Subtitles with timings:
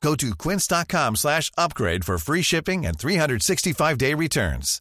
[0.00, 4.80] Go to quince.com slash upgrade for free shipping and 365-day returns.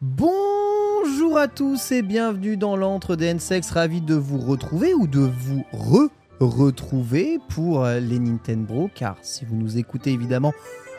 [0.00, 3.36] Bonjour à tous et bienvenue dans l'antre des.
[3.70, 5.64] Ravi de vous retrouver ou de vous
[6.40, 8.90] re-retrouver pour euh, les Nintendo.
[8.94, 10.52] Car si vous nous écoutez évidemment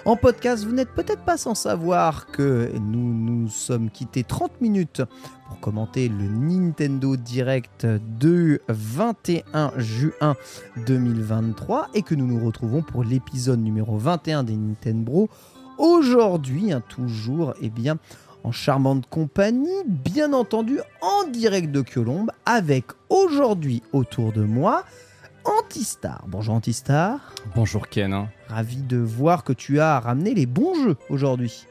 [0.06, 5.02] en podcast, vous n'êtes peut-être pas sans savoir que nous nous sommes quittés 30 minutes
[5.48, 10.36] pour commenter le Nintendo Direct de 21 juin
[10.88, 15.30] 2023 et que nous nous retrouvons pour l'épisode numéro 21 des Nintendo.
[15.78, 17.98] Aujourd'hui, hein, toujours, eh bien,
[18.44, 24.86] en charmante compagnie, bien entendu en direct de Colombe, avec aujourd'hui autour de moi
[25.46, 26.24] Antistar.
[26.28, 27.34] Bonjour Antistar.
[27.56, 28.28] Bonjour Ken.
[28.48, 31.66] Ravi de voir que tu as ramené les bons jeux aujourd'hui.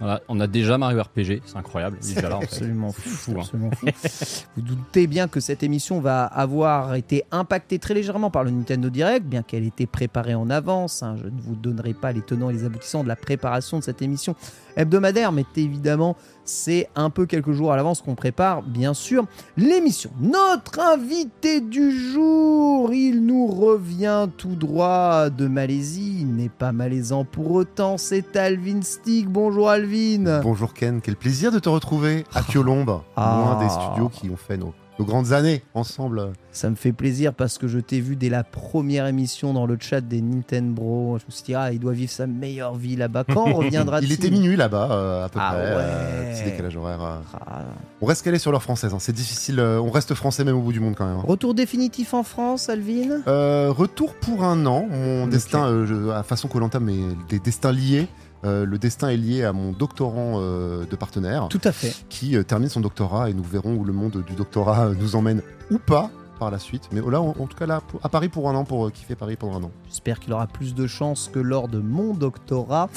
[0.00, 1.98] Voilà, on a déjà Mario RPG, c'est incroyable.
[2.00, 2.46] Déjà là, en fait.
[2.46, 3.32] absolument fou.
[3.32, 3.40] hein.
[3.40, 3.86] absolument fou.
[4.56, 8.90] Vous doutez bien que cette émission va avoir été impactée très légèrement par le Nintendo
[8.90, 11.02] Direct, bien qu'elle ait été préparée en avance.
[11.02, 11.16] hein.
[11.20, 14.00] Je ne vous donnerai pas les tenants et les aboutissants de la préparation de cette
[14.00, 14.36] émission
[14.78, 19.26] hebdomadaire, mais évidemment, c'est un peu quelques jours à l'avance qu'on prépare, bien sûr,
[19.58, 20.10] l'émission.
[20.20, 26.18] Notre invité du jour, il nous revient tout droit de Malaisie.
[26.20, 29.28] Il n'est pas malaisant pour autant, c'est Alvin Stick.
[29.28, 30.40] Bonjour Alvin.
[30.42, 33.42] Bonjour Ken, quel plaisir de te retrouver à Kyolombe, Ah.
[33.44, 36.32] loin des studios qui ont fait nos, nos grandes années ensemble.
[36.52, 39.76] Ça me fait plaisir parce que je t'ai vu dès la première émission dans le
[39.80, 41.18] chat des Nintendo.
[41.20, 43.24] Je me suis dit, ah, il doit vivre sa meilleure vie là-bas.
[43.24, 45.62] Quand reviendra-t-il Il était minuit là-bas, euh, à peu Ah près.
[45.62, 45.82] ouais.
[45.82, 47.02] euh, petit décalage horaire.
[47.02, 47.16] euh.
[47.46, 47.60] Ah.
[48.00, 49.60] On reste calé sur l'heure française, hein, c'est difficile.
[49.60, 51.18] on reste français même au bout du monde quand même.
[51.18, 51.24] hein.
[51.26, 53.22] Retour définitif en France, Alvin?
[53.26, 54.86] Retour pour un an.
[54.90, 56.96] Mon destin, à façon Colanta, mais
[57.28, 58.08] des destins liés.
[58.44, 61.94] Euh, le destin est lié à mon doctorant euh, de partenaire Tout à fait.
[62.08, 65.42] qui euh, termine son doctorat et nous verrons où le monde du doctorat nous emmène
[65.72, 66.84] ou pas par la suite.
[66.92, 69.16] Mais là, en, en tout cas, là, à Paris pour un an, pour euh, kiffer
[69.16, 69.70] Paris pendant un an.
[69.88, 72.88] J'espère qu'il aura plus de chance que lors de mon doctorat.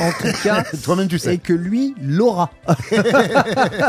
[0.00, 1.36] En tout cas, Toi-même, tu et sais.
[1.36, 2.48] que lui l'aura.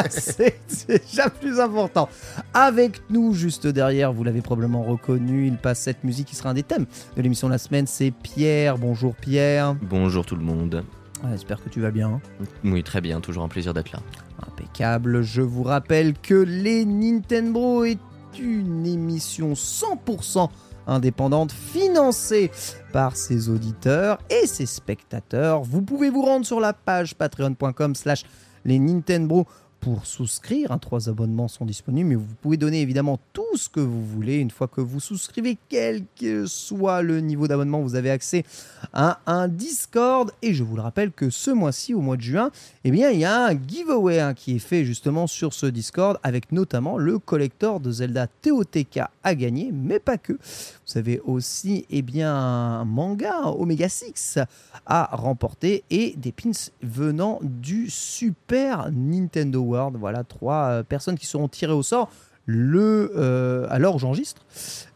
[0.10, 2.10] c'est c'est déjà plus important.
[2.54, 6.54] Avec nous, juste derrière, vous l'avez probablement reconnu, il passe cette musique qui sera un
[6.54, 6.86] des thèmes
[7.16, 7.88] de l'émission de la semaine.
[7.88, 8.78] C'est Pierre.
[8.78, 9.74] Bonjour Pierre.
[9.84, 10.84] Bonjour tout le monde.
[11.24, 12.22] Ouais, J'espère que tu vas bien.
[12.64, 14.00] Oui, très bien, toujours un plaisir d'être là.
[14.48, 15.22] Impeccable.
[15.22, 18.00] Je vous rappelle que les Nintendo est
[18.40, 20.50] une émission 100%
[20.86, 22.52] indépendante financée
[22.94, 25.62] par ses auditeurs et ses spectateurs.
[25.64, 28.24] Vous pouvez vous rendre sur la page patreon.com slash
[28.64, 29.46] les Nintendo
[29.88, 30.74] pour souscrire.
[30.74, 34.36] Hein, trois abonnements sont disponibles, mais vous pouvez donner évidemment tout ce que vous voulez.
[34.36, 38.44] Une fois que vous souscrivez, quel que soit le niveau d'abonnement, vous avez accès
[38.92, 40.30] à un Discord.
[40.42, 42.52] Et je vous le rappelle que ce mois-ci, au mois de juin,
[42.84, 46.20] eh bien, il y a un giveaway hein, qui est fait justement sur ce Discord
[46.22, 50.34] avec notamment le collector de Zelda TOTK à gagner, mais pas que.
[50.34, 54.40] Vous avez aussi eh bien, manga Omega 6
[54.86, 56.52] à remporter et des pins
[56.82, 59.77] venant du Super Nintendo World.
[60.00, 62.10] Voilà trois euh, personnes qui seront tirées au sort
[62.48, 64.42] le, euh, où j'enregistre,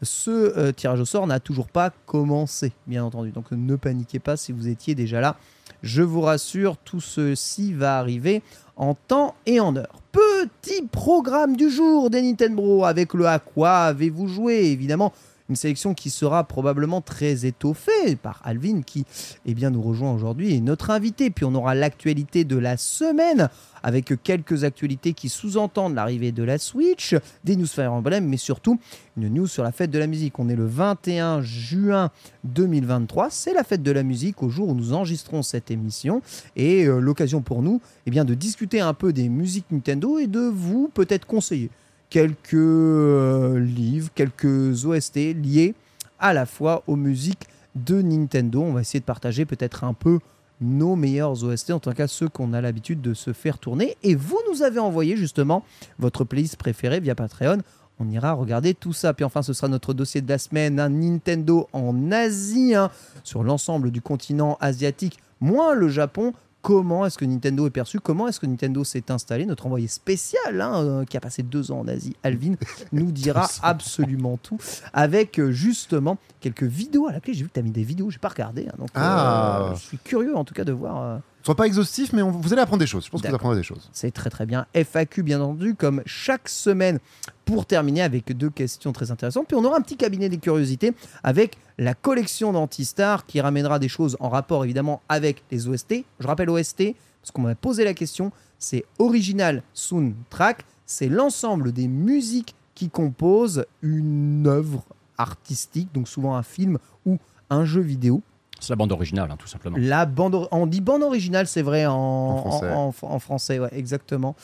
[0.01, 3.31] ce euh, tirage au sort n'a toujours pas commencé, bien entendu.
[3.31, 5.35] Donc ne paniquez pas si vous étiez déjà là.
[5.83, 8.41] Je vous rassure, tout ceci va arriver
[8.77, 10.01] en temps et en heure.
[10.13, 15.11] Petit programme du jour des Nintendo avec le à quoi avez-vous joué Évidemment,
[15.49, 19.05] une sélection qui sera probablement très étoffée par Alvin qui
[19.45, 21.29] eh bien, nous rejoint aujourd'hui et notre invité.
[21.29, 23.49] Puis on aura l'actualité de la semaine
[23.83, 28.79] avec quelques actualités qui sous-entendent l'arrivée de la Switch, des news Fire Emblem, mais surtout
[29.17, 30.39] une news sur la fête de la musique.
[30.39, 32.11] On est le 21 juin
[32.43, 36.21] 2023, c'est la fête de la musique au jour où nous enregistrons cette émission
[36.55, 40.27] et euh, l'occasion pour nous eh bien, de discuter un peu des musiques Nintendo et
[40.27, 41.69] de vous peut-être conseiller
[42.11, 45.73] quelques euh, livres, quelques OST liés
[46.19, 48.61] à la fois aux musiques de Nintendo.
[48.61, 50.19] On va essayer de partager peut-être un peu
[50.59, 53.97] nos meilleurs OST, en tout cas ceux qu'on a l'habitude de se faire tourner.
[54.03, 55.63] Et vous nous avez envoyé justement
[55.97, 57.59] votre playlist préférée via Patreon.
[57.99, 59.13] On ira regarder tout ça.
[59.13, 62.91] Puis enfin, ce sera notre dossier de la semaine, un Nintendo en Asie, hein,
[63.23, 68.27] sur l'ensemble du continent asiatique, moins le Japon, comment est-ce que Nintendo est perçu, comment
[68.27, 69.45] est-ce que Nintendo s'est installé.
[69.45, 72.53] Notre envoyé spécial, hein, euh, qui a passé deux ans en Asie, Alvin,
[72.91, 74.57] nous dira absolument tout,
[74.93, 77.33] avec euh, justement quelques vidéos à la clé.
[77.33, 78.67] J'ai vu que tu as mis des vidéos, j'ai pas regardé.
[78.67, 79.73] hein, donc, euh, Ah.
[79.75, 81.19] je suis curieux en tout cas de voir.
[81.41, 83.05] Euh, Soit pas exhaustif, mais on- vous allez apprendre des choses.
[83.05, 83.89] Je pense que vous apprendrez des choses.
[83.93, 84.65] c'est très très bien.
[84.73, 86.99] FAQ, bien entendu, comme chaque semaine,
[87.45, 89.47] pour terminer avec deux questions très intéressantes.
[89.47, 90.93] Puis on aura un petit cabinet des curiosités
[91.23, 96.05] avec la collection d'Antistar qui ramènera des choses en rapport évidemment avec les OST.
[96.19, 100.63] Je rappelle OST, parce qu'on m'a posé la question, c'est Original Soundtrack.
[100.85, 104.83] C'est l'ensemble des musiques qui composent une œuvre
[105.17, 107.17] artistique, donc souvent un film ou
[107.49, 108.21] un jeu vidéo.
[108.61, 109.75] C'est la bande originale, hein, tout simplement.
[109.79, 112.69] La bande, on dit bande originale, c'est vrai en, En français.
[112.71, 114.35] en- en- en français, ouais, exactement.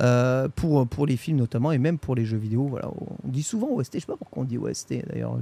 [0.00, 2.66] Euh, pour, pour les films notamment et même pour les jeux vidéo.
[2.68, 3.94] Voilà, on dit souvent OST.
[3.94, 5.36] Je sais pas pourquoi on dit OST d'ailleurs.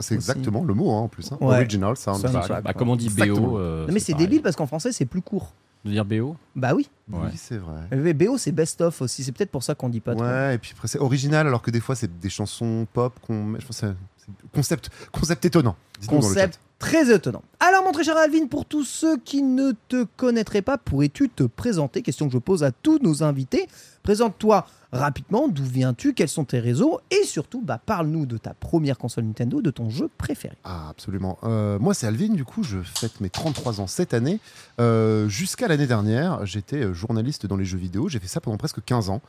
[0.00, 1.32] c'est exactement le mot hein, en plus.
[1.32, 1.38] hein.
[1.40, 1.56] Ouais.
[1.56, 2.32] Original soundtrack.
[2.32, 2.64] Soundtrack.
[2.64, 3.08] Bah, comme on dit.
[3.08, 3.58] BO.
[3.58, 5.52] euh, Non, mais c'est débile parce qu'en français c'est plus court.
[5.84, 6.88] De dire BO Bah oui.
[7.12, 7.18] Ouais.
[7.24, 7.80] Oui, c'est vrai.
[7.90, 9.22] Mais BO c'est best of aussi.
[9.22, 10.24] C'est peut-être pour ça qu'on dit pas trop.
[10.24, 13.44] Ouais, et puis après c'est original alors que des fois c'est des chansons pop qu'on
[13.44, 13.60] met.
[13.60, 13.94] Je pense que c'est
[14.26, 15.76] c'est concept, concept étonnant.
[16.06, 17.42] Concept très étonnant.
[17.60, 21.44] Alors, mon très cher Alvin, pour tous ceux qui ne te connaîtraient pas, pourrais-tu te
[21.44, 22.02] présenter?
[22.02, 23.66] Question que je pose à tous nos invités.
[24.02, 28.98] Présente-toi rapidement, d'où viens-tu, quels sont tes réseaux et surtout, bah, parle-nous de ta première
[28.98, 30.56] console Nintendo, de ton jeu préféré.
[30.62, 31.38] Ah, absolument.
[31.44, 34.38] Euh, moi, c'est Alvin, du coup, je fête mes 33 ans cette année.
[34.78, 38.10] Euh, Jusqu'à l'année dernière, j'étais euh, journaliste dans les jeux vidéo.
[38.10, 39.22] J'ai fait ça pendant presque 15 ans.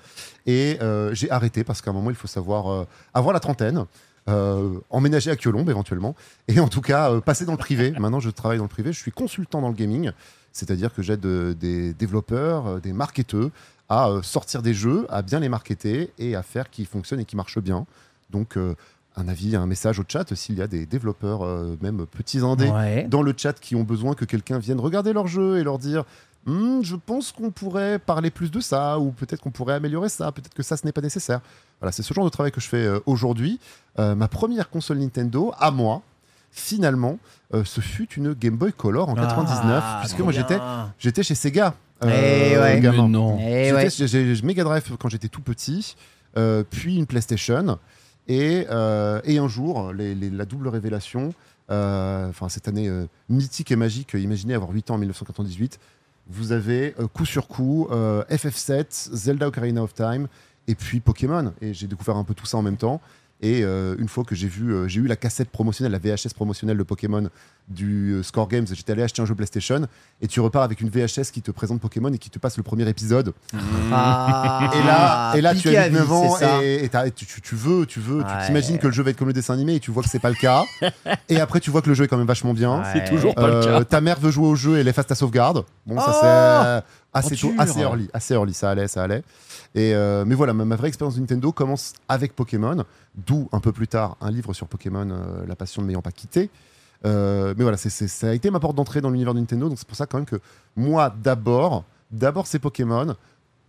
[0.46, 0.78] Et
[1.14, 3.86] j'ai arrêté parce qu'à un moment, il faut savoir avoir la trentaine.
[4.30, 6.16] Euh, emménager à Kyolombe éventuellement.
[6.48, 7.92] Et en tout cas euh, passer dans le privé.
[8.00, 8.92] Maintenant je travaille dans le privé.
[8.94, 10.12] Je suis consultant dans le gaming.
[10.52, 13.50] C'est-à-dire que j'aide euh, des développeurs des marketeurs
[13.90, 17.36] à sortir des jeux à bien les marketer et à faire qu'ils fonctionnent et qui
[17.36, 17.86] marchent bien.
[18.32, 18.74] Donc euh,
[19.16, 22.70] un avis, un message au chat s'il y a des développeurs, euh, même petits indés,
[22.70, 23.04] Ouais.
[23.10, 26.04] dans le chat qui ont besoin que quelqu'un vienne regarder leur jeu et leur dire
[26.46, 30.32] Hmm, Je pense qu'on pourrait parler plus de ça, ou peut-être qu'on pourrait améliorer ça,
[30.32, 31.42] peut-être que ça, ce n'est pas nécessaire.
[31.82, 33.60] Voilà, c'est ce genre de travail que je fais euh, aujourd'hui.
[34.00, 36.02] Euh, ma première console Nintendo, à moi,
[36.52, 37.18] finalement,
[37.54, 40.58] euh, ce fut une Game Boy Color en 99, Ah, puisque trop moi j'étais,
[41.00, 41.74] j'étais chez Sega.
[42.04, 42.80] Eh ouais.
[42.82, 43.08] gamin.
[43.08, 43.38] Non.
[43.42, 44.08] Eh J'étais- ouais.
[44.36, 45.96] j'ai- Mega Drive quand j'étais tout petit,
[46.70, 47.80] puis une PlayStation,
[48.28, 48.68] et,
[49.24, 51.34] et un jour, les- les- la double révélation,
[51.70, 52.90] enfin cette année
[53.30, 55.80] mythique et magique, imaginez avoir 8 ans en 1998,
[56.28, 60.28] vous avez euh, coup sur coup euh, FF7, Zelda Ocarina of Time,
[60.68, 63.02] et puis Pokémon, et j'ai découvert un peu tout ça en même temps.
[63.42, 66.34] Et euh, une fois que j'ai vu, euh, j'ai eu la cassette promotionnelle, la VHS
[66.34, 67.30] promotionnelle de Pokémon
[67.68, 69.88] du euh, Score Games, j'étais allé acheter un jeu PlayStation
[70.22, 72.64] et tu repars avec une VHS qui te présente Pokémon et qui te passe le
[72.64, 73.34] premier épisode.
[73.92, 76.46] Ah, Et là, et là tu as à 19 vie, ans c'est
[76.90, 77.06] ça.
[77.06, 78.24] et, tu, tu- tu veux, tu veux, Ouais.
[78.40, 80.10] tu t'imagines que le jeu va être comme le dessin animé et tu vois que
[80.10, 80.64] c'est pas le cas.
[81.30, 82.80] et après tu vois que le jeu est quand même vachement bien.
[82.80, 82.86] Ouais.
[82.94, 83.84] C'est toujours pas le Euh, cas.
[83.86, 85.66] ta mère veut jouer au jeu et elle efface ta sauvegarde.
[85.86, 87.62] Bon, ça c'est assez, Oh, tôt, dur.
[87.62, 89.24] assez early, assez early, ça allait, ça allait.
[89.76, 92.84] Et euh, mais voilà, ma, ma vraie expérience de Nintendo commence avec Pokémon,
[93.16, 96.12] d'où un peu plus tard un livre sur Pokémon, euh, La passion ne m'ayant pas
[96.14, 96.50] quitté.
[97.06, 99.68] Euh, mais voilà, c'est- c'est- ça a été ma porte d'entrée dans l'univers de Nintendo,
[99.70, 100.40] donc c'est pour ça quand même que
[100.78, 103.16] moi d'abord, d'abord c'est Pokémon,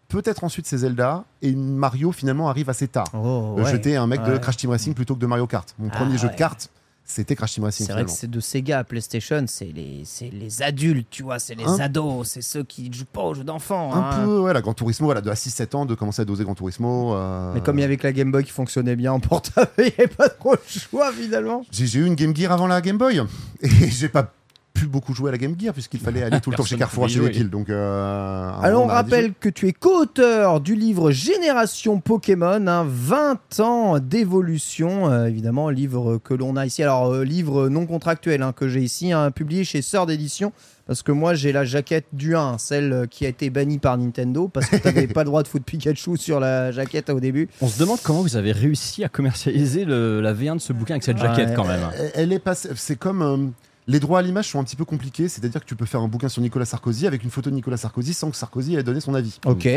[0.08, 3.08] peut-être ensuite c'est Zelda, et Mario finalement arrive assez tard.
[3.12, 3.70] Oh, ouais.
[3.70, 4.38] J'étais un mec de.
[4.38, 5.74] Crash Team Racing plutôt que de Mario Kart.
[5.78, 6.32] Mon Ah, premier jeu ouais.
[6.34, 6.70] de cartes,
[7.06, 10.28] c'était Crash Team Racing C'est vrai que c'est de Sega à PlayStation, c'est les, c'est
[10.30, 13.34] les adultes, tu vois, c'est les Un- ados, c'est ceux qui ne jouent pas aux
[13.34, 13.94] jeux d'enfants.
[13.94, 14.24] Un hein.
[14.24, 16.54] peu, ouais, la Gran Turismo, voilà, de à 6-7 ans, de commencer à doser Gran
[16.54, 17.14] Turismo.
[17.14, 19.70] euh, Mais comme il y avait que la Game Boy qui fonctionnait bien en portable,
[19.78, 21.64] il n'y avait pas trop de choix finalement.
[21.70, 23.22] J'ai j'ai eu une Game Gear avant la Game Boy.
[23.62, 24.32] Et j'ai pas
[24.76, 27.08] plus beaucoup joué à la Game Gear puisqu'il fallait aller tout le temps chez Carrefour
[27.08, 27.30] jouer.
[27.30, 27.48] piles.
[27.50, 33.60] Donc, euh, Alors on rappelle que tu es co-auteur du livre Génération Pokémon, hein, 20
[33.60, 36.82] ans d'évolution, euh, évidemment, livre que l'on a ici.
[36.82, 40.52] Alors euh, livre non contractuel hein, que j'ai ici, hein, publié chez Sœur d'édition.
[40.86, 44.46] Parce que moi j'ai la jaquette du 1, celle qui a été bannie par Nintendo,
[44.46, 47.48] parce que tu n'avais pas le droit de foutre Pikachu sur la jaquette au début.
[47.60, 50.94] On se demande comment vous avez réussi à commercialiser le- la V1 de ce bouquin
[50.94, 51.54] avec cette jaquette Ouais.
[51.56, 51.80] quand même.
[51.98, 52.68] Elle- Elle est passée.
[52.76, 53.52] C'est comme.
[53.86, 56.08] Les droits à l'image sont un petit peu compliqués, c'est-à-dire que tu peux faire un
[56.08, 59.00] bouquin sur Nicolas Sarkozy avec une photo de Nicolas Sarkozy sans que Sarkozy ait donné
[59.00, 59.38] son avis.
[59.46, 59.68] Ok.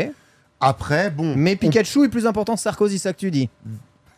[0.60, 1.34] Après, bon.
[1.36, 3.48] Mais on- Pikachu est plus important que Sarkozy, ça que tu dis.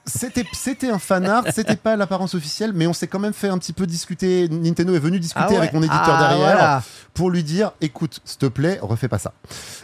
[0.04, 3.46] C'était, c'était un fan art, c'était pas l'apparence officielle, mais on s'est quand même fait
[3.48, 4.48] un petit peu discuter.
[4.48, 5.56] Nintendo est venu discuter Ah ouais.
[5.58, 6.82] avec mon éditeur Ah, derrière voilà.
[7.14, 9.32] pour lui dire écoute, s'il te plaît, refais pas ça.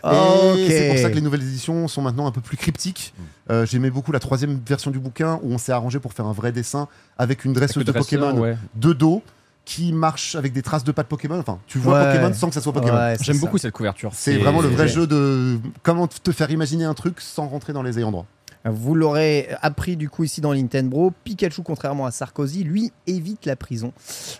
[0.02, 0.10] Ok.
[0.58, 3.14] Et c'est pour ça que les nouvelles éditions sont maintenant un peu plus cryptiques.
[3.50, 6.32] Euh, j'aimais beaucoup la troisième version du bouquin où on s'est arrangé pour faire un
[6.32, 8.58] vrai dessin avec une dresseuse de dresseur, Pokémon ouais.
[8.74, 9.22] de dos
[9.68, 11.38] qui marche avec des traces de pas de Pokémon.
[11.38, 12.06] Enfin, tu vois Ouais.
[12.12, 12.96] Pokémon sans que ça soit Pokémon.
[12.96, 14.10] Ouais, J'aime beaucoup cette couverture.
[14.14, 17.82] C'est vraiment le vrai jeu de comment te faire imaginer un truc sans rentrer dans
[17.82, 18.24] les ayants droit.
[18.64, 21.12] Vous l'aurez appris du coup ici dans Nintendo.
[21.22, 23.92] Pikachu, contrairement à Sarkozy, lui évite la prison.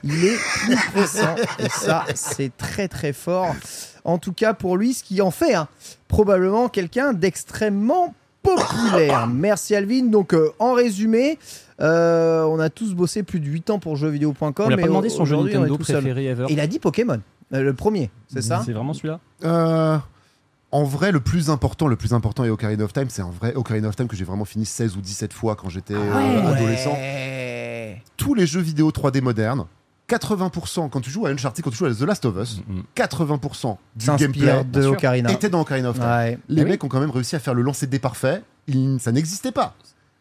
[0.03, 3.55] Il est plus puissant et ça, c'est très très fort.
[4.05, 5.69] En tout cas pour lui, ce qui en fait hein,
[6.09, 8.15] probablement quelqu'un d'extrêmement
[8.57, 9.27] populaire.
[9.33, 10.07] Merci Alvin.
[10.07, 11.39] Donc euh, en résumé,
[11.81, 14.53] euh, on a tous bossé plus de 8 ans pour jeuxvideo.com.
[14.59, 16.03] On lui a pas demandé son jeu aujourd'hui, on est Nintendo tout seul.
[16.03, 16.47] préféré ever.
[16.49, 17.21] Il a dit Pokémon,
[17.53, 19.99] euh, le premier, c'est ça C'est vraiment celui-là Euh,
[20.71, 23.07] en vrai, le plus important, le plus important est Ocarina of Time.
[23.09, 25.69] C'est un vrai Ocarina of Time que j'ai vraiment fini 16 ou 17 fois quand
[25.71, 26.93] j'étais euh, adolescent.
[26.93, 28.03] Ouais.
[28.17, 29.65] Tous les jeux vidéo 3D modernes,
[30.09, 32.83] 80% quand tu joues à Uncharted, quand tu joues à The Last of Us, Mhm.
[32.95, 35.31] 80% du S'inspire gameplay de sûr, Ocarina.
[35.33, 36.07] était dans Ocarina of Time.
[36.07, 36.39] Ouais.
[36.49, 36.71] Les Ah oui.
[36.71, 38.43] mecs ont quand même réussi à faire le lancer de dés parfait.
[38.67, 39.75] Il- ça n'existait pas.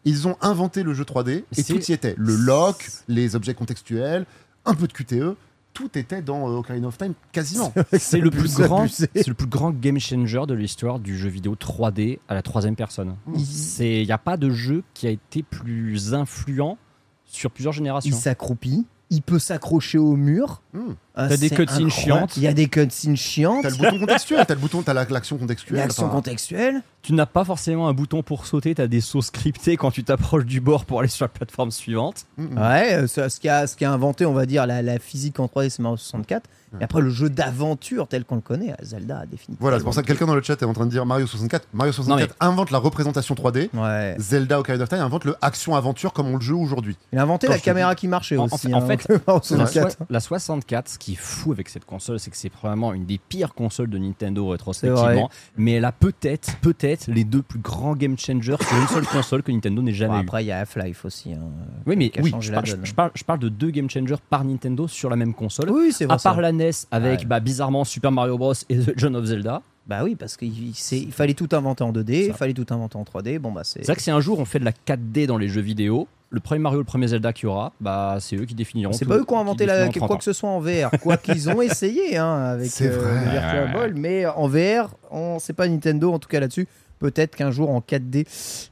[0.05, 2.15] Ils ont inventé le jeu 3D et tout y était.
[2.17, 4.25] Le lock, les objets contextuels,
[4.65, 5.35] un peu de QTE.
[5.73, 7.71] Tout était dans euh, Ocarina of Time quasiment.
[7.99, 11.55] C'est le plus grand, c'est le plus grand game changer de l'histoire du jeu vidéo
[11.55, 13.15] 3D à la troisième personne.
[13.45, 16.77] C'est, il n'y a pas de jeu qui a été plus influent
[17.25, 18.17] sur plusieurs Il générations.
[18.17, 20.61] s'accroupit, il peut s'accrocher au mur.
[20.73, 20.93] Hmm.
[21.19, 22.37] Ah, T'as des cutscenes chiantes.
[22.37, 23.63] Il y a des cutscenes chiantes.
[23.63, 25.77] T'as le bouton contextuel, t'as le bouton, t'as la- l'action contextuelle.
[25.79, 26.83] L'action contextuelle.
[27.01, 30.03] Tu n'as pas forcément un bouton pour sauter, tu as des sauts scriptés quand tu
[30.03, 32.25] t'approches du bord pour aller sur la plateforme suivante.
[32.37, 32.57] mm, mm.
[32.57, 34.99] Ouais, euh, ce, ce qui a, ce qui a inventé, on va dire, la, la
[34.99, 36.47] physique en 3D, c'est Mario 64.
[36.81, 39.57] Et après, le jeu d'aventure tel qu'on le connaît, Zelda, définitivement.
[39.61, 41.25] Voilà, c'est pour ça que quelqu'un dans le chat est en train de dire Mario
[41.25, 41.65] 64.
[41.73, 43.69] Mario 64 invente la représentation 3D.
[43.73, 44.15] Ouais.
[44.19, 46.97] Zelda Ocarina of Time invente le action-aventure comme on le joue aujourd'hui.
[47.13, 48.67] Il a inventé Quand la caméra qui marchait En- en aussi.
[48.67, 49.91] fait- en hein, fait, Mario La, 64.
[49.97, 53.05] soi- la 64, ce qui est fou avec cette console, c'est que c'est probablement une
[53.05, 55.29] des pires consoles de Nintendo rétrospectivement.
[55.57, 59.43] Mais elle a peut-être, peut-être les deux plus grands game changers sur une seule console
[59.43, 60.23] que Nintendo n'ait jamais Bon, eu.
[60.23, 61.33] après, il y a Half-Life aussi.
[61.33, 61.39] hein.
[61.85, 64.43] Oui, mais qui oui, je parle, je, parle, je parle de deux game changers par
[64.43, 65.69] Nintendo sur la même console.
[65.71, 66.15] Oui, c'est vrai.
[66.15, 66.41] à part ça.
[66.41, 67.25] la NES avec Ouais.
[67.25, 69.61] bah, bizarrement Super Mario Bros et The Legend of Zelda.
[69.87, 72.97] Bah oui, parce qu'il c'est- il fallait tout inventer en 2D, il fallait tout inventer
[72.97, 73.39] en 3D.
[73.39, 73.79] Bon, bah c'est.
[73.79, 76.07] C'est vrai que si un jour on fait de la 4D dans les jeux vidéo,
[76.29, 78.91] le premier Mario, le premier Zelda qu'il y aura, bah, c'est eux qui définiront.
[78.91, 80.17] C'est pas eux qui ont inventé la, définiront 30 quoi ans.
[80.17, 80.91] que ce soit en VR.
[81.01, 83.13] Quoi qu'ils ont essayé hein, avec C'est euh, vrai.
[83.25, 86.67] le Virtual Ouais, Boy, mais en VR, on sait pas Nintendo en tout cas là-dessus.
[86.99, 88.25] Peut-être qu'un jour en 4D,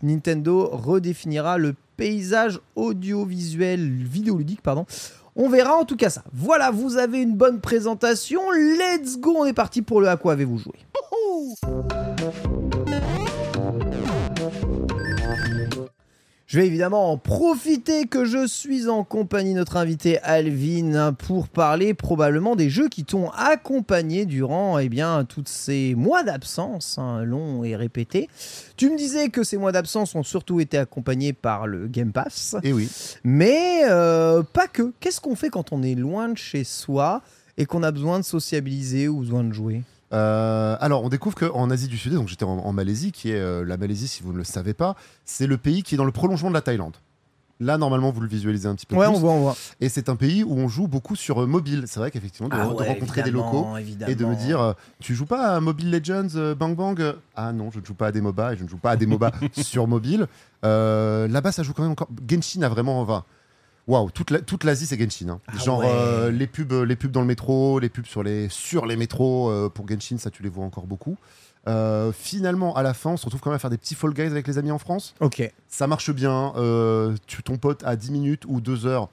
[0.04, 4.86] Nintendo redéfinira le paysage audiovisuel vidéoludique, pardon.
[5.38, 6.24] On verra en tout cas ça.
[6.32, 8.39] Voilà, vous avez une bonne présentation.
[8.51, 10.75] Let's go, on est parti pour le à quoi avez-vous joué?
[16.48, 21.48] Je vais évidemment en profiter que je suis en compagnie de notre invité Alvin pour
[21.48, 27.24] parler probablement des jeux qui t'ont accompagné durant eh bien, tous ces mois d'absence, hein,
[27.24, 28.30] longs et répétés.
[28.78, 32.56] Tu me disais que ces mois d'absence ont surtout été accompagnés par le Game Pass,
[32.62, 32.90] Et oui.
[33.24, 34.94] mais euh, pas que.
[35.00, 37.24] Qu'est-ce qu'on fait quand on est loin de chez soi
[37.58, 39.82] et qu'on a besoin de sociabiliser ou besoin de jouer?
[40.16, 43.40] Euh, alors, on découvre qu'en Asie du Sud-Est, donc j'étais en, en Malaisie, qui est
[43.40, 44.96] euh, la Malaisie, si vous ne le savez pas,
[45.26, 46.96] c'est le pays qui est dans le prolongement de la Thaïlande.
[47.62, 49.16] Là, normalement, vous le visualisez un petit peu Ouais, plus.
[49.16, 49.56] on voit, on voit.
[49.80, 51.84] Et c'est un pays où on joue beaucoup sur euh, mobile.
[51.88, 54.74] C'est vrai qu'effectivement, de, de rencontrer des locaux Ah évidemment, et de me dire, euh,
[55.00, 57.16] tu joues pas à Mobile Legends euh, Bang Bang?
[57.36, 58.96] Ah non, je ne joue pas à des MOBA et je ne joue pas à
[58.98, 60.28] des MOBA sur mobile.
[60.64, 62.10] Là-bas, ça joue quand même encore.
[62.30, 63.00] Genshin a vraiment.
[63.02, 63.24] Enfin,
[63.88, 65.30] Waouh, toute la- toute l'Asie c'est Genshin.
[65.30, 65.39] hein.
[65.48, 65.86] Ah Genre ouais.
[65.88, 69.50] euh, les pubs, les pubs dans le métro, les pubs sur les sur les métros
[69.51, 71.18] euh, pour Genshin, ça tu les vois encore beaucoup.
[71.68, 74.13] Euh, finalement, à la fin, on se retrouve quand même à faire des petits Fall
[74.13, 75.13] Guys avec les amis en France.
[75.20, 75.51] Ok.
[75.68, 76.54] Ça marche bien.
[76.58, 79.10] euh, tu ton pote à 10 minutes ou 2 heures,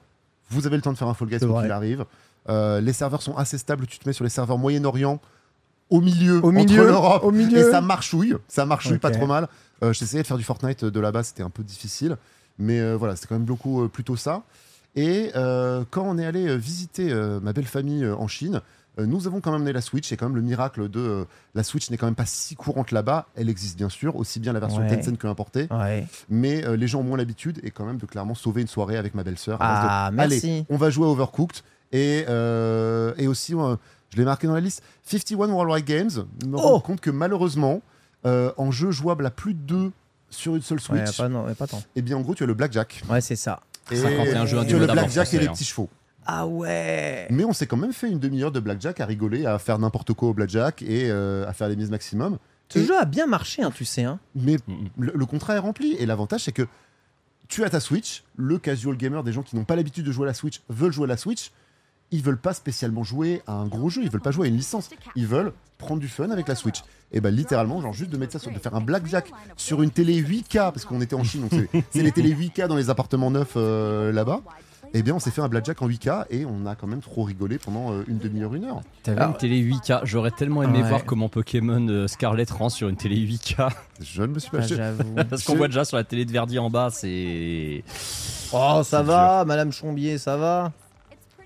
[0.51, 2.05] vous avez le temps de faire un Fall Guys quand il arrive.
[2.49, 3.87] Euh, les serveurs sont assez stables.
[3.87, 5.21] Tu te mets sur les serveurs Moyen-Orient,
[5.91, 7.59] au milieu, Au milieu, entre l'Europe, au milieu.
[7.59, 8.35] et ça marchouille.
[8.49, 9.15] Ça marchouille pas Ok.
[9.17, 9.49] trop mal.
[9.83, 12.17] Euh, J'essayais de faire du Fortnite de là-bas, c'était un peu difficile.
[12.59, 14.43] Mais euh, voilà, c'était quand même beaucoup, euh, plutôt ça.
[14.95, 18.61] Et euh, quand on est allé visiter ma belle famille en Chine,
[18.99, 20.13] nous avons quand même amené la Switch.
[20.13, 22.91] Et quand même le miracle de euh, la Switch n'est quand même pas si courante
[22.91, 23.27] là-bas.
[23.35, 24.95] Elle existe bien sûr, aussi bien la version Ouais.
[24.95, 25.67] Tencent que importée.
[25.71, 26.07] Ouais.
[26.29, 28.99] Mais euh, les gens ont moins l'habitude et quand même de clairement sauver une soirée
[28.99, 29.57] avec ma belle-sœur.
[29.63, 31.63] Ah, Allez, on va jouer à Overcooked.
[31.93, 36.11] Et, euh, et aussi, je l'ai marqué dans la liste, 51 Worldwide Games
[36.47, 37.81] me rend Oh compte que malheureusement,
[38.25, 39.93] en jeu jouable à plus de 2
[40.33, 41.83] sur une seule Ouais, Switch, pas, non, pas tant.
[41.97, 43.03] et bien en gros, tu as le Blackjack.
[43.09, 43.61] Ouais, c'est ça.
[43.91, 45.53] Et 51 jeux tu as le Blackjack et les hein.
[45.53, 45.89] petits chevaux.
[46.25, 47.27] Ah ouais.
[47.31, 50.13] Mais on s'est quand même fait une demi-heure de Blackjack à rigoler, à faire n'importe
[50.13, 52.39] quoi au Blackjack et euh, à faire les mises maximum.
[52.69, 54.05] Ce Et- jeu a bien marché, hein, tu sais.
[54.05, 54.19] Hein.
[54.37, 54.89] Mais Mhm.
[54.99, 55.95] le, le contrat est rempli.
[55.99, 56.67] Et l'avantage, c'est que
[57.49, 60.25] tu as ta Switch, le casual gamer, des gens qui n'ont pas l'habitude de jouer
[60.25, 61.51] à la Switch, veulent jouer à la Switch.
[62.13, 64.57] Ils veulent pas spécialement jouer à un gros jeu, ils veulent pas jouer à une
[64.57, 64.91] licence.
[65.17, 66.83] Ils veulent prendre du fun avec la Switch.
[67.13, 69.91] Et ben littéralement, genre juste de mettre ça sur, de faire un blackjack sur une
[69.91, 72.89] télé 8K, parce qu'on était en Chine, donc c'est- c'est les télés 8K dans les
[72.91, 74.41] appartements neufs euh, là-bas.
[74.95, 77.23] Eh bien, on s'est fait un blackjack en 8K et on a quand même trop
[77.23, 78.83] rigolé pendant euh, une demi-heure, une heure.
[79.03, 80.01] T'avais Alors- une télé 8K.
[80.05, 80.89] J'aurais tellement aimé Ouais.
[80.89, 83.71] voir comment Pokémon euh, Scarlet rend sur une télé 8K.
[84.03, 84.77] Je ne me suis pas Ah, acheté.
[85.31, 87.85] Parce qu'on voit déjà sur la télé de Verdi en bas, c'est.
[88.53, 90.73] Oh, ça va, Madame Chombier, ça va?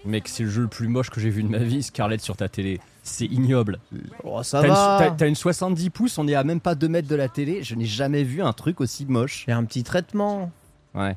[0.04, 2.36] Mec, c'est le jeu le plus moche que j'ai vu de ma vie, Scarlet sur
[2.36, 2.80] ta télé.
[3.08, 3.78] C'est ignoble.
[4.24, 4.96] Oh, ça T'as une, va.
[4.98, 7.62] t'as- t'as une 70 pouces, on est à même pas 2 mètres de la télé.
[7.62, 9.44] Je n'ai jamais vu un truc aussi moche.
[9.46, 10.50] J'ai un petit traitement.
[10.94, 11.16] Ouais.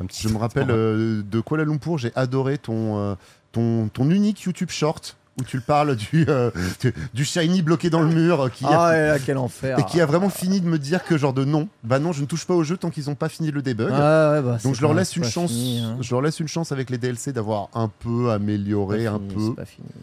[0.00, 3.14] Un petit Je me rappelle euh, de Kuala Lumpur, j'ai adoré ton, euh,
[3.52, 6.50] ton, ton unique YouTube short où tu parles du, euh,
[6.80, 9.78] du, du shiny bloqué dans le mur qui a- Ah ouais, là, quel enfer.
[9.78, 12.22] et qui a vraiment fini de me dire que genre de non, bah non, je
[12.22, 13.90] ne touche pas au jeu tant qu'ils n'ont pas fini le debug.
[13.92, 15.98] Ah ouais, bah, Donc je leur laisse une chance, fini, hein.
[16.00, 19.62] je leur laisse une chance avec les DLC d'avoir un peu amélioré, un fini, peu.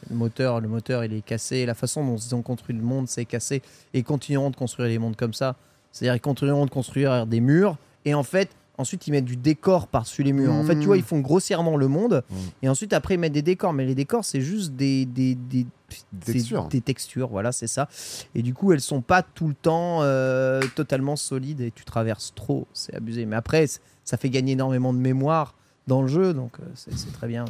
[0.09, 1.65] Le moteur, le moteur, il est cassé.
[1.65, 3.61] La façon dont ils ont construit le monde, c'est cassé.
[3.93, 5.55] Et ils continueront de construire les mondes comme ça.
[5.91, 7.77] C'est-à-dire, ils continueront de construire des murs.
[8.05, 10.53] Et en fait, ensuite, ils mettent du décor par-dessus les murs.
[10.53, 12.23] En fait, tu vois, ils font grossièrement le monde.
[12.29, 12.35] Mm.
[12.63, 13.73] Et ensuite, après, ils mettent des décors.
[13.73, 15.65] Mais les décors, c'est juste des, des, des,
[16.11, 16.67] Des textures.
[16.69, 17.27] des textures.
[17.29, 17.87] Voilà, c'est ça.
[18.35, 21.61] Et du coup, elles sont pas tout le temps euh, totalement solides.
[21.61, 22.67] Et tu traverses trop.
[22.73, 23.25] C'est abusé.
[23.25, 23.67] Mais après,
[24.03, 25.55] ça fait gagner énormément de mémoire
[25.87, 26.33] dans le jeu.
[26.33, 27.45] Donc, euh, c'est très bien.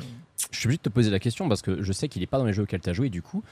[0.51, 2.37] Je suis obligé de te poser la question parce que je sais qu'il est pas
[2.37, 3.09] dans les jeux auxquels tu as joué.
[3.09, 3.43] Du coup,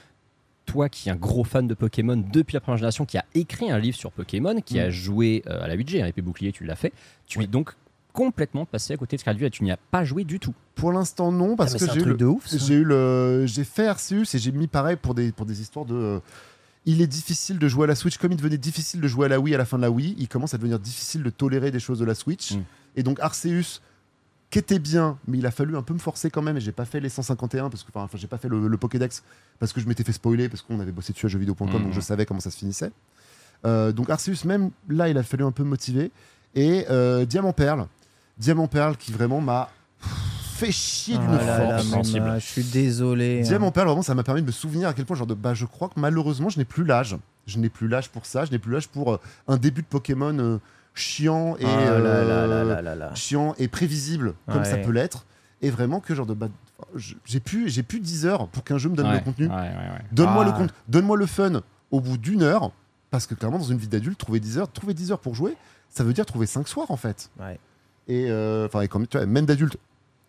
[0.66, 3.70] toi qui es un gros fan de Pokémon depuis la première génération, qui a écrit
[3.70, 6.64] un livre sur Pokémon, qui a joué euh, à la 8G, hein, épée bouclier, tu
[6.64, 6.92] l'as fait,
[7.26, 7.72] tu es donc
[8.12, 10.54] complètement passé à côté de Scarlet et tu n'y as pas joué du tout.
[10.74, 12.58] Pour l'instant non, parce Ah, mais que j'ai eu, le- de ouf, ça.
[12.58, 15.84] j'ai eu le, j'ai fait Arceus et j'ai mis pareil pour des pour des histoires
[15.86, 15.94] de.
[15.94, 16.20] euh,
[16.84, 19.28] il est difficile de jouer à la Switch comme il devenait difficile de jouer à
[19.28, 20.14] la Wii à la fin de la Wii.
[20.18, 22.52] Il commence à devenir difficile de tolérer des choses de la Switch.
[22.52, 22.62] Mm.
[22.96, 23.80] Et donc Arceus,
[24.52, 26.56] qui était bien, mais il a fallu un peu me forcer quand même.
[26.58, 29.22] Et j'ai pas fait les 151 parce que, enfin, j'ai pas fait le, le Pokédex
[29.58, 32.00] parce que je m'étais fait spoiler parce qu'on avait bossé dessus à jeuxvideo.com, donc je
[32.00, 32.92] savais comment ça se finissait.
[33.64, 36.10] Euh, donc Arceus, même là, il a fallu un peu me motiver.
[36.54, 37.86] Et euh, Diamant Perle,
[38.38, 39.70] Diamant Perle qui vraiment m'a
[40.54, 42.12] fait chier d'une Ah là là, force.
[42.12, 43.38] Je suis désolé.
[43.40, 43.42] hein.
[43.42, 45.54] Diamant Perle, vraiment, ça m'a permis de me souvenir à quel point, genre, de, bah,
[45.54, 47.16] je crois que malheureusement, je n'ai plus l'âge.
[47.46, 48.44] Je n'ai plus l'âge pour ça.
[48.44, 50.58] Je n'ai plus l'âge pour euh, un début de Pokémon euh,
[50.94, 55.24] chiant et Ah là euh, là là chiant et prévisible comme ça peut l'être.
[55.64, 56.48] Et vraiment que genre de, bah,
[57.24, 59.46] j'ai plus, j'ai plus 10 heures pour qu'un jeu me donne Ouais, le contenu.
[59.46, 59.72] ouais.
[60.10, 60.50] Donne-moi Ah.
[60.50, 61.60] le compte, donne-moi le fun
[61.92, 62.72] au bout d'une heure,
[63.12, 65.56] parce que clairement dans une vie d'adulte, trouver 10 heures, trouver 10 heures pour jouer,
[65.88, 67.30] ça veut dire trouver 5 soirs en fait.
[68.08, 68.84] Et euh, enfin,
[69.16, 69.76] vois, même d'adulte,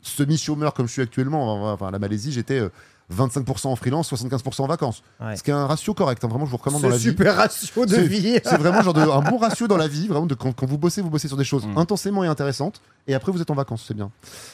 [0.04, 2.70] semi-chômeur comme je suis actuellement, enfin, la Malaisie, j'étais euh,
[3.12, 5.04] 25% en freelance, 75% en vacances.
[5.20, 5.36] Ouais.
[5.36, 6.24] Ce qui est un ratio correct.
[6.24, 7.10] hein, vraiment, je vous recommande dans la C'est vie.
[7.10, 8.40] super ratio de C'est- vie.
[8.44, 10.78] C'est vraiment genre de, un bon ratio dans la vie, vraiment de quand, quand vous
[10.78, 11.78] bossez, vous bossez sur des choses Mm.
[11.78, 14.12] intensément et intéressantes, et après vous êtes en vacances, c'est bien.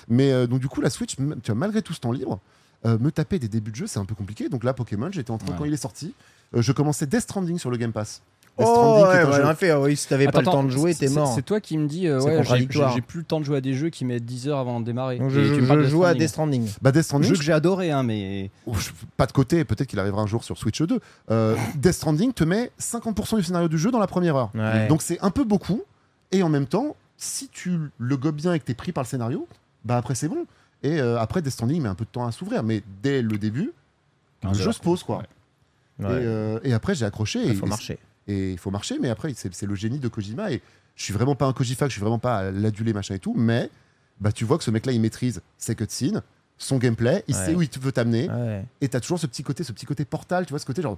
[0.07, 2.39] Mais euh, donc du coup la Switch, tu malgré tout ce temps libre,
[2.85, 4.49] euh, me taper des débuts de jeu, c'est un peu compliqué.
[4.49, 5.55] Donc là Pokémon, j'étais en train Ouais.
[5.57, 6.13] quand il est sorti,
[6.55, 8.21] euh, je commençais Death Stranding sur le Game Pass.
[8.57, 10.69] Death Oh, Stranding, ouais, ouais, jeu- en fait, oui, si t'avais pas le temps de
[10.69, 11.31] jouer, t'es mort.
[11.33, 12.93] C'est toi qui me dis, euh, ouais, j'ai- j'ai contradictoire.
[12.95, 14.85] j'ai plus le temps de jouer à des jeux qui mettent 10 heures avant de
[14.85, 15.17] démarrer.
[15.17, 16.13] Donc, je, je- je de joue à.
[16.13, 16.67] Death Stranding.
[16.81, 18.49] Bah Death Stranding, Jeu que j'ai adoré, hein, mais.
[18.65, 20.99] Ouf, pas de côté, peut-être qu'il arrivera un jour sur Switch 2.
[21.31, 24.49] Euh, Death Stranding te met 50% du scénario du jeu dans la première heure.
[24.55, 24.87] Ouais.
[24.87, 25.81] Donc c'est un peu beaucoup,
[26.31, 29.07] et en même temps, si tu le gobes bien et que t'es pris par le
[29.09, 29.47] scénario,
[29.85, 30.45] bah après c'est bon.
[30.83, 33.37] Et euh, après Death Stranding met un peu de temps à s'ouvrir, mais dès le
[33.37, 33.71] début,
[34.43, 35.23] le 15 jeu se pose quoi.
[35.99, 36.05] Ouais.
[36.05, 37.39] Et, euh, et après j'ai accroché.
[37.43, 37.99] Il et, faut marcher.
[38.29, 40.51] Et il faut marcher, mais après c'est le génie de Kojima.
[40.51, 40.61] Et
[40.95, 43.33] je suis vraiment pas un Kojifa, je suis vraiment pas à l'aduler machin et tout,
[43.35, 43.69] mais
[44.21, 46.21] bah tu vois que ce mec-là il maîtrise ses cutscenes,
[46.57, 47.45] son gameplay, il Ouais.
[47.45, 48.29] sait où il veut t'amener.
[48.29, 48.63] Ouais.
[48.81, 50.97] Et t'as toujours ce petit côté, ce petit côté portal, tu vois, ce côté genre.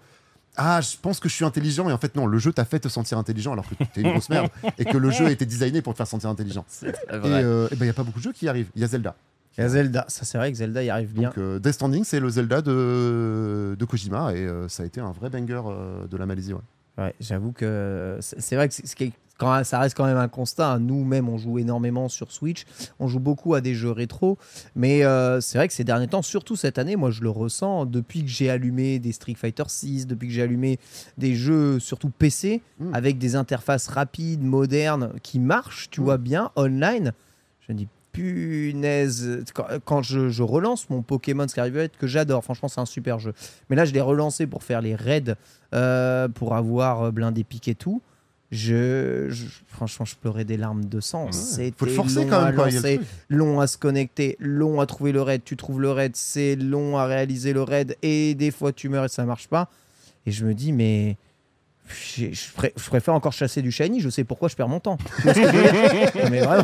[0.57, 2.79] Ah, je pense que je suis intelligent, et en fait, non, le jeu t'a fait
[2.79, 5.45] te sentir intelligent alors que t'es une grosse merde, et que le jeu a été
[5.45, 6.65] designé pour te faire sentir intelligent.
[6.83, 7.45] Et Vrai.
[7.71, 8.69] il n'y a pas beaucoup de jeux qui y arrivent.
[8.75, 9.15] Il y a Zelda.
[9.57, 10.03] Il y a Zelda.
[10.09, 11.29] Ça, c'est vrai que Zelda y arrive bien.
[11.29, 14.99] Donc, euh, Death Stranding, c'est le Zelda de, de Kojima, et euh, ça a été
[14.99, 16.53] un vrai banger euh, de la Malaisie.
[16.53, 16.59] Ouais.
[16.97, 20.73] Ouais, j'avoue que c'est c'est vrai que c'est- quand ça reste quand même un constat.
[20.73, 20.79] hein.
[20.79, 22.65] Nous-mêmes, on joue énormément sur Switch.
[22.99, 24.37] On joue beaucoup à des jeux rétro.
[24.75, 27.87] Mais euh, c'est vrai que ces derniers temps, surtout cette année, moi je le ressens
[27.87, 30.77] depuis que j'ai allumé des Street Fighter 6, depuis que j'ai allumé
[31.17, 32.93] des jeux surtout PC Mm.
[32.93, 36.03] avec des interfaces rapides, modernes, qui marchent, tu Mm.
[36.03, 37.11] vois bien, online.
[37.67, 39.43] Je me dis punaise,
[39.85, 43.33] quand, je, je relance mon Pokémon Scarlet que j'adore, franchement c'est un super jeu.
[43.69, 45.35] Mais là je l'ai relancé pour faire les raids,
[45.73, 48.01] euh, pour avoir euh, blindé pique et tout.
[48.51, 51.31] Je, je- franchement je pleurais des larmes de sang.
[51.31, 52.55] C'était Faut le forcer long quand à même.
[52.57, 55.41] lancer, long à se connecter, long à trouver le raid.
[55.45, 59.05] Tu trouves le raid, c'est long à réaliser le raid et des fois tu meurs
[59.05, 59.69] et ça marche pas.
[60.25, 61.15] Et je me dis mais
[61.93, 63.99] je, pré- je préfère encore chasser du shiny.
[63.99, 64.97] Je sais pourquoi je perds mon temps.
[65.25, 66.63] Mais vraiment.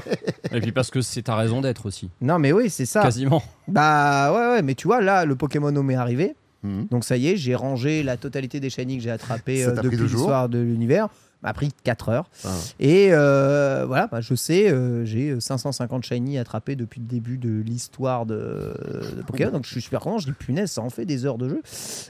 [0.52, 2.10] Et puis parce que c'est ta raison d'être aussi.
[2.22, 3.02] Non mais oui c'est ça.
[3.02, 3.44] Quasiment.
[3.68, 6.36] Bah ouais, ouais, mais tu vois, là, le Pokémon Home est arrivé.
[6.64, 6.88] Mhm.
[6.90, 9.98] Donc ça y est, j'ai rangé la totalité des shiny que j'ai attrapés euh, depuis
[9.98, 11.08] l'histoire de l'univers.
[11.44, 12.30] M'a pris 4 heures.
[12.46, 12.50] Ah.
[12.80, 17.62] Et euh, voilà, bah, je sais, euh, j'ai 550 shiny attrapés depuis le début de
[17.62, 18.74] l'histoire de,
[19.16, 19.52] de Pokémon.
[19.52, 20.18] Donc je suis super content.
[20.18, 21.62] Je dis punaise, ça en fait des heures de jeu.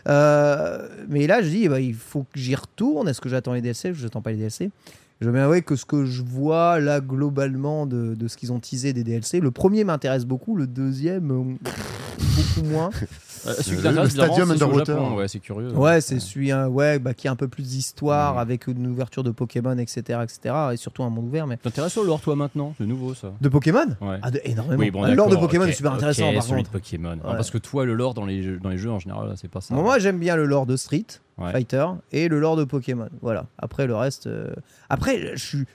[0.08, 3.08] Euh, mais là, je dis, bah, il faut que j'y retourne.
[3.08, 4.72] Est-ce que j'attends les DLC Je n'attends pas les DLC.
[5.20, 8.60] Je vais avouer que ce que je vois là globalement de, de ce qu'ils ont
[8.60, 11.72] teasé des DLC, le premier m'intéresse beaucoup, le deuxième euh,
[12.20, 12.92] beaucoup moins.
[13.48, 14.86] Euh, celui qui Le- Stadium Underwater.
[14.98, 15.72] Japon, Ouais, c'est curieux.
[15.74, 18.40] Ouais, c'est celui hein, ouais, bah, qui a un peu plus d'histoire Mm.
[18.40, 20.56] avec une ouverture de Pokémon, etc., etc.
[20.74, 21.48] Et surtout un monde ouvert.
[21.48, 22.74] Mais T'intéresses au lore, toi, maintenant?
[22.78, 23.32] C'est nouveau, ça.
[23.40, 23.86] de Pokémon?
[24.02, 24.20] Ouais.
[24.22, 24.80] ah, de, énormément.
[24.80, 26.68] Oui, bon, Ah, le lore de Pokémon ok, est super intéressant par celui de.
[26.68, 27.16] Pokémon.
[27.16, 27.36] Non, Ouais.
[27.36, 29.62] parce que toi, le lore dans les jeux, dans les jeux en général, c'est pas
[29.62, 29.74] ça.
[29.76, 31.06] Bon, moi, j'aime bien le lore de Street
[31.38, 31.52] Ouais.
[31.52, 33.10] Fighter et le lore de Pokémon.
[33.22, 33.46] Voilà.
[33.60, 34.28] Après, le reste.
[34.28, 34.54] euh,
[34.90, 35.66] Après, je suis,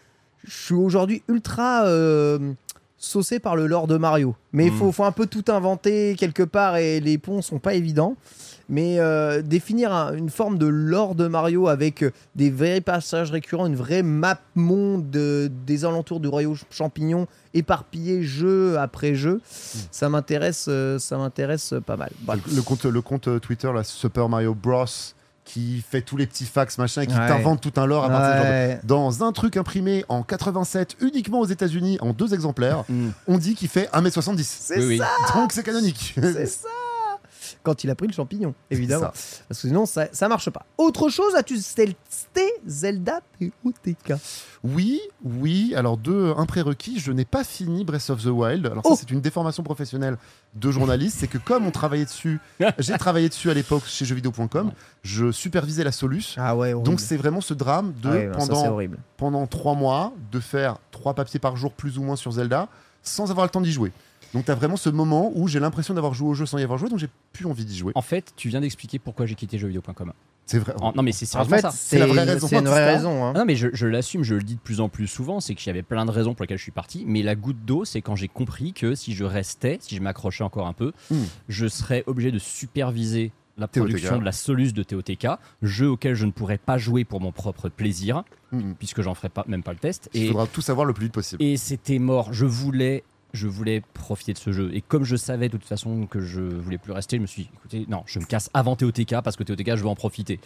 [0.44, 2.52] je suis aujourd'hui ultra euh,
[3.04, 4.36] saucé par le lore de Mario.
[4.52, 4.76] Mais il Mm.
[4.76, 8.14] faut, faut un peu tout inventer quelque part et les ponts sont pas évidents.
[8.68, 13.30] Mais euh, définir un- une forme de lore de Mario avec euh, des vrais passages
[13.32, 19.40] récurrents, une vraie map monde de- des alentours du royaume champignon éparpillé jeu après jeu,
[19.90, 22.12] ça m'intéresse, euh, ça m'intéresse pas mal.
[22.54, 24.84] Le compte, le compte Twitter, là, Super Mario Bros,
[25.52, 27.28] qui fait tous les petits fax, machin, et qui Ouais.
[27.28, 28.80] t'invente tout un lore à partir de genre de- Ouais.
[28.84, 33.08] Dans un truc imprimé en 87, uniquement aux États-Unis, en deux exemplaires, Mm.
[33.28, 34.44] on dit qu'il fait 1m70.
[34.60, 34.98] C'est Oui, oui.
[34.98, 36.14] ça Donc c'est canonique.
[36.20, 36.68] C'est ça
[37.62, 39.06] Quand il a pris le champignon, évidemment.
[39.06, 40.64] Parce que sinon, ça, ça marche pas.
[40.78, 44.14] Autre chose, as-tu testé Zelda TOTK
[44.64, 45.74] Oui, oui.
[45.76, 48.66] Alors, deux, un prérequis, je n'ai pas fini Breath of the Wild.
[48.66, 50.16] Alors, Oh ça, c'est une déformation professionnelle
[50.54, 51.18] de journaliste.
[51.20, 52.40] c'est que comme on travaillait dessus,
[52.78, 56.34] j'ai travaillé dessus à l'époque chez jeuxvideo.com, je supervisais la Solus.
[56.36, 56.72] Ah ouais.
[56.72, 61.40] Donc, c'est vraiment ce drame de, Ah ouais, pendant trois mois, de faire trois papiers
[61.40, 62.68] par jour, plus ou moins, sur Zelda,
[63.02, 63.92] sans avoir le temps d'y jouer.
[64.34, 66.62] Donc, tu as vraiment ce moment où j'ai l'impression d'avoir joué au jeu sans y
[66.62, 67.92] avoir joué, donc j'ai plus envie d'y jouer.
[67.94, 70.12] En fait, tu viens d'expliquer pourquoi j'ai quitté jeuxvideo.com.
[70.46, 70.74] C'est vrai.
[70.80, 71.70] En- Non, mais c'est En sérieusement fait, ça.
[71.70, 72.48] c'est la vraie raison.
[72.48, 73.24] C'est une vraie raison.
[73.24, 73.32] hein.
[73.34, 75.68] Non, mais je, je l'assume, je le dis de plus en plus souvent, c'est qu'il
[75.68, 77.04] y avait plein de raisons pour lesquelles je suis parti.
[77.06, 80.42] Mais la goutte d'eau, c'est quand j'ai compris que si je restais, si je m'accrochais
[80.44, 81.16] encore un peu, Mm.
[81.48, 83.80] je serais obligé de superviser la TOTK.
[83.86, 85.26] production de la Solus de TOTK,
[85.62, 88.74] jeu auquel je ne pourrais pas jouer pour mon propre plaisir, Mhm.
[88.78, 90.08] puisque j'en ferai pas, même pas le test.
[90.14, 91.42] Il Et, faudra tout savoir le plus vite possible.
[91.42, 92.32] et c'était mort.
[92.32, 94.70] Je voulais, je voulais profiter de ce jeu.
[94.74, 97.42] Et comme je savais de toute façon que je voulais plus rester, je me suis
[97.44, 100.38] dit, écoutez, non, je me casse avant TOTK parce que TOTK, je veux en profiter.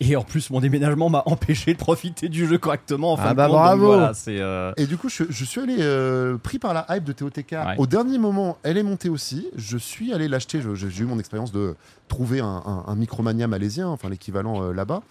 [0.00, 3.12] Et en plus, mon déménagement m'a empêché de profiter du jeu correctement.
[3.12, 3.46] En fin Ah de bah.
[3.46, 3.86] Donc bravo.
[3.86, 7.12] voilà, euh, Et du coup, je, je suis allé euh, pris par la hype de
[7.12, 7.52] TOTK.
[7.52, 7.74] Ouais.
[7.78, 9.46] Au dernier moment, elle est montée aussi.
[9.56, 10.60] Je suis allé l'acheter.
[10.74, 11.76] J'ai eu mon expérience de
[12.08, 15.02] trouver un, un- un Micromania malaisien, enfin l'équivalent euh, là-bas.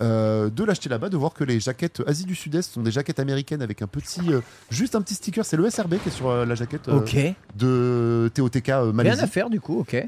[0.00, 3.18] Euh, de l'acheter là-bas, de voir que les jaquettes Asie du Sud-Est sont des jaquettes
[3.20, 5.44] américaines avec un petit, euh, juste un petit sticker.
[5.44, 7.16] C'est le SRB qui est sur la jaquette euh, Ok.
[7.56, 9.94] de TOTK euh, Rien à faire du coup, ok.
[9.94, 10.06] Et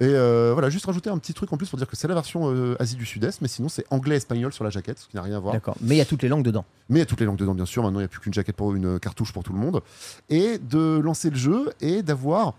[0.52, 2.96] voilà, juste rajouter un petit truc en plus pour dire que c'est la version Asie
[2.96, 5.54] du Sud-Est, mais sinon c'est anglais-espagnol sur la jaquette, ce qui n'a rien à voir.
[5.54, 5.76] D'accord.
[5.80, 6.64] Mais il y a toutes les langues dedans.
[6.88, 7.82] Mais il y a toutes les langues dedans, bien sûr.
[7.82, 9.82] Maintenant, il n'y a plus qu'une jaquette pour une cartouche pour tout le monde.
[10.30, 12.54] Et de lancer le jeu et d'avoir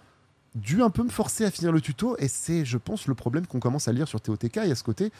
[0.55, 2.15] dû un peu me forcer à finir le tuto.
[2.19, 4.55] Et c'est, je pense, le problème qu'on commence à lire sur TOTK.
[4.57, 5.11] Y a ce côté,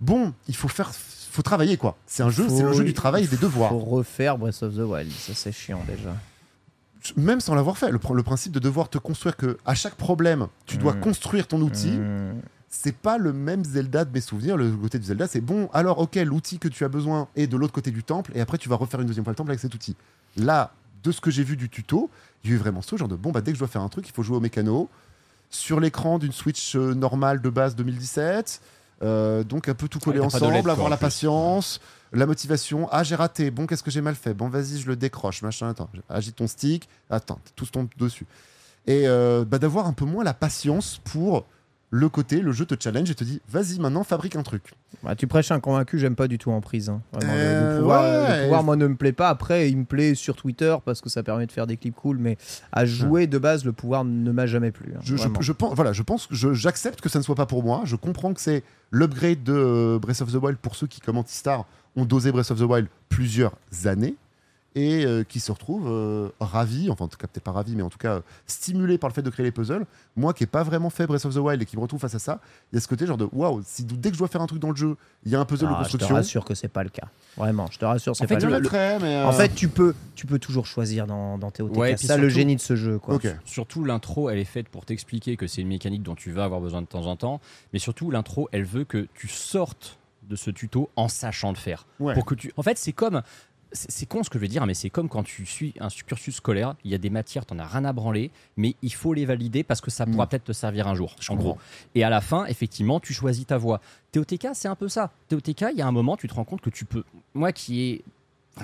[0.00, 1.96] bon, il faut faire, faut travailler quoi.
[2.06, 3.70] C'est un jeu, c'est le jeu du travail et des devoirs.
[3.70, 5.10] Faut refaire Breath of the Wild.
[5.12, 6.14] Ça, c'est chiant déjà.
[7.16, 9.94] Même sans l'avoir fait, le, pr- le principe de devoir te construire que à chaque
[9.94, 11.00] problème, tu dois Mm.
[11.00, 11.92] construire ton outil.
[11.92, 12.40] Hmm.
[12.72, 14.56] c'est pas le même Zelda de mes souvenirs.
[14.56, 17.56] Le côté du Zelda, c'est bon, alors ok, l'outil que tu as besoin est de
[17.56, 19.58] l'autre côté du temple, et après tu vas refaire une deuxième fois le temple avec
[19.60, 19.96] cet outil.
[20.36, 22.10] Là, de ce que j'ai vu du tuto,
[22.44, 23.82] il y a eu vraiment ce genre de bon, bah dès que je dois faire
[23.82, 24.88] un truc, il faut jouer au mécano.
[25.52, 28.60] Sur l'écran d'une Switch euh, normale de base 2017,
[29.02, 31.06] euh, donc un peu tout coller Ouais, ensemble, LED, quoi, avoir en la plus.
[31.06, 31.80] patience,
[32.12, 32.88] la motivation.
[32.92, 34.32] Ah, j'ai raté, bon, qu'est-ce que j'ai mal fait?
[34.32, 38.26] Bon, vas-y, je le décroche, machin, attends, agite ton stick, attends, tout se tombe dessus.
[38.86, 41.44] Et euh, bah, d'avoir un peu moins la patience pour
[41.92, 44.62] le côté, le jeu te challenge et te dit vas-y maintenant fabrique un truc.
[45.02, 46.88] Bah, tu prêches un convaincu, j'aime pas du tout en prise.
[46.88, 47.00] hein.
[47.12, 48.36] Vraiment, le- le, Euh, pouvoir, ouais.
[48.38, 49.28] le pouvoir, moi, ne me plaît pas.
[49.28, 52.18] Après, il me plaît sur Twitter parce que ça permet de faire des clips cool,
[52.18, 52.36] mais
[52.70, 54.92] à jouer de base, le pouvoir ne m'a jamais plu.
[54.94, 55.40] hein, Je, je- vraiment.
[55.40, 57.82] je pense, voilà, je pense j'accepte que ça ne soit pas pour moi.
[57.84, 61.16] Je comprends que c'est l'upgrade de euh, Breath of the Wild pour ceux qui, comme
[61.18, 61.64] Antistar,
[61.96, 63.52] ont dosé Breath of the Wild plusieurs
[63.86, 64.14] années
[64.76, 67.82] et euh, qui se retrouvent euh, ravis, enfin en tout cas peut-être pas ravis, mais
[67.82, 69.84] en tout cas euh, stimulés par le fait de créer les puzzles.
[70.16, 72.14] Moi qui n'ai pas vraiment fait Breath of the Wild et qui me retrouve face
[72.14, 72.40] à ça,
[72.72, 74.46] il y a ce côté genre de waouh, si dès que je dois faire un
[74.46, 76.14] truc dans le jeu, il y a un puzzle de Ah, je te construction.
[76.14, 77.08] rassure que c'est pas le cas.
[77.36, 78.98] Vraiment, je te rassure, c'est En fait, pas le cas.
[79.00, 81.76] mais, euh, En fait, tu peux, tu peux toujours choisir dans, dans TOTK.
[81.76, 82.98] Ouais, c'est ça le génie de ce jeu.
[82.98, 83.16] Quoi.
[83.16, 83.26] ok.
[83.44, 86.60] Surtout l'intro, elle est faite pour t'expliquer que c'est une mécanique dont tu vas avoir
[86.60, 87.40] besoin de temps en temps,
[87.72, 89.96] mais surtout l'intro, elle veut que tu sortes
[90.28, 91.86] de ce tuto en sachant le faire.
[91.98, 92.14] Ouais.
[92.14, 93.22] Pour que tu, en fait, c'est comme,
[93.72, 96.34] c'est con ce que je veux dire, mais c'est comme quand tu suis un cursus
[96.36, 99.24] scolaire, il y a des matières, t'en as rien à branler, mais il faut les
[99.24, 100.28] valider parce que ça pourra Mm.
[100.28, 101.50] peut-être te servir un jour, en comprends.
[101.50, 101.58] gros.
[101.94, 103.80] Et à la fin, effectivement, tu choisis ta voie.
[104.12, 105.12] TOTK, c'est un peu ça.
[105.28, 107.04] TOTK, il y a un moment, tu te rends compte que tu peux,
[107.34, 108.04] moi qui ai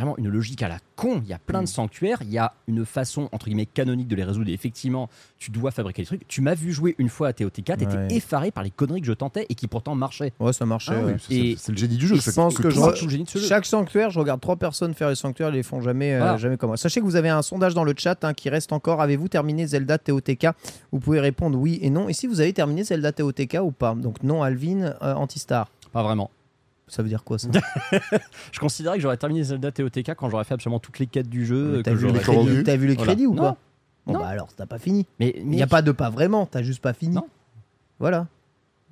[0.00, 1.64] vraiment une logique à la con, il y a plein Mm.
[1.64, 5.08] de sanctuaires, il y a une façon, entre guillemets, canonique de les résoudre, et effectivement,
[5.38, 6.26] tu dois fabriquer des trucs.
[6.28, 8.08] Tu m'as vu jouer une fois à TOTK, t'étais Ouais.
[8.10, 10.32] effaré par les conneries que je tentais et qui pourtant marchaient.
[10.40, 10.92] Ouais, ça marchait.
[10.96, 11.16] Ah ouais.
[11.18, 12.16] c'est- le génie du jeu.
[12.16, 12.70] je pense que tout
[13.34, 13.38] je.
[13.46, 16.36] Chaque sanctuaire, je regarde trois personnes faire les sanctuaires, ils les font jamais, euh, Voilà.
[16.36, 16.76] jamais comme moi.
[16.76, 19.00] Sachez que vous avez un sondage dans le chat hein, qui reste encore.
[19.00, 20.48] Avez-vous terminé Zelda TOTK
[20.92, 22.08] Vous pouvez répondre oui et non.
[22.08, 23.94] Et si vous avez terminé Zelda TOTK ou pas?
[23.94, 25.70] Donc non, Alvin, euh, Antistar.
[25.92, 26.30] Pas vraiment.
[26.88, 27.48] Ça veut dire quoi ça
[28.52, 31.44] Je considérais que j'aurais terminé Zelda TOTK quand j'aurais fait absolument toutes les quêtes du
[31.44, 31.82] jeu.
[31.84, 32.62] T'as vu, les crédits crédits, vu.
[32.64, 33.12] t'as vu les Voilà.
[33.12, 33.42] crédits ou Non.
[33.42, 33.56] pas?
[34.06, 34.18] Bon Non.
[34.20, 35.04] bah alors, t'as pas fini.
[35.18, 37.16] Mais Il n'y a pas de pas vraiment, t'as juste pas fini.
[37.16, 37.26] Non.
[37.98, 38.28] Voilà.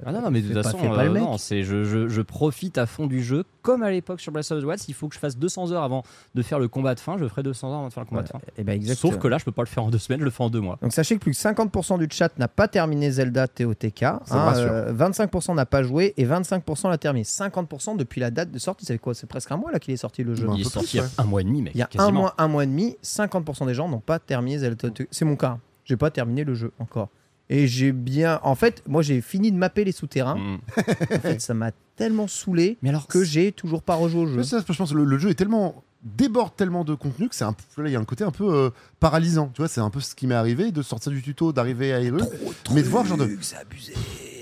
[0.05, 2.21] Ah non, non, mais de toute façon, pas le euh, non, c'est je, je, je
[2.21, 4.81] profite à fond du jeu, comme à l'époque sur Breath of the Wild.
[4.81, 6.03] S'il faut que je fasse 200 heures avant
[6.35, 8.23] de faire le combat de fin, je ferai 200 heures avant de faire le combat
[8.23, 8.41] de fin.
[8.59, 9.13] Et ben exactement.
[9.13, 10.51] Sauf que là, je peux pas le faire en deux semaines, je le fais en
[10.51, 10.79] deux mois.
[10.83, 14.01] Donc sachez que plus que 50% du chat n'a pas terminé Zelda TOTK.
[14.27, 14.69] Rassure.
[14.69, 17.23] euh, 25% n'a pas joué et 25% l'a terminé.
[17.25, 18.85] 50% depuis la date de sortie.
[18.85, 19.15] C'est quoi?
[19.15, 20.49] C'est presque un mois là qu'il est sorti le jeu.
[20.51, 21.73] Un Il est peu sorti il un mois et demi, mec.
[21.75, 24.59] Il y a un mois, un mois et demi, 50% des gens n'ont pas terminé
[24.59, 25.07] Zelda TOTK.
[25.13, 25.59] C'est mon cas.
[25.85, 27.11] J'ai pas terminé le jeu encore.
[27.57, 28.41] Et j'ai bien.
[28.43, 30.37] En fait, moi j'ai fini de mapper les souterrains.
[30.37, 30.59] Mm.
[31.15, 34.43] En fait, ça m'a tellement saoulé Mais alors, que j'ai toujours pas rejoué au jeu.
[34.43, 37.45] Ça, je pense que le, le jeu est tellement déborde tellement de contenu que c'est
[37.45, 38.69] un peu- là, il y a un côté un peu euh,
[39.01, 41.95] paralysant tu vois c'est un peu ce qui m'est arrivé de sortir du tuto d'arriver
[41.95, 42.27] à Hyrule
[42.75, 43.95] mais de voir genre de C'est abusé.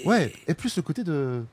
[0.05, 1.45] ouais et plus ce côté de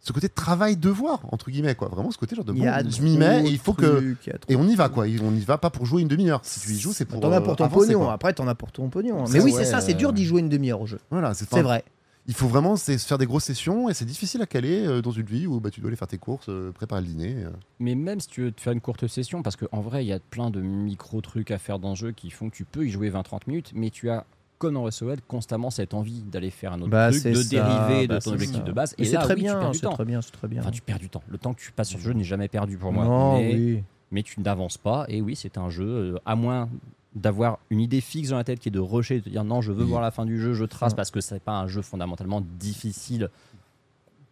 [0.00, 2.64] ce côté de travail devoir entre guillemets quoi vraiment ce côté genre de Il bon,
[2.64, 4.88] y a je m'y mets et il faut que y trop et on y va
[4.88, 7.20] quoi on n'y va pas pour jouer une demi-heure si tu y joues c'est pour
[7.20, 8.08] T'en as pour euh, ton avancer, pognon.
[8.08, 9.24] Après, t'en as pour ton pognon.
[9.30, 9.80] Mais oui, c'est ça.
[9.80, 10.98] C'est euh, dur d'y jouer une demi-heure au jeu.
[11.10, 11.84] voilà c'est C'est vrai.
[12.26, 15.10] il faut vraiment se faire des grosses sessions et c'est difficile à caler euh, dans
[15.10, 17.50] une vie où bah, tu dois aller faire tes courses euh, préparer le dîner euh.
[17.80, 20.12] Mais même si tu veux te faire une courte session, parce qu'en vrai, il y
[20.12, 22.90] a plein de micro-trucs à faire dans le jeu qui font que tu peux y
[22.90, 24.26] jouer 20-30 minutes, mais tu as,
[24.58, 24.88] comme dans
[25.26, 28.30] constamment cette envie d'aller faire un autre Bah, truc, de ça, dériver bah, de ton
[28.30, 28.64] c'est objectif ça.
[28.64, 28.94] de base.
[28.98, 29.72] Et c'est très oui, bien.
[29.72, 30.20] C'est très bien.
[30.20, 30.60] C'est très bien.
[30.62, 31.22] Enfin, tu perds du temps.
[31.28, 33.04] Le temps que tu passes sur le jeu n'est jamais perdu pour moi.
[33.04, 33.82] Non, mais, oui.
[34.10, 35.04] mais tu n'avances pas.
[35.08, 36.68] Et oui, c'est un jeu, euh, à moins
[37.14, 39.44] d'avoir une idée fixe dans la tête qui est de rusher et de te dire
[39.44, 40.96] non, je veux voir la fin du jeu, je trace Ouais.
[40.96, 43.30] parce que c'est pas un jeu fondamentalement difficile.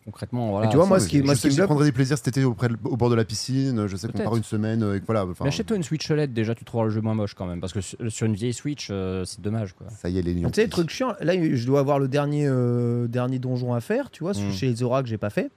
[0.06, 0.68] Concrètement, voilà.
[0.68, 2.44] Tu vois, moi, ce qui- je moi, ce qui me prendrais des plaisirs cet été
[2.44, 5.04] auprès de- au bord de la piscine je sais qu'on part une semaine et que
[5.06, 7.60] voilà Mais achète-toi une Switch OLED, déjà, tu trouveras le jeu moins moche quand même.
[7.60, 9.72] Parce que sur sur une vieille Switch, euh, c'est dommage.
[9.74, 9.88] Quoi.
[9.90, 12.46] ça y est les lions Tu sais, truc chiant, là, je dois avoir le dernier,
[12.46, 14.52] euh, dernier donjon à faire, tu vois, Mm.
[14.52, 15.50] chez les Zora que j'ai pas fait.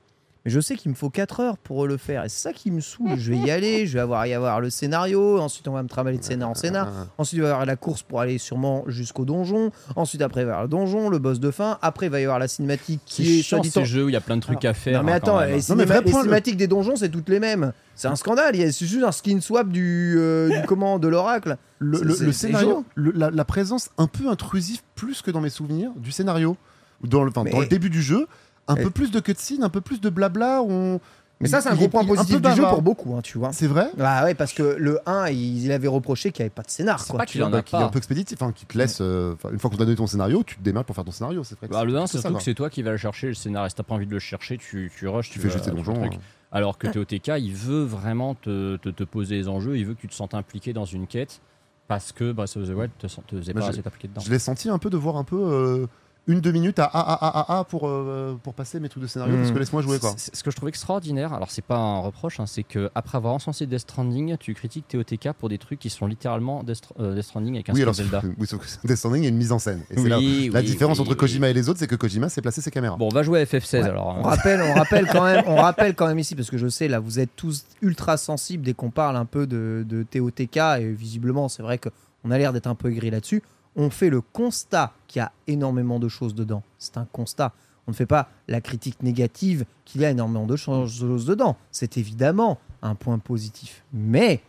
[0.50, 2.26] Mais je sais qu'il me faut 4 heures pour le faire.
[2.26, 3.18] Et c'est ça qui me saoule.
[3.20, 5.88] Je vais y aller, je vais avoir, y avoir le scénario, ensuite on va me
[5.88, 6.92] travailler de scénar en scénar.
[7.20, 9.70] Ensuite, il va y avoir la course pour aller sûrement jusqu'au donjon.
[9.96, 11.78] Ensuite, après, il va y avoir le donjon, le boss de fin.
[11.84, 14.10] Après, il va y avoir la cinématique C'est qui est, dit ces en- jeux où
[14.10, 14.98] il y a plein de trucs à faire.
[14.98, 16.96] Non, mais hein, attends, les, Non, mais cinéma- vrai les point, le- cinématiques des donjons,
[16.96, 17.72] c'est toutes les mêmes.
[17.94, 18.56] C'est un scandale.
[18.56, 21.58] Il y a c'est juste un skin swap du, euh, du comment de l'oracle.
[21.78, 25.30] le, C'est- le- c'est- le c'est scénario, la, la présence un peu intrusive, plus que
[25.30, 26.58] dans mes souvenirs, du scénario.
[27.04, 28.28] Ou Dans le, enfin, Mais- dans le début du jeu,
[28.70, 30.62] un Et- peu plus de cutscene, un peu plus de blabla.
[30.62, 31.02] On...
[31.42, 33.54] Mais ça, c'est un gros point positif peu du jeu pour beaucoup, hein, tu vois.
[33.54, 33.90] C'est vrai?
[34.00, 36.70] Ah ouais, parce que le 1, il, il avait reproché qu'il n'y avait pas de
[36.70, 37.00] scénar.
[37.00, 37.20] C'est Quoi.
[37.20, 39.00] pas qu'il en a Qui est un peu expéditif, enfin, qui te laisse.
[39.00, 41.12] euh, enfin, une fois qu'on t'a donné ton scénario, tu te démerdes pour faire ton
[41.12, 41.44] scénario.
[41.46, 41.68] C'est vrai.
[41.70, 43.70] Bah, le 1, c'est surtout que c'est toi qui vas le chercher, le scénario.
[43.70, 45.94] Si t'as pas envie de le chercher, tu, tu rushes, Tu fais juste tes donjons.
[45.94, 46.14] truc.
[46.16, 46.20] hein.
[46.52, 50.02] Alors que TOTK, il veut vraiment te, te, te poser les enjeux, il veut que
[50.02, 51.40] tu te sentes impliqué dans une quête
[51.88, 54.22] parce que Breath of the Wild te, te faisait pas assez dedans.
[54.22, 55.86] Je l'ai senti un peu de voir un peu euh,
[56.30, 59.02] une deux minutes à A, A, A, A, A pour, euh, pour passer mes trucs
[59.02, 60.14] de scénario, parce que laisse-moi jouer quoi.
[60.16, 63.34] Ce que je trouve extraordinaire, alors c'est pas un reproche, hein, c'est que après avoir
[63.34, 67.26] encensé Death Stranding, tu critiques TOTK pour des trucs qui sont littéralement Death, euh, Death
[67.26, 68.22] Stranding avec un Oui, alors Zelda.
[68.38, 69.82] oui, sauf que Death Stranding, il y a une mise en scène.
[69.90, 71.18] Et c'est Oui, là, oui, la différence oui, entre oui.
[71.18, 72.96] Kojima et les autres, c'est que Kojima s'est placé ses caméras.
[72.98, 73.90] Bon, on va jouer à FF16 Ouais.
[73.90, 74.08] alors.
[74.08, 74.30] On hein.
[74.30, 77.00] rappelle, on rappelle quand même, on rappelle quand même ici parce que je sais là,
[77.00, 81.50] vous êtes tous ultra sensibles dès qu'on parle un peu de, de TOTK et visiblement
[81.50, 81.90] c'est vrai que
[82.24, 83.42] on a l'air d'être un peu aigri là-dessus.
[83.82, 86.64] On fait le constat qu'il y a énormément de choses dedans.
[86.78, 87.54] C'est un constat.
[87.88, 91.56] On ne fait pas la critique négative qu'il y a énormément de choses dedans.
[91.72, 93.86] C'est évidemment un point positif.
[93.94, 94.42] Mais,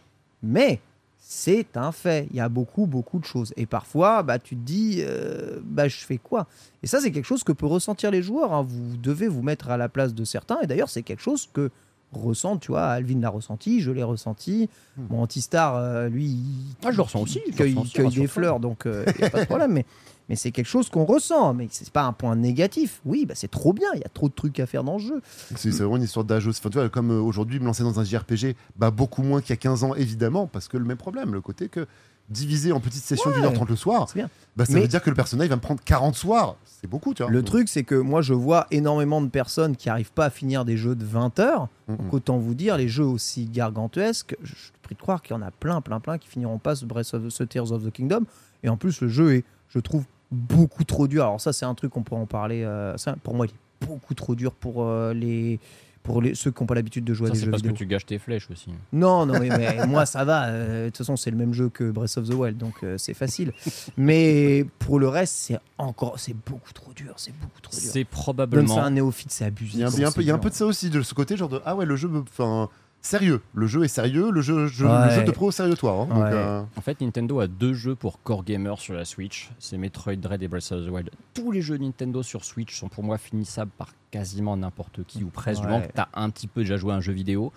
[0.42, 0.80] mais,
[1.20, 2.26] c'est un fait.
[2.32, 3.54] Il y a beaucoup, beaucoup de choses.
[3.56, 6.48] Et parfois, bah, tu te dis, euh, bah, je fais quoi?
[6.82, 8.52] Et ça, c'est quelque chose que peuvent ressentir les joueurs.
[8.52, 8.66] hein.
[8.68, 10.60] Vous devez vous mettre à la place de certains.
[10.60, 11.70] Et d'ailleurs, c'est quelque chose que
[12.12, 14.68] ressentent, tu vois, Alvin l'a ressenti, je l'ai ressenti.
[14.96, 18.26] Mon Antistar, euh, lui, il, Ah, je le ressens aussi, il le cueille, ressens des
[18.26, 19.72] fleurs, donc il n'y a pas de problème.
[19.72, 19.86] Mais,
[20.30, 21.52] mais c'est quelque chose qu'on ressent.
[21.54, 23.00] Mais c'est pas un point négatif.
[23.04, 23.88] Oui, bah, c'est trop bien.
[23.94, 25.20] Il y a trop de trucs à faire dans le jeu.
[25.56, 26.46] C'est vraiment une histoire d'âge.
[26.46, 26.60] aussi.
[26.60, 29.50] Enfin, tu vois, comme euh, aujourd'hui, me lancer dans un JRPG, bah, beaucoup moins qu'il
[29.50, 31.84] y a 15 ans, évidemment, parce que le même problème, le côté que
[32.30, 34.30] diviser en petites sessions d'une heure trente le soir, bien.
[34.56, 36.56] bah, ça Mais- veut dire que le personnage va me prendre 40 soirs.
[36.64, 37.30] C'est beaucoup, tu vois.
[37.30, 40.64] Le truc, c'est que moi, je vois énormément de personnes qui n'arrivent pas à finir
[40.64, 41.68] des jeux de 20 heures.
[41.88, 41.96] Mhm.
[41.96, 45.38] Donc, autant vous dire, les jeux aussi gargantuesques, je suis pris de croire qu'il y
[45.38, 47.90] en a plein, plein, plein qui finiront pas ce, Breath of, ce Tears of the
[47.92, 48.24] Kingdom.
[48.62, 51.24] Et en plus, le jeu est, je trouve, beaucoup trop dur.
[51.24, 52.62] Alors, ça, c'est un truc qu'on pourrait en parler.
[52.64, 55.58] euh, ça, pour moi, il est beaucoup trop dur pour, euh, les,
[56.02, 57.62] pour les, ceux qui n'ont pas l'habitude de jouer Ça, à des c'est jeux parce
[57.62, 58.70] que tu gâches tes flèches aussi.
[58.92, 60.46] Non, non, mais, mais moi ça va.
[60.48, 62.96] euh, De toute façon, c'est le même jeu que Breath of the Wild, donc euh,
[62.98, 63.52] c'est facile.
[63.96, 67.12] Mais pour le reste, c'est encore, c'est beaucoup trop dur.
[67.16, 67.80] C'est beaucoup trop dur.
[67.90, 68.74] C'est Même probablement.
[68.76, 69.72] ça un néophyte, c'est abusé.
[69.74, 70.54] Il y a, un- il y a un peu, il y a un peu de
[70.54, 72.68] ça aussi, de ce côté, genre de ah ouais, le jeu, me- enfin,
[73.02, 73.40] sérieux.
[73.54, 75.10] Le jeu est sérieux, le jeu, je- le Ouais.
[75.10, 75.92] jeu te prend au sérieux, toi.
[75.92, 76.06] hein.
[76.06, 79.50] Donc, euh, En fait, Nintendo a deux jeux pour core gamer sur la Switch.
[79.58, 81.10] C'est Metroid Dread et Breath of the Wild.
[81.34, 85.28] Tous les jeux Nintendo sur Switch sont pour moi finissables par quasiment n'importe qui ou
[85.28, 85.60] presque.
[85.62, 85.72] Du Ouais.
[85.72, 87.52] moment que tu as un petit peu déjà joué à un jeu vidéo.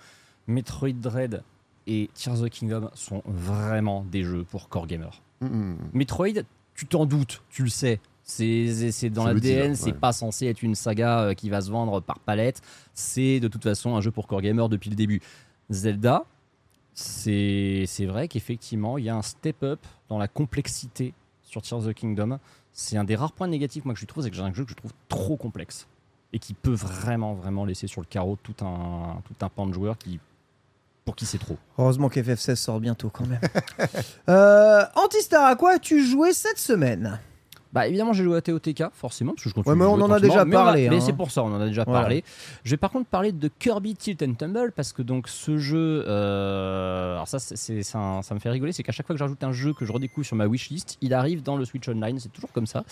[0.46, 1.42] Metroid Dread
[1.86, 5.20] et Tears of the Kingdom sont vraiment des jeux pour core gamer.
[5.40, 5.76] mm, mm.
[5.92, 6.42] Metroid,
[6.74, 8.00] tu t'en doutes, tu le sais.
[8.24, 9.92] C'est dans l'ADN, c'est ouais.
[9.92, 12.62] pas censé être une saga euh, qui va se vendre par palette.
[12.94, 15.20] C'est de toute façon un jeu pour core gamer depuis le début.
[15.70, 16.24] Zelda,
[16.94, 21.88] c'est c'est vrai qu'effectivement, il y a un step-up dans la complexité sur Tears of
[21.88, 22.38] the Kingdom.
[22.72, 24.64] C'est un des rares points négatifs moi, que je trouve, c'est que j'ai un jeu
[24.64, 25.86] que je trouve trop complexe
[26.32, 29.72] et qui peut vraiment, vraiment laisser sur le carreau tout un, tout un pan de
[29.72, 30.18] joueurs qui,
[31.04, 31.56] pour qui c'est trop.
[31.78, 33.40] Heureusement qu'FF16 sort bientôt quand même.
[34.28, 37.20] euh, Antistar, à quoi as-tu joué cette semaine?
[37.74, 40.10] Bah évidemment j'ai joué à TOTK forcément parce que je continue Ouais, mais on en
[40.12, 41.00] a déjà mais parlé, mais hein.
[41.00, 42.22] c'est pour ça on en a déjà parlé.
[42.62, 46.04] Je vais par contre parler de Kirby Tilt and Tumble parce que donc ce jeu,
[46.06, 49.52] euh, alors ça c'est, ça me fait rigoler, c'est qu'à chaque fois que j'ajoute un
[49.52, 52.52] jeu que je redécouvre sur ma wishlist, il arrive dans le Switch Online, c'est toujours
[52.52, 52.84] comme ça.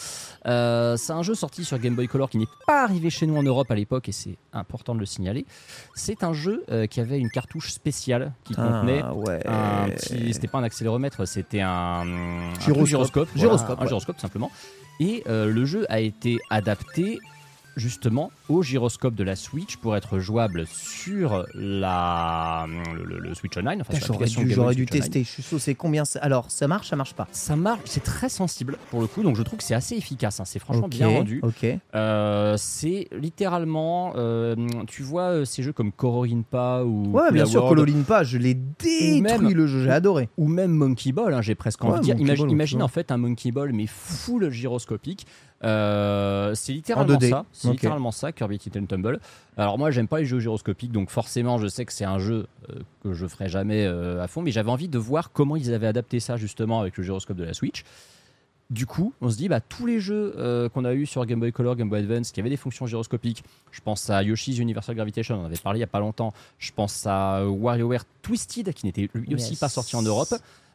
[0.47, 3.37] Euh, c'est un jeu sorti sur Game Boy Color qui n'est pas arrivé chez nous
[3.37, 5.47] en Europe à l'époque et c'est important de le signaler.
[5.95, 9.47] C'est un jeu euh, qui avait une cartouche spéciale qui contenait Ah, ouais.
[9.47, 13.29] un petit, c'était pas un accéléromètre, c'était un, un Gyroscope.
[13.37, 14.51] gyroscope, voilà, un gyroscope simplement.
[15.03, 17.19] Et euh, le jeu a été adapté
[17.77, 23.57] justement au gyroscope de la Switch pour être jouable sur la, le, le- le Switch
[23.57, 23.81] Online.
[23.81, 25.25] Enfin, J'aurais dû, j'aurais dû tester.
[25.25, 25.75] Je suis saucé.
[25.75, 29.07] Combien ça- Alors, ça marche, ça marche pas Ça marche, c'est très sensible pour le
[29.07, 30.41] coup, donc je trouve que c'est assez efficace.
[30.41, 30.45] hein.
[30.45, 31.41] C'est franchement bien rendu.
[31.43, 31.67] Ok.
[31.95, 34.55] Euh, c'est littéralement, euh,
[34.87, 38.55] tu vois, euh, ces jeux comme Kororinpa ou Ouais, bien sûr, World, Cololinpa, je l'ai
[38.55, 40.29] détruit même- le jeu, j'ai adoré.
[40.37, 42.15] ou même Monkey Ball, hein, j'ai presque envie Ouais, de dire.
[42.15, 42.85] Monkey Imagine, Ball, imagine ouais.
[42.85, 45.27] en fait un Monkey Ball mais full gyroscopique.
[45.65, 47.31] Euh, c'est littéralement 2D.
[47.31, 47.45] ça.
[47.53, 49.21] C'est littéralement ça, Kirby Tilt and Tumble.
[49.57, 52.47] Alors moi, j'aime pas les jeux gyroscopiques, donc forcément, je sais que c'est un jeu
[52.71, 55.73] euh, que je ferai jamais euh, à fond, mais j'avais envie de voir comment ils
[55.73, 57.85] avaient adapté ça justement avec le gyroscope de la Switch.
[58.71, 61.39] Du coup, on se dit, bah, tous les jeux euh, qu'on a eu sur Game
[61.39, 64.95] Boy Color, Game Boy Advance, qui avaient des fonctions gyroscopiques, je pense à Yoshi's Universal
[64.97, 68.73] Gravitation, on en avait parlé il y a pas longtemps, je pense à WarioWare Twisted,
[68.73, 69.59] qui n'était lui aussi Yes.
[69.59, 70.33] pas sorti en Europe,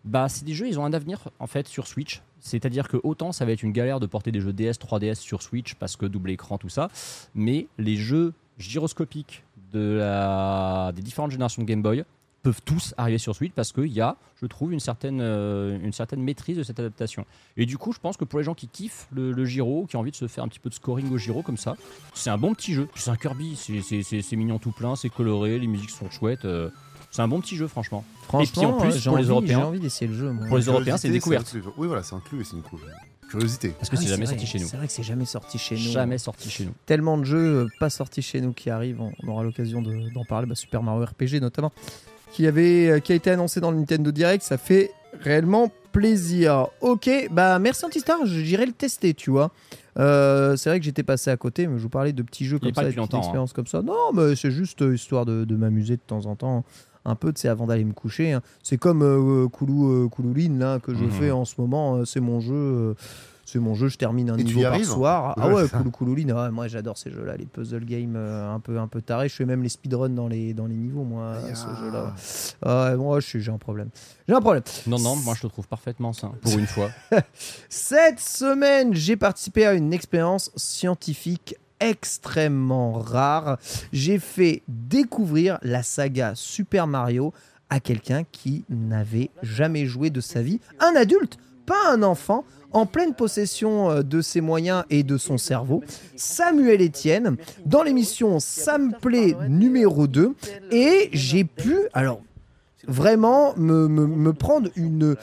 [0.07, 2.21] bah, c'est des jeux, ils ont un avenir en fait sur Switch.
[2.39, 5.41] C'est-à-dire que autant ça va être une galère de porter des jeux DS, 3DS sur
[5.41, 6.89] Switch parce que double écran, tout ça,
[7.35, 9.43] mais les jeux gyroscopiques
[9.73, 10.91] de la...
[10.95, 12.05] des différentes générations de Game Boy
[12.43, 15.91] peuvent tous arriver sur Switch parce qu'il y a, je trouve, une certaine, euh, une
[15.91, 17.25] certaine maîtrise de cette adaptation.
[17.57, 19.99] Et du coup, je pense que pour les gens qui kiffent le, gyro, qui ont
[19.99, 21.75] envie de se faire un petit peu de scoring au gyro comme ça,
[22.13, 22.87] c'est un bon petit jeu.
[22.95, 26.45] C'est un Kirby, c'est mignon tout plein, c'est coloré, les musiques sont chouettes.
[26.45, 26.69] euh,
[27.11, 28.03] c'est un bon petit jeu, franchement.
[28.23, 30.31] Franchement, Et puis en plus, j'ai pour les envie- Européens- j'ai envie d'essayer le jeu.
[30.31, 30.47] moi.
[30.47, 31.55] Pour les Européens, c'est découverte.
[31.77, 32.79] Oui, voilà, c'est inclus et c'est une cool.
[33.29, 33.69] Curiosité.
[33.77, 34.67] Parce que Ah c'est jamais vrai, sorti chez nous.
[34.67, 35.81] C'est vrai que c'est jamais sorti chez nous.
[35.81, 36.71] Jamais sorti chez nous.
[36.85, 40.23] Tellement de jeux euh, pas sortis chez nous qui arrivent, on, aura l'occasion de- d'en
[40.23, 40.47] parler.
[40.47, 41.73] Bah, Super Mario RPG notamment,
[42.31, 46.67] qui, avait, euh, qui a été annoncé dans le Nintendo Direct, ça fait réellement plaisir.
[46.79, 49.51] Ok, bah merci Antistar, j'irai le tester, tu vois.
[49.99, 52.59] Euh, c'est vrai que j'étais passé à côté, mais je vous parlais de petits jeux
[52.61, 53.21] Il comme ça, des longtemps, hein.
[53.21, 53.81] expériences comme ça.
[53.81, 56.63] Non, mais c'est juste histoire de, de m'amuser de temps en temps.
[57.07, 58.33] Un peu, tu sais, avant d'aller me coucher.
[58.33, 58.41] hein.
[58.61, 61.11] C'est comme euh, Koulou, euh, Koulouline, là, que je Mhm.
[61.11, 61.95] fais en ce moment.
[61.95, 62.53] euh, c'est mon jeu.
[62.53, 62.93] euh,
[63.49, 65.33] c'est mon jeu, je termine un Et niveau par soir.
[65.37, 65.69] Ah Ouais.
[65.69, 69.01] Koulou Koulouline, ouais, moi j'adore ces jeux-là, les puzzle games euh, un peu un peu
[69.01, 69.29] tarés.
[69.29, 71.79] Je fais même les speedruns dans les dans les niveaux, moi, à ce Ah.
[71.79, 72.13] jeu-là.
[72.61, 73.87] Ah ouais, moi, je suis- j'ai un problème.
[74.27, 74.63] J'ai un problème.
[74.85, 76.89] Non, non, moi je le trouve parfaitement sain, pour une fois.
[77.69, 83.57] Cette semaine, j'ai participé à une expérience scientifique extrêmement rare.
[83.93, 87.33] J'ai fait découvrir la saga Super Mario
[87.69, 92.85] à quelqu'un qui n'avait jamais joué de sa vie, un adulte, pas un enfant, en
[92.85, 95.83] pleine possession euh, de ses moyens et de son cerveau,
[96.15, 100.33] Samuel Etienne, dans l'émission Samplay numéro 2.
[100.71, 102.21] Et j'ai pu, alors
[102.87, 105.15] vraiment me, me- me prendre une-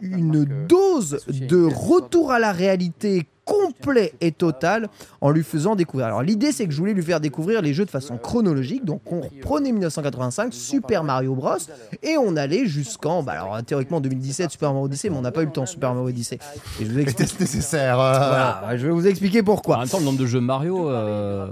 [0.00, 4.88] une dose de retour à la réalité complet et total
[5.20, 6.06] en lui faisant découvrir.
[6.06, 9.00] Alors l'idée c'est que je voulais lui faire découvrir les jeux de façon chronologique, donc
[9.10, 11.56] on reprenait 1985, Super Mario Bros,
[12.02, 15.42] et on allait jusqu'en, bah alors théoriquement 2017 Super Mario Odyssey, mais on n'a pas
[15.42, 16.38] eu le temps Super Mario Odyssey.
[16.80, 19.76] Et je vous Était-ce nécessaire euh, voilà, je vais vous expliquer pourquoi.
[19.76, 21.48] En même temps, le nombre de jeux Mario, euh,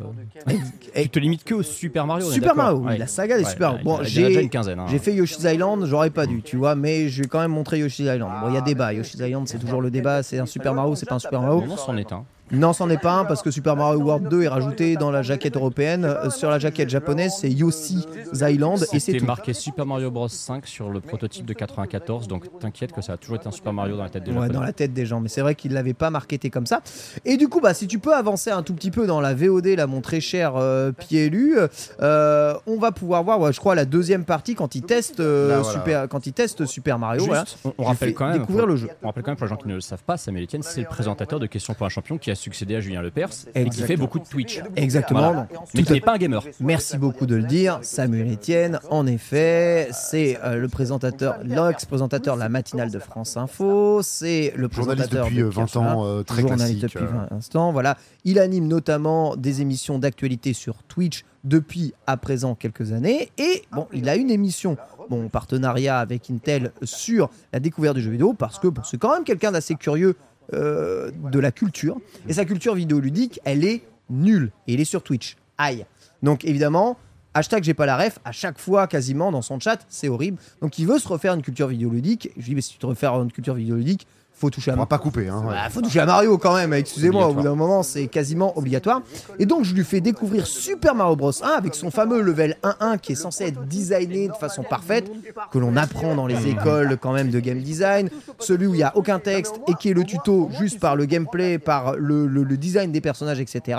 [0.94, 2.30] tu te limites que au Super Mario.
[2.30, 2.98] Super Mario, oui, Ouais.
[2.98, 4.86] la saga des Ouais, Super ouais, Bon, j'ai hein.
[4.88, 7.78] j'ai fait Yoshi's Island, j'aurais pas dû, tu vois, mais je vais quand même montrer
[7.78, 8.32] Yoshi's Island.
[8.42, 10.94] Bon, il y a débat, Yoshi's Island, c'est toujours le débat, c'est un Super Mario,
[10.94, 11.62] c'est pas un Super Mario.
[11.98, 12.24] Est un.
[12.52, 15.22] Non, c'en est pas un parce que Super Mario World 2 est rajouté dans la
[15.22, 16.04] jaquette européenne.
[16.04, 18.06] Euh, sur la jaquette japonaise, c'est Yoshi's
[18.40, 19.24] Island et c'est tout.
[19.24, 23.16] marqué Super Mario Bros 5 sur le prototype de 94, donc t'inquiète que ça a
[23.16, 24.54] toujours été un Super Mario dans la tête des Ouais, Japonais.
[24.54, 26.80] dans la tête des gens, mais c'est vrai qu'il l'avait pas marketé comme ça.
[27.24, 29.66] Et du coup, bah, si tu peux avancer un tout petit peu dans la VOD,
[29.66, 31.56] là, mon très cher euh, Pielu,
[32.02, 35.48] euh, on va pouvoir voir, ouais, je crois, la deuxième partie quand il teste, euh,
[35.50, 35.78] Là, voilà.
[35.78, 36.20] Super, quand
[36.66, 37.20] Super Mario.
[37.20, 37.74] Juste, voilà.
[37.78, 38.88] on, rappelle quand même découvrir pour- le jeu.
[39.02, 40.80] On rappelle quand même pour les gens qui ne le savent pas, Samuel Etienne, c'est
[40.80, 43.82] le présentateur de Questions pour un champion qui a succédé à Julien Lepers et qui
[43.82, 44.60] fait beaucoup de Twitch.
[44.76, 45.20] Exactement.
[45.20, 45.48] Voilà.
[45.74, 46.42] Mais qui n'est pas un gamer.
[46.60, 48.80] Merci beaucoup de le dire, Samuel Etienne.
[48.90, 54.00] En effet, c'est euh, le présentateur, l'ex-présentateur de la matinale de France Info.
[54.02, 56.94] C'est le Journaliste présentateur depuis de euh, 20 Pierre ans, euh, très journaliste classique.
[56.94, 57.26] depuis euh.
[57.30, 57.72] 20 instants.
[57.72, 63.30] Voilà, il anime notamment des émissions d'actualité sur Twitch depuis à présent quelques années.
[63.38, 64.76] Et bon, il a une émission.
[65.08, 68.98] Bon, en partenariat avec Intel sur la découverte du jeu vidéo parce que bon, c'est
[68.98, 70.14] quand même quelqu'un d'assez curieux
[70.54, 71.98] euh, de la culture.
[72.28, 74.50] Et sa culture vidéoludique elle est nulle.
[74.66, 75.36] Et il est sur Twitch.
[75.58, 75.86] Aïe.
[76.22, 76.98] Donc évidemment
[77.34, 80.38] hashtag j'ai pas la ref à chaque fois quasiment dans son chat c'est horrible.
[80.60, 82.30] Donc il veut se refaire une culture vidéoludique.
[82.36, 84.86] Je lui dis mais si tu te refais une culture vidéoludique faut toucher à va
[84.86, 85.28] pas couper.
[85.28, 85.54] Hein, ouais.
[85.54, 89.02] bah, faut toucher à Mario quand même, excusez-moi, au bout d'un moment c'est quasiment obligatoire.
[89.38, 92.98] Et donc je lui fais découvrir Super Mario Bros 1 avec son fameux level 1-1
[92.98, 95.10] qui est censé être designé de façon parfaite,
[95.52, 98.08] que l'on apprend dans les écoles quand même de game design,
[98.38, 101.04] celui où il n'y a aucun texte et qui est le tuto juste par le
[101.04, 103.78] gameplay, par le, le- le design des personnages, etc.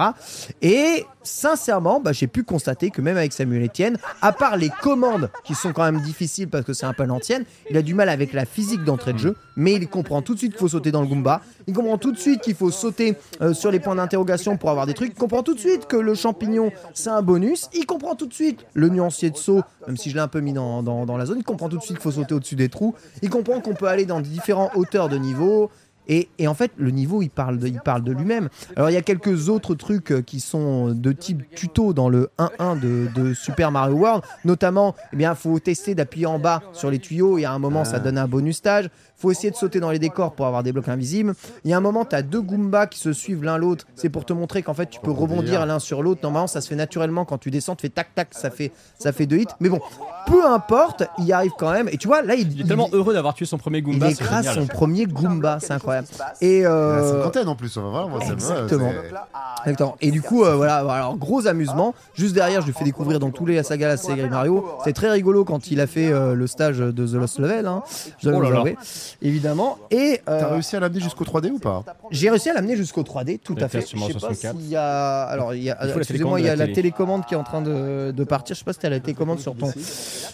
[0.61, 5.29] Et sincèrement, bah, j'ai pu constater que même avec Samuel Etienne, à part les commandes
[5.43, 8.09] qui sont quand même difficiles parce que c'est un peu l'ancienne, il a du mal
[8.09, 10.91] avec la physique d'entrée de jeu, mais il comprend tout de suite qu'il faut sauter
[10.91, 13.95] dans le Goomba, il comprend tout de suite qu'il faut sauter euh, sur les points
[13.95, 17.21] d'interrogation pour avoir des trucs, il comprend tout de suite que le champignon c'est un
[17.21, 20.27] bonus, il comprend tout de suite le nuancier de saut, même si je l'ai un
[20.27, 22.33] peu mis dans, dans- dans la zone, il comprend tout de suite qu'il faut sauter
[22.33, 25.69] au-dessus des trous, il comprend qu'on peut aller dans différentes hauteurs de niveau.
[26.07, 28.49] Et, et en fait, le niveau, il parle de, il parle de lui-même.
[28.75, 32.29] Alors, il y a quelques autres trucs euh, qui sont de type tuto dans le
[32.39, 34.23] 1-1 de, de Super Mario World.
[34.43, 37.85] Notamment, eh bien, faut tester d'appuyer en bas sur les tuyaux et à un moment,
[37.85, 38.89] ça donne un bonus stage.
[39.21, 41.33] Faut essayer de sauter dans les décors pour avoir des blocs invisibles.
[41.63, 43.85] Il y a un moment, tu as deux Goombas qui se suivent l'un l'autre.
[43.95, 46.21] C'est pour te montrer qu'en fait, tu peux rebondir l'un sur l'autre.
[46.23, 49.11] Normalement, ça se fait naturellement quand tu descends, tu fais tac tac, ça fait, ça
[49.11, 49.47] fait deux hits.
[49.59, 49.79] Mais bon,
[50.25, 51.87] peu importe, il y arrive quand même.
[51.89, 54.07] Et tu vois, là, il, Il est tellement heureux d'avoir tué son premier il Goomba.
[54.07, 56.07] c'est écrase son premier Goomba, c'est incroyable.
[56.41, 57.77] Et La euh, cinquantaine en plus.
[57.77, 58.91] Voilà, moi, ça me va, Exactement.
[58.91, 59.95] c'est- Exactement.
[60.01, 61.93] Et du coup, euh, voilà, alors gros amusement.
[62.15, 64.65] Juste derrière, je lui fais découvrir dans tous les sagas la série Mario.
[64.83, 67.67] C'est très rigolo quand il a fait euh, le stage de The Lost Level.
[67.67, 67.83] Hein.
[68.19, 68.71] Je dois Oh là vous là.
[69.21, 69.77] Évidemment.
[69.89, 73.03] Et euh, T'as réussi à l'amener jusqu'au 3D ou pas j'ai réussi à l'amener jusqu'au
[73.03, 73.81] 3D, tout à fait.
[73.81, 74.57] Je sais pas 64.
[74.57, 75.23] s'il y a.
[75.23, 75.97] Alors, il y a.
[75.97, 76.75] Excusez-moi, il y a la la télé.
[76.75, 78.55] télécommande qui est en train de, de partir.
[78.55, 79.71] Je sais pas si t'as la télécommande sur ton,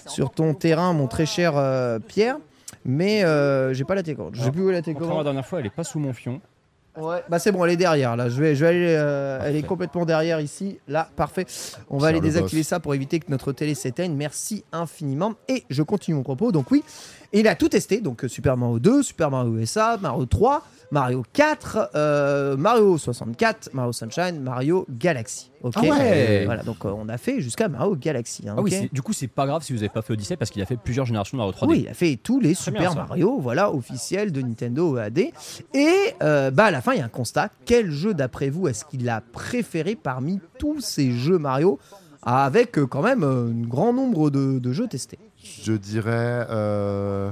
[0.07, 2.37] sur ton terrain, mon très cher euh, Pierre.
[2.85, 4.35] Mais euh, j'ai pas la télécommande.
[4.35, 5.17] Je sais plus où est la télécommande.
[5.17, 6.41] la dernière fois, elle est pas sous mon fion.
[6.97, 8.27] Ouais, bah c'est bon, elle est derrière là.
[8.27, 10.79] Je vais, je vais aller, euh, elle est complètement derrière ici.
[10.87, 11.45] Là, parfait.
[11.91, 12.67] On va aller le désactiver boss.
[12.67, 14.15] ça pour éviter que notre télé s'éteigne.
[14.15, 15.33] Merci infiniment.
[15.47, 16.51] Et je continue mon propos.
[16.51, 16.83] Donc oui,
[17.33, 18.01] il a tout testé.
[18.01, 23.71] Donc euh, Super Mario 2, Super Mario USA, Mario 3, Mario 4, euh, Mario 64,
[23.73, 25.51] Mario Sunshine, Mario Galaxy.
[25.63, 25.73] Ok.
[25.77, 26.43] Ah ouais.
[26.45, 26.63] Voilà.
[26.63, 28.47] Donc euh, on a fait jusqu'à Mario Galaxy.
[28.47, 30.13] hein, Ah oui, ok c'est- du coup, c'est pas grave si vous avez pas fait
[30.13, 31.67] Odyssey parce qu'il a fait plusieurs générations de Mario 3D.
[31.69, 33.05] Oui, il a fait tous les Très Super bien, ça.
[33.07, 35.31] Mario, voilà, officiels de Nintendo EAD.
[35.73, 37.49] Et euh, bah à la fin, il y a un constat.
[37.65, 41.79] Quel jeu, d'après vous, est-ce qu'il a préféré parmi tous ces jeux Mario
[42.23, 45.19] avec euh, quand même euh, un grand nombre de, de jeux testés?
[45.63, 47.29] Je dirais euh,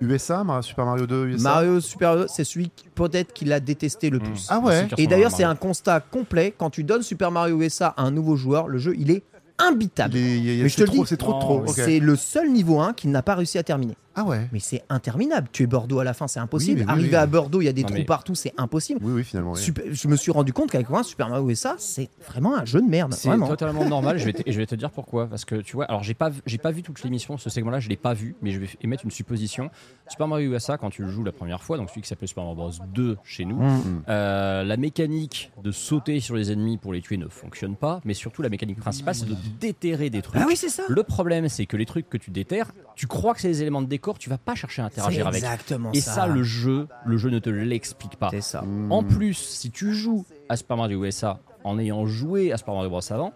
[0.00, 1.42] USA, Mar- Super Mario 2 USA.
[1.42, 4.46] Mario Super Mario, c'est celui qui- peut-être qu'il a détesté le plus.
[4.50, 4.86] Ah ouais?
[4.98, 6.54] Et d'ailleurs, c'est un constat complet.
[6.56, 9.22] Quand tu donnes Super Mario USA à un nouveau joueur, le jeu, il est
[9.58, 10.14] imbitable.
[10.16, 11.64] Il est- il y a- Mais je te c'est le dis, c'est trop, trop.
[11.68, 13.96] C'est le seul niveau 1 qu'il n'a pas réussi à terminer.
[14.16, 14.48] Ah ouais.
[14.52, 15.48] Mais c'est interminable.
[15.52, 16.80] Tu es Bordeaux à la fin, c'est impossible.
[16.80, 17.22] Oui, mais oui, Arriver oui.
[17.22, 19.00] à Bordeaux, il y a des Non, trous mais- partout, c'est impossible.
[19.02, 19.52] Oui, oui, finalement.
[19.52, 19.60] oui.
[19.60, 22.80] Super- je me suis rendu compte qu'avec moi, Super Mario USA, c'est vraiment un jeu
[22.80, 23.12] de merde.
[23.14, 24.18] C'est totalement normal.
[24.18, 25.26] Je vais, te, et je vais te dire pourquoi.
[25.26, 27.36] Parce que tu vois, alors j'ai pas, vu- j'ai pas vu toute l'émission.
[27.36, 29.70] Ce segment-là, je l'ai pas vu, mais je vais émettre une supposition.
[30.08, 32.44] Super Mario USA, quand tu le joues la première fois, donc celui qui s'appelle Super
[32.44, 34.02] Mario Bros 2 chez nous, Mm.
[34.08, 38.00] euh, la mécanique de sauter sur les ennemis pour les tuer ne fonctionne pas.
[38.04, 40.40] Mais surtout, la mécanique principale, c'est de déterrer des trucs.
[40.40, 40.84] Ah oui, c'est ça.
[40.88, 43.82] Le problème, c'est que les trucs que tu déterres, tu crois que c'est des éléments
[43.82, 45.42] de décor, tu vas pas chercher à interagir avec.
[45.42, 46.12] exactement Et ça.
[46.12, 48.30] ça, le jeu, le jeu ne te l'explique pas.
[48.30, 48.62] C'est ça.
[48.62, 48.90] Hmm.
[48.92, 52.90] En plus, si tu joues à Super Mario USA en ayant joué à Super Mario
[52.90, 53.32] Bros avant,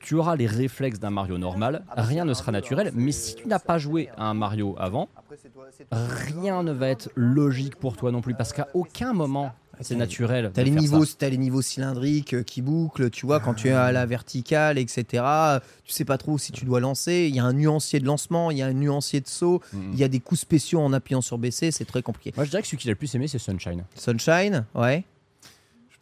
[0.00, 3.58] tu auras les réflexes d'un Mario normal, rien ne sera naturel, mais si tu n'as
[3.58, 5.08] pas joué à un Mario avant,
[5.90, 10.50] rien ne va être logique pour toi non plus, parce qu'à aucun moment c'est naturel.
[10.52, 13.72] T'as les, niveaux, t'as les niveaux cylindriques euh, qui bouclent, tu vois, quand tu es
[13.72, 15.22] à la verticale, etc.
[15.84, 17.26] Tu sais pas trop si tu dois lancer.
[17.28, 19.90] Il y a un nuancier de lancement, il y a un nuancier de saut, Mhm.
[19.92, 22.32] il y a des coups spéciaux en appuyant sur BC, c'est très compliqué.
[22.36, 23.84] Moi je dirais que celui qu'il a le plus aimé c'est Sunshine.
[23.94, 25.04] Sunshine, ouais,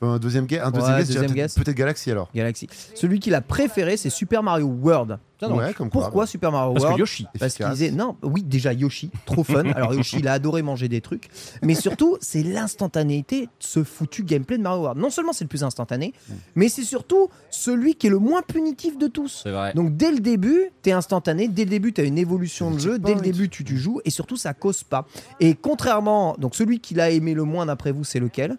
[0.02, 0.60] un deuxième guess.
[0.62, 1.54] Un deuxième Ouais, guess, deuxième peut-être- guess.
[1.54, 2.28] Peut-être Galaxy alors.
[2.34, 2.68] Galaxy.
[2.94, 5.18] Celui qu'il a préféré, c'est Super Mario World.
[5.38, 5.58] Tiens donc.
[5.58, 6.00] ouais, comme quoi.
[6.02, 7.26] Pourquoi Super Mario Parce que World Yoshi.
[7.38, 9.64] Parce qu'il disait non, oui déjà Yoshi, trop fun.
[9.74, 11.28] Alors Yoshi, il a adoré manger des trucs,
[11.62, 15.00] mais surtout c'est l'instantanéité de ce foutu gameplay de Mario World.
[15.00, 16.32] Non seulement c'est le plus instantané, Mm.
[16.56, 19.40] mais c'est surtout celui qui est le moins punitif de tous.
[19.44, 19.72] C'est vrai.
[19.74, 23.14] Donc dès le début, t'es instantané, dès le début, t'as une évolution de jeu, dès
[23.14, 25.06] le début, tu, tu joues, et surtout, ça cause pas.
[25.40, 28.56] Et contrairement, donc celui qu'il a aimé le moins d'après vous, c'est lequel?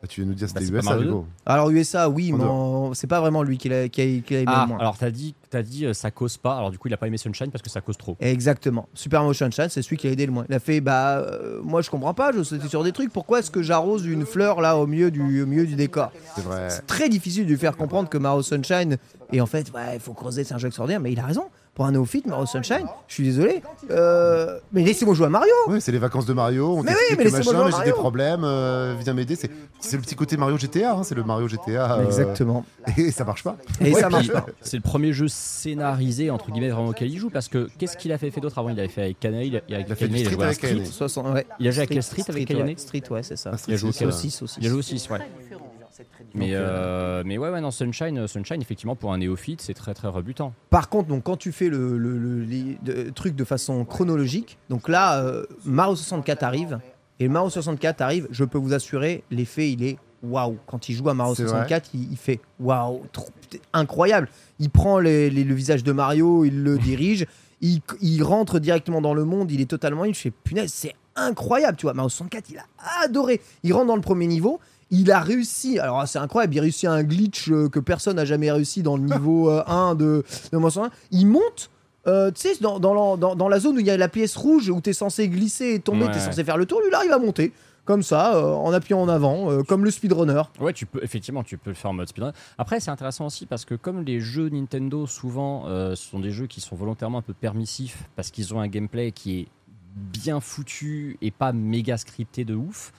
[0.00, 1.26] Bah, tu viens nous dire Bah, c'était pas USA, Mario du coup.
[1.44, 4.38] Alors USA, oui, En mais c'est pas vraiment lui qui l'a qui a, qui a
[4.40, 4.78] aimé Ah, le moins.
[4.78, 7.08] alors t'as dit, t'as dit euh, ça cause pas, alors du coup il a pas
[7.08, 8.16] aimé Sunshine parce que ça cause trop.
[8.20, 8.88] Exactement.
[8.94, 10.44] Super Motion Chan, c'est celui qui a aidé le moins.
[10.48, 13.40] Il a fait, bah, euh, moi je comprends pas, je sautais sur des trucs, pourquoi
[13.40, 16.70] est-ce que j'arrose une fleur là au milieu du, au milieu du décor C'est vrai.
[16.70, 18.98] C'est très difficile de lui faire comprendre que Mario Sunshine,
[19.32, 21.46] et en fait, ouais, il faut creuser, c'est un jeu extraordinaire, mais il a raison.
[21.78, 23.62] Pour un néophyte, Mario Sunshine, je suis désolé,
[23.92, 26.74] euh, mais laissez-moi jouer à Mario Oui, c'est les vacances de Mario.
[26.78, 27.94] On Mais oui, mais laissez-moi machin, jouer à j'ai des Mario.
[27.94, 28.42] problèmes.
[28.42, 29.36] euh, viens m'aider.
[29.36, 29.48] C'est
[29.78, 30.94] c'est le petit côté Mario GTA.
[30.94, 31.98] hein, c'est le Mario GTA.
[32.00, 32.64] euh, Exactement.
[32.98, 33.56] Et ça marche pas.
[33.80, 34.44] Et Ouais, ça marche pas.
[34.60, 38.10] C'est le premier jeu scénarisé entre guillemets vraiment auquel il joue parce que qu'est-ce qu'il
[38.10, 38.70] a fait, fait d'autre avant?
[38.70, 40.30] Il avait fait avec Kanae, il a, avec Il a fait Kanae, du il a
[40.30, 40.68] Street joué à avec Street.
[40.74, 40.84] Kanae.
[40.86, 41.46] 60, ouais.
[41.60, 42.54] Il a joué avec quel Street, avec ouais.
[42.56, 43.50] Kayane Street, ouais, c'est ça.
[43.52, 44.18] Ah, Street, Il a joué au c'est quel ça.
[44.18, 44.58] 6 aussi.
[44.60, 45.18] Il a joué au 6, ouais.
[46.34, 50.08] Mais, euh, mais ouais, ouais, non, Sunshine, Sunshine, effectivement, pour un néophyte, c'est très très
[50.08, 50.52] rebutant.
[50.70, 55.44] Par contre, donc, quand tu fais le, le- truc de façon chronologique, donc là, euh,
[55.64, 56.78] Mario 64 arrive,
[57.20, 60.58] et le Mario 64 arrive, je peux vous assurer, l'effet, il est waouh.
[60.66, 63.02] Quand il joue à Mario C'est 64, il, il fait waouh,
[63.72, 64.28] incroyable.
[64.58, 67.26] Il prend les- les- le visage de Mario, il le dirige,
[67.60, 70.04] il, il rentre directement dans le monde, il est totalement.
[70.04, 71.94] Il fait punaise, c'est incroyable, tu vois.
[71.94, 72.64] Mario 64, il a
[73.02, 73.40] adoré.
[73.64, 74.60] Il rentre dans le premier niveau.
[74.90, 78.50] Il a réussi, alors c'est incroyable, il réussit un glitch euh, que personne n'a jamais
[78.50, 80.90] réussi dans le niveau euh, 1 de, de Mario 61.
[81.10, 81.70] Il monte,
[82.06, 84.08] euh, tu sais, dans, dans, la- dans- dans la zone où il y a la
[84.08, 86.12] pièce rouge, où tu es censé glisser et tomber, Ouais.
[86.12, 87.52] tu es censé faire le tour, lui, il arrive à monter,
[87.84, 90.42] comme ça, euh, en appuyant en avant, euh, comme le speedrunner.
[90.58, 92.32] Ouais, tu peux, effectivement, tu peux le faire en mode speedrun.
[92.56, 96.30] Après, c'est intéressant aussi parce que comme les jeux Nintendo, souvent, euh, ce sont des
[96.30, 99.46] jeux qui sont volontairement un peu permissifs parce qu'ils ont un gameplay qui est
[99.94, 102.92] bien foutu et pas méga scripté de ouf,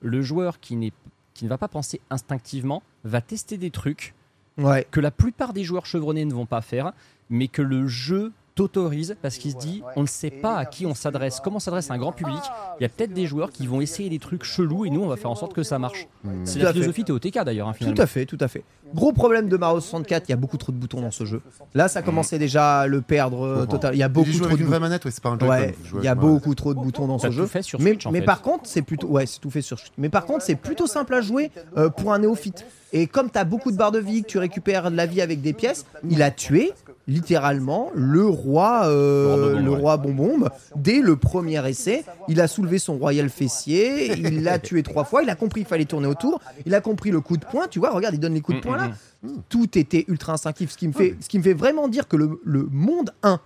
[0.00, 0.92] le joueur qui, n'est,
[1.38, 4.12] qui ne va pas penser instinctivement va tester des trucs
[4.58, 4.84] Ouais.
[4.90, 6.92] que la plupart des joueurs chevronnés ne vont pas faire,
[7.30, 10.84] mais que le jeu t'autorise parce qu'il se dit on ne sait pas à qui
[10.84, 12.40] on s'adresse, comment on s'adresse à un grand public.
[12.80, 15.06] Il y a peut-être des joueurs qui vont essayer des trucs chelous et nous on
[15.06, 16.08] va faire en sorte que ça marche.
[16.42, 17.74] C'est la philosophie TOTK d'ailleurs, hein.
[17.78, 18.64] Tout à fait, tout à fait.
[18.94, 21.40] Gros problème de Mario 64, il y a beaucoup trop de boutons dans ce jeu.
[21.74, 23.94] Là, ça commençait déjà à le perdre euh, total.
[23.94, 24.80] Il y a beaucoup trop avec de une vraie boutons.
[24.88, 25.38] manette, ouais, c'est pas un.
[25.38, 27.42] Ouais, il y a beaucoup trop de boutons dans T'as ce jeu.
[27.42, 28.26] tout fait sur mais Switch, en mais fait.
[28.26, 29.78] par contre, c'est plutôt ouais, c'est tout fait sur.
[29.98, 32.64] Mais par contre, c'est plutôt simple à jouer euh, pour un néophyte.
[32.92, 35.20] Et comme tu as beaucoup de barres de vie, que tu récupères de la vie
[35.20, 36.72] avec des pièces, il a tué
[37.08, 42.04] littéralement le roi euh, Le le roi bonbombe dès le premier essai.
[42.28, 45.68] Il a soulevé son royal fessier, il l'a tué trois fois, il a compris qu'il
[45.68, 48.34] fallait tourner autour, il a compris le coup de poing, tu vois, regarde, il donne
[48.34, 48.90] les coups de Mm, poing là.
[49.22, 52.06] mm, Tout était ultra instinctif, ce qui me fait, ce qui me fait vraiment dire
[52.06, 53.40] que le, le monde 1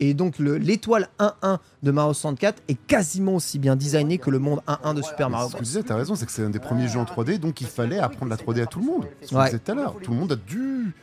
[0.00, 4.38] et donc le- l'étoile 1-1 de Mario 64 est quasiment aussi bien designé que le
[4.38, 6.50] monde 1-1 de Super Mario Ce que je disais, t'as raison, c'est que c'est un
[6.50, 9.06] des premiers jeux en 3D, donc il fallait apprendre la 3D à tout le monde.
[9.20, 9.44] C'est ce qu'on Ouais.
[9.46, 9.96] disait tout à l'heure.
[10.02, 10.94] Tout le monde a dû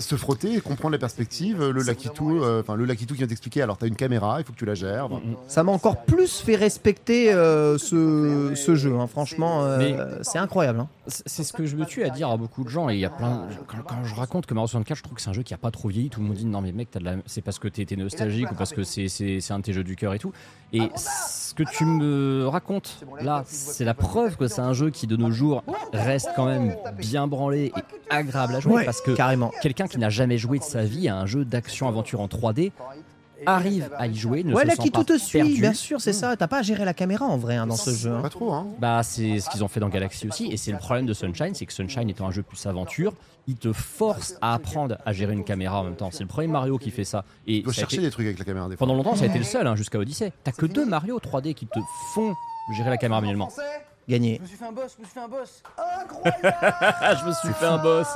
[0.00, 1.62] se frotter et comprendre la perspective.
[1.64, 3.62] Le Lakitu, euh, enfin le Lakitu qui vient t'expliquer.
[3.62, 5.06] Alors t'as une caméra, il faut que tu la gères.
[5.06, 9.06] Enfin, Ça m'a encore plus fait respecter euh, ce, ce jeu, hein.
[9.06, 10.80] franchement, euh, Mais- c'est incroyable.
[10.80, 10.88] hein.
[11.06, 12.88] C'est ce que je me tue à dire à beaucoup de gens.
[12.88, 13.46] Et il y a plein.
[13.66, 15.58] Quand, quand je raconte que Mario 64, je trouve que c'est un jeu qui a
[15.58, 16.08] pas trop vieilli.
[16.08, 17.14] Tout le monde dit non, mais mec, t'as de la...
[17.26, 19.82] c'est parce que t'es nostalgique ou parce que c'est c'est- c'est un de tes jeux
[19.84, 20.32] du cœur et tout.
[20.72, 25.08] Et ce que tu me racontes là, c'est la preuve que c'est un jeu qui
[25.08, 28.72] de nos jours reste quand même bien branlé et agréable à jouer.
[28.74, 29.50] Ouais, parce que carrément.
[29.62, 32.72] quelqu'un qui n'a jamais joué de sa vie à un jeu d'action-aventure en 3D,
[33.46, 35.60] arrive à y jouer ne Ouais, se là sent qui pas tout te suit, perdu.
[35.60, 36.36] bien sûr, c'est ça.
[36.36, 38.12] T'as pas à gérer la caméra en vrai hein, dans ce jeu.
[38.12, 38.20] hein.
[38.20, 38.66] Pas trop, hein.
[38.78, 41.54] Bah, c'est ce qu'ils ont fait dans Galaxy aussi, et c'est le problème de Sunshine,
[41.54, 43.14] c'est que Sunshine étant un jeu plus aventure,
[43.48, 46.10] il te force à apprendre à gérer une caméra en même temps.
[46.12, 47.24] C'est le premier Mario qui fait ça.
[47.46, 48.86] Et Tu dois chercher été- des trucs avec la caméra des fois.
[48.86, 50.32] pendant longtemps, ça a été le seul hein, jusqu'à Odyssey.
[50.44, 51.78] T'as que deux Mario 3D qui te
[52.14, 52.34] font
[52.76, 53.48] gérer la caméra manuellement.
[54.10, 54.36] Gagné.
[54.38, 55.62] Je me suis fait un boss, je me suis fait un boss.
[55.78, 58.08] Ah, je me suis fait un boss.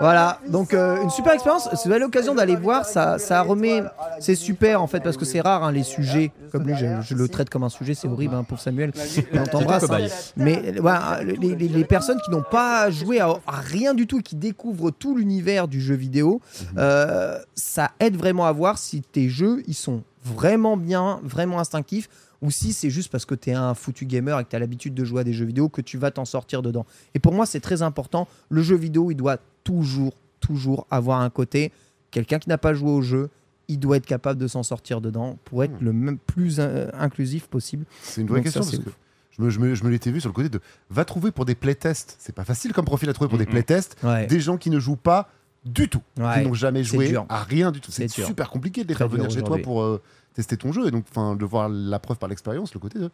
[0.00, 1.68] Voilà, donc euh, une super expérience.
[1.74, 3.82] Si vous avez l'occasion d'aller voir, ça, ça remet.
[4.20, 6.32] C'est super en fait parce que c'est rare hein, les sujets.
[6.52, 8.92] Comme lui, je, je le traite comme un sujet, c'est horrible hein, pour Samuel.
[9.32, 9.90] Mais on t'embrasse.
[9.90, 9.98] hein.
[10.36, 14.06] Mais euh, voilà, les, les- les personnes qui n'ont pas joué à, à rien du
[14.06, 16.40] tout et qui découvrent tout l'univers du jeu vidéo,
[16.78, 22.08] euh, ça aide vraiment à voir si tes jeux ils sont vraiment bien, vraiment instinctifs.
[22.42, 24.58] Ou si c'est juste parce que tu es un foutu gamer et que tu as
[24.58, 26.84] l'habitude de jouer à des jeux vidéo que tu vas t'en sortir dedans.
[27.14, 28.28] Et pour moi, c'est très important.
[28.50, 31.72] Le jeu vidéo, il doit toujours, toujours avoir un côté.
[32.10, 33.30] Quelqu'un qui n'a pas joué au jeu,
[33.68, 37.48] il doit être capable de s'en sortir dedans pour être le même plus euh, inclusif
[37.48, 37.84] possible.
[38.02, 38.90] C'est une vraie Donc question parce que
[39.32, 41.44] je me, je me- je me l'étais vu sur le côté de va trouver pour
[41.44, 42.16] des playtests.
[42.20, 43.50] C'est pas facile comme profil à trouver pour des Mhm.
[43.50, 43.96] playtests.
[44.02, 44.26] Ouais.
[44.28, 45.28] Des gens qui ne jouent pas
[45.64, 46.42] du tout, Ouais.
[46.42, 47.26] qui n'ont jamais joué dur.
[47.28, 47.90] à rien du tout.
[47.90, 50.00] C'est super compliqué de les faire venir chez toi pour euh,
[50.36, 53.10] tester ton jeu et donc enfin de voir la preuve par l'expérience, le côté de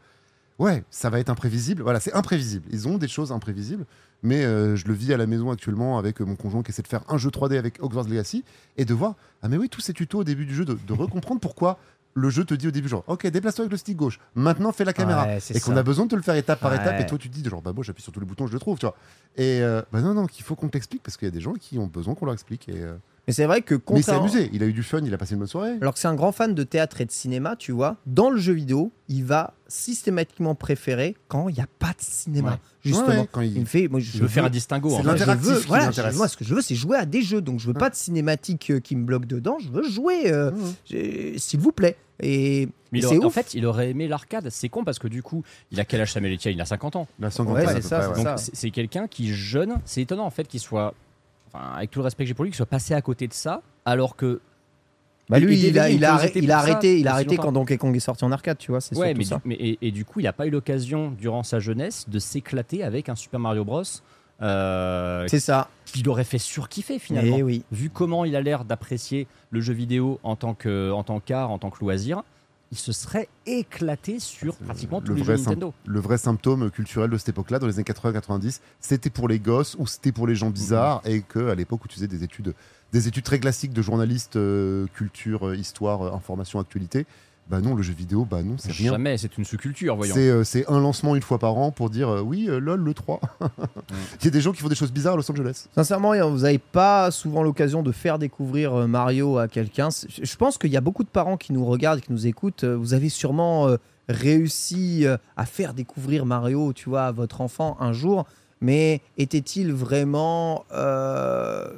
[0.59, 1.83] ouais, ça va être imprévisible.
[1.83, 2.67] Voilà, c'est imprévisible.
[2.71, 3.87] Ils ont des choses imprévisibles,
[4.23, 6.83] mais euh, je le vis à la maison actuellement avec euh, mon conjoint qui essaie
[6.83, 8.45] de faire un jeu 3D avec Hogwarts Legacy
[8.77, 10.93] et de voir ah mais oui tous ces tutos au début du jeu de, de
[10.93, 11.79] recomprendre pourquoi
[12.15, 14.85] le jeu te dit au début genre ok déplace-toi avec le stick gauche maintenant fais
[14.85, 16.77] la caméra Ouais, et qu'on a besoin de te le faire étape par Ouais.
[16.77, 18.53] étape et toi tu te dis genre bah moi j'appuie sur tous les boutons je
[18.53, 18.95] le trouve tu vois
[19.37, 21.55] et euh, bah non non qu'il faut qu'on t'explique parce qu'il y a des gens
[21.55, 22.95] qui ont besoin qu'on leur explique et euh,
[23.29, 25.19] Mais c'est vrai que mais il s'est amusé il a eu du fun il a
[25.19, 27.55] passé une bonne soirée Alors que c'est un grand fan de théâtre et de cinéma,
[27.57, 31.91] tu vois, dans le jeu vidéo, il va systématiquement préférer quand il n'y a pas
[31.91, 32.51] de cinéma.
[32.53, 32.57] Ouais.
[32.85, 33.07] Justement.
[33.09, 34.91] Ouais, ouais, quand il- Il me fait, moi, je Je veux faire un distinguo.
[34.97, 37.41] C'est l'interactif qui voilà, je- moi, ce que je veux, c'est jouer à des jeux.
[37.41, 39.59] Donc, je veux pas de cinématique euh, qui me bloque dedans.
[39.61, 40.51] Je veux jouer, euh,
[41.37, 41.97] s'il vous plaît.
[42.21, 44.49] Et, Mais et il en fait, il aurait aimé l'arcade.
[44.51, 46.95] C'est con parce que du coup, il a quel âge Samuel Etienne Il a 50
[46.97, 47.09] ans.
[47.55, 47.65] ouais.
[47.83, 48.09] ça.
[48.09, 49.77] Donc c'est c'est quelqu'un qui jeune.
[49.85, 50.95] C'est étonnant en fait qu'il soit,
[51.53, 53.33] enfin, avec tout le respect que j'ai pour lui, qu'il soit passé à côté de
[53.33, 54.41] ça, alors que
[55.29, 57.53] Bah, lui, il a, il a arrêté, il a ça arrêté, il a arrêté quand
[57.53, 58.81] Donkey Kong est sorti en arcade, tu vois.
[58.81, 59.37] C'est ouais, mais, ça.
[59.37, 62.19] du- mais- et, et du coup, il n'a pas eu l'occasion durant sa jeunesse de
[62.19, 63.83] s'éclater avec un Super Mario Bros.
[64.41, 65.69] Euh, C'est ça.
[65.85, 67.37] qu'il aurait fait surkiffer finalement.
[67.39, 67.65] Eh oui.
[67.71, 71.51] Vu comment il a l'air d'apprécier le jeu vidéo en tant que en tant qu'art,
[71.53, 72.23] en tant que loisir,
[72.73, 75.75] il se serait éclaté sur pratiquement tous le les jeux Nintendo.
[75.85, 79.77] le vrai symptôme culturel de cette époque-là, dans les années 80-90, c'était pour les gosses
[79.79, 82.55] ou c'était pour les gens bizarres, et que à l'époque où tu faisais des études,
[82.93, 87.05] des études très classiques de journaliste, euh, culture, euh, histoire, euh, information, actualité,
[87.49, 88.93] bah non, le jeu vidéo, bah non, c'est rien.
[88.93, 90.15] Jamais, c'est une sous-culture, voyons.
[90.15, 92.81] C'est euh, c'est un lancement une fois par an pour dire euh, oui, euh, lol,
[92.81, 93.21] le 3.
[94.21, 95.67] Il y a des gens qui font des choses bizarres à Los Angeles.
[95.75, 99.89] Sincèrement, vous n'avez pas souvent l'occasion de faire découvrir Mario à quelqu'un.
[99.91, 102.65] Je pense qu'il y a beaucoup de parents qui nous regardent, qui nous écoutent.
[102.65, 103.77] Vous avez sûrement euh,
[104.09, 105.05] réussi
[105.37, 108.25] à faire découvrir Mario, tu vois, à votre enfant un jour.
[108.63, 111.69] Mais était-il vraiment, euh,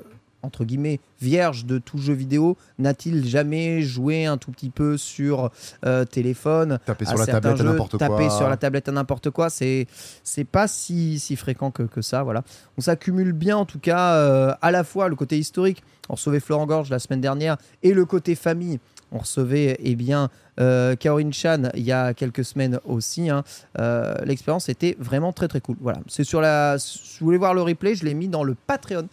[0.45, 5.51] entre guillemets, vierge de tout jeu vidéo N'a-t-il jamais joué un tout petit peu sur
[5.85, 8.09] euh, téléphone Taper sur la tablette à n'importe quoi.
[8.09, 9.87] taper sur la tablette à n'importe quoi, c'est
[10.23, 12.43] c'est pas si, si fréquent que, que ça, voilà.
[12.79, 16.41] On s'accumule bien en tout cas euh, à la fois le côté historique, on recevait
[16.41, 18.79] Florent Gorge la semaine dernière, et le côté famille.
[19.13, 20.29] On recevait eh bien
[20.59, 23.31] euh, Kaorin Chan il y a quelques semaines aussi.
[23.31, 23.45] hein.
[23.79, 25.77] Euh, L'expérience était vraiment très très cool.
[25.81, 26.77] Voilà, c'est sur la.
[26.81, 29.07] Si vous voulez voir le replay, je l'ai mis dans le Patreon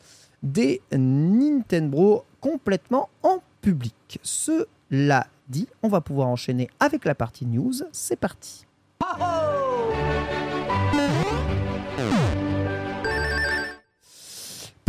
[0.43, 4.19] des Nintendo complètement en public.
[4.23, 7.73] Cela dit, on va pouvoir enchaîner avec la partie news.
[7.91, 8.65] C'est parti.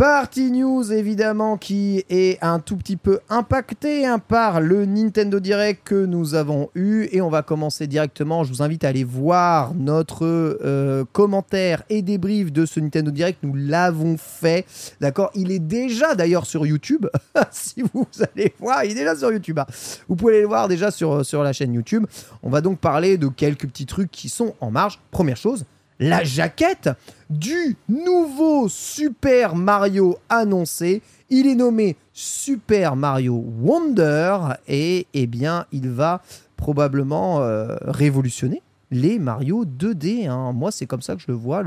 [0.03, 5.79] Partie news évidemment qui est un tout petit peu impactée hein, par le Nintendo Direct
[5.85, 8.43] que nous avons eu et on va commencer directement.
[8.43, 13.39] Je vous invite à aller voir notre euh, commentaire et débrief de ce Nintendo Direct.
[13.43, 14.65] Nous l'avons fait,
[14.99, 15.31] d'accord?
[15.35, 17.05] Il est déjà d'ailleurs sur YouTube.
[17.51, 19.59] si vous allez voir, il est déjà sur YouTube.
[19.59, 19.65] hein.
[20.09, 22.05] Vous pouvez le voir déjà sur sur la chaîne YouTube.
[22.41, 24.99] On va donc parler de quelques petits trucs qui sont en marge.
[25.11, 25.63] Première chose,
[25.99, 26.89] la jaquette
[27.29, 31.01] du nouveau Super Mario annoncé.
[31.29, 34.37] Il est nommé Super Mario Wonder
[34.67, 36.21] et eh bien il va
[36.57, 40.27] probablement euh, révolutionner les Mario 2D.
[40.27, 40.51] hein.
[40.53, 41.63] Moi c'est comme ça que je le vois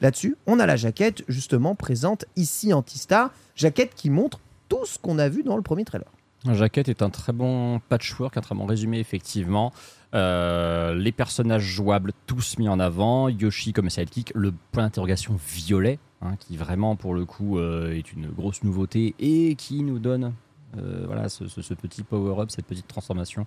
[0.00, 0.36] là-dessus.
[0.46, 5.28] On a la jaquette justement présente ici Antistar, jaquette qui montre tout ce qu'on a
[5.28, 6.08] vu dans le premier trailer.
[6.46, 9.72] La jaquette est un très bon patchwork, un très bon résumé, effectivement.
[10.14, 13.28] Euh, les personnages jouables, tous mis en avant.
[13.28, 18.12] Yoshi comme sidekick, le point d'interrogation violet, hein, qui vraiment, pour le coup, euh, est
[18.12, 20.32] une grosse nouveauté et qui nous donne
[20.76, 23.46] Euh, voilà, ce, ce- ce petit power-up, cette petite transformation,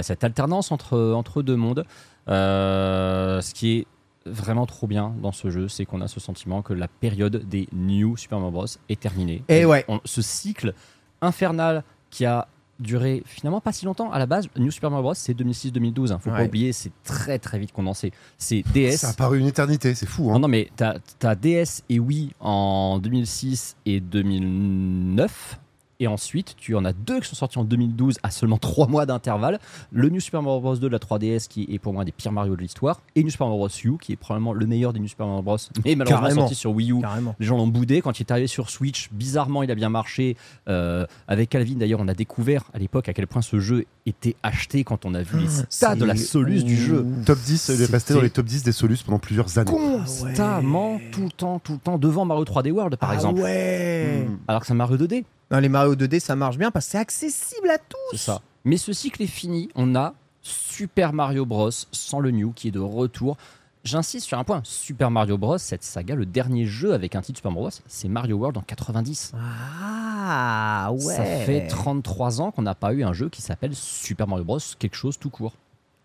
[0.00, 1.84] cette alternance entre, entre deux mondes.
[2.26, 3.86] Ce qui est
[4.24, 7.68] vraiment trop bien dans ce jeu, c'est qu'on a ce sentiment que la période des
[7.72, 8.66] New Super Mario Bros.
[8.88, 9.42] est terminée.
[9.50, 9.84] Et ouais.
[9.88, 10.72] On- ce cycle
[11.20, 12.48] infernal qui a
[12.80, 14.10] duré finalement pas si longtemps.
[14.10, 15.14] À la base, New Super Mario Bros.
[15.14, 16.12] c'est 2006-2012.
[16.12, 16.18] Hein.
[16.18, 18.12] Faut pas oublier, c'est très très vite condensé.
[18.38, 18.96] C'est DS.
[18.96, 20.24] Ça a paru une éternité, c'est fou.
[20.30, 20.38] Non, Hein.
[20.40, 25.58] non, mais t'as as DS et Wii en 2006 et 2009.
[26.00, 29.06] Et ensuite, tu en as deux qui sont sortis en 2012 à seulement 3 mois
[29.06, 29.58] d'intervalle.
[29.92, 30.74] Le New Super Mario Bros.
[30.74, 33.00] 2 de la 3DS, qui est pour moi un des pires Mario de l'histoire.
[33.14, 33.68] Et New Super Mario Bros.
[33.84, 35.56] U, qui est probablement le meilleur des New Super Mario Bros.
[35.84, 36.40] Mais malheureusement Carrément.
[36.42, 37.00] sorti sur Wii U.
[37.00, 37.36] Carrément.
[37.38, 39.10] Les gens l'ont boudé quand il est arrivé sur Switch.
[39.12, 40.36] Bizarrement, il a bien marché.
[40.68, 44.36] Euh, avec Calvin, d'ailleurs, on a découvert à l'époque à quel point ce jeu était
[44.42, 47.06] acheté quand on a vu les stats de la Solus du jeu.
[47.26, 49.70] Top 10, il est resté dans les top 10 des Solus pendant plusieurs années.
[49.70, 53.40] Constamment, tout le temps, tout le temps, devant Mario 3D World, par ah exemple.
[53.40, 54.26] ouais.
[54.48, 56.92] Alors que c'est un Mario 2D, Non, les Mario 2D, ça marche bien parce que
[56.92, 57.96] c'est accessible à tous.
[58.12, 58.40] c'est ça.
[58.64, 59.68] Mais ce cycle est fini.
[59.74, 61.70] On a Super Mario Bros.
[61.92, 63.36] sans le New qui est de retour.
[63.84, 64.60] J'insiste sur un point.
[64.64, 65.56] Super Mario Bros.
[65.58, 67.78] Cette saga, le dernier jeu avec un titre Super Mario Bros.
[67.86, 69.32] C'est Mario World en 90.
[69.34, 71.00] Ah ouais.
[71.14, 74.58] Ça fait 33 ans qu'on n'a pas eu un jeu qui s'appelle Super Mario Bros.
[74.78, 75.54] quelque chose tout court.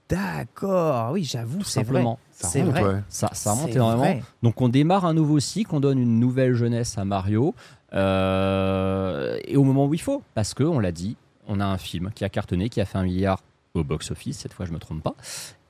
[0.10, 1.12] D'accord.
[1.14, 1.86] Oui, j'avoue, Tout c'est vrai.
[1.88, 2.20] simplement.
[2.32, 2.84] Ça C'est remonte, vrai.
[2.94, 3.02] ouais.
[3.10, 3.98] Ça, ça remonte énormément.
[4.04, 4.24] vrai.
[4.44, 7.56] Donc on démarre un nouveau cycle, on donne une nouvelle jeunesse à Mario,
[7.96, 11.16] euh, et au moment où il faut, parce que on l'a dit,
[11.48, 13.42] on a un film qui a cartonné, qui a fait un milliard
[13.74, 15.16] au box-office, cette fois je me trompe pas,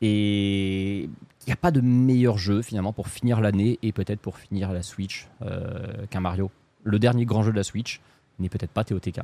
[0.01, 4.37] et il n'y a pas de meilleur jeu finalement pour finir l'année et peut-être pour
[4.37, 6.51] finir la Switch euh, qu'un Mario.
[6.83, 8.01] Le dernier grand jeu de la Switch
[8.39, 9.21] n'est peut-être pas TOTK.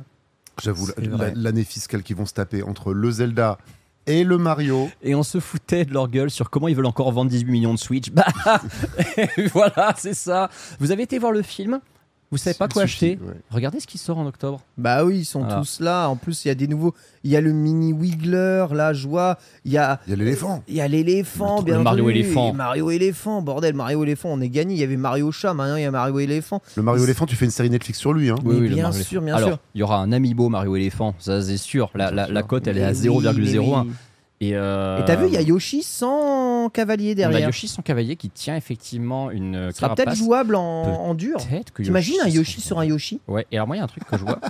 [0.62, 0.88] J'avoue,
[1.34, 3.58] l'année fiscale qu'ils vont se taper entre le Zelda
[4.06, 4.90] et le Mario.
[5.02, 7.74] Et on se foutait de leur gueule sur comment ils veulent encore vendre 18 millions
[7.74, 8.10] de Switch.
[8.12, 8.26] Bah
[9.54, 10.50] voilà, c'est ça.
[10.78, 11.80] Vous avez été voir le film?
[12.32, 13.34] Vous savez pas quoi suffit, acheter ouais.
[13.50, 14.60] Regardez ce qui sort en octobre.
[14.78, 15.56] Bah oui, ils sont Voilà.
[15.60, 16.08] tous là.
[16.08, 16.94] En plus, il y a des nouveaux.
[17.22, 19.38] Il y a le mini Wiggler, là, je vois.
[19.64, 20.00] Il y a.
[20.06, 20.62] Il y a l'éléphant.
[20.66, 22.52] Il y a l'éléphant, Le- bien le Mario éléphant.
[22.52, 24.74] Mario éléphant, bordel, Mario éléphant, on est gagné.
[24.74, 26.62] Il y avait Mario chat, maintenant il y a Mario éléphant.
[26.76, 28.30] Le Mario éléphant, tu fais une série Netflix sur lui.
[28.30, 28.36] Hein.
[28.44, 29.58] Oui, bien sûr, bien Alors, sûr.
[29.74, 31.90] il y aura un amiibo Mario éléphant, ça c'est sûr.
[31.94, 33.32] La, la, la cote elle est à Mais oui, 0,01.
[33.34, 33.92] mais oui.
[34.44, 37.46] Et euh, t'as vu, il y a Yoshi sans cavalier on a derrière.
[37.48, 40.18] Yoshi son cavalier qui tient effectivement une Ce sera peut-être carapace.
[40.18, 41.36] jouable en, en dur.
[41.76, 44.04] T'imagines un Yoshi sur un Yoshi Ouais, et alors moi il y a un truc
[44.04, 44.40] que je vois.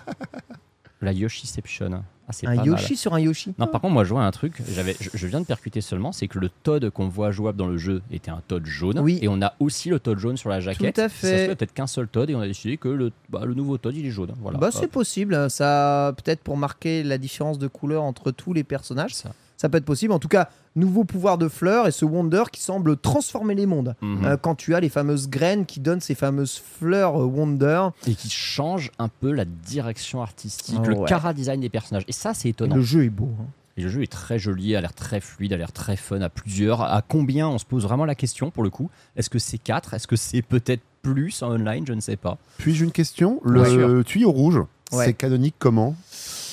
[1.03, 1.90] la Yoshiception.
[2.28, 2.97] Ah, Un pas Yoshi mal.
[2.97, 5.40] sur un Yoshi Non, par contre, moi je vois un truc, j'avais, je, je viens
[5.40, 8.40] de percuter seulement, c'est que le Toad qu'on voit jouable dans le jeu était un
[8.47, 9.01] Toad jaune.
[9.01, 9.18] Oui.
[9.20, 10.95] Et on a aussi le Toad jaune sur la jaquette.
[10.95, 11.47] Tout à Ça se fait.
[11.49, 13.97] fait peut-être qu'un seul Toad et on a décidé que le, bah, le nouveau Toad
[13.97, 14.32] il est jaune.
[14.40, 14.59] Voilà.
[14.59, 15.51] Bah, c'est possible.
[15.51, 19.14] Ça, peut-être pour marquer la différence de couleur entre tous les personnages.
[19.14, 19.32] ça.
[19.63, 20.13] Ça peut être possible.
[20.13, 23.95] En tout cas, nouveau pouvoir de fleurs et ce Wonder qui semble transformer les mondes.
[24.01, 24.25] Mhm.
[24.25, 28.17] Euh, quand tu as les fameuses graines qui donnent ces fameuses fleurs euh, Wonder, et
[28.17, 31.09] qui change un peu la direction artistique, Oh, le ouais.
[31.09, 32.03] cara design des personnages.
[32.09, 32.75] Et ça, c'est étonnant.
[32.75, 33.29] le jeu est beau.
[33.41, 33.45] hein.
[33.77, 36.29] Et le jeu est très joli, a l'air très fluide, a l'air très fun à
[36.29, 36.83] plusieurs.
[36.83, 38.91] À combien On se pose vraiment la question pour le coup?
[39.17, 41.87] Est-ce que c'est 4 Est-ce que c'est peut-être plus en online?
[41.87, 42.37] Je ne sais pas.
[42.59, 43.41] Puis-je une question?
[43.45, 43.61] Le
[43.99, 44.05] Ouais.
[44.05, 44.59] tuyau rouge,
[44.93, 45.05] Ouais.
[45.05, 45.95] c'est canonique comment?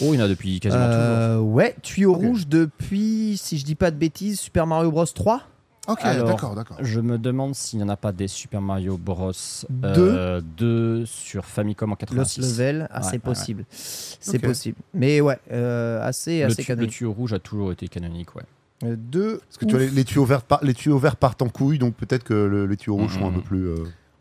[0.02, 1.00] Oh, il y en a depuis quasiment toujours.
[1.02, 2.22] Euh, ouais, tuyau Ok.
[2.22, 5.42] rouge depuis, si je dis pas de bêtises, Super Mario Bros 3.
[5.88, 6.78] Ok, d'accord, d'accord.
[6.82, 9.32] Je me demande s'il n'y en a pas des Super Mario Bros.
[9.70, 9.90] Deux.
[9.98, 12.42] euh, deux sur Famicom en Lost 86.
[12.60, 13.66] Level, ah, Ouais, c'est ouais, possible.
[13.72, 14.78] C'est possible.
[14.94, 16.92] Mais ouais, euh, assez, Le, assez tu- le canonique.
[16.92, 18.44] tuyau rouge a toujours été canonique, ouais.
[18.84, 19.40] Euh, Deux.
[19.40, 21.80] Parce que tu vois, les, les tuyaux verts par- les tuyaux verts partent en couille,
[21.80, 23.22] donc peut-être que le- les tuyaux rouges Mhm.
[23.22, 23.68] sont un peu plus.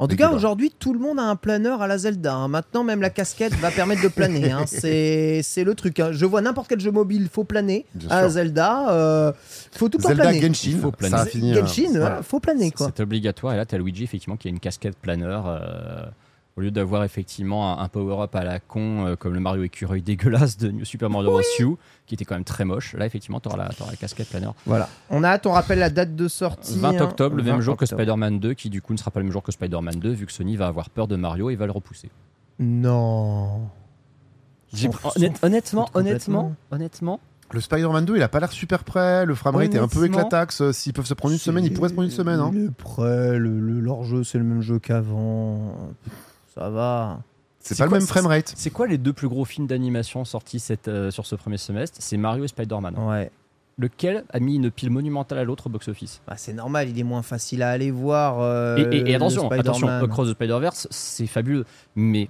[0.01, 2.33] En tout cas, aujourd'hui, tout le monde a un planeur à la Zelda.
[2.35, 2.47] hein.
[2.49, 4.53] Maintenant, même la casquette va permettre de planer.
[4.53, 4.65] hein.
[4.67, 5.99] C'est c'est le truc.
[5.99, 6.11] hein.
[6.13, 7.85] Je vois n'importe quel jeu mobile, il faut planer.
[7.95, 8.31] Bien À sûr.
[8.31, 9.33] Zelda, euh,
[9.73, 10.41] faut tout le temps Zelda planer.
[10.41, 11.17] Genshin, Il faut planer.
[11.17, 11.53] ça a fini.
[11.55, 12.23] Genshin, voilà.
[12.23, 12.93] faut planer quoi.
[12.95, 13.55] C'est obligatoire.
[13.55, 15.47] Et là, tu as Luigi, effectivement, qui a une casquette planeur.
[15.49, 16.05] euh,
[16.59, 20.03] au lieu d'avoir effectivement un, un power-up à la con, euh, comme le Mario écureuil
[20.03, 21.41] dégueulasse de New Super Mario Bros.
[21.61, 22.95] U, qui était quand même très moche.
[22.95, 24.57] Là, effectivement, tu auras, la t'auras la casquette planeur.
[24.67, 24.89] Voilà.
[25.09, 26.77] On a hâte, on rappelle la date de sortie.
[26.77, 27.01] 20 hein.
[27.03, 27.87] octobre, le même 20 jour que.
[27.87, 30.27] Spider-Man 2, qui du coup ne sera pas le même jour que Spider-Man 2, vu
[30.27, 32.11] que Sony va avoir peur de Mario et va le repousser.
[32.59, 33.69] Non.
[34.75, 36.57] Honnêtement, honnêtement, complètement.
[36.73, 37.21] honnêtement,
[37.53, 39.25] Le Spider-Man 2, il a pas l'air super prêt.
[39.25, 40.61] Le framerate est un peu Honnêtement, éclataxe.
[40.61, 42.41] Euh, S'ils peuvent se prendre une semaine, ils pourraient se prendre une semaine.
[42.41, 42.51] Hein.
[42.53, 45.73] Le prêt, le, le- leur jeu, c'est le même jeu qu'avant.
[46.59, 47.21] Ça va.
[47.61, 48.53] C'est pas le même framerate.
[48.57, 51.99] c'est quoi les deux plus gros films d'animation sortis cette, euh, sur ce premier semestre?
[52.01, 52.95] C'est Mario et Spider-Man.
[52.99, 53.31] Ouais.
[53.77, 56.21] Lequel a mis une pile monumentale à l'autre au box-office?
[56.27, 58.41] Bah, c'est normal, il est moins facile à aller voir.
[58.41, 59.89] euh, et, et- et le attention, attention.
[59.89, 62.29] Across the Spider-Verse, c'est fabuleux, mais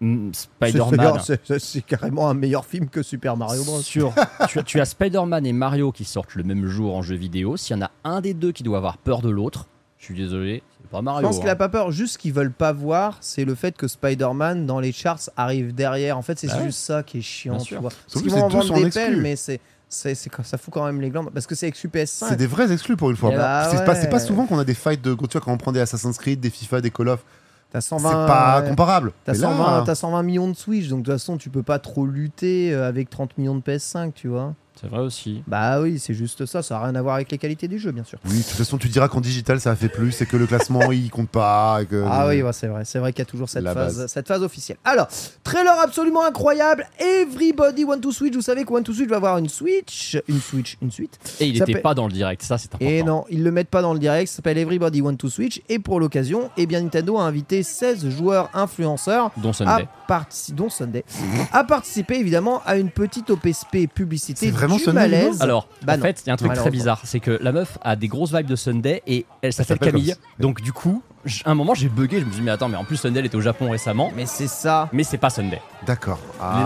[0.00, 1.20] mm, Spider-Man.
[1.58, 3.80] c'est- carrément un meilleur film que Super Mario Bros.
[3.80, 4.12] Sur,
[4.48, 7.56] tu, tu as Spider-Man et Mario qui sortent le même jour en jeu vidéo.
[7.56, 9.66] S'il y en a un des deux qui doit avoir peur de l'autre,
[9.98, 10.62] Je suis désolé,
[11.02, 11.56] Je pense qu'il a hein.
[11.56, 11.90] pas peur.
[11.92, 15.74] Juste ce qu'ils veulent pas voir, c'est le fait que Spider-Man dans les charts arrive
[15.74, 16.18] derrière.
[16.18, 16.64] En fait, c'est Bah ouais.
[16.66, 17.90] juste ça qui est chiant, tu vois.
[18.10, 21.00] Parce qu'ils vont en vendre des pelles, mais c'est, c'est, c'est- ça fout quand même
[21.00, 21.30] les glandes.
[21.32, 22.26] Parce que c'est exclu PS5.
[22.28, 23.30] C'est des vrais exclus pour une fois.
[23.32, 24.22] Eh bah c'est, pas, c'est pas ouais.
[24.22, 25.14] souvent qu'on a des fights de.
[25.14, 27.24] Tu vois, quand on prend des Assassin's Creed, des FIFA, des Call of,
[27.70, 28.68] T'as c'est 120, pas ouais.
[28.68, 29.12] comparable.
[29.24, 31.64] T'as Mais là, 120, t'as 120 millions de Switch, donc de toute façon, tu peux
[31.64, 34.54] pas trop lutter euh, avec 30 millions de PS5, tu vois.
[34.80, 35.42] C'est vrai aussi.
[35.46, 37.92] Bah oui, c'est juste ça, ça a rien à voir avec les qualités du jeu,
[37.92, 38.18] bien sûr.
[38.26, 40.46] Oui, de toute façon, tu diras qu'en digital, ça a fait plus et que le
[40.46, 41.78] classement, il compte pas.
[41.82, 43.72] et que- Ah oui, ouais, c'est vrai, c'est vrai qu'il y a toujours cette La
[43.72, 44.10] phase, base.
[44.12, 44.76] cette phase officielle.
[44.84, 45.06] Alors,
[45.44, 49.38] trailer absolument incroyable, Everybody Want to Switch, vous savez que Want to Switch va avoir
[49.38, 51.18] une Switch, une Switch, une suite.
[51.40, 52.84] Et il Ça était peut- pas dans le direct, ça c'est important.
[52.90, 55.62] Et non, ils le mettent pas dans le direct, ça s'appelle Everybody Want to Switch,
[55.68, 59.88] et pour l'occasion, eh bien Nintendo a invité 16 joueurs influenceurs Dont à Sunday.
[60.08, 61.04] partici- dont Sunday,
[61.52, 65.30] à participer évidemment à une petite OPSP publicité vraiment du Sunday, malaise.
[65.32, 67.38] Nino Alors, Bah en non, fait, il y a un truc très bizarre, c'est que
[67.40, 70.14] la meuf a des grosses vibes de Sunday et elle s'appelle Camille.
[70.38, 72.76] Donc du coup, j- un moment j'ai bugué, je me suis dit mais attends, mais
[72.76, 74.88] en plus Sunday elle était au Japon récemment, Mais c'est ça.
[74.92, 75.60] mais c'est pas Sunday.
[75.86, 76.18] D'accord.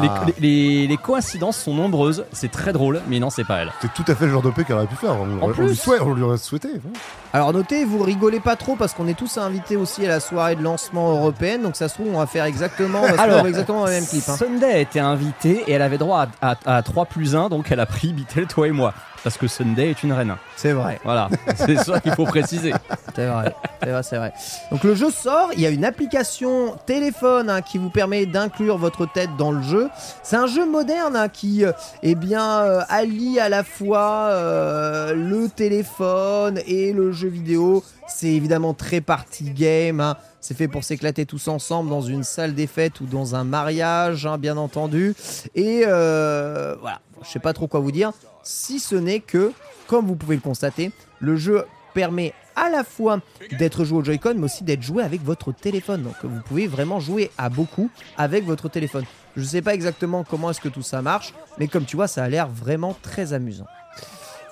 [0.03, 0.25] Les- Ah.
[0.27, 3.73] Les, les- les coïncidences sont nombreuses, c'est très drôle, mais non c'est pas elle.
[3.81, 5.17] C'est tout à fait le genre d'OP qu'elle aurait pu faire.
[5.21, 5.69] On, on plus.
[5.69, 6.69] lui souhaite- on lui aurait souhaité.
[7.33, 10.57] Alors notez, vous rigolez pas trop parce qu'on est tous invités aussi à la soirée
[10.57, 13.37] de lancement européenne, donc ça se trouve on va faire exactement, on va se Alors,
[13.39, 14.23] faire exactement le même clip.
[14.29, 14.37] hein.
[14.37, 17.71] Sunday a été invitée et elle avait droit à, à- à 3 plus 1, donc
[17.71, 18.95] elle a pris Bitel, toi et moi.
[19.25, 20.37] Parce que Sunday est une reine.
[20.57, 22.73] C'est vrai, Voilà, c'est ça qu'il faut préciser.
[23.15, 24.33] c'est vrai, c'est vrai, c'est vrai.
[24.71, 28.79] Donc le jeu sort, il y a une application téléphone hein, qui vous permet d'inclure
[28.79, 29.89] votre tête dans le jeu.
[30.23, 35.15] C'est un jeu moderne hein, qui, euh, eh bien, euh, allie à la fois euh,
[35.15, 37.83] le téléphone et le jeu vidéo.
[38.07, 40.01] C'est évidemment très party game.
[40.01, 40.17] hein.
[40.41, 44.29] C'est fait pour s'éclater tous ensemble dans une salle des fêtes ou dans un mariage,
[44.39, 45.15] bien entendu.
[45.57, 48.13] Et voilà, je sais pas trop quoi vous dire,
[48.49, 49.53] si ce n'est que,
[49.87, 50.91] comme vous pouvez le constater,
[51.21, 53.21] le jeu permet à la fois
[53.59, 56.03] d'être joué au Joy-Con, mais aussi d'être joué avec votre téléphone.
[56.03, 59.05] Donc vous pouvez vraiment jouer à beaucoup avec votre téléphone.
[59.37, 62.25] Je sais pas exactement comment est-ce que tout ça marche, mais comme tu vois, ça
[62.25, 63.67] a l'air vraiment très amusant.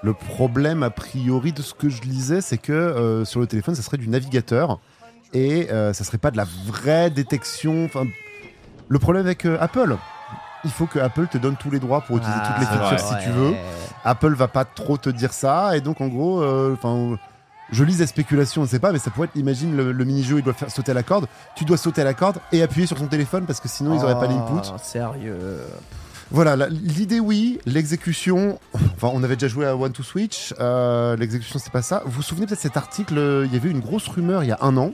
[0.03, 3.75] Le problème, a priori, de ce que je lisais, c'est que euh, sur le téléphone,
[3.75, 4.79] ça serait du navigateur
[5.33, 7.87] et euh, ça serait pas de la vraie détection.
[7.87, 8.05] Enfin,
[8.89, 9.97] le problème avec euh, Apple,
[10.67, 13.01] il faut que Apple te donne tous les droits pour utiliser toutes les c'est features
[13.01, 13.55] si tu veux.
[14.05, 17.17] Apple va pas trop te dire ça et donc en gros, euh, enfin.
[17.73, 20.39] je lis des spéculations, je sais pas, mais ça pourrait être, imagine le, le mini-jeu,
[20.39, 21.27] il doit faire sauter à la corde.
[21.57, 24.05] Tu dois sauter à la corde et appuyer sur ton téléphone parce que sinon ils
[24.05, 24.69] auraient pas l'input.
[24.73, 25.61] Oh, Sérieux.
[26.31, 28.59] Voilà, la- l'idée oui, l'exécution.
[28.75, 30.55] Enfin, on avait déjà joué à One to Switch.
[30.61, 32.03] euh, l'exécution, c'est pas ça.
[32.05, 34.59] Vous vous souvenez peut-être cet article Il y avait une grosse rumeur il y a
[34.61, 34.93] un an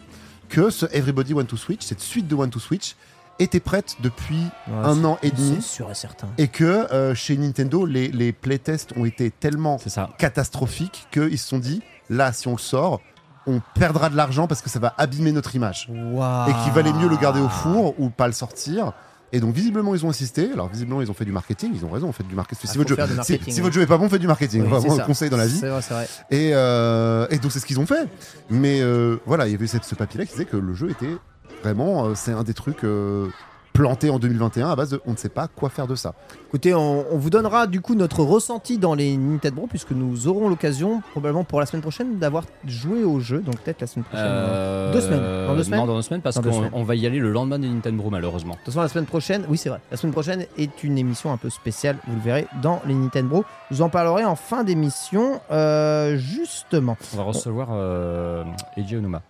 [0.50, 2.96] que ce Everybody Want to Switch, cette suite de One to Switch,
[3.39, 4.47] était prête depuis
[4.85, 5.61] un an et demi.
[5.62, 6.28] sûr et certain.
[6.39, 10.11] Et que euh, chez Nintendo, les, les playtests ont été tellement ça.
[10.18, 13.01] catastrophiques qu'ils se sont dit là, si on le sort,
[13.47, 17.09] on perdra de l'argent parce que ça va abîmer notre image et qu'il valait mieux
[17.09, 18.93] le garder au four ou pas le sortir.
[19.35, 20.51] Et donc visiblement ils ont insisté.
[20.53, 21.72] Alors visiblement ils ont fait du marketing.
[21.74, 22.66] Ils ont raison, faites du marketing.
[22.68, 24.09] Ah, si, votre faut jeu, faire du si- marketing, si votre jeu est pas bon,
[24.11, 24.62] faites du marketing.
[24.62, 25.57] Oui, Vraiment un conseil dans la vie.
[25.59, 26.07] C'est vrai, c'est vrai.
[26.30, 28.07] Et, euh, et donc c'est ce qu'ils ont fait.
[28.51, 31.16] Mais euh, voilà, il y avait ce papier-là qui disait que le jeu était
[31.62, 33.28] vraiment, euh, c'est un des trucs euh,
[33.72, 36.14] plantés en 2021 à base de on ne sait pas quoi faire de ça.
[36.48, 40.50] Écoutez, on, on vous donnera du coup notre ressenti dans les Nintendo puisque nous aurons
[40.50, 43.38] l'occasion, probablement pour la semaine prochaine, d'avoir joué au jeu.
[43.40, 44.26] Donc peut-être la semaine prochaine.
[44.28, 45.46] Euh, Deux semaines.
[45.46, 47.66] Dans deux semaines Non, dans deux semaines parce qu'on va y aller le lendemain de
[47.66, 48.52] Nintendo malheureusement.
[48.52, 49.80] De toute façon, la semaine prochaine, oui, c'est vrai.
[49.90, 53.42] La semaine prochaine est une émission un peu spéciale, vous le verrez dans les Nintendo.
[53.70, 56.98] Je vous en parlerai en fin d'émission, euh, justement.
[57.14, 58.44] On va recevoir euh,
[58.76, 59.22] Eiji Onuma.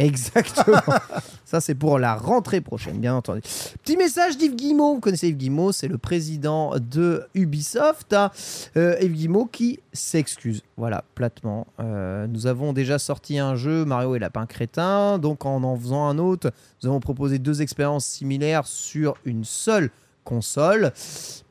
[0.04, 0.80] Exactement.
[1.44, 3.42] Ça, c'est pour la rentrée prochaine, bien entendu.
[3.82, 4.94] Petit message d'Yves Guillemot.
[4.94, 8.14] Vous connaissez Yves Guillemot, c'est le président de Ubisoft.
[8.14, 8.30] hein.
[8.78, 10.62] Euh, Yves Guillemot qui s'excuse.
[10.78, 11.66] Voilà, platement.
[11.80, 15.18] Euh, nous avons déjà sorti un jeu, Mario et Lapin Crétin.
[15.18, 16.50] Donc, en en faisant un autre,
[16.82, 19.90] nous avons proposé deux expériences similaires sur une seule
[20.24, 20.92] console.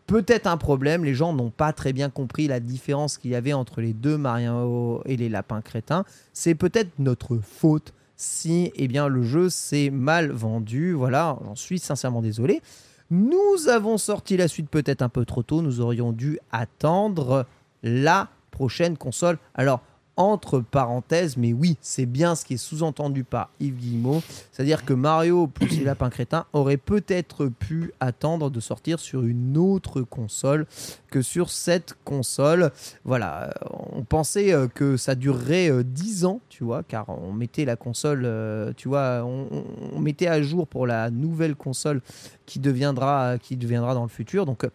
[0.08, 3.54] Peut-être un problème, les gens n'ont pas très bien compris la différence qu'il y avait
[3.54, 6.04] entre les deux Mario et les lapins crétins.
[6.34, 10.92] C'est peut-être notre faute si eh bien, le jeu s'est mal vendu.
[10.92, 12.62] Voilà, j'en suis sincèrement désolé.
[13.10, 15.62] Nous avons sorti la suite peut-être un peu trop tôt.
[15.62, 17.46] Nous aurions dû attendre
[17.82, 19.40] la prochaine console.
[19.56, 19.82] Alors,
[20.20, 24.22] entre parenthèses, mais oui, c'est bien ce qui est sous-entendu par Yves Guillemot.
[24.52, 26.10] C'est-à-dire que Mario plus les lapins
[26.52, 30.68] aurait peut-être pu attendre de sortir sur une autre console
[31.10, 32.72] que sur cette console.
[33.06, 33.52] Voilà, euh,
[33.94, 37.78] on pensait euh, que ça durerait euh, 10 ans, tu vois, car on mettait la
[37.78, 39.48] console, euh, tu vois, on-
[39.94, 42.02] on mettait à jour pour la nouvelle console
[42.46, 44.46] qui deviendra, qui deviendra dans le futur.
[44.46, 44.68] Donc,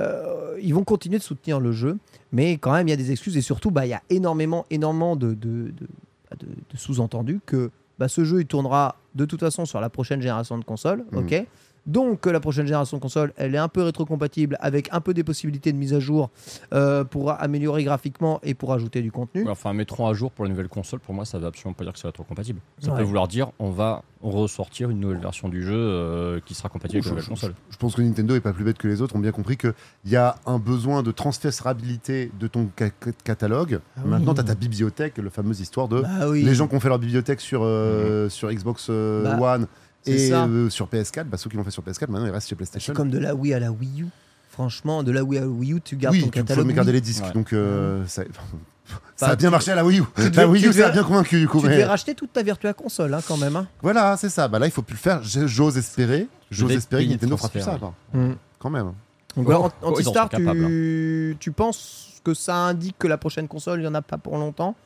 [0.00, 1.98] euh, ils vont continuer de soutenir le jeu,
[2.32, 4.64] mais quand même, il y a des excuses et surtout, bah, il y a énormément,
[4.70, 5.88] énormément de, de, de-
[6.30, 10.20] bah, de- sous-entendu que bah, ce jeu il tournera de toute façon sur la prochaine
[10.22, 11.18] génération de consoles, Mhm.
[11.18, 11.46] ok
[11.86, 15.14] donc que la prochaine génération de consoles, elle est un peu rétrocompatible avec un peu
[15.14, 16.30] des possibilités de mise à jour
[16.72, 19.42] euh, pour améliorer graphiquement et pour ajouter du contenu.
[19.44, 21.84] Ouais, Enfin, mettront à jour pour la nouvelle console, pour moi, ça veut absolument pas
[21.84, 22.60] dire que c'est rétrocompatible.
[22.78, 22.98] Ça Ouais.
[22.98, 26.98] peut vouloir dire on va ressortir une nouvelle version du jeu euh, qui sera compatible
[26.98, 27.54] avec la nouvelle console.
[27.70, 29.72] Je pense que Nintendo est pas plus bête que les autres, ont bien compris qu'il
[30.06, 32.90] y a un besoin de transférabilité de ton ca-
[33.24, 33.80] catalogue.
[33.96, 34.10] Ah oui.
[34.10, 36.42] Maintenant, tu as ta bibliothèque, la fameuse histoire de Bah oui.
[36.42, 39.66] les gens qui ont fait leur bibliothèque sur, euh, sur Xbox euh, Bah, One
[40.06, 40.44] et ça.
[40.46, 42.56] euh, sur PS4, bah, ceux qui l'ont fait sur PS4, maintenant ils restent chez C'est
[42.56, 42.94] PlayStation.
[42.94, 44.06] comme de la Wii à la Wii U.
[44.50, 46.66] Franchement, de la Wii à la Wii U, tu gardes oui, ton tu catalogue.
[46.66, 47.24] même garder les disques.
[47.24, 47.32] Ouais.
[47.32, 48.22] Donc, euh, ça,
[49.16, 50.02] ça Bah, a bien marché à la Wii U.
[50.34, 51.60] La Wii U, ça a bien convaincu du coup.
[51.60, 53.56] Tu mais- devais racheter toute ta Virtua Console hein, quand même.
[53.56, 53.66] hein.
[53.80, 54.48] Voilà, c'est ça.
[54.48, 55.20] Bah là, il faut plus le faire.
[55.22, 56.28] J'ose espérer.
[56.50, 57.78] J'ose espérer que Nintendo fera plus ça.
[57.78, 57.94] quoi.
[58.12, 58.32] Mm.
[58.58, 58.92] Quand même.
[59.36, 61.36] Donc Oh, oh, Antistar, tu...
[61.40, 64.36] tu penses que ça indique que la prochaine console, il n'y en a pas pour
[64.36, 64.76] longtemps?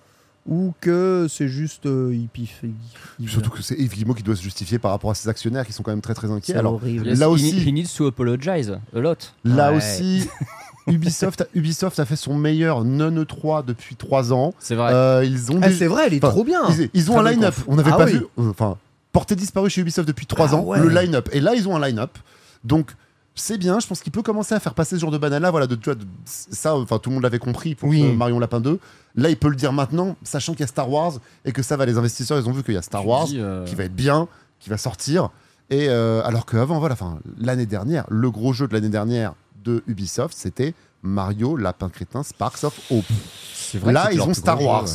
[0.48, 2.70] Ou que c'est juste euh, il piffe il-
[3.18, 5.66] il- Surtout que c'est Yves Guillemot qui doit se justifier par rapport à ses actionnaires
[5.66, 6.54] qui sont quand même très très inquiets.
[6.54, 7.08] Alors horrible.
[7.08, 9.16] Là he- aussi- he needs to apologize a lot.
[9.44, 9.78] là Ouais.
[9.78, 10.28] aussi,
[10.86, 14.54] Ubisoft, a- Ubisoft a fait son meilleur non E3 depuis 3 ans.
[14.60, 14.92] C'est vrai.
[14.92, 16.60] Euh, ils ont Ah, des- c'est vrai, elle est trop bien.
[16.70, 17.54] ils, ils ont un line-up.
[17.66, 18.12] On n'avait Ah pas oui.
[18.12, 18.18] vu.
[18.38, 18.76] euh, Enfin,
[19.10, 20.62] porté disparu chez Ubisoft depuis 3 Ah ans.
[20.62, 20.78] ouais.
[20.78, 21.28] Le line-up.
[21.32, 22.16] Et là, ils ont un line-up.
[22.64, 22.92] Donc.
[23.38, 25.50] C'est bien, je pense qu'il peut commencer à faire passer ce genre de banane-là.
[25.50, 28.02] Voilà, de, tu vois, de- ça, enfin, tout le monde l'avait compris pour Oui.
[28.14, 28.78] Marion Lapin 2.
[29.16, 31.14] Là, il peut le dire maintenant, sachant qu'il y a Star Wars
[31.44, 31.86] et que ça va.
[31.86, 33.84] Les investisseurs, ils ont vu qu'il y a Star Tu Wars dis, euh, qui va
[33.84, 34.28] être bien,
[34.60, 35.30] qui va sortir.
[35.70, 39.82] Et euh, alors qu'avant, voilà, enfin, l'année dernière, le gros jeu de l'année dernière de
[39.86, 43.04] Ubisoft, c'était Mario Lapin Crétin Sparks of Hope.
[43.78, 44.84] vrai Là, ils ont Star jeu, Wars.
[44.84, 44.90] ouais.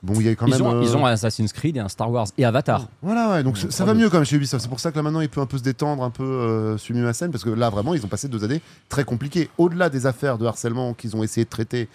[0.00, 0.62] Bon, il y a quand Ils même.
[0.62, 2.86] ont, euh, ils ont un Assassin's Creed et un Star Wars et Avatar.
[3.02, 4.62] Voilà, ouais, donc ça ont va mieux quand même chez Ubisoft.
[4.62, 6.78] C'est pour ça que là maintenant il peut un peu se détendre, un peu euh,
[6.78, 9.50] sublimer la scène, parce que là vraiment ils ont passé deux années très compliquées.
[9.58, 11.88] Au-delà des affaires de harcèlement qu'ils ont essayé de traiter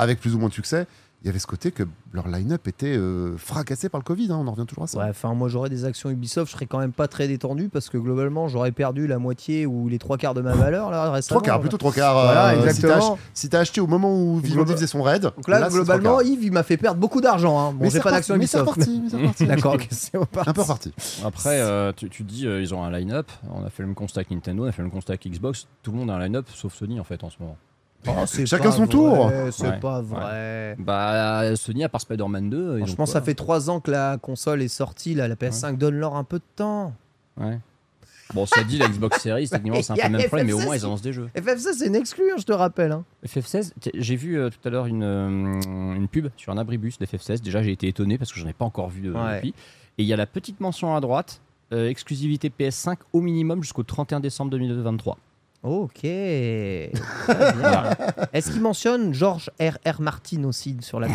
[0.00, 0.86] avec plus ou moins de succès,
[1.22, 1.82] il y avait ce côté que
[2.14, 4.32] leur line-up était euh, fracassé par le Covid.
[4.32, 4.98] hein, on en revient toujours à ça.
[4.98, 7.90] Ouais, enfin, moi j'aurais des actions Ubisoft, je serais quand même pas très détendu parce
[7.90, 11.40] que globalement j'aurais perdu la moitié ou les trois quarts de ma valeur là récemment.
[11.40, 12.14] Trois quarts, plutôt trois quarts.
[12.14, 12.72] Voilà, euh, exactement.
[12.72, 15.68] Si t'as ach- si t'as acheté au moment où Vivendi faisait son raid, Donc là,
[15.68, 16.22] globalement.
[16.22, 17.58] Yves il m'a fait perdre beaucoup d'argent.
[17.60, 17.72] Hein.
[17.72, 18.78] Bon, Mais j'ai c'est pas d'action mais c'est Ubisoft.
[18.80, 19.02] reparti,
[19.40, 19.46] mais.
[19.46, 20.48] D'accord, ok, c'est reparti.
[20.48, 20.94] Un peu reparti.
[21.22, 23.30] Après, euh, tu, tu dis euh, ils ont un line-up.
[23.52, 25.28] On a fait le même constat avec Nintendo, on a fait le même constat avec
[25.30, 25.66] Xbox.
[25.82, 27.58] Tout le monde a un line-up sauf Sony en fait en ce moment.
[28.08, 29.30] Oh, c'est Chacun son tour.
[29.52, 30.04] C'est Ouais, pas ouais.
[30.06, 30.76] vrai.
[30.78, 32.56] Bah, Sony, à part Spider-Man 2.
[32.58, 35.14] ils ont Franchement, ça fait trois ans que la console est sortie.
[35.14, 36.94] Là, la PS5 donne leur un peu de temps.
[37.38, 37.58] Ouais.
[38.32, 40.60] Bon, ça dit, la Xbox Series, techniquement, c'est un peu le même problème, mais au
[40.60, 41.28] FF16 moins ils annoncent des jeux.
[41.36, 42.92] FF16, c'est une exclue, hein, je te rappelle.
[42.92, 43.04] hein.
[43.26, 45.60] FF16, t- j'ai vu euh, tout à l'heure une, euh,
[45.96, 47.40] une pub sur un abribus d'FF16.
[47.42, 49.34] Déjà, j'ai été étonné parce que j'en ai pas encore vu euh, Ouais.
[49.34, 49.48] depuis.
[49.98, 51.40] Et il y a la petite mention à droite
[51.72, 55.18] euh, exclusivité PS5 au minimum jusqu'au 31 décembre 2023.
[55.62, 56.04] Ok.
[58.32, 60.00] Est-ce qu'il mentionne George R.R.
[60.00, 61.08] Martin aussi sur la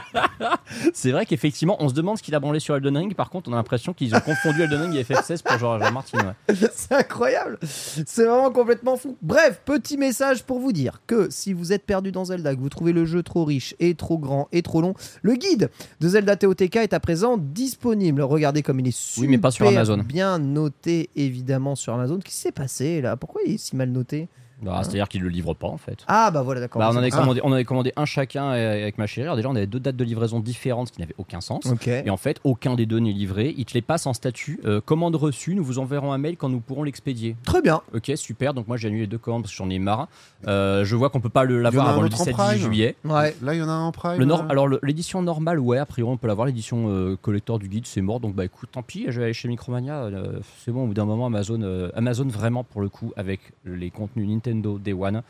[0.94, 3.14] C'est vrai qu'effectivement, on se demande ce qu'il a branlé sur Elden Ring.
[3.14, 5.88] Par contre, on a l'impression qu'ils ont confondu Elden Ring et FF16 pour George R.
[5.88, 5.92] R.
[5.92, 6.18] Martin.
[6.48, 6.54] ouais.
[6.72, 7.58] C'est incroyable.
[7.62, 9.16] C'est vraiment complètement fou.
[9.22, 12.68] Bref, petit message pour vous dire que si vous êtes perdu dans Zelda, que vous
[12.68, 15.68] trouvez le jeu trop riche et trop grand et trop long, le guide
[16.00, 18.22] de Zelda TOTK est à présent disponible.
[18.22, 19.98] Regardez comme il est super Oui, mais pas sur Amazon.
[19.98, 22.18] bien noté évidemment sur Amazon.
[22.18, 23.16] Qu'est-ce qui s'est passé là?
[23.16, 24.28] Pourquoi il si mal noté
[24.62, 25.98] Bah, C'est-à-dire qu'ils le livrent pas en fait.
[26.08, 26.80] Ah bah voilà, d'accord.
[26.80, 29.24] Bah, on, en avait Ah, commandé, on avait commandé un chacun euh, avec ma chérie.
[29.26, 31.66] Alors déjà, on avait deux dates de livraison différentes, ce qui n'avait aucun sens.
[31.66, 31.86] Ok.
[31.86, 33.54] Et en fait, aucun des deux n'est livré.
[33.56, 35.54] Ils te les passent en statut euh, commande reçue.
[35.54, 37.36] Nous vous enverrons un mail quand nous pourrons l'expédier.
[37.44, 37.82] Très bien.
[37.94, 38.52] Ok, super.
[38.54, 40.08] Donc moi, j'ai annulé les deux commandes parce que j'en ai marre.
[40.46, 42.06] Euh, je vois qu'on peut pas le- Il y en l'avoir a un avant le
[42.08, 42.96] autre en 17 Prime juillet.
[43.04, 43.36] Ouais.
[43.42, 44.18] Là, il y en a un en Prime.
[44.18, 46.46] Le nor- alors le- l'édition normale, ouais, a priori on peut l'avoir.
[46.48, 48.18] L'édition euh, collector du guide, c'est mort.
[48.18, 49.04] Donc bah écoute, tant pis.
[49.08, 50.02] Je vais aller chez Micromania.
[50.04, 50.82] euh, c'est bon.
[50.84, 54.47] Au bout d'un moment, Amazon, euh, Amazon vraiment pour le coup avec les contenus Nintendo
[54.54, 55.22] Day One,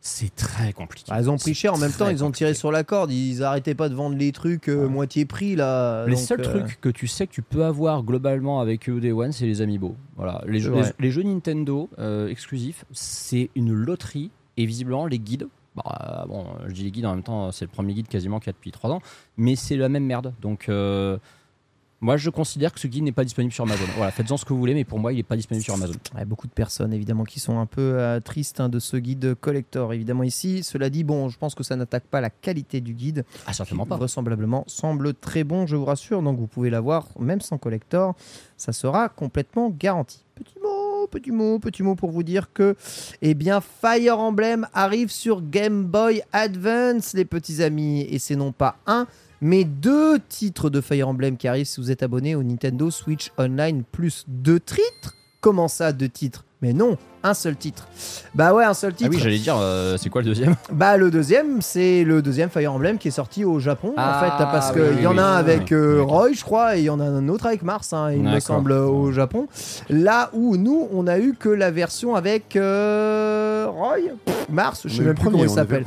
[0.00, 1.06] c'est très compliqué.
[1.10, 3.42] Bah, ils ont pris cher en même temps, ils ont tiré sur la corde, ils
[3.42, 4.88] arrêtaient pas de vendre les trucs euh, Ouais.
[4.88, 6.06] moitié prix là.
[6.06, 9.00] Les donc, seuls euh, trucs que tu sais que tu peux avoir globalement avec eux
[9.00, 9.96] Day One, c'est les amiibo.
[10.16, 10.82] Voilà, les jeux, Ouais.
[10.98, 14.30] les, les jeux Nintendo euh, exclusifs, c'est une loterie.
[14.58, 17.70] Et visiblement, les guides, bah, bon, je dis les guides en même temps, c'est le
[17.70, 19.00] premier guide quasiment qu'il y a depuis 3 ans,
[19.36, 20.32] mais c'est la même merde.
[20.40, 21.18] Donc, euh,
[22.00, 23.84] moi, je considère que ce guide n'est pas disponible sur Amazon.
[23.96, 25.94] Voilà, faites-en ce que vous voulez, mais pour moi, il n'est pas disponible sur Amazon.
[26.14, 29.34] Ouais, beaucoup de personnes évidemment qui sont un peu euh, tristes hein, de ce guide
[29.40, 30.62] collector évidemment ici.
[30.62, 33.24] Cela dit, bon, je pense que ça n'attaque pas la qualité du guide.
[33.46, 33.96] Ah, qui, certainement pas.
[33.96, 36.22] vraisemblablement semble très bon, je vous rassure.
[36.22, 38.14] Donc vous pouvez l'avoir même sans collector,
[38.58, 40.22] ça sera complètement garanti.
[40.34, 42.76] Petit mot, petit mot, petit mot pour vous dire que,
[43.22, 48.52] eh bien, Fire Emblem arrive sur Game Boy Advance, les petits amis, et c'est non
[48.52, 49.06] pas un.
[49.48, 53.30] Mais deux titres de Fire Emblem qui arrivent si vous êtes abonné au Nintendo Switch
[53.38, 54.24] Online Plus.
[54.26, 55.14] Deux titres?
[55.40, 56.44] Comment ça, deux titres?
[56.62, 57.86] Mais non, un seul titre.
[58.34, 59.10] Bah ouais, un seul Ah titre.
[59.12, 60.54] oui, j'allais dire, euh, c'est quoi le deuxième?
[60.72, 64.20] Bah le deuxième, c'est le deuxième Fire Emblem qui est sorti au Japon en Ah,
[64.38, 65.76] fait, parce qu'il oui, y en oui, a un oui, avec oui.
[65.76, 66.02] euh.
[66.02, 68.38] Roy, je crois, et il y en a un autre avec Mars, hein, il me
[68.40, 69.46] semble, au Japon.
[69.88, 74.96] Là où nous, on a eu que la version avec euh, Roy, Pff, Mars, je
[74.96, 75.84] sais même plus comment il s'appelle.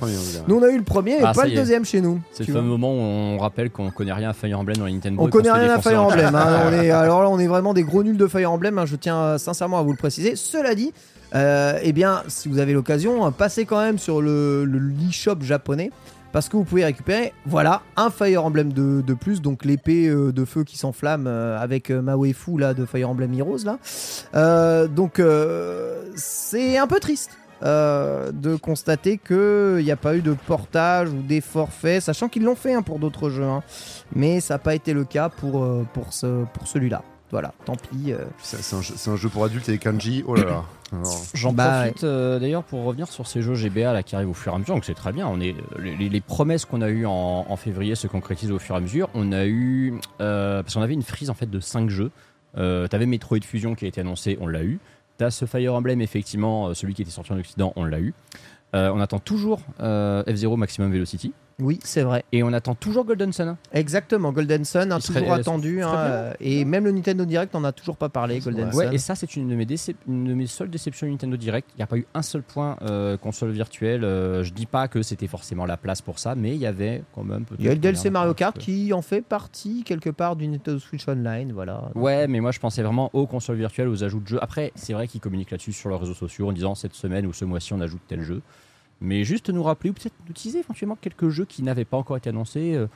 [0.47, 2.19] Nous, on a eu le premier et Ah, pas le deuxième chez nous.
[2.33, 4.93] C'est le fameux moment où on rappelle qu'on connaît rien à Fire Emblem dans les
[4.93, 5.21] Nintendo.
[5.21, 6.01] On connaît rien à Fire.
[6.03, 6.33] Emblem.
[6.35, 6.59] hein.
[6.69, 8.77] On est, alors là, on est vraiment des gros nuls de Fire Emblem.
[8.77, 10.35] hein, je tiens euh, sincèrement à vous le préciser.
[10.35, 10.93] Cela dit,
[11.35, 15.91] euh, eh bien, si vous avez l'occasion, passez quand même sur le, le l'e-shop japonais.
[16.31, 20.45] Parce que vous pouvez récupérer, voilà, un Fire Emblem de, plus, donc l'épée euh, de
[20.45, 24.87] feu qui s'enflamme euh, avec ma waifu là de Fire Emblem Heroes là.
[24.87, 25.19] Donc
[26.15, 27.31] c'est un peu triste
[27.63, 32.55] de constater qu'il n'y a pas eu de portage ou des forfaits, sachant qu'ils l'ont
[32.55, 33.63] fait hein, pour d'autres jeux, hein.
[34.13, 37.01] mais ça n'a pas été le cas pour celui-là.
[37.31, 38.11] Voilà, tant pis.
[38.11, 38.25] euh.
[38.41, 40.23] C'est un, jeu- c'est un jeu pour adultes et kanji.
[40.27, 40.63] Oh là là.
[40.91, 44.29] Alors, J'en Bah, profite euh, d'ailleurs pour revenir sur ces jeux GBA là, qui arrivent
[44.31, 45.27] au fur et à mesure, donc c'est très bien.
[45.27, 48.79] On est, les, promesses qu'on a eues en, en février se concrétisent au fur et
[48.79, 49.07] à mesure.
[49.13, 49.93] On a eu.
[50.21, 52.09] euh, parce qu'on avait une frise en fait de 5 jeux.
[52.57, 54.79] Euh, T'avais Metroid Fusion qui a été annoncé, on l'a eu.
[55.19, 58.15] T'as ce Fire Emblem, effectivement, celui qui était sorti en Occident, on l'a eu.
[58.75, 61.33] Euh, on attend toujours euh, F-Zero Maximum Velocity.
[61.59, 62.23] Oui, c'est vrai.
[62.31, 63.57] Et on attend toujours Golden Sun.
[63.73, 65.81] Exactement, Golden Sun, hein, serait- toujours attendu.
[65.81, 68.93] hein, euh, et même le Nintendo Direct, on n'a toujours pas parlé, Golden Ouais, Sun.
[68.93, 71.67] et ça, c'est une de mes, décep- une de mes seules déceptions Nintendo Direct.
[71.75, 74.03] Il n'y a pas eu un seul point euh, console virtuelle.
[74.03, 77.03] Euh, je dis pas que c'était forcément la place pour ça, mais il y avait
[77.13, 77.45] quand même.
[77.59, 78.61] Il y a le DLC Mario Kart peu.
[78.61, 81.89] qui en fait partie quelque part du Nintendo Switch Online, voilà.
[81.95, 84.39] Ouais, mais moi je pensais vraiment aux consoles virtuelles, aux ajouts de jeux.
[84.41, 87.33] Après, c'est vrai qu'ils communiquent là-dessus sur leurs réseaux sociaux en disant cette semaine ou
[87.33, 88.41] ce mois-ci on ajoute tel jeu.
[89.01, 92.17] Mais juste nous rappeler ou peut-être nous utiliser éventuellement quelques jeux qui n'avaient pas encore
[92.17, 92.73] été annoncés.
[92.75, 92.87] euh,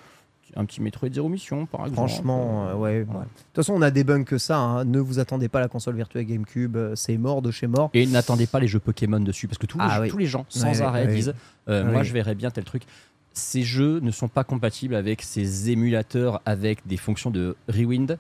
[0.56, 1.96] un petit Metroid Zero Mission par exemple.
[2.10, 2.80] Franchement, euh, ouais.
[3.00, 3.04] Ouais.
[3.06, 4.58] De toute façon, on a des bugs que ça.
[4.60, 4.86] hein.
[4.86, 7.90] Ne vous attendez pas à la console virtuelle GameCube, euh, c'est mort de chez mort.
[7.96, 10.10] Et n'attendez pas les jeux Pokémon dessus, parce que tous, les, Ah jeux- oui.
[10.10, 11.34] tous les gens, sans Ouais, arrêt, disent
[11.70, 11.90] euh.
[11.92, 12.84] Moi, je verrais bien tel truc.
[13.32, 18.20] Ces jeux ne sont pas compatibles avec ces émulateurs avec des fonctions de rewind.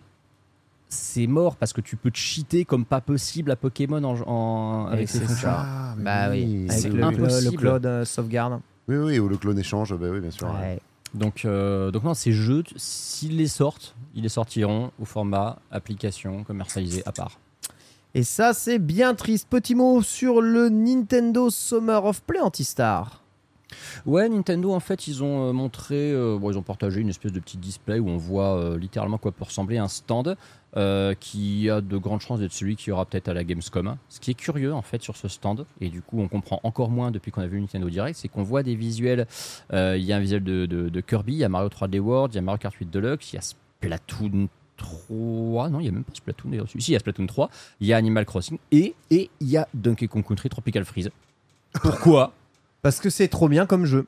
[0.93, 4.85] C'est mort parce que tu peux te cheater comme pas possible à Pokémon en, en-
[4.87, 5.49] avec ces fonctions.
[5.49, 5.65] ça.
[5.65, 7.51] Ah, mais Bah oui, c'est avec le, impossible.
[7.51, 8.59] le cloud euh, sauvegarde.
[8.87, 10.47] Oui, oui, ou le clone échange, bah oui, bien sûr.
[10.61, 10.79] Ouais.
[11.13, 16.43] Donc, euh, donc non, ces jeux, s'ils les sortent, ils les sortiront au format application
[16.43, 17.39] commercialisée à part.
[18.15, 19.47] Et ça, c'est bien triste.
[19.49, 23.22] Petit mot sur le Nintendo Summer of Play Antistar.
[24.05, 27.39] Ouais, Nintendo, en fait, ils ont euh, montré, euh, ils ont partagé une espèce de
[27.39, 30.35] petit display où on voit euh, littéralement quoi peut ressembler un stand
[30.75, 33.95] euh, qui a de grandes chances d'être celui qui aura peut-être à la Gamescom.
[34.09, 36.89] Ce qui est curieux, en fait, sur ce stand, et du coup, on comprend encore
[36.89, 39.27] moins depuis qu'on a vu Nintendo Direct, c'est qu'on voit des visuels.
[39.71, 42.39] Il y a un visuel de, Kirby, il y a Mario 3D World, il y
[42.39, 44.47] a Mario Kart 8 Deluxe, il y a Splatoon
[44.77, 46.67] 3, non, il y a même pas Splatoon d'ailleurs.
[46.67, 47.49] Si, il y a Splatoon 3,
[47.79, 51.09] il y a Animal Crossing, et et il y a Donkey Kong Country Tropical Freeze.
[51.81, 52.33] Pourquoi?
[52.83, 54.05] Parce que c'est trop bien comme jeu.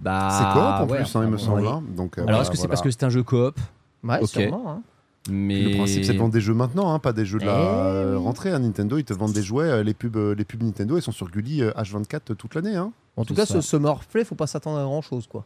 [0.00, 1.60] Bah, C'est quoi en ouais, plus, hein, il me semble.
[1.62, 1.68] oui.
[1.68, 1.82] hein.
[1.96, 2.68] Donc, euh, Alors, voilà, est-ce que c'est voilà.
[2.70, 3.58] parce que c'est un jeu coop
[4.02, 4.28] Ouais, Ok.
[4.28, 4.64] sûrement.
[4.70, 4.82] hein.
[5.30, 7.52] Mais Le principe, c'est de vendre des jeux maintenant, hein, pas des jeux de la
[7.52, 8.50] Eh euh, rentrée.
[8.50, 8.60] hein.
[8.60, 9.64] Nintendo, ils te vendent des jouets.
[9.68, 12.76] euh, les pubs, euh, les pubs Nintendo, elles sont sur Gulli euh, H24 toute l'année.
[12.76, 12.92] Hein.
[13.16, 13.54] En tout C'est cas, ça.
[13.54, 15.44] ce Summer Play, faut pas s'attendre à grand chose, quoi.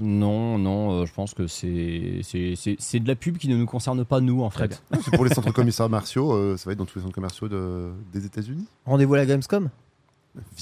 [0.00, 3.56] Non, non, euh, je pense que c'est c'est- c'est c'est de la pub qui ne
[3.56, 4.82] nous concerne pas nous en Très fait.
[5.04, 6.32] C'est pour les centres commerciaux.
[6.32, 8.64] euh, ça va être dans tous les centres commerciaux de- des États-Unis.
[8.86, 9.68] Rendez-vous à la Gamescom?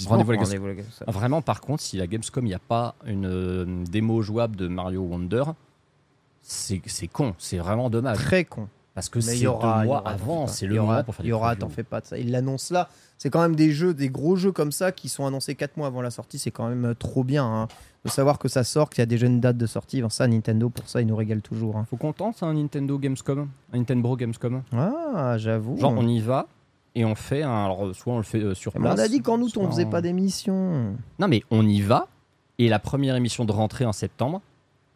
[0.06, 1.04] Rendez-vous à la Gamescom.
[1.06, 4.56] Ah, Vraiment, par contre, si la Gamescom, il n'y a pas une euh, démo jouable
[4.56, 5.44] de Mario Wonder,
[6.42, 8.16] c'est c'est con, c'est vraiment dommage.
[8.18, 8.68] Très con.
[8.94, 10.52] Parce que Mais c'est il y deux aura, il y mois aura, avant, t'en fais
[10.54, 11.60] c'est le Il y aura- moment pour faire Il des y aura, previews.
[11.60, 12.18] t'en fais pas de ça.
[12.18, 12.88] Il l'annonce là.
[13.16, 15.86] C'est quand même des jeux, des gros jeux comme ça qui sont annoncés 4 mois
[15.86, 16.38] avant la sortie.
[16.38, 17.44] C'est quand même euh, trop bien.
[17.44, 17.68] Hein.
[18.04, 20.02] De savoir que ça sort, qu'il y a déjà une date de sortie.
[20.02, 21.76] Enfin, ça, Nintendo, pour ça, il nous régale toujours.
[21.76, 21.86] hein.
[21.88, 24.62] Faut qu'on tente un Nintendo Gamescom, un Nintendo Gamescom.
[24.72, 25.76] Ah, j'avoue.
[25.78, 26.46] Genre, on y va
[26.98, 27.64] et on fait un.
[27.64, 29.70] Alors, soit on le fait euh, sur Mais on a dit qu'en août, on soit
[29.70, 30.94] faisait en- pas d'émission.
[31.18, 32.08] Non, mais on y va.
[32.58, 34.40] Et la première émission de rentrée en septembre,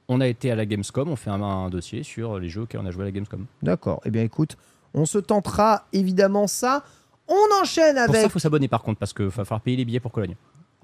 [0.09, 2.81] on a été à la Gamescom, on fait un, un dossier sur les jeux auxquels
[2.81, 3.47] on a joué à la Gamescom.
[3.63, 4.01] D'accord.
[4.05, 4.57] Eh bien, écoute,
[4.95, 6.83] on se tentera évidemment ça.
[7.29, 8.27] On enchaîne Pour ça, avec.
[8.27, 10.35] il faut s'abonner par contre, parce qu'il va falloir payer les billets pour Cologne.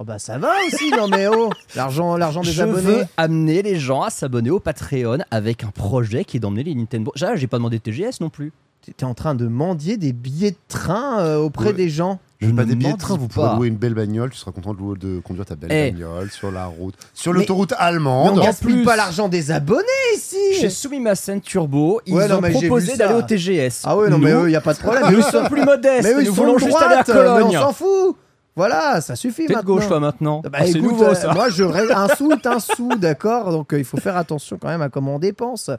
[0.01, 2.81] Oh bah ça va aussi, non mais oh L'argent, l'argent des Je abonnés.
[2.83, 6.75] veux amener les gens à s'abonner au Patreon avec un projet qui est d'emmener les
[6.77, 7.13] Nintendo.
[7.35, 8.53] J'ai pas demandé de TGS non plus.
[8.97, 11.73] T'es en train de mendier des billets de train euh, auprès Ouais.
[11.75, 12.19] des gens.
[12.41, 13.57] Pas ne des billets de train, vous pourrez pas.
[13.57, 14.31] louer une belle bagnole.
[14.31, 15.91] Tu seras content de, louer- de conduire ta belle Eh.
[15.91, 18.41] bagnole sur la route, sur Mais- l'autoroute Mais on allemande.
[18.41, 19.83] gaspille plus- pas l'argent des abonnés
[20.15, 22.97] ici Chez Sumimasen Turbo, ils Ouais, non, ont mais j'ai proposé ça.
[22.97, 23.83] d'aller au TGS.
[23.85, 25.13] Ah ouais, non mais Nous, eux, y a pas de problème.
[25.13, 26.05] nous sommes plus modestes.
[26.05, 27.57] mais eux, ils nous sont voulons de juste aller à droite, mais Cologne.
[27.59, 28.17] on s'en fout
[28.59, 29.75] Voilà, ça suffit T'es de maintenant.
[29.77, 30.41] gauche toi maintenant.
[30.43, 31.33] Bah, Ah, c'est écoute, nouveau euh, ça.
[31.33, 33.53] moi je ré- un sou est un sou, d'accord.
[33.53, 35.71] Donc euh, il faut faire attention quand même à comment on dépense.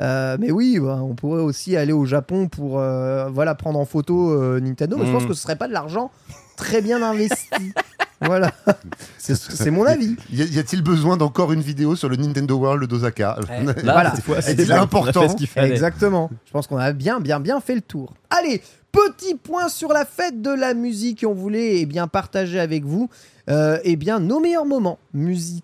[0.00, 3.84] Euh, mais oui, bah, on pourrait aussi aller au Japon pour euh, voilà prendre en
[3.84, 4.96] photo euh, Nintendo.
[4.96, 5.28] Mais je pense Mm.
[5.28, 6.12] que ce serait pas de l'argent
[6.56, 7.72] très bien investi.
[8.20, 8.52] voilà,
[9.18, 10.14] c'est c'est mon avis.
[10.32, 14.12] Y a- y a-t-il besoin d'encore une vidéo sur le Nintendo World d'Osaka Là, Voilà.
[14.14, 14.24] cette
[14.66, 15.20] fois, important.
[15.20, 15.70] on a fait ce qu'il fallait.
[15.70, 16.30] Exactement.
[16.46, 18.14] Je pense qu'on a bien, bien, bien fait le tour.
[18.30, 18.62] Allez,
[18.92, 21.24] petit point sur la fête de la musique.
[21.26, 23.08] On voulait eh bien partager avec vous
[23.48, 25.60] euh, eh bien nos meilleurs moments musicaux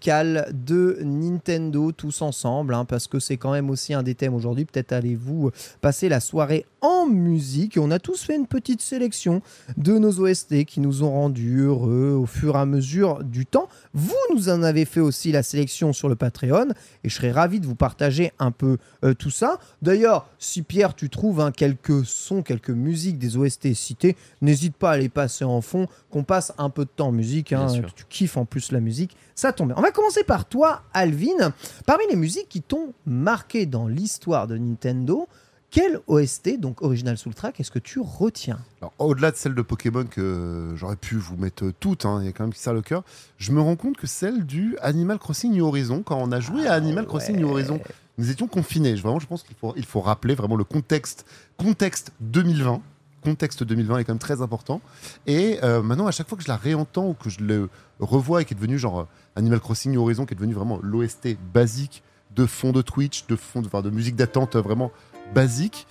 [0.52, 4.64] de Nintendo tous ensemble, hein, parce que c'est quand même aussi un des thèmes aujourd'hui.
[4.64, 5.50] Peut-être allez-vous
[5.80, 7.78] passer la soirée en musique.
[7.80, 9.42] On a tous fait une petite sélection
[9.76, 13.68] de nos OST qui nous ont rendus heureux au fur et à mesure du temps.
[13.94, 16.68] Vous nous en avez fait aussi la sélection sur le Patreon
[17.04, 19.58] et je serais ravi de vous partager un peu euh, tout ça.
[19.82, 24.92] D'ailleurs, si Pierre, tu trouves hein, quelques sons, quelques musiques des OST cités, n'hésite pas
[24.92, 27.52] à les passer en fond, qu'on passe un peu de temps en musique.
[27.52, 27.94] hein, Bien sûr.
[27.94, 29.76] que tu kiffes en plus la musique, ça tombe bien.
[29.78, 31.52] On va commencer par toi, Alvin.
[31.86, 35.28] Parmi les musiques qui t'ont marqué dans l'histoire de Nintendo,
[35.70, 38.58] quelle OST, donc Original Soundtrack, est-ce que tu retiens?
[38.80, 42.28] Alors, au-delà de celle de Pokémon que j'aurais pu vous mettre toutes, hein, il y
[42.28, 43.02] a quand même qui ça le cœur,
[43.36, 46.66] je me rends compte que celle du Animal Crossing New Horizon, quand on a joué
[46.66, 47.80] à Animal Crossing New Horizon,
[48.16, 48.96] nous étions confinés.
[48.96, 51.26] Je- Vraiment, je pense qu'il faut, il faut rappeler vraiment le contexte,
[51.58, 52.80] contexte 2020.
[53.26, 54.80] Contexte 2020 est quand même très important.
[55.26, 58.42] Et euh, maintenant, à chaque fois que je la réentends ou que je le revois
[58.42, 59.04] et qui est devenu genre euh,
[59.34, 62.04] Animal Crossing Horizon, qui est devenu vraiment l'OST basique
[62.36, 64.92] de fond de Twitch, de fond de, enfin, de musique d'attente euh, vraiment
[65.34, 65.88] basique,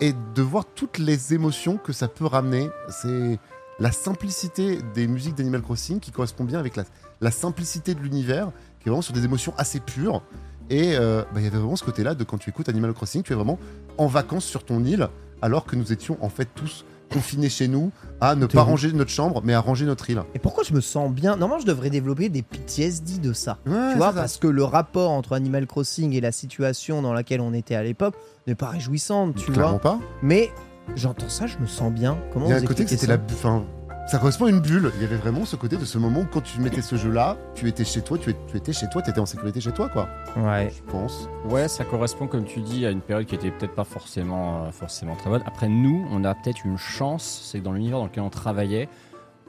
[0.00, 2.70] et de voir toutes les émotions que ça peut ramener.
[2.88, 3.38] C'est
[3.78, 6.84] la simplicité des musiques d'Animal Crossing qui correspond bien avec la,
[7.20, 8.50] la simplicité de l'univers,
[8.80, 10.22] qui est vraiment sur des émotions assez pures.
[10.70, 13.32] Et bah, il y avait vraiment ce côté-là de quand tu écoutes Animal Crossing, tu
[13.32, 13.58] es vraiment
[13.96, 15.08] en vacances sur ton île,
[15.42, 17.90] alors que nous étions en fait tous confinés chez nous
[18.20, 20.22] à ne pas ranger notre chambre, mais à ranger notre île.
[20.34, 21.36] Et pourquoi je me sens bien?
[21.36, 23.56] Normalement, je devrais développer des PTSD de ça.
[23.66, 24.12] Ouais, tu vois, ça.
[24.20, 27.82] parce que le rapport entre Animal Crossing et la situation dans laquelle on était à
[27.82, 28.14] l'époque
[28.46, 29.80] n'est pas réjouissante, tu Clairement vois.
[29.80, 30.00] pas.
[30.22, 30.50] Mais
[30.96, 32.18] j'entends ça, je me sens bien.
[32.32, 33.16] Comment Il y a un côté que c'était la.
[33.32, 33.64] Enfin,
[34.08, 34.90] ça correspond à une bulle.
[34.96, 37.36] Il y avait vraiment ce côté de ce moment où quand tu mettais ce jeu-là,
[37.54, 40.08] tu étais chez toi, tu, étais chez toi, tu étais en sécurité chez toi, quoi.
[40.36, 40.70] Ouais.
[40.74, 41.28] Je pense.
[41.44, 44.70] Ouais, ça correspond, comme tu dis, à une période qui était peut-être pas forcément, euh,
[44.70, 45.42] forcément très bonne.
[45.44, 48.88] Après, nous, on a peut-être une chance, c'est que dans l'univers dans lequel on travaillait,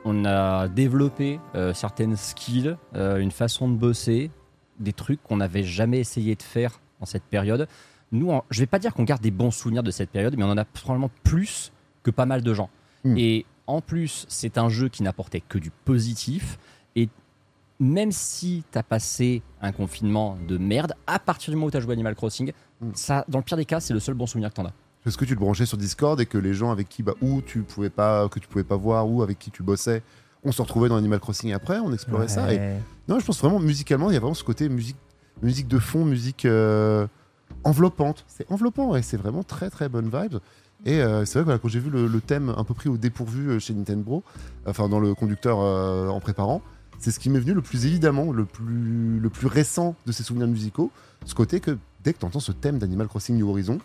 [0.04, 4.30] on a développé euh, certaines skills, euh, une façon de bosser,
[4.80, 7.68] des trucs qu'on n'avait jamais essayé de faire dans cette période.
[8.12, 10.44] Nous, en- je vais pas dire qu'on garde des bons souvenirs de cette période, mais
[10.44, 11.72] on en a probablement plus
[12.04, 12.70] que pas mal de gens.
[13.06, 13.16] Hmm.
[13.18, 16.58] Et en plus, c'est un jeu qui n'apportait que du positif.
[16.96, 17.10] Et
[17.80, 21.78] même si tu as passé un confinement de merde, à partir du moment où tu
[21.78, 22.52] as joué Animal Crossing,
[22.82, 22.92] Mm.
[22.94, 24.74] ça, dans le pire des cas, c'est le seul bon souvenir que tu en as.
[25.06, 27.14] Est-ce que tu le branchais sur Discord et que les gens avec qui, bah,
[27.46, 30.04] tu pouvais pas, que tu pouvais pas voir, ou avec qui tu bossais,
[30.44, 32.54] on se retrouvait dans Animal Crossing après, on explorait ça.
[32.54, 32.78] Et
[33.08, 34.98] non, je pense vraiment musicalement, il y a vraiment ce côté musique,
[35.42, 37.08] musique de fond, musique euh,
[37.64, 38.26] enveloppante.
[38.28, 40.38] C'est enveloppant et c'est vraiment très très bonne vibe.
[40.86, 42.90] Et euh, c'est vrai que voilà, quand j'ai vu le, le thème un peu pris
[42.90, 44.24] au dépourvu euh, chez Nintendo,
[44.66, 46.62] enfin dans le conducteur euh, en préparant,
[47.00, 50.24] c'est ce qui m'est venu le plus évidemment, le plus, le plus récent de ces
[50.24, 50.92] souvenirs musicaux.
[51.26, 53.80] Ce côté que dès que tu entends ce thème d'Animal Crossing New Horizon,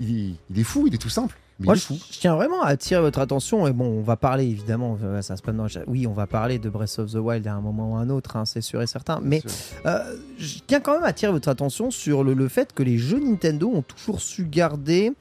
[0.00, 1.36] il, il est fou, il est tout simple.
[1.60, 1.94] Mais Moi, il est je, fou.
[2.12, 3.66] je tiens vraiment à attirer votre attention.
[3.66, 5.66] Et bon, on va parler évidemment, ça se passe dans.
[5.88, 8.10] Oui, on va parler de Breath of the Wild à un moment ou à un
[8.10, 9.18] autre, hein, c'est sûr et certain.
[9.22, 9.42] Mais
[9.86, 9.98] euh,
[10.38, 13.18] je tiens quand même à attirer votre attention sur le, le fait que les jeux
[13.18, 15.12] Nintendo ont toujours su garder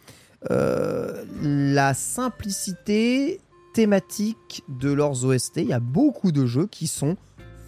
[0.51, 3.39] euh, la simplicité
[3.73, 5.57] thématique de leurs OST.
[5.57, 7.15] Il y a beaucoup de jeux qui sont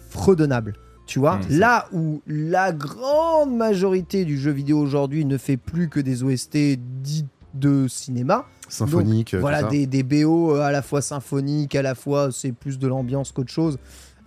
[0.08, 0.74] fredonnables.
[1.06, 5.98] Tu vois, là où la grande majorité du jeu vidéo aujourd'hui ne fait plus que
[5.98, 6.56] des OST
[7.02, 9.34] dits de cinéma, Symphonique.
[9.34, 12.78] euh, voilà, des, des BO euh, à la fois symphoniques, à la fois c'est plus
[12.78, 13.78] de l'ambiance qu'autre chose.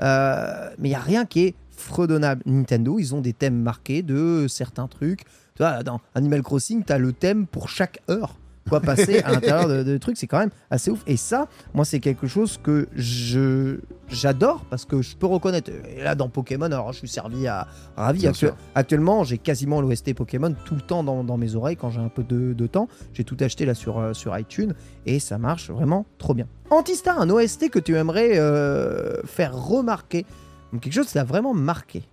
[0.01, 2.41] Euh, mais il n'y a rien qui est fredonnable.
[2.45, 5.23] Nintendo, ils ont des thèmes marqués de certains trucs.
[5.55, 8.35] Tu vois, dans Animal Crossing, tu as le thème pour chaque heure.
[8.69, 11.03] Quoi passer à l'intérieur de, de trucs, c'est quand même assez ouf.
[11.05, 15.69] Et ça, moi, c'est quelque chose que je j'adore parce que je peux reconnaître.
[15.97, 17.67] Et là, dans Pokémon, alors je suis servi à
[17.97, 18.21] ravi.
[18.29, 21.99] Actu- actuellement, j'ai quasiment l'OST Pokémon tout le temps dans, dans mes oreilles quand j'ai
[21.99, 22.87] un peu de, de temps.
[23.13, 24.73] J'ai tout acheté là sur, euh, sur iTunes
[25.05, 26.47] et ça marche vraiment trop bien.
[26.69, 30.25] Antistar, un OST que tu aimerais euh, faire remarquer.
[30.71, 32.03] Donc quelque chose qui t'a vraiment marqué.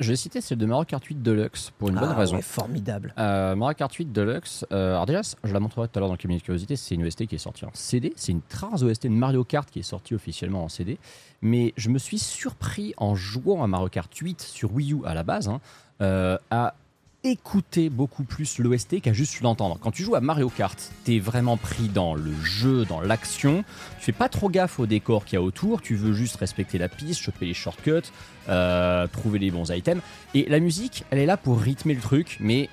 [0.00, 2.36] Je vais citer celle de Mario Kart 8 Deluxe pour une bonne Ah raison.
[2.36, 3.12] ouais, formidable.
[3.18, 6.14] Euh, Mario Kart 8 Deluxe, euh, alors déjà, je la montrerai tout à l'heure dans
[6.14, 8.68] le cabinet de curiosité, c'est une OST qui est sortie en CD, c'est une très
[8.68, 10.98] rare OST de Mario Kart qui est sortie officiellement en CD,
[11.42, 15.14] mais je me suis surpris en jouant à Mario Kart 8 sur Wii U à
[15.14, 15.60] la base, hein,
[16.00, 16.74] euh, à
[17.24, 19.78] écouter beaucoup plus l'OST qu'à juste l'entendre.
[19.80, 23.64] Quand tu joues à Mario Kart, t'es vraiment pris dans le jeu, dans l'action.
[23.98, 25.82] Tu fais pas trop gaffe au décor qu'il y a autour.
[25.82, 28.10] Tu veux juste respecter la piste, choper les shortcuts,
[28.48, 30.02] euh, trouver les bons items.
[30.34, 32.68] Et la musique, elle est là pour rythmer le truc, mais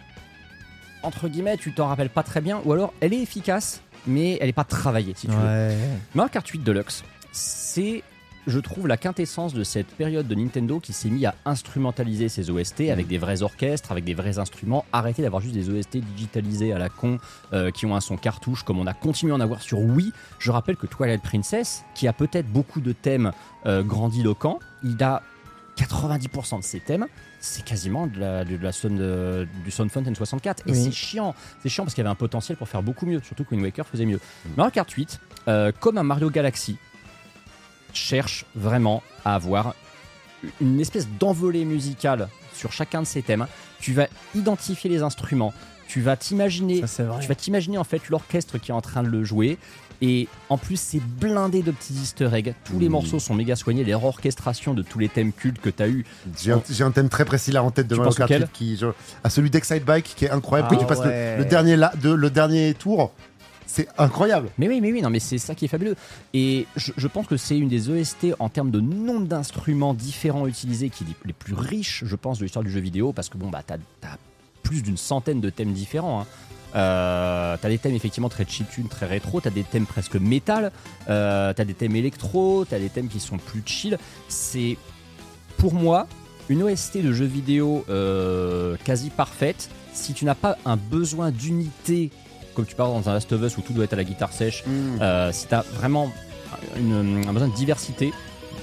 [1.02, 2.62] entre guillemets, tu t'en rappelles pas très bien.
[2.66, 5.44] Ou alors, elle est efficace, mais elle est pas travaillée, si tu veux.
[5.44, 5.78] Ouais.
[6.14, 8.04] Mario Kart 8 Deluxe, c'est,
[8.48, 12.50] je trouve, la quintessence de cette période de Nintendo qui s'est mis à instrumentaliser ses
[12.50, 14.86] OST avec des vrais orchestres, avec des vrais instruments.
[14.94, 17.18] Arrêter d'avoir juste des OST digitalisés à la con
[17.54, 20.12] euh, qui ont un son cartouche comme on a continué à en avoir sur Wii.
[20.40, 23.32] Je rappelle que Twilight Princess, qui a peut-être beaucoup de thèmes
[23.66, 25.24] euh, grandiloquents, il a
[25.78, 27.06] 90% de ses thèmes,
[27.40, 30.64] c'est quasiment de la, de la Sound, euh, du Sound Fountain 64.
[30.68, 30.84] Et Oui.
[30.84, 31.36] c'est chiant.
[31.62, 33.64] C'est chiant parce qu'il y avait un potentiel pour faire beaucoup mieux, surtout que Wind
[33.64, 34.20] Waker faisait mieux.
[34.56, 36.78] Mario Kart 8, euh, comme un Mario Galaxy,
[37.96, 39.76] cherche vraiment à avoir
[40.62, 43.48] une espèce d'envolée musicale sur chacun de ses thèmes.
[43.80, 45.54] Tu vas identifier les instruments,
[45.88, 49.10] tu vas t'imaginer Ça, tu vas t'imaginer en fait l'orchestre qui est en train de
[49.10, 49.58] le jouer.
[50.02, 52.54] Et en plus, c'est blindé de petits easter eggs.
[52.66, 52.92] Tous les Mmh.
[52.92, 53.86] morceaux sont méga soignés.
[53.86, 56.06] Les orchestrations de tous les thèmes cultes que tu as eu.
[56.38, 58.52] J'ai un, j'ai un thème très précis là en tête de Mario Kart auquel 8
[58.52, 58.88] qui, je-
[59.24, 60.68] à celui d'Excite Bike qui est incroyable.
[60.72, 63.14] Ah que tu passes le- dernier la- de, le dernier tour,
[63.66, 64.50] c'est incroyable.
[64.58, 65.96] Mais oui, mais oui, non, mais c'est ça qui est fabuleux.
[66.34, 70.90] Et je, pense que c'est une des OST en termes de nombre d'instruments différents utilisés
[70.90, 73.12] qui est les- plus riches, je pense, de l'histoire du jeu vidéo.
[73.14, 74.18] Parce que bon, bah, t'as as
[74.64, 76.22] plus d'une centaine de thèmes différents.
[76.22, 76.26] Hein.
[76.76, 80.72] Euh, t'as des thèmes effectivement très chiptune, très rétro, t'as des thèmes presque métal,
[81.08, 83.98] euh, t'as des thèmes électro, t'as des thèmes qui sont plus chill.
[84.28, 84.78] C'est
[85.58, 86.08] pour moi
[86.50, 89.70] une OST de jeu vidéo euh, quasi parfaite.
[89.94, 92.12] Si tu n'as pas un besoin d'unité,
[92.56, 94.32] comme tu parles dans un Last of Us où tout doit être à la guitare
[94.34, 94.64] sèche,
[95.02, 96.12] euh, si tu as vraiment
[96.78, 98.14] une- un besoin de diversité,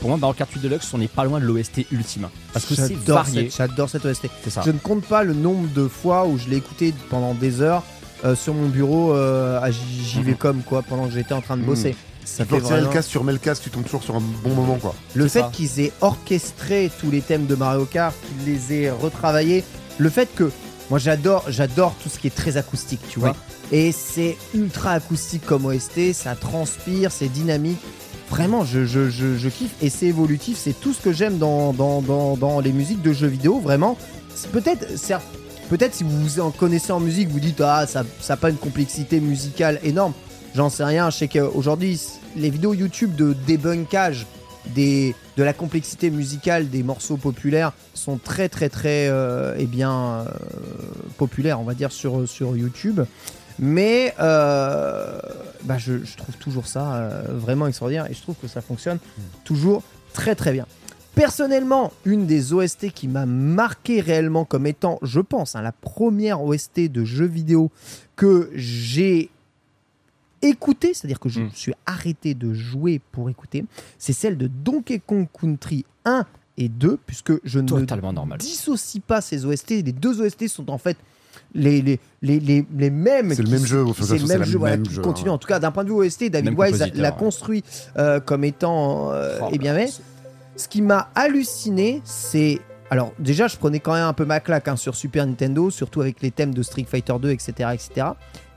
[0.01, 2.29] pour moi, Mario Kart 8 Deluxe, on n'est pas loin de l'OST ultime.
[2.53, 3.51] Parce que c'est varié.
[3.57, 4.29] J'adore cette OST.
[4.43, 4.63] C'est ça.
[4.65, 7.83] Je ne compte pas le nombre de fois où je l'ai écouté pendant des heures
[8.25, 11.67] euh, sur mon bureau euh, à JVcom quoi, pendant que j'étais en train de Mhm.
[11.69, 11.97] bosser.
[12.25, 14.77] Ça Quand fait tu vraiment- casque sur casque, tu tombes toujours sur un bon moment
[14.77, 14.95] quoi.
[15.15, 15.51] Le fait ça.
[15.53, 18.15] qu'ils aient orchestré tous les thèmes de Mario Kart,
[18.45, 19.65] qu'ils les aient retravaillés,
[19.99, 20.51] le fait que
[20.89, 23.35] moi j'adore, j'adore tout ce qui est très acoustique, tu vois.
[23.73, 27.81] Et c'est ultra acoustique comme OST, ça transpire, c'est dynamique.
[28.29, 30.59] Vraiment, je, je, je, kiffe et c'est évolutif.
[30.59, 33.61] C'est tout ce que j'aime dans, dans, dans, dans les musiques de jeux vidéo.
[33.61, 33.97] Vraiment,
[34.53, 34.87] peut-être,
[35.71, 38.51] peut-être si vous vous en connaissez en musique, vous dites ah ça, ça a pas
[38.51, 40.13] une complexité musicale énorme.
[40.55, 41.09] J'en sais rien.
[41.11, 42.01] Je sais qu'aujourd'hui
[42.37, 44.27] les vidéos YouTube de débunkage
[44.75, 49.93] des, de la complexité musicale des morceaux populaires sont très très très euh, eh bien
[49.93, 50.25] euh,
[51.19, 53.01] populaires on va dire sur, sur YouTube
[53.59, 55.21] mais euh,
[55.65, 58.99] bah, je, je trouve toujours ça euh, vraiment extraordinaire et je trouve que ça fonctionne
[59.45, 60.67] toujours très très bien
[61.15, 66.43] personnellement une des OST qui m'a marqué réellement comme étant je pense hein, la première
[66.43, 67.71] OST de jeu vidéo
[68.17, 69.31] que j'ai
[70.43, 73.65] écouté, c'est-à-dire que je me suis arrêté de jouer pour écouter,
[73.99, 76.27] c'est celle de Donkey Kong Country 1
[76.59, 78.39] et 2, puisque je ne normal.
[78.39, 79.71] dissocie pas ces OST.
[79.71, 80.97] Les deux OST sont en fait
[81.55, 83.33] les, les, les, les, les mêmes.
[83.35, 85.31] C'est le même jeu, C'est le même jeu, voilà, même qui jeu, continue.
[85.31, 85.35] hein.
[85.35, 87.63] En tout cas, d'un point de vue OST, David Même Wise l'a construit
[87.99, 89.89] euh, comme étant euh, Oh, eh bien mais
[90.57, 92.61] ce qui m'a halluciné, c'est.
[92.91, 96.03] Alors, déjà, je prenais quand même un peu ma claque hein, sur Super Nintendo, surtout
[96.03, 98.09] avec les thèmes de Street Fighter 2, etc., etc.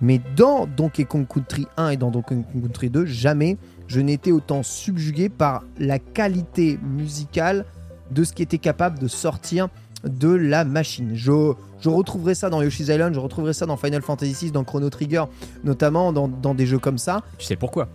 [0.01, 3.55] Mais dans Donkey Kong Country 1 et dans Donkey Kong Country 2, jamais
[3.87, 7.63] je n'étais autant subjugué par la qualité musicale
[8.11, 9.69] de ce qui était capable de sortir
[10.03, 11.11] de la machine.
[11.13, 11.53] Je,
[11.85, 14.89] je retrouverai ça dans Yoshi's Island, je retrouverai ça dans Final Fantasy VI, dans Chrono
[14.89, 15.25] Trigger,
[15.63, 17.21] notamment dans, dans des jeux comme ça.
[17.37, 17.87] Tu sais pourquoi?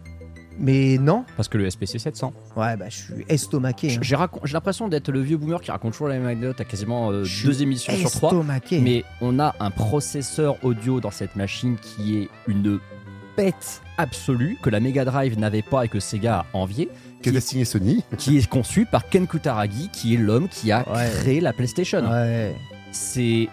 [0.58, 2.32] Mais non, Parce que le SPC 700.
[2.56, 3.94] ouais, bah, je suis estomaqué.
[3.94, 3.98] hein.
[4.02, 7.10] J'ai racon- l'impression d'être le vieux boomer qui raconte toujours la même anecdote à quasiment
[7.10, 8.30] euh, deux émissions sur trois.
[8.30, 8.78] Estomaqué.
[8.80, 12.78] Mais on a un processeur audio dans cette machine qui est une
[13.38, 16.90] bête absolue que la Mega Drive n'avait pas et que Sega a envié.
[17.22, 18.04] Qui est destiné Sony.
[18.18, 21.08] qui est conçu par Ken Kutaragi, qui est l'homme qui a Ouais.
[21.20, 22.02] créé la PlayStation.
[22.10, 22.54] Ouais.
[22.92, 23.48] C'est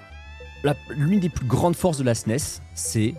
[0.96, 3.14] l'une des plus grandes forces de la SNES, c'est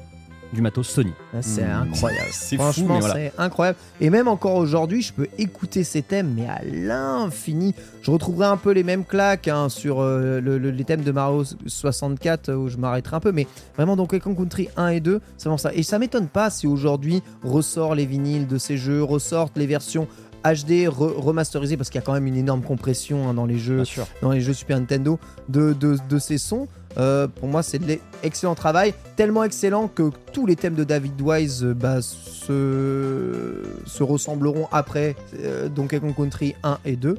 [0.54, 1.12] du matos Sony.
[1.34, 1.82] Là, C'est Hmm.
[1.92, 2.28] incroyable.
[2.32, 3.14] C'est fou, Franchement, mais voilà.
[3.16, 3.78] c'est incroyable.
[4.00, 7.74] Et même encore aujourd'hui, je peux écouter ces thèmes, mais à l'infini.
[8.00, 11.12] Je retrouverai un peu les mêmes claques hein, sur euh, le- le- les thèmes de
[11.12, 13.46] Mario 64 euh, où je m'arrêterai un peu, mais
[13.76, 15.72] vraiment Donkey Kong Country 1 et 2, c'est vraiment ça.
[15.74, 20.08] Et ça m'étonne pas si aujourd'hui ressort les vinyles de ces jeux, ressortent les versions
[20.44, 23.58] HD re- remasterisées parce qu'il y a quand même une énorme compression hein, dans les
[23.58, 23.82] jeux
[24.22, 25.18] dans les jeux Super Nintendo
[25.50, 26.68] de, de, de ces sons.
[26.98, 31.20] Euh, pour moi, c'est de l'excellent travail, tellement excellent que tous les thèmes de David
[31.20, 37.18] Wise euh, bah, se, se ressembleront après euh, Donkey Kong Country 1 et 2.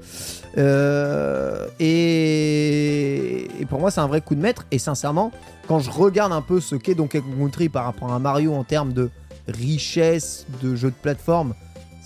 [0.57, 4.65] Euh, et, pour moi, c'est un vrai coup de maître.
[4.71, 5.31] Et sincèrement,
[5.67, 8.63] quand je regarde un peu ce qu'est Donkey Kong Country par rapport à Mario en
[8.63, 9.09] termes de
[9.47, 11.53] richesse de jeu de plateforme,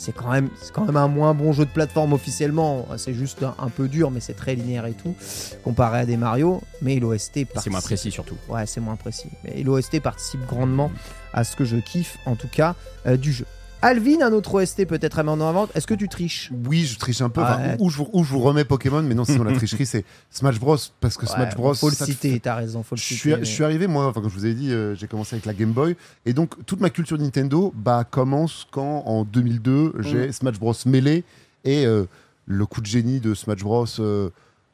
[0.03, 2.85] c'est quand même, c'est quand même un moins bon jeu de plateforme officiellement.
[2.97, 5.15] C'est juste un, un peu dur, mais c'est très linéaire et tout,
[5.63, 6.61] comparé à des Mario.
[6.81, 7.71] Mais l'OST C'est participe.
[7.71, 8.35] moins précis surtout.
[8.49, 9.30] Ouais, c'est moins précis.
[9.43, 10.91] Mais l'OST participe grandement
[11.34, 12.75] à ce que je kiffe, en tout cas,
[13.07, 13.45] euh, du jeu.
[13.84, 15.68] Alvin, un autre OST peut-être à mettre en avant.
[15.76, 16.51] Est-ce que tu triches?
[16.68, 17.41] Oui, je triche un peu.
[17.41, 17.76] Enfin, Ouais.
[17.80, 20.60] où, je vous, où je vous remets Pokémon, mais non, sinon la tricherie, c'est Smash
[20.60, 20.77] Bros.
[20.99, 21.73] Parce que Smash Ouais, Bros.
[21.76, 23.19] Faut le citer, t'as raison, faut le Je citer.
[23.19, 25.45] suis, je suis arrivé, moi, enfin, comme je vous ai dit, euh, j'ai commencé avec
[25.45, 25.95] la Game Boy.
[26.26, 30.73] Et donc, toute ma culture Nintendo bah, commence quand, en 2002, j'ai Smash Bros.
[30.85, 31.23] Melee
[31.65, 32.05] et euh,
[32.45, 33.85] le coup de génie de Smash Bros.
[33.99, 34.30] euh,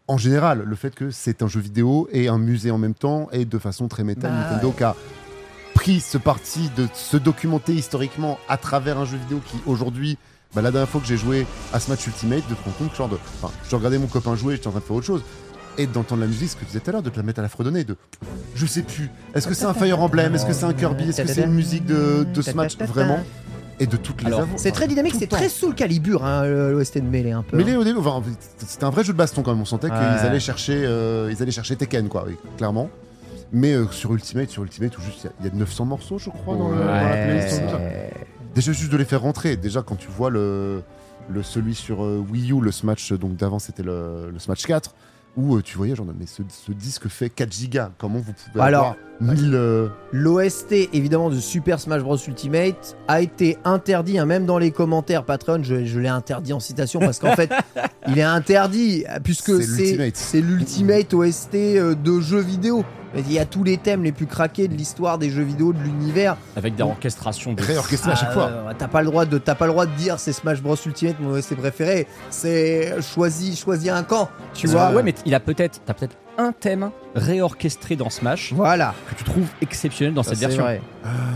[0.07, 3.27] en général, le fait que c'est un jeu vidéo et un musée en même temps,
[3.31, 4.95] et de façon très méta, Bah Nintendo qui a
[5.73, 10.17] pris ce parti de se documenter historiquement à travers un jeu vidéo qui, aujourd'hui,
[10.55, 13.09] bah, la dernière fois que j'ai joué à Smash Ultimate, de te rendre compte, genre
[13.09, 15.23] de, enfin, je regardais mon copain jouer, j'étais en train de faire autre chose
[15.77, 17.39] et d'entendre la musique, ce que tu disais tout à l'heure, de te la mettre
[17.39, 17.95] à la fredonner, de
[18.55, 21.21] je sais plus, est-ce que c'est un Fire Emblem, est-ce que c'est un Kirby, est-ce
[21.21, 23.23] que c'est une musique de, de Smash, vraiment,
[23.79, 24.31] et de toutes les.
[24.57, 27.57] C'est très dynamique, c'est très sous le calibre, hein, l'OST de Melee un peu.
[27.57, 28.21] Les au début, enfin,
[28.57, 29.61] c'était un vrai jeu de baston quand même.
[29.61, 32.89] On sentait qu'ils allaient chercher, euh, ils allaient chercher Tekken, quoi, oui, clairement.
[33.51, 36.29] Mais euh, sur Ultimate, sur Ultimate, où juste il y y, a 900 morceaux, je
[36.29, 37.61] crois, dans, le- dans la playlist.
[38.55, 39.57] Déjà juste de les faire rentrer.
[39.57, 40.81] Déjà quand tu vois le,
[41.29, 44.93] le celui sur euh, Wii U, le Smash donc d'avant c'était le, le Smash 4,
[45.37, 47.91] où euh, tu voyais genre mais ce, ce disque fait 4 gigas.
[47.99, 53.21] Comment vous pouvez Alors, avoir 1000 euh, L'OST évidemment de Super Smash Bros Ultimate a
[53.21, 57.19] été interdit, hein, même dans les commentaires Patreon, je, je l'ai interdit en citation parce
[57.19, 57.51] qu'en fait
[58.07, 61.13] il est interdit euh, puisque C'est l'Ultimate.
[61.13, 62.83] OST euh, de jeux vidéo.
[63.15, 65.79] Il y a tous les thèmes les plus craqués de l'histoire des jeux vidéo, de
[65.79, 66.37] l'univers.
[66.55, 68.43] Avec des orchestrations de réorchestrés à chaque Ah, fois.
[68.45, 70.75] euh, T'as pas le droit de t'as pas le droit de dire c'est Smash Bros
[70.85, 72.07] Ultimate mon OST préféré.
[72.29, 74.91] C'est choisis choisis un camp, tu vois.
[74.91, 79.23] ouais, mais il a peut-être, t'as peut-être un thème réorchestré dans Smash Voilà, que tu
[79.25, 80.63] trouves exceptionnel dans ça, cette c'est version.
[80.63, 80.81] vrai.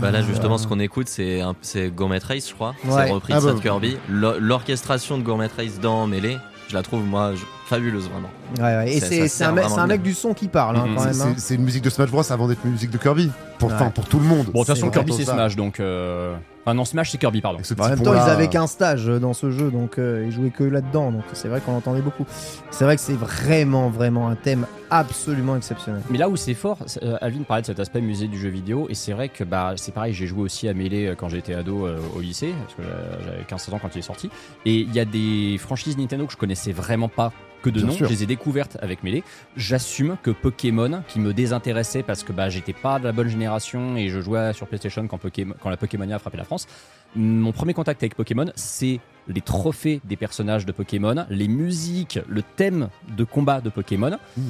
[0.00, 2.74] Bah là justement ce qu'on écoute c'est un- c'est Gourmet Race je crois.
[2.86, 3.06] Ouais.
[3.06, 3.96] C'est repris Ah de ça bah, Kirby.
[4.08, 6.38] L'or- L'orchestration de Gourmet Race dans Melee,
[6.68, 8.28] je la trouve moi je- fabuleuse vraiment.
[8.58, 8.92] Ouais, ouais.
[8.94, 10.94] Et c'est c'est un, mec- vraiment c'est un mec du son qui parle hein, Mhm.
[10.96, 11.28] quand c'est- même.
[11.32, 11.34] hein.
[11.38, 13.30] c'est une musique de Smash Bros avant d'être une musique de Kirby.
[13.58, 13.90] Pour, Ouais.
[13.94, 14.46] pour tout le monde.
[14.46, 15.78] Bon, de toute façon, C'est Kirby c'est Smash, donc.
[15.80, 16.34] Euh...
[16.66, 17.60] Enfin, non, Smash c'est Kirby, pardon.
[17.62, 20.50] Ce En même temps, ils avaient qu'un stage dans ce jeu, donc euh, ils jouaient
[20.50, 22.26] que là-dedans, donc c'est vrai qu'on entendait beaucoup.
[22.70, 26.02] C'est vrai que c'est vraiment, vraiment un thème absolument exceptionnel.
[26.10, 28.48] Mais là où c'est fort, c'est- euh, Alvin parlait de cet aspect musée du jeu
[28.48, 31.54] vidéo, et c'est vrai que bah, c'est pareil, j'ai joué aussi à Melee quand j'étais
[31.54, 32.82] ado euh, au lycée, parce que
[33.24, 34.30] j'avais 15-16 ans quand il est sorti,
[34.66, 37.32] et il y a des franchises Nintendo que je connaissais vraiment pas
[37.64, 38.06] que de Bien nom, sûr.
[38.06, 39.24] je les ai découvertes avec Melee.
[39.56, 43.96] J'assume que Pokémon, qui me désintéressait parce que bah, j'étais pas de la bonne génération
[43.96, 46.66] et je jouais sur PlayStation quand, Pokémon, quand la Pokémonia a frappé la France,
[47.16, 52.42] mon premier contact avec Pokémon, c'est les trophées des personnages de Pokémon, les musiques, le
[52.42, 54.18] thème de combat de Pokémon.
[54.36, 54.42] Mm.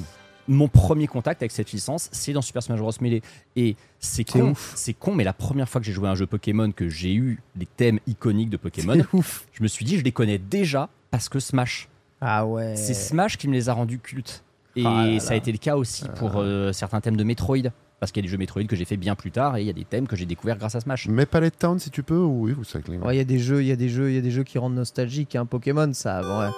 [0.49, 2.91] Mon premier contact avec cette licence, c'est dans Super Smash Bros.
[3.01, 3.23] Melee.
[3.55, 6.27] Et c'est con, c'est con, mais la première fois que j'ai joué à un jeu
[6.27, 9.47] Pokémon, que j'ai eu les thèmes iconiques de Pokémon, ouf.
[9.53, 11.89] je me suis dit, je les connais déjà parce que Smash.
[12.27, 12.75] Ah ouais.
[12.77, 14.43] C'est Smash qui me les a rendus cultes.
[14.77, 17.59] Et Ah là ça a été le cas aussi pour euh, certains thèmes de Metroid.
[18.01, 19.67] Parce qu'il y a des jeux Metroid que j'ai fait bien plus tard et il
[19.67, 21.07] y a des thèmes que j'ai découverts grâce à Smash.
[21.09, 23.21] Mais Palette Town si tu peux, ou oui, vous savez que les- Ouais, il y
[23.21, 24.75] a des jeux, il y a des jeux, il y a des jeux qui rendent
[24.75, 25.37] nostalgique.
[25.37, 25.47] Hein.
[25.47, 26.51] Pokémon, ça, bon, ouais.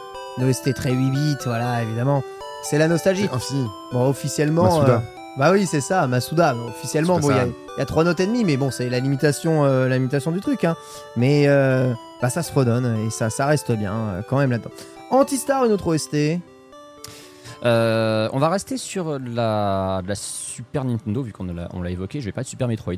[0.73, 2.23] Très 8 bits, voilà, évidemment.
[2.63, 3.27] C'est la nostalgie.
[3.29, 3.67] C'est infini.
[3.93, 4.65] Bon, officiellement.
[4.79, 4.95] Masuda.
[4.97, 4.99] euh,
[5.39, 6.57] bah oui, c'est ça, Masuda.
[6.57, 9.65] Officiellement, bon, il y, a- y trois notes et demie, mais bon, c'est la limitation,
[9.65, 10.65] euh, la limitation du truc.
[10.65, 10.75] Hein.
[11.17, 14.71] Mais euh, bah, ça se redonne et ça, ça reste bien quand même là-dedans.
[15.11, 16.41] Antistar, une autre OST.
[17.65, 22.21] Euh, on va rester sur la, la Super Nintendo, vu qu'on l'a on l'a évoqué.
[22.21, 22.95] Je vais pas de Super Metroid.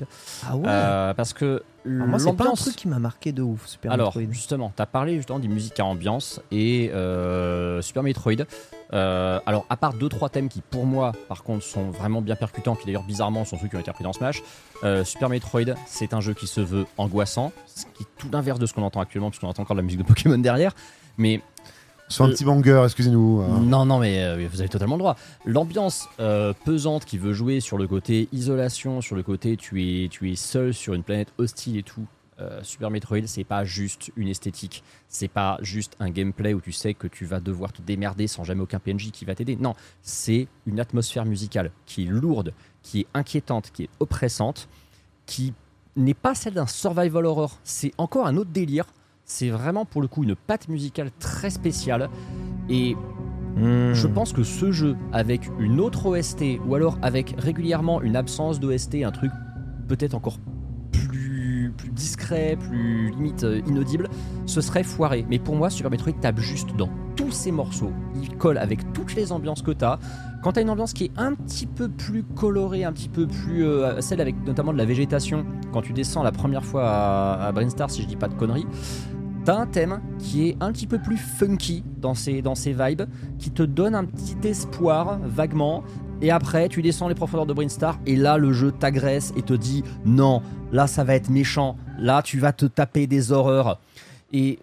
[0.46, 0.64] Ah ouais.
[0.66, 3.92] Euh, parce que Alors moi, c'est pas un truc qui m'a marqué de ouf, Super
[3.92, 4.32] Alors, Metroid.
[4.32, 8.44] justement, tu as parlé justement des musiques à ambiance et euh, Super Metroid.
[8.90, 12.74] Alors, à part deux trois thèmes qui, pour moi, par contre, sont vraiment bien percutants,
[12.74, 14.42] qui d'ailleurs, bizarrement, sont ceux qui ont été repris dans Smash.
[15.04, 18.66] Super Metroid, c'est un jeu qui se veut angoissant, ce qui est tout l'inverse de
[18.66, 20.72] ce qu'on entend actuellement, puisqu'on entend encore de la musique de Pokémon derrière.
[21.16, 21.42] Mais
[22.08, 23.40] Sur un petit banger, excusez-nous.
[23.42, 23.60] hein.
[23.60, 25.16] non, non, mais euh, vous avez totalement le droit.
[25.44, 30.08] L'ambiance euh, pesante qui veut jouer sur le côté isolation, sur le côté tu es,
[30.08, 32.06] tu es seul sur une planète hostile et tout.
[32.40, 36.72] euh, Super Metroid, c'est pas juste une esthétique, c'est pas juste un gameplay où tu
[36.72, 39.56] sais que tu vas devoir te démerder sans jamais aucun PNJ qui va t'aider.
[39.56, 42.52] Non, c'est une atmosphère musicale qui est lourde,
[42.82, 44.68] qui est inquiétante, qui est oppressante,
[45.26, 45.52] qui
[45.96, 47.58] n'est pas celle d'un survival horror.
[47.64, 48.86] C'est encore un autre délire.
[49.28, 52.08] C'est vraiment pour le coup une patte musicale très spéciale.
[52.68, 52.96] Et
[53.56, 53.92] Hmm.
[53.92, 58.60] je pense que ce jeu, avec une autre OST, ou alors avec régulièrement une absence
[58.60, 59.32] d'OST, un truc
[59.88, 60.38] peut-être encore
[60.92, 64.08] plus, plus discret, plus limite euh, inaudible,
[64.46, 65.26] ce serait foiré.
[65.28, 67.90] Mais pour moi, Super Metroid tape juste dans tous ces morceaux,
[68.22, 69.98] ils collent avec toutes les ambiances que t'as.
[70.44, 73.64] Quand t'as une ambiance qui est un petit peu plus colorée, un petit peu plus
[73.64, 77.50] euh, celle avec notamment de la végétation, quand tu descends la première fois à, à
[77.50, 78.66] Brinstar, si je dis pas de conneries,
[79.48, 83.04] t'as un thème qui est un petit peu plus funky dans ses, dans vibes,
[83.38, 85.82] qui te donne un petit espoir vaguement.
[86.20, 89.54] Et après, tu descends les profondeurs de Brinstar, et là, le jeu t'agresse et te
[89.54, 93.80] dit non, là, ça va être méchant, là, tu vas te taper des horreurs.
[94.34, 94.58] Et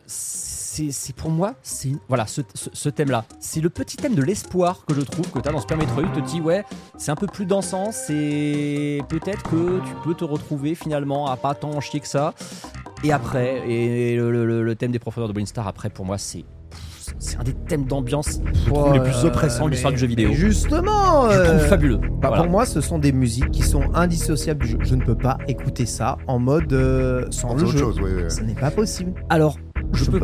[0.92, 3.26] c'est pour moi, c'est voilà ce, ce- ce thème-là.
[3.40, 6.04] C'est le petit thème de l'espoir que je trouve que tu as dans Super Metroid.
[6.14, 6.64] Te dit ouais,
[6.98, 11.54] c'est un peu plus dansant, c'est peut-être que tu peux te retrouver finalement à pas
[11.56, 12.34] tant en chier que ça.
[13.04, 16.44] Et après, et le, le- le thème des profondeurs de Brinstar après pour moi c'est
[17.20, 18.40] c'est un des thèmes d'ambiance
[18.94, 20.32] les plus oppressants de l'histoire du jeu vidéo.
[20.34, 21.98] Justement, Je le trouve euh, fabuleux.
[21.98, 22.38] bah, Voilà.
[22.38, 24.78] Pour moi, ce sont des musiques qui sont indissociables du jeu.
[24.82, 27.78] Je ne peux pas écouter ça en mode euh, sans C'est le autre jeu.
[27.78, 28.30] chose, ouais, ouais.
[28.32, 29.14] Ce n'est pas possible.
[29.30, 29.58] Alors,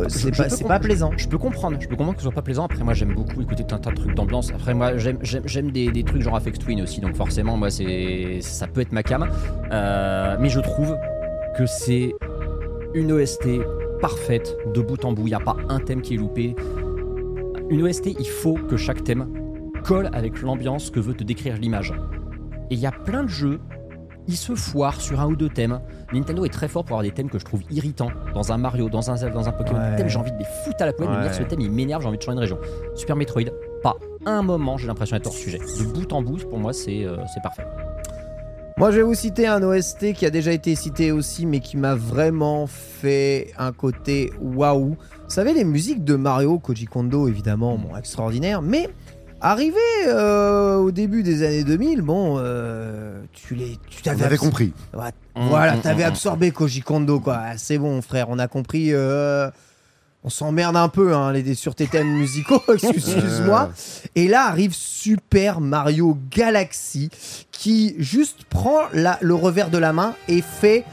[0.08, 1.10] c'est pas- plaisant.
[1.16, 2.64] Je peux comprendre, je peux comprendre que ce soit pas plaisant.
[2.64, 4.50] Après, moi, j'aime beaucoup écouter tout un tas de trucs d'ambiance.
[4.52, 7.00] Après, moi, j'aime, des, des trucs genre Afex Twin aussi.
[7.00, 9.28] Donc, forcément, moi, c'est, ça peut être ma cam.
[9.70, 10.96] Euh, mais je trouve
[11.56, 12.14] que c'est
[12.94, 13.48] une OST
[14.00, 15.22] parfaite de bout en bout.
[15.26, 16.54] Il n'y a pas un thème qui est loupé.
[17.70, 19.26] Une OST, il faut que chaque thème
[19.84, 21.92] colle avec l'ambiance que veut te décrire l'image.
[22.70, 23.60] Et il y a plein de jeux,
[24.28, 25.80] ils se foirent sur un ou deux thèmes.
[26.12, 28.88] Nintendo est très fort pour avoir des thèmes que je trouve irritants dans un Mario,
[28.88, 29.78] dans un Zelda, dans un Pokémon.
[29.78, 29.90] Ouais.
[29.90, 31.60] Des thèmes, j'ai envie de les foutre à la poubelle, de me dire ce thème
[31.60, 32.58] il m'énerve, j'ai envie de changer de région.
[32.94, 33.44] Super Metroid,
[33.82, 35.58] pas un moment j'ai l'impression d'être hors sujet.
[35.58, 37.66] De bout en bout, pour moi, c'est euh, parfait.
[38.78, 41.76] Moi, je vais vous citer un OST qui a déjà été cité aussi, mais qui
[41.76, 44.96] m'a vraiment fait un côté waouh.
[44.96, 44.96] Vous
[45.28, 48.88] savez, les musiques de Mario, Koji Kondo, évidemment, bon, extraordinaire, mais
[49.42, 54.72] arrivé euh, au début des années 2000, bon, euh, tu les, tu On t'avais compris.
[54.94, 57.38] Ouais, Hum, voilà, hum, t'avais hum, absorbé Koji Kondo, quoi.
[57.42, 58.88] Ah, C'est bon, frère, on a compris.
[58.92, 59.50] euh,
[60.24, 63.70] on s'emmerde un peu hein, les, sur tes thèmes musicaux, excuse-moi.
[64.14, 67.10] Et là arrive Super Mario Galaxy
[67.50, 70.84] qui juste prend la- le revers de la main et fait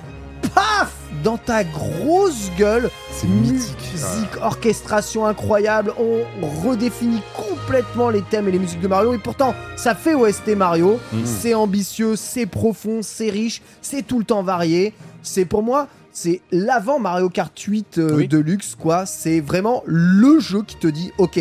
[0.55, 0.91] paf
[1.23, 2.89] dans ta grosse gueule.
[3.11, 3.75] C'est mythique.
[3.91, 5.93] Musique, orchestration incroyable.
[5.99, 9.13] On redéfinit complètement les thèmes et les musiques de Mario.
[9.13, 10.99] Et pourtant, ça fait OST Mario.
[11.11, 11.25] Mhm.
[11.25, 14.93] C'est ambitieux, c'est profond, c'est riche, c'est tout le temps varié.
[15.21, 18.27] C'est pour moi, c'est l'avant Mario Kart 8 euh, Oui.
[18.27, 19.05] Deluxe, quoi.
[19.05, 21.39] C'est vraiment le jeu qui te dit, ok,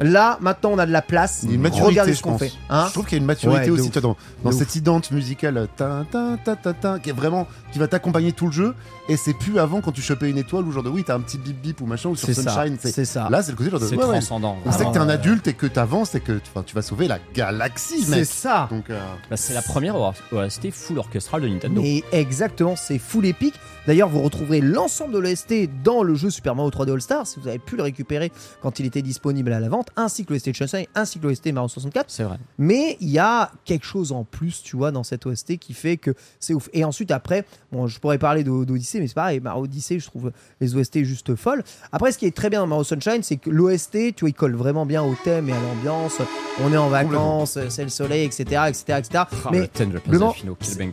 [0.00, 1.40] là, maintenant, on a de la place.
[1.44, 2.52] Il y a une maturité, Regardez ce je qu'on fait.
[2.68, 4.16] Hein je trouve qu'il y a une maturité Ouais, aussi dans,
[4.52, 8.74] cette idente musicale ta, ta, qui est vraiment qui va t'accompagner tout le jeu
[9.08, 11.20] et c'est plus avant quand tu chopais une étoile ou genre de oui t'as un
[11.20, 12.28] petit bip bip ou machin ou sur.
[12.28, 13.28] Sunshine c'est- ça.
[13.30, 14.02] là c'est le côté genre de ouais, ouais.
[14.04, 14.56] transcendant.
[14.64, 17.18] on sait que t'es un adulte et que t'avances et que tu vas sauver la
[17.34, 18.68] galaxie C'est ça.
[18.70, 19.00] donc euh,
[19.30, 19.94] Bah, c'est la première
[20.32, 21.80] OST full orchestral de Nintendo.
[21.82, 23.54] Mais exactement, c'est full épique.
[23.86, 27.40] D'ailleurs, vous retrouverez l'ensemble de l'OST dans le jeu Super Mario 3D All Star si
[27.40, 28.30] vous avez pu le récupérer
[28.62, 31.52] quand il était disponible à la vente, ainsi que l'OST de Sunshine, ainsi que l'OST
[31.52, 32.06] Mario 64.
[32.10, 32.38] C'est vrai.
[32.58, 35.96] Mais il y a quelque chose en plus, tu vois, dans cette OST qui fait
[35.96, 36.68] que c'est ouf.
[36.72, 40.06] Et ensuite, après, bon, je pourrais parler d'O- d'Odyssey, mais c'est pareil, Mario Odyssey, je
[40.06, 41.62] trouve les OST juste folles.
[41.92, 44.34] Après, ce qui est très bien dans Mario Sunshine, c'est que l'OST, tu vois, il
[44.34, 46.18] colle vraiment bien au thème et à l'ambiance.
[46.62, 49.24] On est en vacances, c'est le soleil, etc., etc., etc.
[49.52, 50.32] Mais le thème de Fino,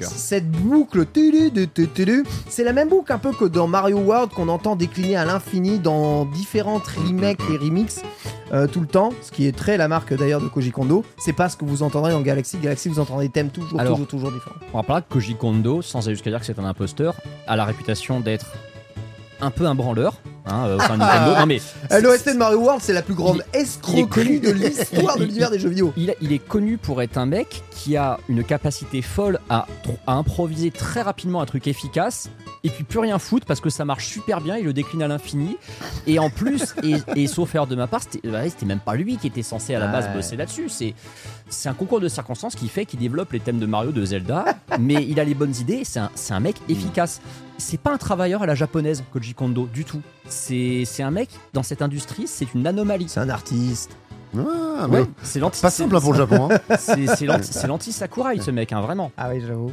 [0.07, 1.06] cette boucle,
[2.49, 5.80] c'est la même boucle un peu que dans Mario World qu'on entend décliner à l'infini
[5.80, 8.02] dans différentes remakes et remixes
[8.53, 11.04] euh, tout le temps, ce qui est très la marque d'ailleurs de Koji Kondo.
[11.18, 12.58] C'est pas ce que vous entendrez dans Galaxy.
[12.58, 14.56] Galaxy, vous entendez des thèmes toujours, Alors, toujours, toujours différents.
[14.74, 17.16] On rappellera que Koji Kondo, sans aller jusqu'à dire que c'est un imposteur,
[17.48, 18.48] a la réputation d'être
[19.42, 20.16] un peu un branleur
[20.49, 21.40] hein, euh, au sein de Nintendo.
[21.40, 21.61] Non mais
[21.91, 25.60] Euh, L'OST de Mario World, c'est la plus grande escroquerie de l'histoire de l'univers des
[25.60, 25.94] jeux vidéo.
[25.98, 29.68] il, il est connu pour être un mec qui a une capacité folle à,
[30.07, 32.30] improviser très rapidement un truc efficace
[32.64, 35.07] et puis plus rien foutre parce que ça marche super bien, il le décline à
[35.07, 35.57] l'infini.
[36.06, 38.95] Et en plus, et, et sauf erreur de ma part, c'était bah, c'était même pas
[38.95, 40.69] lui qui était censé à la base bosser là-dessus.
[40.69, 40.94] C'est
[41.49, 44.45] c'est un concours de circonstances qui fait qu'il développe les thèmes de Mario, de Zelda,
[44.80, 45.84] mais il a les bonnes idées.
[45.86, 47.22] C'est un, un mec efficace.
[47.57, 50.02] C'est pas un travailleur à la japonaise, Koji Kondo, du tout.
[50.38, 53.10] C'est un mec dans cette industrie, c'est une anomalie.
[53.10, 53.92] C'est un artiste.
[54.38, 55.62] ah, Ouais, c'est l'anti.
[55.62, 56.60] pas simple hein, pour le Japon hein.
[56.80, 59.12] C'est c'est l'anti- l'anti-Sakurai, ce mec, hein, vraiment.
[59.18, 59.72] Ah oui, j'avoue.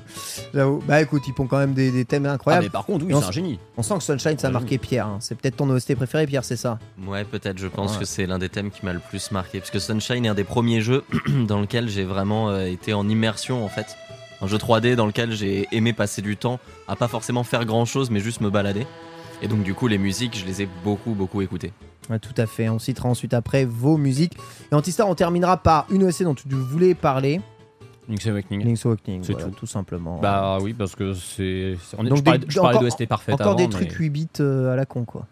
[0.54, 0.80] J'avoue.
[0.86, 2.64] Bah écoute, ils font quand même des, des thèmes Ah, incroyables.
[2.64, 3.58] mais par contre, oui, c'est un génie.
[3.76, 4.54] On sent que Sunshine, ça a Ouais.
[4.54, 5.06] marqué Pierre.
[5.06, 5.18] hein.
[5.20, 7.58] C'est peut-être ton OST préféré, Pierre, c'est ça Ouais, peut-être.
[7.58, 8.00] Je pense Ouais.
[8.00, 9.58] que c'est l'un des thèmes qui m'a le plus marqué.
[9.58, 11.04] Parce que Sunshine est un des premiers jeux
[11.48, 13.96] dans lequel j'ai vraiment euh, été en immersion, en fait.
[14.40, 17.84] Un jeu 3D dans lequel j'ai aimé passer du temps à pas forcément faire grand
[17.86, 18.86] chose, mais juste me balader.
[19.42, 21.72] Et donc, du coup, les musiques, je les ai beaucoup, beaucoup écoutées.
[22.10, 22.68] Ouais, tout à fait.
[22.68, 24.36] On citera ensuite après vos musiques.
[24.70, 27.40] Et Antistar, on terminera par une OSC dont tu voulais parler.
[28.08, 28.64] Link's Awakening.
[28.64, 29.22] Link's Awakening.
[29.24, 29.54] C'est voilà, tout.
[29.60, 29.66] tout.
[29.66, 30.18] simplement.
[30.20, 31.76] Bah oui, parce que c'est.
[31.82, 33.70] c'est- on est- Donc je parlais, je parlais encore- d'OST parfaite Encore avant, des mais
[33.70, 35.26] trucs 8 bits euh, à la con, quoi.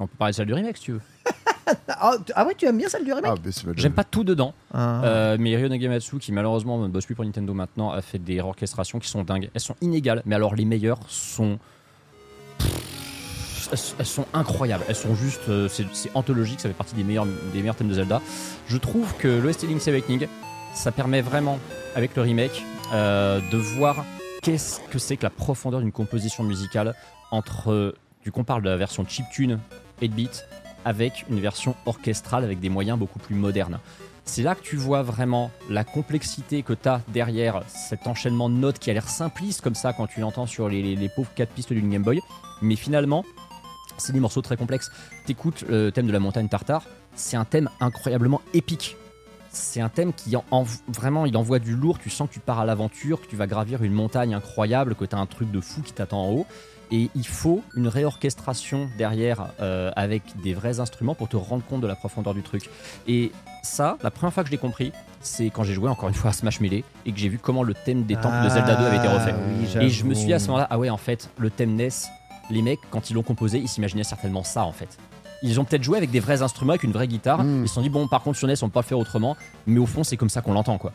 [0.00, 1.00] On peut parler de celle du remake si tu veux.
[1.88, 4.24] ah, ah ouais, tu aimes bien celle du remake Ah, bah, c'est- J'aime pas tout
[4.24, 5.04] dedans, Ah.
[5.04, 8.40] euh, mais Ryo Nagamatsu, qui malheureusement ne bosse plus pour Nintendo maintenant, a fait des
[8.40, 9.48] orchestrations qui sont dingues.
[9.54, 11.58] Elles sont inégales, mais alors les meilleures sont.
[13.70, 15.48] Elles sont incroyables, elles sont juste.
[15.48, 18.22] euh, c'est anthologique, ça fait partie des meilleurs, des thèmes de Zelda.
[18.66, 20.26] Je trouve que l'OST Link's Awakening,
[20.74, 21.58] ça permet vraiment,
[21.94, 22.64] avec le remake,
[22.94, 24.04] euh, de voir
[24.42, 26.94] qu'est-ce que c'est que la profondeur d'une composition musicale
[27.30, 27.70] entre.
[27.72, 29.58] euh, Du coup, on parle de la version chiptune
[30.02, 30.44] 8-bit
[30.84, 33.78] avec une version orchestrale avec des moyens beaucoup plus modernes.
[34.24, 38.54] C'est là que tu vois vraiment la complexité que tu as derrière cet enchaînement de
[38.54, 41.30] notes qui a l'air simpliste comme ça quand tu l'entends sur les, les- les pauvres
[41.34, 42.20] 4 pistes d'une Game Boy.
[42.60, 43.24] Mais finalement,
[43.98, 44.90] c'est des morceaux très complexes.
[45.26, 46.82] T'écoutes le thème de la montagne tartare,
[47.14, 48.96] c'est un thème incroyablement épique.
[49.50, 52.40] C'est un thème qui en, en- vraiment il envoie du lourd, tu sens que tu
[52.40, 55.50] pars à l'aventure, que tu vas gravir une montagne incroyable, que tu as un truc
[55.50, 56.46] de fou qui t'attend en haut.
[56.90, 61.80] Et il faut une réorchestration derrière euh, avec des vrais instruments pour te rendre compte
[61.82, 62.68] de la profondeur du truc.
[63.06, 63.30] Et
[63.62, 66.30] ça, la première fois que je l'ai compris, c'est quand j'ai joué encore une fois
[66.30, 68.84] à Smash Melee et que j'ai vu comment le thème des temples de Zelda 2
[68.86, 69.34] avait été refait.
[69.34, 69.38] Ah
[69.80, 71.74] oui, Et je me suis dit à ce moment-là, ah ouais, en fait, le thème
[71.74, 71.88] NES,
[72.50, 74.98] les mecs, quand ils l'ont composé, ils s'imaginaient certainement ça en fait.
[75.42, 77.44] Ils ont peut-être joué avec des vrais instruments, avec une vraie guitare.
[77.44, 77.62] Mm.
[77.62, 79.36] Ils se sont dit, bon, par contre, sur NES, on peut pas le faire autrement.
[79.66, 80.92] Mais au fond, c'est comme ça qu'on l'entend, quoi.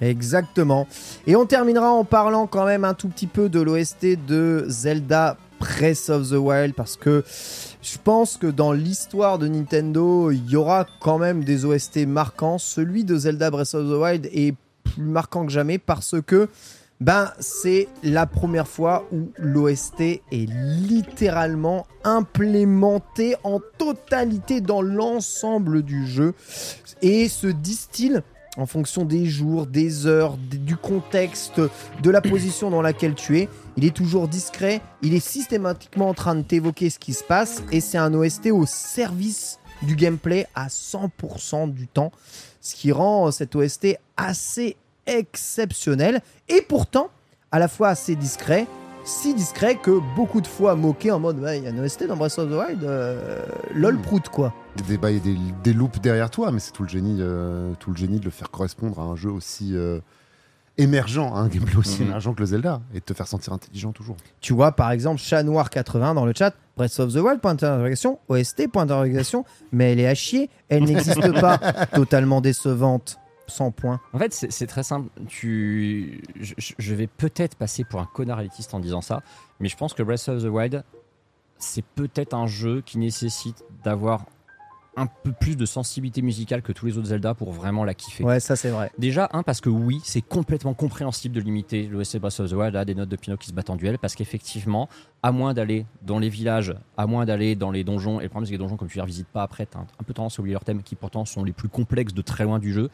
[0.00, 0.86] Exactement.
[1.26, 5.36] Et on terminera en parlant quand même un tout petit peu de l'OST de Zelda
[5.58, 7.24] Breath of the Wild parce que
[7.80, 12.58] je pense que dans l'histoire de Nintendo, il y aura quand même des OST marquants.
[12.58, 14.54] Celui de Zelda Breath of the Wild est
[14.84, 16.48] plus marquant que jamais parce que
[17.00, 26.06] ben c'est la première fois où l'OST est littéralement implémenté en totalité dans l'ensemble du
[26.06, 26.34] jeu
[27.02, 28.22] et se distille
[28.56, 31.60] en fonction des jours, des heures, du contexte,
[32.02, 33.48] de la position dans laquelle tu es.
[33.76, 37.62] Il est toujours discret, il est systématiquement en train de t'évoquer ce qui se passe
[37.70, 42.12] et c'est un OST au service du gameplay à 100% du temps,
[42.62, 47.10] ce qui rend cet OST assez exceptionnel et pourtant
[47.52, 48.66] à la fois assez discret,
[49.04, 52.16] si discret que beaucoup de fois moqué en mode il y a un OST dans
[52.16, 53.40] Breath of the Wild, euh,
[53.74, 54.52] lol prout quoi.
[54.76, 57.90] Des débats et des, des loops derrière toi, mais c'est tout le génie, euh, tout
[57.92, 60.00] le génie de le faire correspondre à un jeu aussi euh,
[60.76, 62.08] émergent, à un gameplay aussi Mhm.
[62.08, 64.16] émergent que le Zelda, et de te faire sentir intelligent toujours.
[64.40, 67.54] Tu vois, par exemple, Chat Noir 80 dans le chat, Breath of the Wild, point
[67.54, 71.58] d'interrogation, OST, point d'interrogation, mais elle est à chier, elle n'existe pas,
[71.94, 74.00] totalement décevante, sans point.
[74.12, 75.08] En fait, c'est très simple.
[75.28, 76.22] Tu...
[76.38, 79.22] Je, vais peut-être passer pour un connard élitiste en disant ça,
[79.60, 80.84] mais je pense que Breath of the Wild,
[81.58, 84.26] c'est peut-être un jeu qui nécessite d'avoir
[84.96, 88.24] un peu plus de sensibilité musicale que tous les autres Zelda pour vraiment la kiffer.
[88.24, 88.90] Ouais, ça c'est vrai.
[88.98, 92.74] Déjà, un, parce que oui, c'est complètement compréhensible de limiter l'OST Breath of the Wild
[92.76, 94.88] à des notes de piano qui se battent en duel, parce qu'effectivement,
[95.22, 98.46] à moins d'aller dans les villages, à moins d'aller dans les donjons, et le problème
[98.46, 100.40] c'est que les donjons, comme tu les revisites pas après, t'as un peu tendance à
[100.40, 102.88] oublier leurs thèmes qui pourtant sont les plus complexes de très loin du jeu.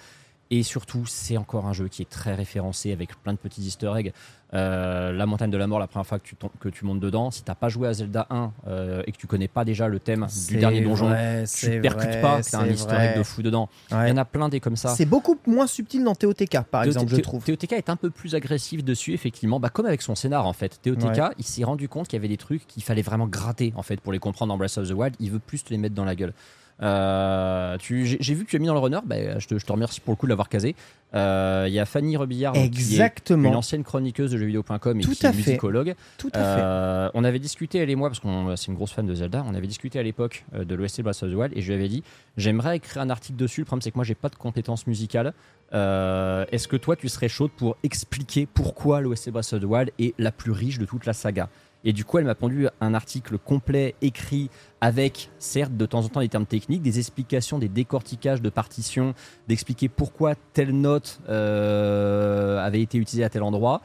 [0.51, 3.90] Et surtout, c'est encore un jeu qui est très référencé avec plein de petits easter
[3.97, 4.12] eggs.
[4.52, 7.01] Euh, la montagne de la mort, la première fois que tu, tom- que tu montes
[7.01, 9.89] dedans, si t'as pas joué à Zelda 1 euh, et que tu connais pas déjà
[9.89, 11.09] le thème du dernier donjon,
[11.47, 13.70] tu percutes pas que un easter egg de fou dedans.
[13.90, 14.90] Il y en a plein des comme ça.
[14.90, 17.43] C'est beaucoup moins subtil dans TOTK, par exemple, je trouve.
[17.44, 20.81] TOTK est un peu plus agressif dessus, effectivement, bah, comme avec son scénar en fait.
[20.82, 21.31] TOTK, Ouais.
[21.39, 24.02] il s'est rendu compte qu'il y avait des trucs qu'il fallait vraiment gratter en fait
[24.02, 25.16] pour les comprendre dans Breath of the Wild.
[25.19, 26.35] Il veut plus te les mettre dans la gueule.
[26.83, 29.73] Euh, J'ai vu que tu as mis dans le runner, bah, je, te, je te
[29.73, 30.75] remercie pour le coup de l'avoir casé.
[31.15, 33.51] Euh, Il y a Fanny Rebillard, donc, qui est Exactement.
[33.51, 35.39] une ancienne chroniqueuse de jeuxvideo.com et Tout qui à est fait.
[35.51, 35.95] musicologue.
[36.19, 36.45] Tout à fait.
[36.63, 39.45] Euh, on avait discuté, elle et moi, parce qu'on c'est une grosse fan de Zelda,
[39.49, 41.89] on avait discuté à l'époque de l'OST Breath of the Wild et je lui avais
[41.89, 42.03] dit
[42.37, 43.61] j'aimerais écrire un article dessus.
[43.61, 45.33] Le problème, c'est que moi, j'ai pas de compétences musicales.
[45.73, 50.15] Est-ce que toi, tu serais chaude pour expliquer pourquoi l'OST Breath of the Wild est
[50.19, 51.49] la plus riche de toute la saga?
[51.85, 54.51] Et du coup, elle m'a pondu un article complet écrit
[54.81, 59.15] avec, certes, de temps en temps des termes techniques, des explications, des décortiquages de partitions,
[59.49, 63.81] d'expliquer pourquoi telle note euh, avait été utilisée à tel endroit,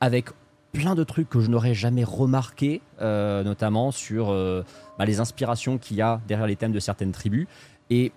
[0.00, 0.30] avec
[0.72, 4.62] plein de trucs que je n'aurais jamais remarqué, euh, notamment sur euh,
[4.98, 7.46] bah, les inspirations qu'il y a derrière les thèmes de certaines tribus.
[7.90, 8.12] Et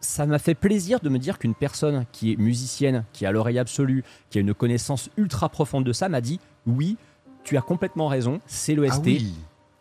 [0.00, 3.58] ça m'a fait plaisir de me dire qu'une personne qui est musicienne, qui a l'oreille
[3.58, 6.96] absolue, qui a une connaissance ultra profonde de ça, m'a dit oui,
[7.46, 9.34] tu as complètement raison, c'est l'OST Ah oui.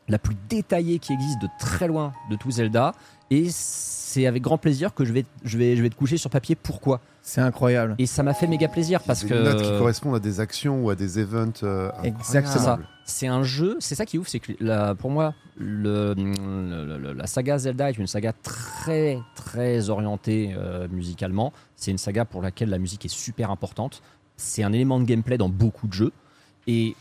[0.07, 2.93] la plus détaillée qui existe de très loin de tout Zelda.
[3.31, 6.29] Et c'est avec grand plaisir que je vais, je vais, je vais te coucher sur
[6.29, 7.01] papier pourquoi?
[7.23, 7.95] C'est incroyable.
[7.97, 10.83] Et ça m'a fait méga plaisir parce des que notes qui correspondent à des actions
[10.85, 11.63] ou à des events.
[11.63, 12.53] euh, Exactement.
[12.53, 12.73] c'est ça.
[12.73, 12.87] incroyables.
[13.07, 16.97] C'est un jeu, c'est ça qui est ouf, c'est que la- pour moi, le, le-
[16.99, 21.51] le- la saga Zelda est une saga très très orientée euh, musicalement.
[21.75, 24.03] C'est une saga pour laquelle la musique est super importante.
[24.37, 26.11] C'est un élément de gameplay dans beaucoup de jeux.
[26.67, 26.95] Et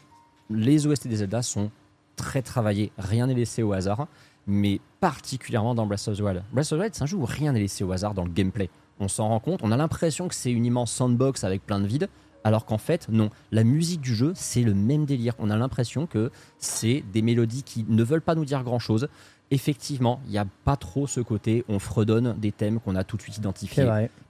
[0.50, 1.70] les OST des Zelda sont
[2.16, 4.06] très travaillés, rien n'est laissé au hasard.
[4.46, 6.42] mais particulièrement dans Breath of the Wild.
[6.52, 8.30] Breath of the Wild, c'est un jeu où rien n'est laissé au hasard dans le
[8.30, 8.68] gameplay.
[9.00, 11.86] On s'en rend compte, on a l'impression que c'est une immense sandbox avec plein de
[11.86, 12.08] vide,
[12.44, 13.30] alors qu'en fait, non.
[13.52, 15.32] La musique du jeu, c'est le même délire.
[15.38, 19.08] On a l'impression que c'est des mélodies qui ne veulent pas nous dire grand-chose.
[19.50, 23.16] Effectivement, il n'y a pas trop ce côté, on fredonne des thèmes qu'on a tout
[23.16, 23.84] de suite identifiés.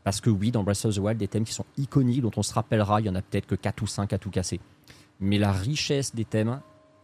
[0.05, 2.43] Parce que oui, dans Breath of the Wild, des thèmes qui sont iconiques, dont on
[2.43, 4.61] se rappellera, il y en a peut-être que 4 ou 5 à tout casser.
[5.21, 6.61] Mais la richesse des thèmes,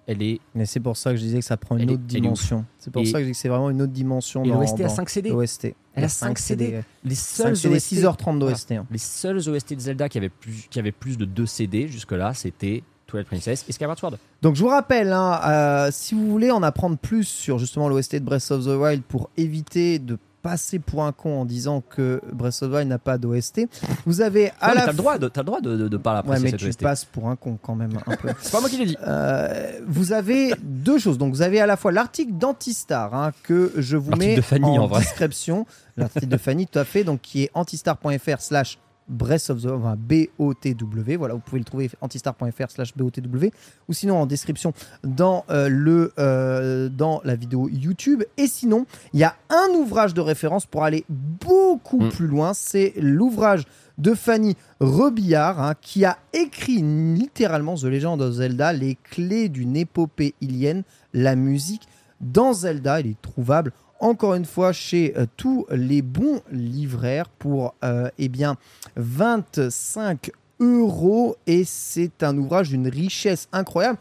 [0.07, 0.41] elle est.
[0.55, 2.65] Mais c'est pour ça que je disais que ça prend une autre est dimension.
[2.79, 4.59] C'est pour Et- ça que je dis que c'est vraiment une autre dimension Et dans
[4.61, 5.31] l'OST a dans 5 CD.
[5.31, 5.75] l'OST.
[5.95, 6.81] Elle a 5 CD.
[7.05, 8.73] Les 5 seuls CD, OST 6h30 d'OST.
[8.73, 8.87] hein.
[8.91, 12.35] Les seuls OST de Zelda qui avaient plus, qui avaient plus de 2 CD jusque-là,
[12.35, 14.17] c'était Twilight Princess et Skyward Sword.
[14.43, 18.17] Donc je vous rappelle, hein, euh, si vous voulez en apprendre plus sur justement l'OST
[18.21, 22.21] de Breath of the Wild pour éviter de passer pour un con en disant que
[22.33, 23.63] Breath of n'a pas d'OST,
[24.07, 25.89] vous avez à Ouais, mais la t'as le droit de, t'as le droit de, de,
[25.89, 26.83] de pas Ouais, mais cette tu OST.
[26.83, 28.29] passes pour un con quand même un peu.
[28.41, 28.97] C'est pas moi qui l'ai dit.
[29.07, 31.19] Euh, vous avez deux choses.
[31.19, 34.79] Donc, vous avez à la fois l'article d'Antistar hein, que je vous mets de Fanny,
[34.79, 35.67] en, description.
[35.97, 37.05] L'article de Fanny, tout à fait.
[37.05, 38.79] Donc, qui est antistar.fr/slash
[39.11, 41.17] Breath of the enfin, BOTW.
[41.19, 43.47] Voilà, vous pouvez le trouver antistar.fr slash BOTW
[43.89, 44.73] ou sinon en description
[45.05, 48.23] dans, euh, le, euh, dans la vidéo YouTube.
[48.37, 52.09] Et sinon, il y a un ouvrage de référence pour aller beaucoup Mm.
[52.11, 52.55] plus loin.
[52.55, 53.65] C'est l'ouvrage
[53.99, 59.77] de Fanny Rebillard hein, qui a écrit littéralement The Legend of Zelda, les clés d'une
[59.77, 61.83] épopée ilienne, la musique
[62.21, 63.01] dans Zelda.
[63.01, 68.29] Il est trouvable encore une fois chez euh, tous les bons livraires pour euh, eh
[68.29, 68.57] bien
[68.97, 73.99] 25 euros et c'est un ouvrage d'une richesse incroyable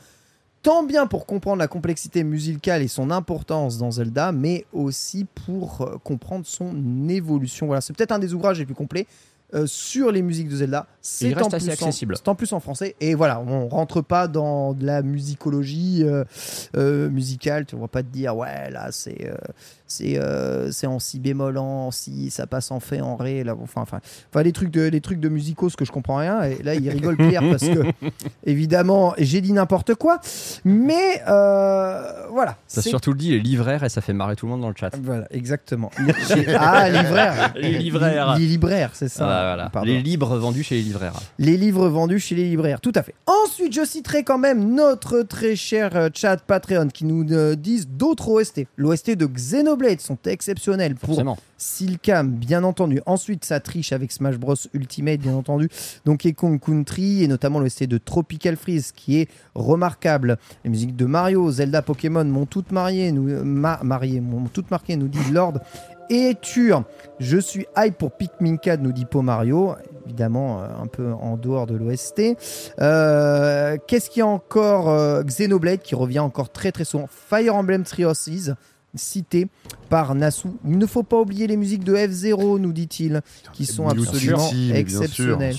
[0.64, 5.82] tant bien pour comprendre la complexité musicale et son importance dans Zelda, mais aussi pour
[5.82, 7.68] euh, comprendre son évolution.
[7.68, 9.06] Voilà, c'est peut-être un des ouvrages les plus complets
[9.66, 10.86] sur les musiques de Zelda.
[11.02, 12.16] C'est en assez accessible.
[12.18, 12.96] C'est en plus en français.
[13.00, 16.24] Et voilà, on rentre pas dans de la musicologie euh,
[16.76, 17.66] euh, musicale.
[17.66, 19.36] Tu vas pas te dire, ouais, là, c'est euh,
[19.88, 23.44] c'est euh, c'est en si bémol, en si, ça passe en fait, en ré.
[23.44, 24.02] Là, enfin, enfin,
[24.32, 26.44] enfin, les trucs de les trucs de musicos que je comprends rien.
[26.44, 27.82] Et là, il rigole Pierre parce que
[28.46, 30.20] évidemment, j'ai dit n'importe quoi.
[30.66, 32.58] Mais voilà.
[32.74, 34.76] T'as c'est- surtout dit les livraires et ça fait marrer tout le monde dans le
[34.78, 34.96] chat.
[35.02, 35.92] Voilà, exactement.
[36.58, 37.54] Ah, libraire.
[37.60, 38.36] Les libraires.
[38.36, 39.26] Les, les libraires, c'est ça.
[39.26, 39.72] Voilà.
[39.84, 40.82] Les livres vendus chez les
[41.38, 43.14] Les livres vendus chez les libraires, tout à fait.
[43.26, 47.88] Ensuite, je citerai quand même notre très cher euh, chat Patreon qui nous euh, disent
[47.88, 48.66] d'autres OST.
[48.78, 51.38] L'OST de Xenoblade sont exceptionnels pour Forcément.
[51.58, 53.02] Silcam, bien entendu.
[53.06, 55.70] Ensuite, ça triche avec Smash Bros Ultimate, bien entendu.
[56.06, 60.38] Donkey Kong Country et notamment l'OST de Tropical Freeze qui est remarquable.
[60.64, 64.72] Les musiques de Mario, Zelda, Pokémon m'ont toutes marié, nous, euh, ma- marié, m'ont toutes
[64.72, 65.60] marqué, nous dit Lord.
[66.10, 66.84] Et Tur,
[67.20, 69.76] je suis hype pour Pikmin 4, nous dit Po Mario.
[70.06, 72.36] Évidemment, euh, un peu en dehors de l'OST.
[72.80, 77.08] Euh, Qu'est-ce qu'il y a encore euh, Xenoblade qui revient encore très très souvent.
[77.08, 78.56] Fire Emblem Houses,
[78.96, 79.48] cité
[79.90, 80.48] par Nasu.
[80.66, 83.22] Il ne faut pas oublier les musiques de F0, nous dit-il,
[83.54, 85.02] qui sont absolument sûr, mais bien sûr.
[85.04, 85.56] exceptionnelles.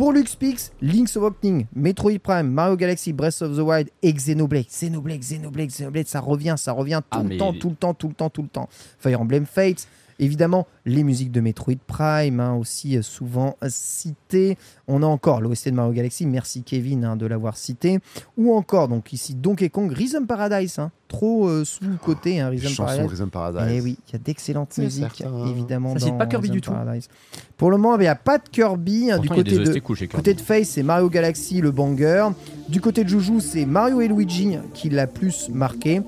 [0.00, 4.64] Pour LuxPix, Link's Awakening, Metroid Prime, Mario Galaxy, Breath of the Wild et Xenoblade.
[4.66, 8.08] Xenoblade, Xenoblade, Xenoblade, ça revient, ça revient tout Ah, le temps, tout le temps, tout
[8.08, 8.70] le temps, tout le temps.
[8.98, 9.86] Fire Emblem Fates,
[10.18, 14.56] évidemment, les musiques de Metroid Prime, hein, aussi euh, souvent euh, citées.
[14.88, 17.98] On a encore l'OST de Mario Galaxy, merci Kevin hein, de l'avoir cité.
[18.38, 22.84] Ou encore, donc ici, Donkey Kong, Rhythm Paradise, hein, trop euh, sous-côté, hein, Rhythm Chanson
[22.84, 23.10] Paradise.
[23.10, 23.62] Rhythm Paradise.
[23.70, 25.46] Eh oui, il y a d'excellentes musiques, certain.
[25.46, 25.92] évidemment.
[25.94, 26.70] Ça cite dans pas Kirby Rhythm du tout.
[26.70, 27.08] Paradise.
[27.56, 29.10] Pour le moment, il n'y a pas de Kirby.
[29.10, 32.28] hein, du côté de, cool côté de Face, c'est Mario Galaxy, le banger.
[32.68, 36.00] Du côté de Juju, c'est Mario et Luigi qui l'a plus marqué.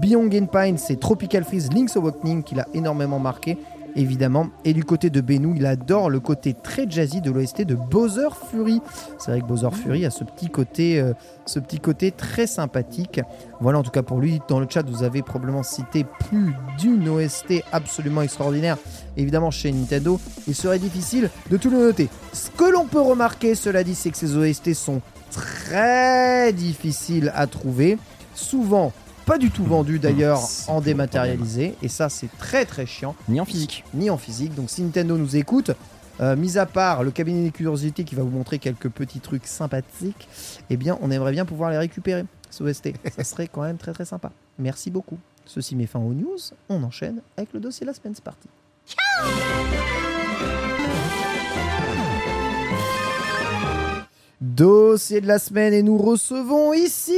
[0.00, 3.56] Beyond Pine, c'est Tropical Freeze, Link's Awakening qui l'a énormément marqué,
[3.96, 4.48] évidemment.
[4.64, 8.28] Et du côté de Benou, il adore le côté très jazzy de l'OST de Bowser
[8.50, 8.80] Fury.
[9.18, 11.12] C'est vrai que Bowser Fury a ce petit côté, euh,
[11.46, 13.20] ce petit côté très sympathique.
[13.60, 17.08] Voilà, en tout cas pour lui, dans le chat, vous avez probablement cité plus d'une
[17.08, 18.76] OST absolument extraordinaire.
[19.16, 22.08] Évidemment, chez Nintendo, il serait difficile de tout le noter.
[22.32, 25.00] Ce que l'on peut remarquer, cela dit, c'est que ces OST sont
[25.30, 27.98] très difficiles à trouver.
[28.34, 28.92] Souvent,
[29.28, 31.74] pas du tout vendus d'ailleurs C'est en dématérialisé.
[31.82, 33.84] Et ça, c'est très très chiant Ni en physique.
[33.92, 34.54] ni en physique.
[34.54, 35.70] Donc si Nintendo nous écoute,
[36.20, 39.46] euh, mis à part le cabinet des curiosités qui va vous montrer quelques petits trucs
[39.46, 40.28] sympathiques,
[40.70, 42.94] eh bien on aimerait bien pouvoir les récupérer, ce OST.
[43.16, 44.32] Ça serait quand même très très sympa.
[44.58, 45.18] Merci beaucoup.
[45.44, 46.38] Ceci met fin aux news.
[46.70, 48.14] On enchaîne avec le dossier de la semaine.
[48.14, 48.24] C'est
[54.40, 57.12] Dossier de la semaine et nous recevons ici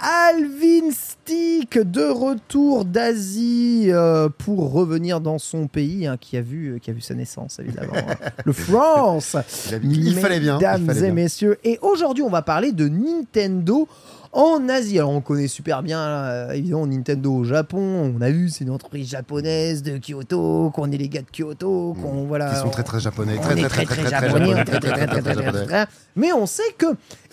[0.00, 6.78] Alvin Stick de retour d'Asie euh, pour revenir dans son pays hein, qui a vu
[6.80, 8.14] qui a vu sa naissance évidemment hein.
[8.46, 9.36] le France
[9.68, 10.54] Il, a- il fallait bien.
[10.54, 11.12] il mesdames fallait et bien.
[11.12, 13.86] messieurs et aujourd'hui on va parler de Nintendo
[14.32, 14.98] en Asie.
[14.98, 18.12] Alors on connaît super bien euh, évidemment Nintendo au Japon.
[18.16, 21.94] On a vu c'est une entreprise japonaise de Kyoto, qu'on est les gars de Kyoto,
[22.00, 22.50] qu'on voilà.
[22.50, 25.06] Qui sont très très japonais, on très très très très très japonais, japonais, très, très,
[25.06, 25.86] très, très, très, très, très.
[26.16, 26.86] Mais on sait que,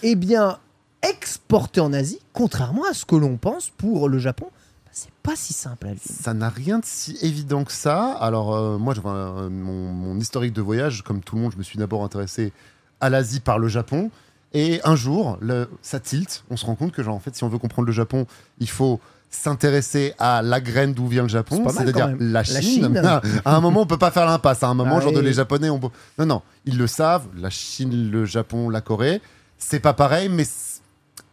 [0.04, 0.58] eh bien,
[1.02, 5.36] exporter en Asie, contrairement à ce que l'on pense pour le Japon, bah, c'est pas
[5.36, 6.04] si simple à vivre.
[6.04, 8.12] Ça n'a rien de si évident que ça.
[8.20, 11.64] Alors, euh, moi, euh, mon, mon historique de voyage, comme tout le monde, je me
[11.64, 12.52] suis d'abord intéressé
[13.00, 14.12] à l'Asie par le Japon.
[14.54, 16.44] Et un jour, le- ça tilt.
[16.50, 18.26] On se rend compte que, genre, en fait, si on veut comprendre le Japon,
[18.60, 19.00] il faut
[19.30, 22.62] s'intéresser à la graine d'où vient le Japon, c'est-à-dire la La Chine.
[22.62, 22.98] Chine.
[23.46, 24.64] à un moment, on peut pas faire l'impasse.
[24.64, 25.80] À un moment, Ah genre de les Japonais, on...
[26.18, 27.28] non, non, ils le savent.
[27.38, 29.22] La Chine, le Japon, la Corée,
[29.60, 30.46] c'est pas pareil, mais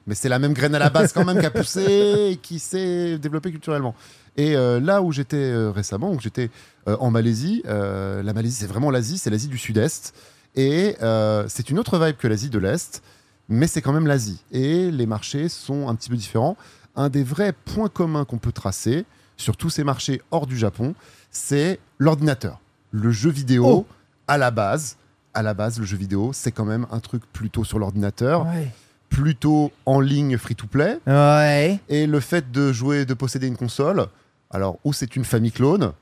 [0.09, 2.59] mais c'est la même graine à la base quand même qui a poussé et qui
[2.61, 3.95] s'est développée culturellement.
[4.37, 6.51] Et euh, là où j'étais euh, récemment, où j'étais
[6.87, 10.13] euh, en Malaisie, la Malaisie c'est vraiment l'Asie, c'est l'Asie du Sud-Est.
[10.57, 13.03] Et euh, c'est une autre vibe que l'Asie de l'Est,
[13.49, 14.43] mais c'est quand même l'Asie.
[14.53, 16.57] Et les marchés sont un petit peu différents.
[16.97, 19.05] Un des vrais points communs qu'on peut tracer
[19.37, 20.95] sur tous ces marchés hors du Japon,
[21.31, 22.59] c'est l'ordinateur.
[22.91, 23.87] Le jeu vidéo, Oh.
[24.29, 24.97] à la base,
[25.35, 28.71] à la base, le jeu vidéo, c'est quand même un truc plutôt sur l'ordinateur, Ouais.
[29.11, 30.99] plutôt en ligne free-to-play.
[31.07, 31.79] Ouais.
[31.91, 34.07] Et le fait de jouer, de posséder une console,
[34.51, 35.93] alors ou c'est une famille clone,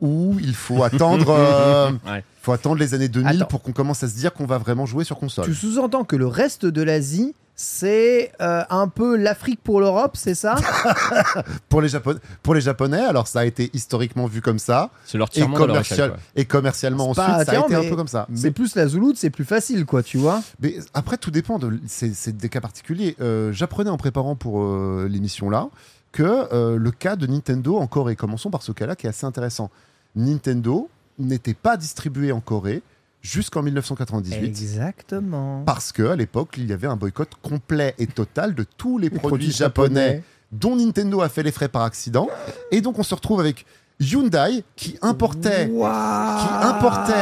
[0.00, 2.24] ou il faut attendre, euh, Ouais.
[2.42, 3.46] faut attendre les années 2000 Attends.
[3.46, 5.44] pour qu'on commence à se dire qu'on va vraiment jouer sur console.
[5.44, 10.34] Tu sous-entends que le reste de l'Asie, c'est euh, un peu l'Afrique pour l'Europe, c'est
[10.34, 10.54] ça?
[11.68, 15.18] Pour les, Japon- pour les Japonais, alors ça a été historiquement vu comme ça, C'est
[15.18, 16.18] leur et, leur commercial- échelle, quoi.
[16.36, 18.26] et commercialement C'est ensuite, pas ça a été un peu comme ça.
[18.34, 21.58] C'est Mais, plus la Zouloute, c'est plus facile, quoi, tu vois mais après, tout dépend,
[21.58, 23.14] de, c'est c'est des cas particuliers.
[23.20, 25.68] Euh, J'apprenais en préparant pour euh, l'émission là
[26.12, 26.22] que
[26.54, 29.70] euh, le cas de Nintendo en Corée, commençons par ce cas-là qui est assez intéressant.
[30.16, 30.88] Nintendo
[31.18, 32.82] n'était pas distribué en Corée
[33.22, 34.44] jusqu'en 1998.
[34.44, 35.62] Exactement.
[35.64, 39.08] Parce que à l'époque, il y avait un boycott complet et total de tous les,
[39.08, 40.22] Les produits, japonais,
[40.52, 42.28] dont Nintendo a fait les frais par accident.
[42.70, 43.66] Et donc, on se retrouve avec
[44.00, 47.12] Hyundai qui importait, qui importait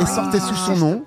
[0.00, 1.02] et sortait sous son nom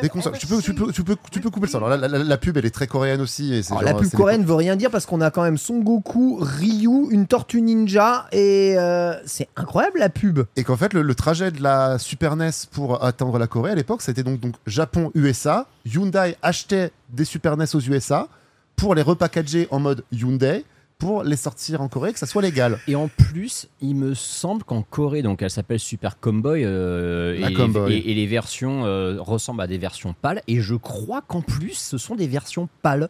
[0.00, 0.38] des consoles.
[0.38, 1.78] Tu peux, tu peux, tu peux, tu peux couper le son.
[1.78, 3.52] Alors, la, la- la pub, elle est très coréenne aussi.
[3.52, 5.58] Et c'est Alors, genre, la pub coréenne veut rien dire parce qu'on a quand même
[5.58, 10.40] Son Goku, Ryu, une tortue ninja et euh, c'est incroyable la pub.
[10.56, 13.74] Et qu'en fait, le, le trajet de la Super NES pour atteindre la Corée à
[13.74, 15.66] l'époque, c'était donc, donc Japon-USA.
[15.84, 18.28] Hyundai achetait des Super NES aux USA
[18.76, 20.64] pour les repackager en mode Hyundai
[21.02, 22.78] pour les sortir en Corée, que ça soit légal.
[22.86, 27.52] Et en plus, il me semble qu'en Corée, donc elle s'appelle Super Comboy, euh, et,
[27.54, 27.92] Comboy.
[27.94, 30.42] et- et les versions euh, ressemblent à des versions pâles.
[30.46, 33.08] Et je crois qu'en plus, ce sont des versions pâles.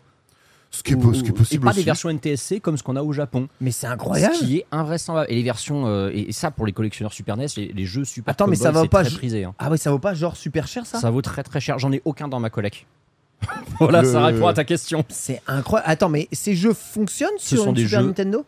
[0.71, 1.81] Ce qui est, Ou- ce qui est possible et pas aussi.
[1.81, 3.47] des versions NTSC comme ce qu'on a au Japon.
[3.61, 4.35] Mais c'est incroyable.
[4.37, 5.27] Ce qui est invraisemblable.
[5.31, 8.33] Et les versions, euh, et, ça pour les collectionneurs Super NES, les, les jeux Super
[8.33, 9.45] Attends, mais ça va c'est pas très prisé.
[9.45, 9.55] hein.
[9.59, 10.99] Ah oui, ça vaut pas genre super cher ça?
[10.99, 11.79] Ça vaut très très cher.
[11.79, 12.87] J'en ai aucun dans ma collecte.
[13.79, 15.05] voilà, Le- ça répond à ta question.
[15.09, 15.91] C'est incroyable.
[15.91, 18.45] Attends, mais ces jeux fonctionnent Ce sur sont une des Super jeux- Nintendo?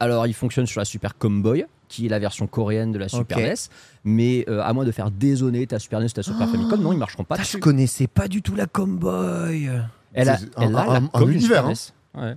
[0.00, 3.38] Alors, il fonctionne sur la Super Comboy, qui est la version coréenne de la Super
[3.38, 3.44] Ok.
[3.44, 3.54] NES.
[4.04, 6.92] Mais euh, à moins de faire dézonner ta Super NES ou ta Super Famicom, non,
[6.92, 7.56] ils marcheront pas Putain, dessus.
[7.58, 9.70] Je connaissais pas du tout la Comboy.
[10.14, 12.20] Elle a, C'est elle un- la univers, Super NES.
[12.20, 12.34] Ouais.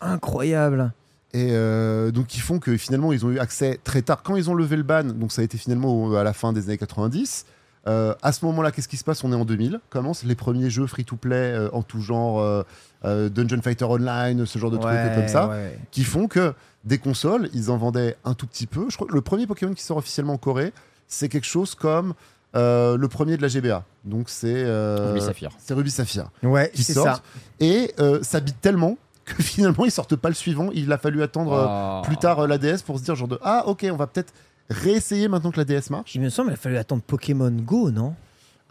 [0.00, 0.92] Incroyable.
[1.34, 4.22] Et euh, donc, qui font que finalement, ils ont eu accès très tard.
[4.22, 6.52] Quand ils ont levé le ban, donc ça a été finalement au- à la fin
[6.52, 7.46] des années 90.
[7.88, 9.24] Euh, à ce moment-là, qu'est-ce qui se passe?
[9.24, 9.80] On est en 2000.
[9.90, 12.62] Commencent les premiers jeux free-to-play euh, en tout genre, euh,
[13.04, 15.78] euh, Dungeon Fighter Online, ce genre de trucs Ouais, comme ça, ouais.
[15.90, 16.54] qui font que
[16.84, 18.86] des consoles, ils en vendaient un tout petit peu.
[18.88, 20.72] Je crois que le premier Pokémon qui sort officiellement en Corée,
[21.08, 22.14] c'est quelque chose comme
[22.54, 23.84] euh, le premier de la GBA.
[24.04, 25.50] Donc c'est euh, Ruby Saphir.
[25.58, 27.20] C'est Ruby Saphir Ouais, qui c'est ça.
[27.60, 30.70] Et euh, ça bite tellement que finalement ils sortent pas le suivant.
[30.74, 32.02] Il a fallu attendre Ah.
[32.04, 34.32] plus tard euh, la DS pour se dire genre de ah ok on va peut-être
[34.70, 36.14] réessayer maintenant que la DS marche.
[36.14, 38.14] Il me semble qu'il a fallu attendre Pokémon Go, non?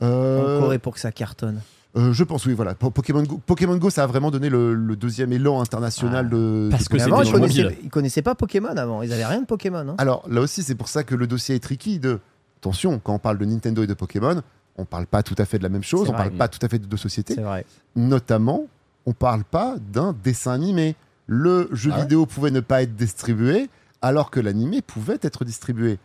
[0.02, 1.62] Euh, En Corée pour que ça cartonne.
[1.96, 4.74] euh, je pense oui voilà Po- Pokémon Go, Pokémon Go ça a vraiment donné le,
[4.74, 8.70] le deuxième élan international Ah, de parce que avant, ils connaissaient, ils connaissaient pas Pokémon
[8.76, 9.04] avant.
[9.04, 9.88] Ils avaient rien de Pokémon.
[9.90, 9.96] Hein.
[10.00, 12.20] Alors là aussi c'est pour ça que le dossier est tricky de
[12.60, 14.42] attention quand on parle de Nintendo et de Pokémon
[14.78, 16.24] on parle pas tout à fait de la même chose C'est on vrai.
[16.30, 17.66] parle pas tout à fait de deux sociétés c'est vrai.
[17.96, 18.66] notamment,
[19.06, 20.96] on parle pas d'un dessin animé.
[21.28, 23.70] Le jeu Ah ouais vidéo pouvait ne pas être distribué,
[24.02, 26.00] alors que l'animé pouvait être distribué.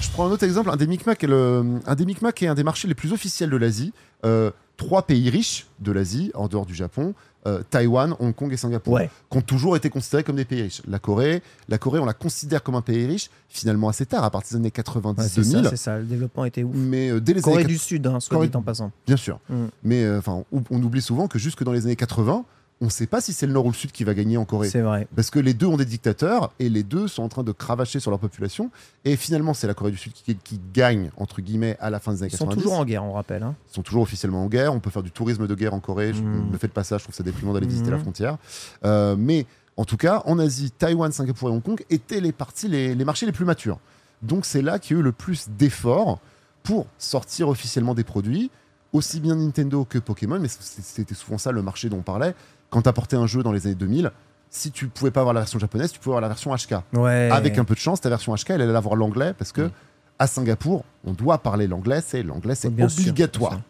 [0.00, 2.54] Je prends un autre exemple, un des Micmac est, le- un des Micmac est un
[2.54, 3.92] des marchés les plus officiels de l'Asie.
[4.24, 7.14] Euh, trois pays riches de l'Asie, en dehors du Japon,
[7.46, 9.08] euh, Taïwan, Hong Kong et Singapour, Ouais.
[9.30, 10.82] qui ont toujours été considérés comme des pays riches.
[10.88, 14.30] La Corée, la Corée, on la considère comme un pays riche, finalement assez tard, à
[14.30, 15.28] partir des années Ouais, 90-2000.
[15.28, 15.98] c'est ça, c'est ça.
[15.98, 16.74] Le développement était ouf.
[16.74, 18.90] mais euh, dès les Corée années du Sud, hein, soit Corée- dit en passant.
[19.06, 19.38] Bien sûr.
[19.48, 19.66] Mm.
[19.84, 22.44] Mais enfin, on, on oublie souvent que jusque dans les années 80,
[22.80, 24.44] on ne sait pas si c'est le Nord ou le Sud qui va gagner en
[24.44, 24.68] Corée.
[24.68, 25.08] C'est vrai.
[25.16, 27.98] Parce que les deux ont des dictateurs et les deux sont en train de cravacher
[27.98, 28.70] sur leur population.
[29.04, 32.12] Et finalement, c'est la Corée du Sud qui, qui gagne, entre guillemets, à la fin
[32.12, 32.62] des années Ils sont 90.
[32.62, 33.42] toujours en guerre, on rappelle.
[33.42, 33.56] hein.
[33.70, 34.72] Ils sont toujours officiellement en guerre.
[34.74, 36.12] On peut faire du tourisme de guerre en Corée.
[36.14, 36.46] Je Mm.
[36.48, 38.36] ne le faites pas ça, je trouve ça déprimant d'aller visiter la frontière.
[38.84, 39.46] Euh, mais
[39.76, 43.04] en tout cas, en Asie, Taïwan, Singapour et Hong Kong étaient les, parties, les, les
[43.04, 43.78] marchés les plus matures.
[44.22, 46.20] Donc c'est là qu'il y a eu le plus d'efforts
[46.62, 48.50] pour sortir officiellement des produits,
[48.92, 50.38] aussi bien Nintendo que Pokémon.
[50.40, 52.34] Mais c'était souvent ça le marché dont on parlait.
[52.70, 54.10] Quand tu apportais un jeu dans les années 2000,
[54.50, 56.76] si tu pouvais pas avoir la version japonaise, tu pouvais avoir la version HK.
[56.94, 57.28] Ouais.
[57.32, 59.70] Avec un peu de chance, ta version HK, elle allait avoir l'anglais parce que
[60.18, 62.00] à Singapour, on doit parler l'anglais.
[62.04, 63.60] C'est l'anglais, c'est obligatoire.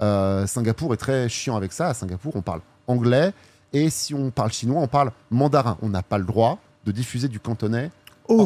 [0.00, 1.88] Euh, Singapour est très chiant avec ça.
[1.88, 3.32] À Singapour, on parle anglais
[3.72, 5.78] et si on parle chinois, on parle mandarin.
[5.80, 7.90] On n'a pas le droit de diffuser du cantonais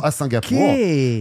[0.02, 0.58] à Singapour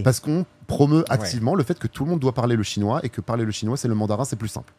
[0.04, 3.08] parce qu'on promeut activement le fait que tout le monde doit parler le chinois et
[3.08, 4.72] que parler le chinois, c'est le mandarin, c'est plus simple.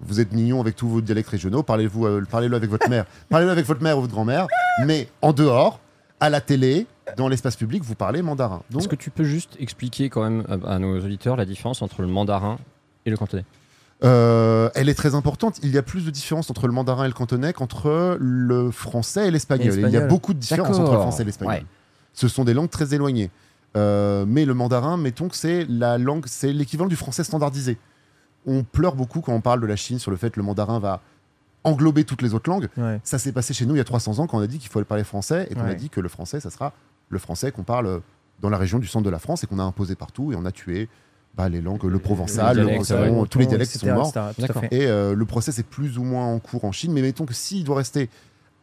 [0.00, 3.50] Vous êtes mignon avec tous vos dialectes régionaux, parlez-vous, euh, parlez-le avec votre mère, parlez-le
[3.50, 4.46] avec votre mère ou votre grand-mère,
[4.84, 5.80] mais en dehors,
[6.20, 8.62] à la télé, dans l'espace public, vous parlez mandarin.
[8.70, 11.82] Donc, Est-ce que tu peux juste expliquer quand même à, à nos auditeurs la différence
[11.82, 12.58] entre le mandarin
[13.06, 13.44] et le cantonais?
[14.04, 15.58] Euh, elle est très importante.
[15.62, 19.28] Il y a plus de différence entre le mandarin et le cantonais qu'entre le français
[19.28, 19.74] et l'espagnol.
[19.74, 21.54] Il y a beaucoup de différences entre le français et l'espagnol.
[21.54, 21.64] Ouais.
[22.12, 23.30] Ce sont des langues très éloignées.
[23.76, 27.76] Euh, mais le mandarin, mettons que c'est la langue, c'est l'équivalent du français standardisé.
[28.48, 30.78] On pleure beaucoup quand on parle de la Chine sur le fait que le mandarin
[30.80, 31.00] va
[31.64, 32.68] englober toutes les autres langues.
[32.76, 33.00] Ouais.
[33.04, 34.70] Ça s'est passé chez nous il y a 300 ans quand on a dit qu'il
[34.70, 35.70] fallait parler français et qu'on Ouais.
[35.72, 36.72] a dit que le français, ça sera
[37.10, 38.00] le français qu'on parle
[38.40, 40.44] dans la région du centre de la France et qu'on a imposé partout et on
[40.44, 40.88] a tué
[41.34, 44.30] bah, les langues, le provençal, le breton, tous les dialectes qui etc., sont morts.
[44.38, 44.68] etc..
[44.70, 47.34] Et euh, le process est plus ou moins en cours en Chine, mais mettons que
[47.34, 48.08] s'il doit rester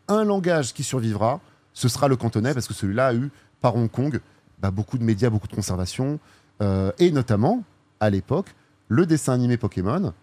[0.07, 1.39] un langage qui survivra,
[1.73, 3.29] ce sera le cantonais, parce que celui-là a eu,
[3.61, 4.19] par Hong Kong,
[4.59, 6.19] bah, beaucoup de médias, beaucoup de conservation,
[6.61, 7.63] euh, et notamment,
[7.99, 8.53] à l'époque,
[8.87, 10.13] le dessin animé Pokémon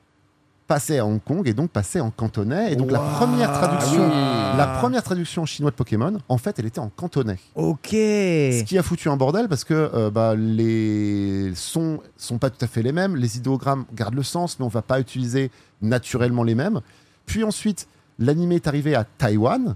[0.68, 2.72] passait à Hong Kong et donc passait en cantonais.
[2.72, 4.58] Et donc la première traduction, Ah oui.
[4.58, 7.38] la première traduction en chinois de Pokémon, en fait, elle était en cantonais.
[7.56, 7.88] Ok.
[7.90, 12.64] Ce qui a foutu un bordel parce que euh, bah, les sons sont pas tout
[12.64, 15.50] à fait les mêmes, les idéogrammes gardent le sens, mais on va pas utiliser
[15.82, 16.80] naturellement les mêmes.
[17.26, 17.86] Puis ensuite,
[18.18, 19.74] l'animé est arrivé à Taïwan,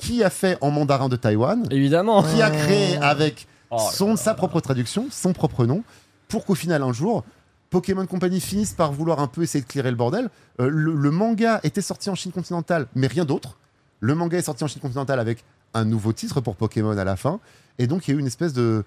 [0.00, 4.16] qui a fait en mandarin de Taïwan, Évidemment qui a créé avec Oh là son,
[4.16, 5.82] sa propre traduction, son propre nom,
[6.28, 7.24] pour qu'au final, un jour,
[7.76, 10.30] Pokémon Company finisse par vouloir un peu essayer de clairer le bordel.
[10.60, 13.58] Euh, le, le manga était sorti en Chine continentale, mais rien d'autre.
[14.00, 15.44] Le manga est sorti en Chine continentale avec
[15.74, 17.38] un nouveau titre pour Pokémon à la fin.
[17.78, 18.82] Et donc, il y a eu une espèce de,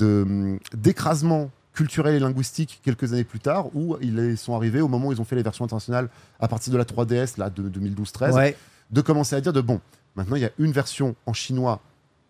[0.00, 5.06] hum, d'écrasement culturel et linguistique quelques années plus tard, où ils sont arrivés au moment
[5.08, 6.08] où ils ont fait les versions internationales
[6.40, 8.56] à partir de la 3DS, là, de 2012-13, Ouais.
[8.90, 9.80] de commencer à dire de bon,
[10.16, 11.80] maintenant il y a une version en chinois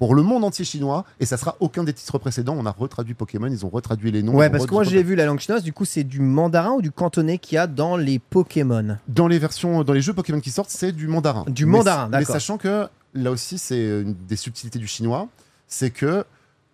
[0.03, 2.57] pour le monde entier chinois et ça sera aucun des titres précédents.
[2.59, 4.35] On a retraduit Pokémon, ils ont retraduit les noms.
[4.35, 6.83] Ouais, parce que moi j'ai vu la langue chinoise, du coup c'est du mandarin ou
[6.83, 8.97] du cantonais qu'il y a dans les Pokémon?
[9.07, 11.45] Dans les versions, dans les jeux Pokémon qui sortent, c'est du mandarin.
[11.47, 12.33] Du Mais- mandarin, Mais d'accord.
[12.35, 15.29] sachant que là aussi, c'est une des subtilités du chinois,
[15.69, 16.25] c'est que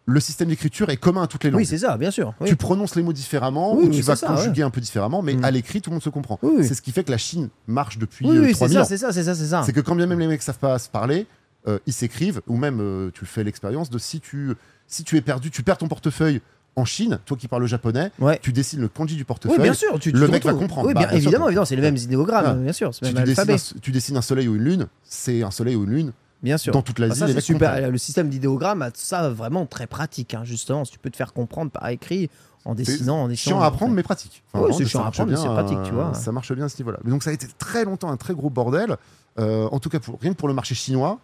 [0.07, 1.59] le système d'écriture est commun à toutes les langues.
[1.61, 2.33] Oui, c'est ça, bien sûr.
[2.41, 2.49] Oui.
[2.49, 5.35] Tu prononces les mots différemment Oui, ou tu vas ça, conjuguer un peu différemment, mais
[5.35, 5.45] Mm.
[5.45, 6.39] à l'écrit, tout le monde se comprend.
[6.43, 6.67] Oui.
[6.67, 8.81] C'est ce qui fait que la Chine marche depuis Oui, euh, oui, c'est 3000 ça,
[8.81, 8.85] ans.
[8.87, 9.63] c'est ça, c'est ça, c'est ça.
[9.67, 11.27] C'est que quand bien même les mecs savent pas se parler,
[11.67, 14.55] euh, ils s'écrivent, ou même euh, tu fais l'expérience de si tu,
[14.87, 16.41] si tu es perdu, tu perds ton portefeuille
[16.77, 18.39] en Chine, toi qui parles le japonais, Ouais.
[18.41, 19.57] tu dessines le kanji du portefeuille.
[19.59, 19.99] Oui, bien sûr.
[19.99, 20.87] Tu, le mec va comprendre.
[20.87, 22.55] Oui, Bah, bien, sûr, évidemment, évidemment, c'est les mêmes idéogrammes, Ah.
[22.55, 24.87] bien sûr, Tu, le même tu dessines un, tu dessines un soleil ou une lune,
[25.03, 26.13] c'est un soleil ou une lune.
[26.41, 26.73] bien sûr.
[26.73, 27.91] Dans toute Ah, l'Asie, c'est mecs super.
[27.91, 30.85] Le système d'idéogramme a ça vraiment très pratique, hein, justement.
[30.85, 32.31] Si tu peux te faire comprendre par écrit
[32.65, 34.45] en dessinant, en chiant à apprendre, mais pratique.
[34.55, 36.15] Ouais, vraiment, c'est chiant à apprendre, mais c'est pratique, tu vois.
[36.15, 36.99] Ça marche bien à ce niveau-là.
[37.05, 38.97] Donc ça a été très longtemps un très gros bordel.
[39.41, 41.19] Euh, en tout cas, pour, rien que pour le marché chinois,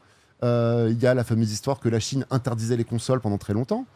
[0.90, 3.86] il y a la fameuse histoire que la Chine interdisait les consoles pendant très longtemps.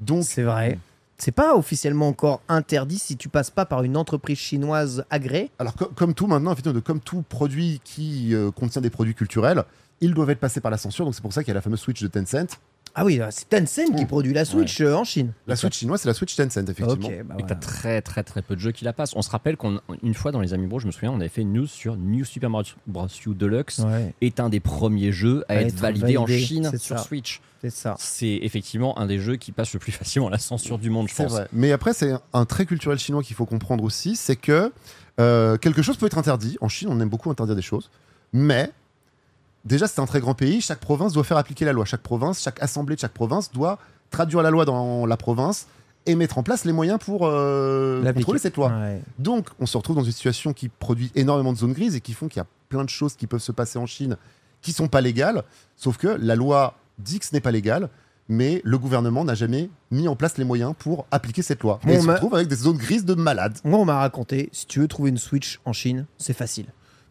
[0.00, 0.78] Donc C'est vrai.
[1.20, 5.50] C'est pas officiellement encore interdit si tu passes pas par une entreprise chinoise agréée.
[5.58, 6.54] Alors, co- comme tout maintenant,
[6.84, 9.64] comme tout produit qui euh, contient des produits culturels,
[10.00, 11.04] ils doivent être passés par la censure.
[11.04, 12.56] Donc, c'est pour ça qu'il y a la fameuse Switch de Tencent.
[13.00, 14.06] Ah oui, c'est Tencent qui Oh.
[14.06, 15.32] produit la Switch euh, en Chine.
[15.46, 17.08] La Switch chinoise, c'est la Switch Tencent, effectivement.
[17.24, 19.14] Bah Et t'as très très très peu de jeux qui la passent.
[19.14, 21.42] On se rappelle qu'une fois dans les Amis Bros, je me souviens, on avait fait
[21.42, 23.06] une news sur New Super Mario Bros.
[23.26, 26.70] U Deluxe, Ouais, est un des premiers jeux à, À être, être validé, en Chine
[26.76, 27.04] sur ça.
[27.04, 27.40] Switch.
[27.62, 27.94] c'est ça.
[27.98, 31.14] C'est effectivement un des jeux qui passe le plus facilement la censure du monde, je
[31.14, 31.32] C'est pense.
[31.32, 31.48] vrai.
[31.52, 34.72] Mais après, c'est un trait culturel chinois qu'il faut comprendre aussi, c'est que
[35.20, 36.56] euh, quelque chose peut être interdit.
[36.60, 37.90] En Chine, on aime beaucoup interdire des choses.
[38.32, 38.70] Mais
[39.64, 40.60] déjà, c'est un très grand pays.
[40.60, 41.84] Chaque province doit faire appliquer la loi.
[41.84, 43.78] Chaque province, chaque assemblée de chaque province doit
[44.10, 45.66] traduire la loi dans la province
[46.06, 48.70] et mettre en place les moyens pour euh, contrôler cette loi.
[48.70, 49.02] Ouais.
[49.18, 52.14] Donc, on se retrouve dans une situation qui produit énormément de zones grises et qui
[52.14, 54.16] font qu'il y a plein de choses qui peuvent se passer en Chine
[54.62, 55.44] qui sont pas légales.
[55.76, 57.90] Sauf que la loi dit que ce n'est pas légal,
[58.28, 61.80] mais le gouvernement n'a jamais mis en place les moyens pour appliquer cette loi.
[61.84, 63.58] Bon, et il se retrouve avec des zones grises de malades.
[63.64, 66.66] Moi, on m'a raconté, si tu veux trouver une Switch en Chine, c'est facile.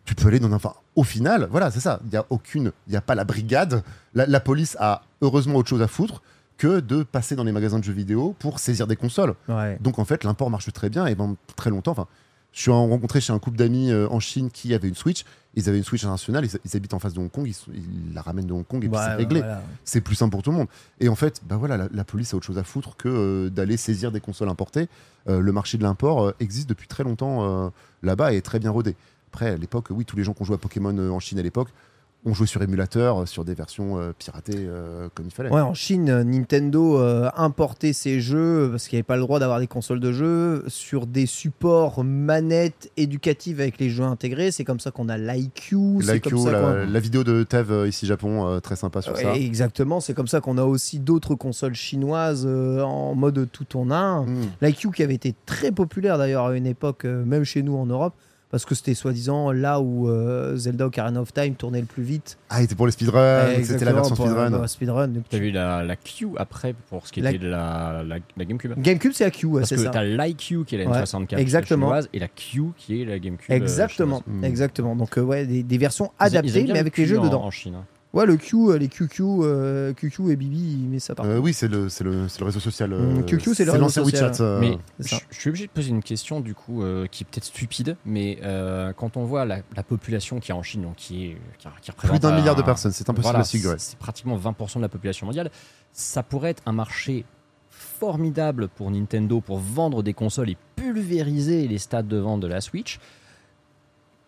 [0.06, 0.56] tu peux aller dans un.
[0.56, 2.00] Enfin, au final, voilà, c'est ça.
[2.04, 2.72] Il n'y a aucune.
[2.88, 3.84] Il n'y a pas la brigade.
[4.14, 6.22] La, la police a heureusement autre chose à foutre
[6.58, 9.36] que de passer dans les magasins de jeux vidéo pour saisir des consoles.
[9.48, 9.78] Ouais.
[9.80, 11.92] Donc en fait, l'import marche très bien et pendant très longtemps.
[11.92, 12.08] Enfin,
[12.52, 15.24] je suis en- rencontré chez un couple d'amis euh, en Chine qui avait une Switch.
[15.54, 16.46] Ils avaient une Switch internationale.
[16.46, 17.48] Ils, ils habitent en face de Hong Kong.
[17.48, 19.42] Ils, la ramènent de Hong Kong et puis Ouais, c'est réglé.
[19.42, 19.62] voilà.
[19.84, 20.68] C'est plus simple pour tout le monde.
[21.00, 23.50] Et en fait, bah voilà, la, la police a autre chose à foutre que euh,
[23.52, 24.88] d'aller saisir des consoles importées.
[25.30, 27.72] Euh, le marché de l'import existe depuis très longtemps
[28.02, 28.96] là-bas et est très bien rodé.
[29.28, 31.40] Après, à l'époque, oui, tous les gens qui ont joué à Pokémon euh, en Chine
[31.40, 31.70] à l'époque
[32.26, 35.50] ont joué sur émulateur, euh, sur des versions euh, piratées euh, comme il fallait.
[35.50, 39.40] Ouais, en Chine, Nintendo euh, importait ses jeux parce qu'il n'y avait pas le droit
[39.40, 44.52] d'avoir des consoles de jeux sur des supports manettes éducatives avec les jeux intégrés.
[44.52, 46.00] C'est comme ça qu'on a l'IQ.
[46.02, 49.36] L'IQ, la, la vidéo de Tev ici Japon, très sympa sur ça.
[49.36, 54.26] Exactement, c'est comme ça qu'on a aussi d'autres consoles chinoises en mode tout en un.
[54.26, 54.36] Mm.
[54.62, 58.16] L'IQ qui avait été très populaire d'ailleurs à une époque, même chez nous en Europe,
[58.50, 62.38] parce que c'était soi-disant là où euh, Zelda Ocarina of Time tournait le plus vite.
[62.50, 64.50] Ah, c'était pour les speedruns, Ouais, c'était la version speedrun.
[64.50, 65.12] la speedrun.
[65.30, 68.46] T'as vu la, la Q après pour ce qui La- était de la, la, la
[68.46, 68.74] GameCube?
[68.78, 69.90] GameCube, c'est la Q, ouais, Parce c'est que ça.
[69.90, 71.88] t'as l'IQ qui est la Ouais, N64 exactement.
[71.88, 73.52] chinoise et la Q qui est la GameCube.
[73.52, 74.46] euh, Exactement, chinoise.
[74.50, 74.96] Exactement.
[74.96, 77.24] Donc euh, ouais, des, des versions Ils- ils aiment adaptées, mais avec les jeux en-
[77.26, 77.44] dedans.
[77.44, 77.76] En Chine.
[77.76, 77.84] hein.
[78.14, 81.30] Ouais, le Q, euh, les QQ, euh, QQ et Bibi, met ça partout.
[81.30, 82.94] Euh, oui, c'est le, c'est le, c'est le réseau social.
[82.94, 84.30] euh, Mm, QQ, c'est le réseau l'ancien social.
[84.32, 84.44] WeChat.
[84.44, 87.44] euh, Mais je, suis obligé de poser une question du coup euh, qui est peut-être
[87.44, 91.26] stupide, mais euh, quand on voit la, la population qui est en Chine, donc qui,
[91.26, 93.76] est, qui, qui représente plus d'un un- milliard de personnes, c'est impossible voilà, à figurer.
[93.78, 95.52] c'est c'est pratiquement 20% de la population mondiale.
[95.92, 97.26] Ça pourrait être un marché
[97.70, 102.62] formidable pour Nintendo pour vendre des consoles et pulvériser les stades de vente de la
[102.62, 103.00] Switch.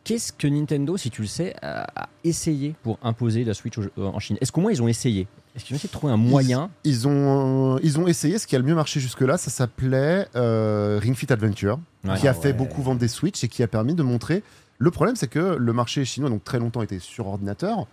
[0.03, 3.81] Qu'est-ce que Nintendo, si tu le sais, a, a essayé pour imposer la Switch au-
[3.84, 4.38] euh, en Chine?
[4.41, 5.27] Est-ce qu'au moins ils ont essayé?
[5.55, 6.69] Est-ce qu'ils ont essayé de trouver un moyen?
[6.84, 9.38] Ils ont, euh, ils ont essayé ce qui a le mieux marché jusque-là.
[9.38, 12.17] Ça s'appelait euh, Ring Fit Adventure, Ouais.
[12.17, 12.53] qui a Ah fait ouais.
[12.53, 14.41] beaucoup vendre des Switch et qui a permis de montrer.
[14.77, 17.85] Le problème, c'est que le marché chinois, donc très longtemps, était sur ordinateur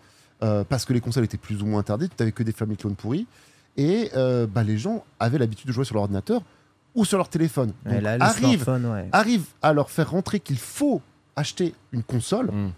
[0.42, 2.12] euh, parce que les consoles étaient plus ou moins interdites.
[2.16, 3.26] Tu n'avais que des familles clones pourries.
[3.76, 6.42] Et euh, bah, les gens avaient l'habitude de jouer sur leur ordinateur
[6.94, 7.72] ou sur leur téléphone.
[7.84, 9.08] Donc, là, arrive, ouais.
[9.12, 11.02] arrive à leur faire rentrer qu'il faut
[11.36, 12.46] acheter une console.
[12.50, 12.70] Mm.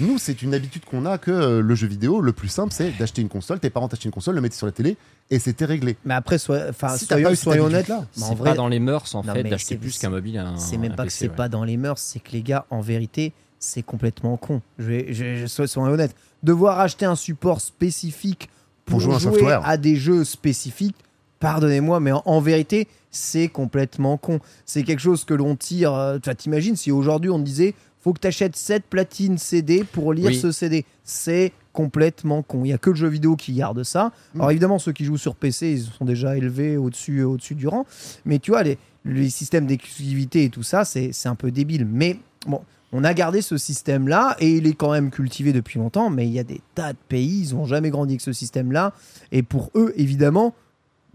[0.00, 2.90] Nous, c'est une habitude qu'on a que euh, le jeu vidéo, le plus simple, c'est
[2.98, 3.60] d'acheter une console.
[3.60, 4.96] Tes parents t'achetaient une console, le mettaient sur la télé
[5.30, 5.96] et c'était réglé.
[6.06, 7.28] Mais après, sois- enfin, Si soyons,
[7.66, 7.90] honnêtes.
[7.90, 10.08] habitude-là, mais en C'est vrai, pas dans les mœurs en Non, fait d'acheter plus qu'un
[10.10, 10.38] mobile.
[10.38, 11.34] un- c'est même un pas que c'est ouais.
[11.34, 14.62] pas dans les mœurs, c'est que les gars, en vérité, c'est complètement con.
[14.78, 16.16] Je vais, je, je- sois- soyons honnêtes.
[16.42, 18.48] Devoir acheter un support spécifique
[18.86, 19.60] pour, Pour jouer jouer, à un software.
[19.68, 20.96] à des jeux spécifiques,
[21.38, 24.40] pardonnez-moi, mais en, en vérité, c'est complètement con.
[24.64, 25.92] C'est quelque chose que l'on tire.
[25.94, 27.74] euh, t'imagines si aujourd'hui on te disait
[28.06, 30.36] faut que tu achètes 7 platines CD pour lire Oui.
[30.36, 30.84] ce CD.
[31.02, 32.64] C'est complètement con.
[32.64, 34.12] Il y a que le jeu vidéo qui garde ça.
[34.32, 34.38] Mm.
[34.40, 37.84] Alors évidemment, ceux qui jouent sur PC, ils sont déjà élevés au-dessus au du rang.
[38.24, 41.84] Mais tu vois, les, les systèmes d'exclusivité et tout ça, c'est c'est un peu débile.
[41.84, 42.60] Mais bon,
[42.92, 46.08] on a gardé ce système-là et il est quand même cultivé depuis longtemps.
[46.08, 48.92] Mais il y a des tas de pays, ils n'ont jamais grandi avec ce système-là.
[49.32, 50.54] Et pour eux, évidemment,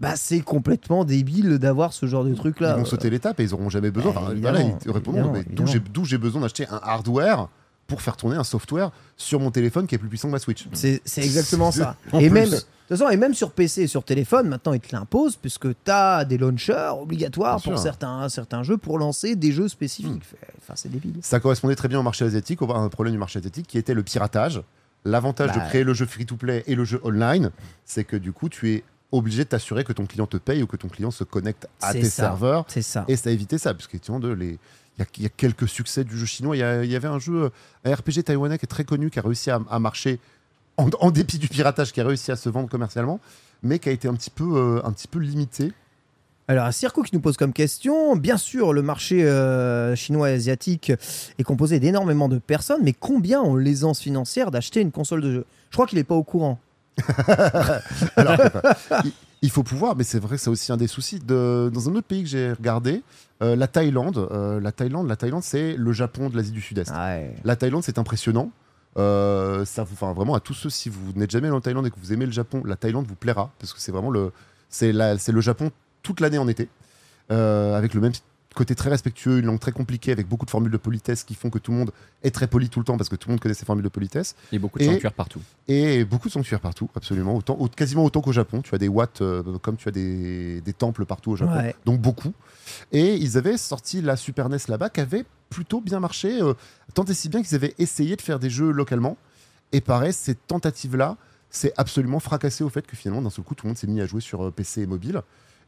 [0.02, 2.74] bah, c'est complètement débile d'avoir ce genre de truc-là.
[2.76, 4.10] Ils vont sauter l'étape et ils auront jamais besoin.
[4.10, 5.32] Enfin, évidemment, voilà, ils répondront
[5.92, 7.48] d'où j'ai besoin d'acheter un hardware
[7.86, 10.66] pour faire tourner un software sur mon téléphone qui est plus puissant que ma Switch.
[10.72, 11.96] C'est exactement ça.
[12.14, 12.30] Et plus.
[12.30, 15.36] même, de toute façon, et même sur PC et sur téléphone, maintenant, ils te l'imposent
[15.36, 17.82] puisque tu as des launchers obligatoires Bien pour sûr.
[17.82, 20.24] certains, certains jeux pour lancer des jeux spécifiques.
[20.62, 21.14] Enfin, c'est débile.
[21.20, 23.94] Ça correspondait très bien au marché asiatique, au un problème du marché asiatique qui était
[23.94, 24.62] le piratage.
[25.04, 27.50] L'avantage Bah, de créer le jeu free-to-play et le jeu online,
[27.84, 30.66] c'est que du coup, tu es obligé de t'assurer que ton client te paye ou
[30.66, 32.10] que ton client se connecte à tes ça.
[32.24, 32.64] serveurs.
[32.68, 33.04] C'est ça.
[33.08, 34.58] Et ça a évité ça, parce qu'effectivement, de les...
[34.98, 36.56] il y, a- il y a quelques succès du jeu chinois.
[36.56, 36.60] Il
[36.90, 37.50] y, avait un jeu,
[37.84, 40.18] un RPG taïwanais qui est très connu, qui a réussi à, à marcher
[40.78, 43.20] en, en dépit du piratage, qui a réussi à se vendre commercialement,
[43.62, 45.72] mais qui a été un petit peu, euh, un petit peu limité.
[46.48, 50.34] Alors, un Circo qui nous pose comme question, bien sûr, le marché euh, chinois et
[50.34, 50.90] asiatique
[51.38, 55.44] est composé d'énormément de personnes, mais combien ont l'aisance financière d'acheter une console de jeu?
[55.70, 56.58] Je crois qu'il n'est pas au courant.
[58.16, 58.36] Alors,
[59.40, 61.18] il, faut pouvoir, mais c'est vrai que c'est aussi un des soucis.
[61.18, 63.02] De, dans un autre pays que j'ai regardé,
[63.42, 66.90] euh, la Thaïlande, euh, la Thaïlande, la Thaïlande, c'est le Japon de l'Asie du Sud-Est.
[66.90, 67.34] Ouais.
[67.44, 68.50] La Thaïlande, c'est impressionnant.
[68.98, 71.86] Euh, ça, vous- enfin, vraiment, à tous ceux, si vous n'êtes jamais allé en Thaïlande
[71.86, 74.32] et que vous aimez le Japon, la Thaïlande vous plaira parce que c'est vraiment le,
[74.68, 75.70] c'est le Japon
[76.02, 76.68] toute l'année en été,
[77.30, 78.12] euh, avec le même
[78.54, 81.50] côté très respectueux, une langue très compliquée, avec beaucoup de formules de politesse qui font
[81.50, 81.90] que tout le monde
[82.22, 83.88] est très poli tout le temps parce que tout le monde connaît ces formules de
[83.88, 85.40] politesse Et beaucoup de Et- sanctuaires partout.
[85.68, 88.62] et beaucoup de sanctuaires partout, absolument, autant, au- quasiment autant qu'au Japon.
[88.62, 91.74] Tu as des watts euh, comme tu as des, des temples partout au Japon, Ouais.
[91.84, 92.32] donc beaucoup.
[92.92, 96.54] Et ils avaient sorti la Super NES là-bas qui avait plutôt bien marché, euh,
[96.94, 99.16] tant et si bien qu'ils avaient essayé de faire des jeux localement.
[99.72, 101.16] Et pareil, cette tentative-là,
[101.50, 104.00] c'est absolument fracassé au fait que finalement, d'un seul coup, tout le monde s'est mis
[104.00, 105.20] à jouer sur euh, PC et mobile.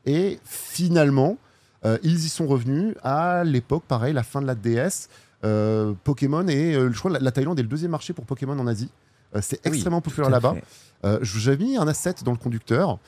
[0.07, 1.37] Et finalement,
[1.85, 5.09] euh, ils y sont revenus à l'époque, pareil, la fin de la DS.
[5.45, 8.59] Euh, Pokémon et je crois que la, la Thaïlande est le deuxième marché pour Pokémon
[8.59, 8.91] en Asie.
[9.37, 10.55] Euh, c'est Oui, extrêmement populaire là-bas.
[10.55, 10.65] fait.
[11.05, 12.99] Euh, je vous avais mis un asset dans le conducteur.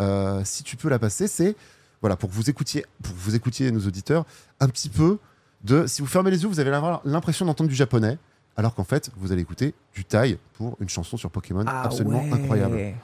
[0.00, 1.54] Euh, si tu peux la passer, c'est
[2.00, 4.24] voilà pour que vous écoutiez, pour que vous écoutiez nos auditeurs
[4.58, 5.18] un petit peu
[5.62, 5.86] de.
[5.86, 8.18] Si vous fermez les yeux, vous allez avoir l'impression d'entendre du japonais,
[8.56, 12.24] alors qu'en fait, vous allez écouter du thaï pour une chanson sur Pokémon Ah absolument
[12.24, 12.32] ouais.
[12.32, 12.76] incroyable.
[12.76, 12.94] Une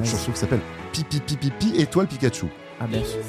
[0.00, 0.04] Ouais.
[0.04, 0.60] chanson qui s'appelle
[0.92, 2.46] Pi Pi Pi Pi Pi Étoile Pikachu.
[2.80, 3.20] Ah bien sûr.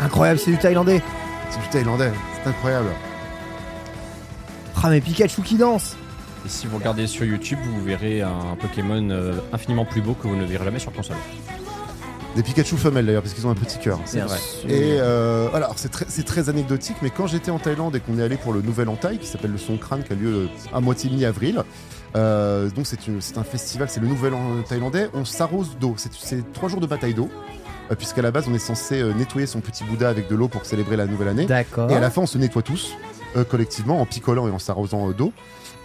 [0.00, 1.02] Incroyable, c'est du thaïlandais.
[1.50, 2.12] C'est du thaïlandais,
[2.42, 2.88] c'est incroyable.
[4.86, 5.96] Ah mais Pikachu qui danse
[6.44, 10.28] Et si vous regardez sur YouTube, vous verrez un Pokémon euh, infiniment plus beau que
[10.28, 11.16] vous ne verrez jamais sur console.
[12.36, 13.98] Des Pikachu femelles d'ailleurs, parce qu'ils ont un petit cœur.
[14.04, 14.36] C'est vrai.
[14.68, 15.48] Et euh,
[16.06, 18.90] c'est très, anecdotique, mais quand j'étais en Thaïlande et qu'on est allé pour le nouvel
[18.90, 21.62] Antai, qui s'appelle le son Songkran, qui a lieu euh, à moitié mi-avril,
[22.16, 25.94] euh, donc c'est un festival, c'est le nouvel an thaïlandais, on s'arrose d'eau.
[25.96, 27.28] C'est- trois jours de bataille d'eau,
[27.90, 30.48] euh, puisqu'à la base, on est censé euh, nettoyer son petit Bouddha avec de l'eau
[30.48, 31.46] pour célébrer la nouvelle année.
[31.46, 31.90] D'accord.
[31.90, 32.92] Et à la fin, on se nettoie tous,
[33.36, 35.32] euh, collectivement, en picolant et en s'arrosant euh, d'eau.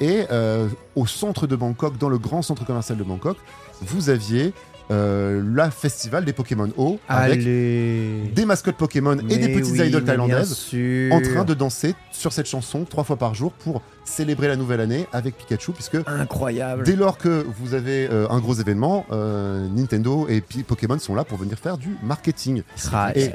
[0.01, 3.37] Et euh, au centre de Bangkok, dans le grand centre commercial de Bangkok,
[3.81, 4.53] vous aviez
[4.91, 8.31] euh, la festival des Pokémon eau avec Allez.
[8.33, 10.67] des mascottes Pokémon et des petites oui, idoles thaïlandaises
[11.11, 14.81] en train de danser sur cette chanson trois fois par jour pour célébrer la nouvelle
[14.81, 16.83] année avec Pikachu, puisque Incroyable.
[16.83, 21.23] dès lors que vous avez euh, un gros événement, euh, Nintendo et Pokémon sont là
[21.23, 22.63] pour venir faire du marketing.
[22.91, 23.29] Ah, Et-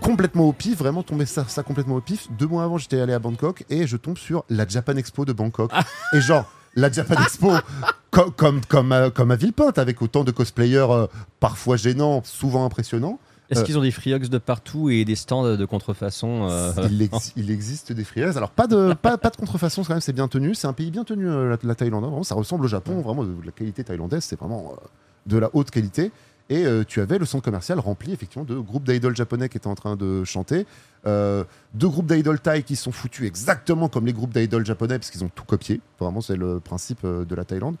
[0.00, 2.26] Complètement au pif, vraiment tomber ça, ça complètement au pif.
[2.36, 5.32] Deux mois avant, j'étais allé à Bangkok et je tombe sur la Japan Expo de
[5.32, 5.70] Bangkok.
[6.12, 7.50] et genre, la Japan Expo,
[8.10, 11.06] co- comme, comme, à, comme à Villepinte, avec autant de cosplayers euh,
[11.40, 13.18] parfois gênants, souvent impressionnants.
[13.50, 17.00] Est-ce Euh, qu'ils ont des free de partout et des stands de contrefaçon euh, il,
[17.08, 18.36] ex- il existe des friaises.
[18.36, 20.54] Alors, pas de, pas, pas de contrefaçon, quand même, c'est bien tenu.
[20.54, 22.04] C'est un pays bien tenu, euh, la, la Thaïlande.
[22.04, 22.08] hein.
[22.08, 23.00] Vraiment, ça ressemble au Japon.
[23.00, 24.86] Vraiment, de, la qualité thaïlandaise, c'est vraiment euh,
[25.26, 26.12] de la haute qualité.
[26.50, 29.66] Et euh, tu avais le centre commercial rempli, effectivement, de groupes d'idoles japonais qui étaient
[29.66, 30.66] en train de chanter.
[31.06, 31.44] Euh,
[31.74, 35.24] deux groupes d'idoles thaï qui sont foutus exactement comme les groupes d'idoles japonais, parce qu'ils
[35.24, 35.80] ont tout copié.
[36.00, 37.76] Vraiment, c'est le principe euh, de la Thaïlande.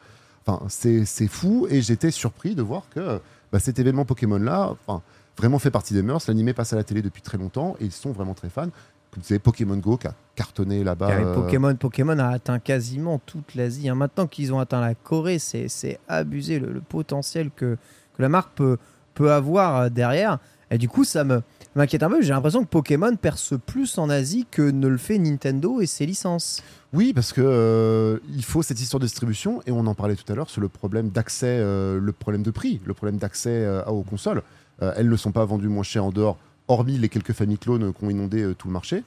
[0.46, 1.66] Enfin, c'est fou.
[1.70, 3.20] Et j'étais surpris de voir que
[3.52, 5.02] bah, cet événement Pokémon-là, enfin,
[5.38, 6.26] vraiment fait partie des mœurs.
[6.28, 8.68] L'animé passe à la télé depuis très longtemps et ils sont vraiment très fans.
[9.10, 11.34] Comme vous savez, Pokémon Go qui a cartonné là-bas.
[11.34, 13.88] Pokémon, Pokémon a atteint quasiment toute l'Asie.
[13.88, 13.94] hein.
[13.94, 17.78] Maintenant qu'ils ont atteint la Corée, c'est c'est abusé le, le potentiel que,
[18.18, 18.78] la marque peut,
[19.14, 20.38] peut avoir euh, derrière.
[20.70, 21.42] Et du coup, ça me
[21.74, 22.20] m'inquiète un peu.
[22.22, 26.06] J'ai l'impression que Pokémon perce plus en Asie que ne le fait Nintendo et ses
[26.06, 26.62] licences.
[26.92, 30.30] Oui, parce que euh, il faut cette histoire de distribution et on en parlait tout
[30.30, 34.02] à l'heure sur le problème d'accès, euh, le problème de prix, le problème d'accès aux
[34.02, 34.42] consoles.
[34.80, 36.38] Elles ne sont pas vendues moins cher en dehors,
[36.68, 39.02] hormis les quelques familles clones qui ont inondé tout le marché.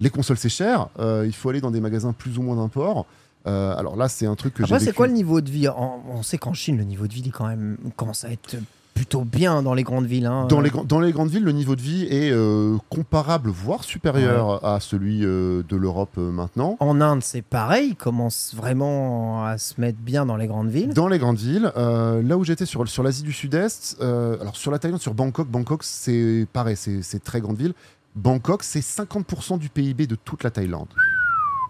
[0.00, 3.06] Les consoles c'est cher, il faut aller dans des magasins plus ou moins d'import.
[3.46, 5.68] Euh, alors là, c'est un truc que j'ai Après, c'est quoi le niveau de vie
[5.68, 8.56] On sait qu'en Chine, le niveau de vie il est quand même commence à être
[8.94, 10.26] plutôt bien dans les grandes villes.
[10.26, 10.46] hein.
[10.48, 14.64] Dans les, dans les grandes villes, le niveau de vie est euh, comparable, voire supérieur
[14.64, 16.76] à celui euh, de l'Europe maintenant.
[16.78, 17.88] En Inde, c'est pareil.
[17.90, 20.94] Ils commencent vraiment à se mettre bien dans les grandes villes.
[20.94, 24.78] Dans les grandes villes, là où j'étais sur, sur l'Asie du Sud-Est, alors sur la
[24.78, 27.74] Thaïlande, sur Bangkok, Bangkok c'est pareil, c'est c'est très grande ville.
[28.14, 30.86] Bangkok, c'est 50% du PIB de toute la Thaïlande.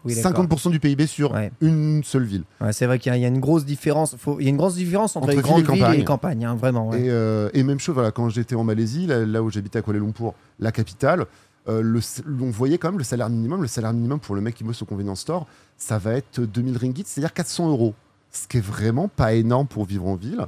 [0.04, 0.44] Oui, d'accord.
[0.44, 1.50] 50% du PIB sur Ouais.
[1.60, 2.44] une seule ville.
[2.60, 4.16] Ouais, c'est vrai qu'il y, a- il y a une grosse différence.
[4.16, 5.98] Faut- il y a une grosse différence entre, Entre les grandes villes et campagne.
[5.98, 6.88] les campagnes, hein, vraiment.
[6.90, 7.02] ouais.
[7.02, 9.82] Et, euh, et même chose, voilà, quand j'étais en Malaisie, là, là où j'habitais à
[9.82, 11.26] Kuala Lumpur, la capitale,
[11.68, 12.00] euh, le,
[12.42, 13.62] on voyait quand même le salaire minimum.
[13.62, 15.46] Le salaire minimum pour le mec qui bosse au convenience store,
[15.78, 17.94] ça va être 2000 ringgit, c'est-à-dire 400 euros.
[18.30, 20.44] Ce qui est vraiment pas énorme pour vivre en ville,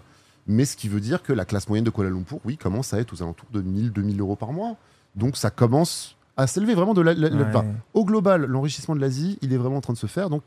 [0.46, 2.98] mais ce qui veut dire que la classe moyenne de Kuala Lumpur, oui, commence à
[2.98, 4.76] être aux alentours de 1000-2000 euros par mois.
[5.14, 7.64] Donc ça commence à s'élever vraiment de la, la- Ouais.
[7.94, 10.28] au global, l'enrichissement de l'Asie, il est vraiment en train de se faire.
[10.30, 10.42] Donc,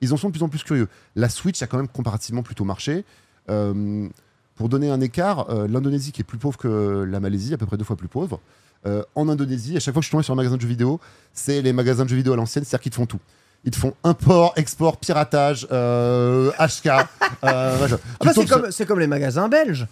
[0.00, 0.88] ils en sont de plus en plus curieux.
[1.16, 3.04] La Switch a quand même comparativement plutôt marché.
[3.50, 4.08] Euh,
[4.56, 7.66] pour donner un écart, euh, l'Indonésie qui est plus pauvre que la Malaisie, à peu
[7.66, 8.40] près deux fois plus pauvre.
[8.86, 10.68] euh, en Indonésie, à chaque fois que je suis tombé sur un magasin de jeux
[10.68, 11.00] vidéo,
[11.32, 13.18] c'est les magasins de jeux vidéo à l'ancienne, c'est-à-dire qu'ils te font tout.
[13.64, 16.88] Ils te font import, export, piratage, HK.
[17.42, 17.76] Ah
[18.20, 18.32] bah,
[18.70, 19.86] c'est comme, les magasins belges.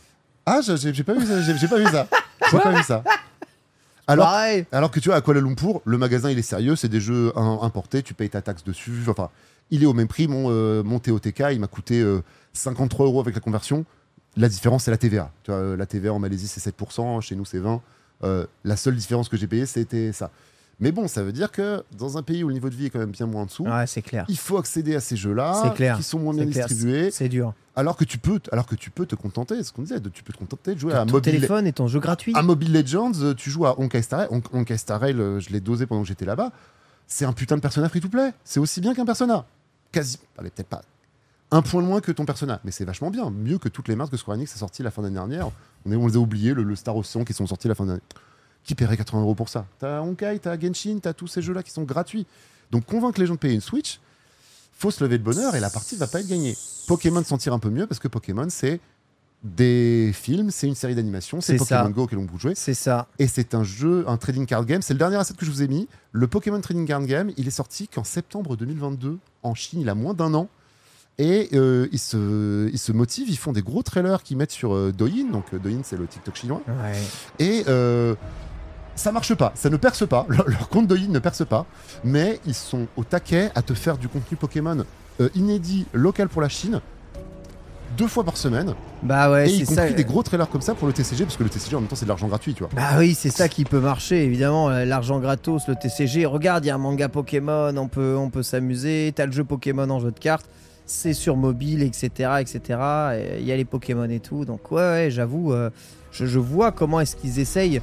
[0.45, 1.41] Ah, j'ai pas vu ça.
[1.43, 2.07] J'ai j'ai pas vu ça.
[2.51, 3.03] J'ai pas vu ça.
[4.07, 4.67] Alors, Pareil.
[4.73, 7.33] alors que tu vois, à Kuala Lumpur, le magasin il est sérieux, c'est des jeux
[7.37, 8.93] im- importés, tu payes ta taxe dessus.
[9.09, 9.31] Enfin,
[9.71, 10.27] il est au même prix.
[10.29, 12.21] Mon, euh, mon TOTK, il m'a coûté euh,
[12.53, 13.85] 53 euros avec la conversion.
[14.37, 15.31] La différence, c'est la TVA.
[15.45, 17.81] Tu vois, euh, la TVA en Malaisie, c'est 7%, chez nous, c'est 20%.
[18.25, 20.31] Euh, la seule différence que j'ai payée, c'était ça.
[20.81, 22.91] Mais bon, ça veut dire que dans un pays où le niveau de vie est
[22.91, 24.25] quand même bien moins en dessous, Ouais, c'est clair.
[24.29, 26.67] il faut accéder à ces jeux-là, qui sont moins bien clair.
[26.67, 27.55] distribués, C'est dur.
[27.77, 30.25] alors que tu peux, alors que tu peux te contenter, ce qu'on disait, de- tu
[30.25, 32.33] peux te contenter de jouer à ton Mobile, téléphone et ton jeu gratuit.
[32.35, 34.29] à Mobile Legends, euh, tu joues à Honkai Star Rail.
[34.33, 36.51] Hon- Honkai Star Rail, euh, je l'ai dosé pendant que j'étais là-bas.
[37.07, 38.33] C'est un putain de persona free-to-play.
[38.43, 39.45] C'est aussi bien qu'un persona.
[39.93, 40.19] Quasi.
[40.39, 40.83] Allez, peut-être pas.
[41.51, 42.61] Un point moins que ton persona.
[42.65, 43.29] Mais c'est vachement bien.
[43.31, 45.51] Mieux que toutes les merdes que Square Enix a sorti la fin d'année dernière.
[45.85, 47.85] On, est- on les a oubliés, le, le Star Ocean qui sont sortis la fin
[47.85, 48.01] d'année.
[48.65, 51.71] Qui paierait 80 euros pour ça T'as Honkai, t'as Genshin, t'as tous ces jeux-là qui
[51.71, 52.27] sont gratuits.
[52.71, 54.01] Donc convaincre les gens de payer une Switch,
[54.73, 56.57] faut se lever de bonheur et la partie va pas être gagnée.
[56.87, 58.81] Pokémon s'en tire un peu mieux parce que Pokémon, c'est
[59.43, 61.91] des films, c'est une série d'animation, c'est Pokémon ça.
[61.91, 62.55] Go que l'on peut jouer.
[62.55, 63.09] C'est ça.
[63.19, 64.83] Et c'est un jeu, un trading card game.
[64.83, 65.89] C'est le dernier asset que je vous ai mis.
[66.13, 69.81] Le Pokémon Trading Card Game, il est sorti qu'en septembre 2022 en Chine.
[69.81, 70.49] Il a moins d'un an.
[71.19, 74.75] Et euh, ils, se, ils se motivent, ils font des gros trailers qu'ils mettent sur
[74.75, 75.31] euh, Douyin.
[75.31, 76.63] Donc euh, Douyin, c'est le TikTok chinois.
[76.67, 76.99] Ouais.
[77.39, 78.15] Et euh,
[78.95, 80.27] ça marche pas, ça ne perce pas.
[80.29, 81.67] Leur, leur compte Douyin ne perce pas.
[82.05, 84.85] Mais ils sont au taquet à te faire du contenu Pokémon
[85.21, 86.81] euh, inédit, local pour la Chine,
[87.97, 88.75] deux fois par semaine.
[89.03, 89.91] Bah ouais, et y compris ça.
[89.91, 91.97] des gros trailers comme ça pour le TCG, parce que le TCG en même temps
[91.97, 92.71] c'est de l'argent gratuit, tu vois.
[92.75, 94.71] Bah oui, c'est ça qui peut marcher, évidemment.
[94.71, 96.25] euh, L'argent gratos, le TCG.
[96.25, 99.13] Regarde, il y a un manga Pokémon, on peut, on peut s'amuser.
[99.15, 100.47] T'as le jeu Pokémon en jeu de cartes.
[100.87, 102.09] C'est sur mobile, etc.
[102.41, 102.61] etc.
[103.15, 104.45] et Il y a les Pokémon et tout.
[104.45, 105.71] Donc, ouais, ouais j'avoue, euh,
[106.11, 107.81] je, je vois comment est-ce qu'ils essayent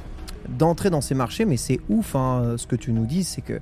[0.58, 2.14] d'entrer dans ces marchés, mais c'est ouf.
[2.16, 3.60] hein, ce que tu nous dis, c'est que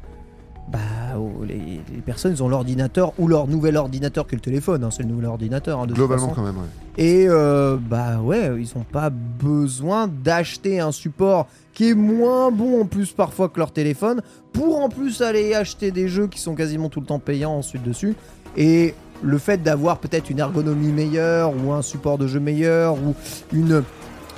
[0.71, 0.79] bah,
[1.19, 4.85] oh, les, les personnes, ils ont l'ordinateur ou leur nouvel ordinateur que le téléphone.
[4.85, 5.81] hein, c'est le nouvel ordinateur.
[5.81, 6.65] hein, de Globalement, quand même, ouais.
[6.99, 12.83] Et euh, bah ouais, ils ont pas besoin d'acheter un support qui est moins bon
[12.83, 14.21] en plus parfois que leur téléphone
[14.53, 17.85] pour en plus aller acheter des jeux qui sont quasiment tout le temps payants ensuite
[17.85, 18.15] dessus.
[18.57, 23.15] Et le fait d'avoir peut-être une ergonomie meilleure ou un support de jeu meilleur ou
[23.53, 23.85] une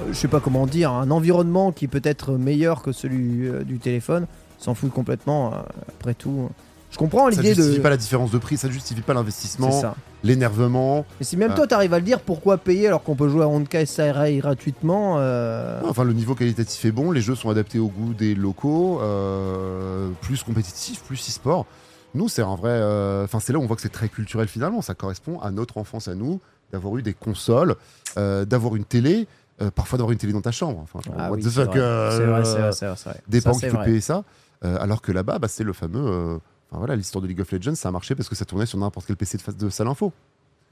[0.09, 3.79] je sais pas comment dire, un environnement qui peut être meilleur que celui euh, du
[3.79, 4.27] téléphone,
[4.59, 5.53] s'en foutent complètement.
[5.55, 5.59] euh,
[5.89, 6.49] après tout,
[6.91, 7.83] je comprends Ça l'idée justifie de.
[7.83, 9.95] pas la différence de prix, ça justifie pas C'est l'investissement, ça.
[10.25, 11.05] l'énervement.
[11.21, 11.57] Mais si même Ah.
[11.57, 15.17] toi t'arrives à le dire, pourquoi payer alors qu'on peut jouer à Honkai Rail gratuitement
[15.19, 19.01] euh, Enfin, le niveau qualitatif est bon, les jeux sont adaptés au goût des locaux,
[19.03, 21.67] euh, plus compétitif, plus e-sport.
[22.15, 22.71] Nous, c'est un vrai.
[22.73, 24.83] euh, Enfin, c'est là où on voit que c'est très culturel finalement.
[24.83, 26.41] Ça correspond à notre enfance à nous,
[26.73, 27.77] d'avoir eu des consoles,
[28.19, 29.29] euh, d'avoir une télé,
[29.63, 30.81] euh, parfois d'avoir une télé dans ta chambre.
[30.83, 31.75] Enfin, genre, Ah what oui, the c'est fuck.
[33.29, 33.67] Des Ça, parents qui.
[34.63, 36.05] Euh, alors que là-bas, bah, c'est le fameux.
[36.05, 36.39] euh,
[36.71, 38.79] Enfin voilà, l'histoire de League of Legends, ça a marché parce que ça tournait sur
[38.79, 40.13] n'importe quel PC de, de salle info.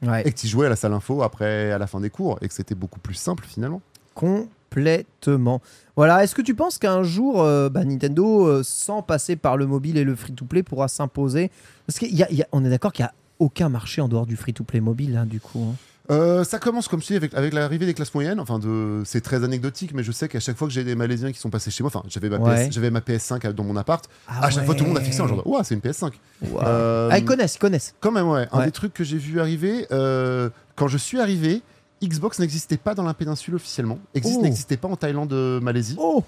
[0.02, 0.22] Ouais.
[0.26, 2.46] Et que tu jouais à la salle info après, à la fin des cours, et
[2.46, 3.80] que c'était beaucoup plus simple finalement.
[4.14, 5.60] Complètement.
[5.96, 9.96] Voilà, est-ce que tu penses qu'un jour, euh, bah, Nintendo, sans passer par le mobile
[9.96, 11.50] et le free-to-play, pourra s'imposer?
[11.86, 15.26] Parce qu'on est d'accord qu'il n'y a aucun marché en dehors du free-to-play mobile, hein,
[15.26, 15.72] du coup.
[15.72, 15.74] hein.
[16.10, 18.40] Euh, ça commence comme dis avec, avec l'arrivée des classes moyennes.
[18.40, 21.32] Enfin, de, c'est très anecdotique, mais je sais qu'à chaque fois que j'ai des Malaisiens
[21.32, 22.68] qui sont passés chez moi, enfin, j'avais ma, Ouais.
[22.68, 24.08] PS, j'avais ma PS5 dans mon appart.
[24.26, 26.12] Ah à chaque fois, tout le monde a fixé un genre Ouah, c'est une PS5.
[26.42, 26.60] Wow.
[26.62, 27.94] Euh, Ah, ils connaissent, ils connaissent.
[28.00, 28.46] Quand même, ouais.
[28.52, 28.64] Un Ouais.
[28.66, 31.60] des trucs que j'ai vu arriver, euh, quand je suis arrivé,
[32.02, 33.98] Xbox n'existait pas dans la péninsule officiellement.
[34.14, 34.42] Existe Oh.
[34.44, 35.96] n'existait pas en Thaïlande, Malaisie.
[35.98, 36.24] Oh,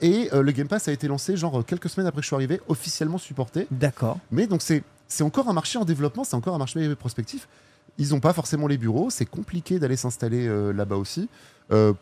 [0.00, 2.60] et le Game Pass a été lancé genre quelques semaines après que je suis arrivé,
[2.68, 3.66] officiellement supporté.
[3.70, 4.18] d'accord.
[4.32, 7.46] Mais donc c'est c'est encore un marché en développement, c'est encore un marché prospectif.
[7.98, 11.28] Ils n'ont pas forcément les bureaux, c'est compliqué d'aller s'installer euh, là-bas aussi.
[11.72, 11.92] Euh,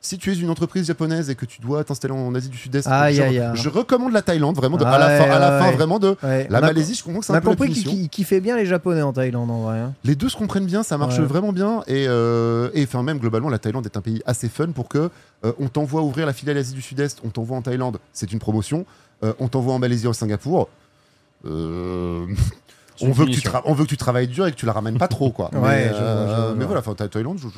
[0.00, 2.86] si tu es une entreprise japonaise et que tu dois t'installer en Asie du Sud-Est,
[2.88, 3.50] Aïe, je, aïe, aïe.
[3.56, 6.14] je recommande la Thaïlande, vraiment, de- à la fin, à la fin vraiment de
[6.50, 6.94] la Malaisie.
[6.94, 7.72] Je comprends que c'est un peu compris
[8.10, 9.78] qu'il fait bien les Japonais en Thaïlande, en vrai.
[9.78, 9.94] hein.
[10.04, 11.24] Les deux se comprennent bien, ça marche Ouais.
[11.24, 11.80] vraiment bien.
[11.86, 15.08] Et, euh, et enfin, même globalement, la Thaïlande est un pays assez fun pour que
[15.46, 18.38] euh, on t'envoie ouvrir la filiale Asie du Sud-Est, on t'envoie en Thaïlande, c'est une
[18.40, 18.84] promotion.
[19.24, 20.68] Euh, on t'envoie en Malaisie ou au Singapour.
[23.02, 23.50] Euh, on, veut que tu punition.
[23.50, 25.30] tra- on veut que tu travailles dur et que tu la ramènes pas trop.
[25.30, 25.50] Quoi.
[25.54, 26.64] Ouais, mais, je je vois.
[26.66, 27.48] voilà, enfin, Tha- Thaïlande, je,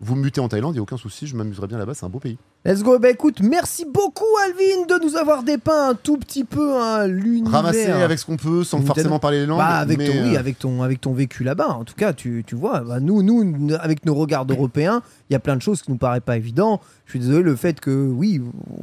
[0.00, 2.06] vous me mutez en Thaïlande, il n'y a aucun souci, je m'amuserai bien là-bas, c'est
[2.06, 2.38] un beau pays.
[2.64, 3.00] Let's go.
[3.00, 7.50] Bah écoute, merci beaucoup Alvin de nous avoir dépeint un tout petit peu hein, l'univers.
[7.52, 9.58] Ramasser avec ce qu'on peut sans forcément parler les langues.
[9.58, 12.12] Bah, avec, mais, ton, oui, euh, avec, ton, avec ton vécu là-bas, en tout cas,
[12.12, 15.62] tu, tu vois, bah, nous, nous, avec nos regards européens, il y a plein de
[15.62, 16.80] choses qui nous paraissent pas évidents.
[17.06, 18.40] Je suis désolé, le fait que, oui,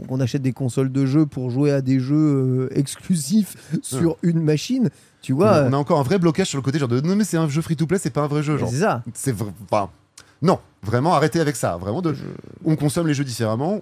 [0.09, 4.41] on achète des consoles de jeux pour jouer à des jeux euh, exclusifs sur une
[4.41, 4.89] machine,
[5.25, 5.51] tu on, vois.
[5.51, 7.37] a, on a encore un vrai blocage sur le côté genre de non mais c'est
[7.37, 9.01] un jeu free to play c'est pas un vrai jeu genre c'est ça.
[9.13, 9.89] c'est vr- enfin,
[10.41, 12.15] non vraiment arrêtez avec ça vraiment de
[12.63, 13.79] on consomme les jeux différemment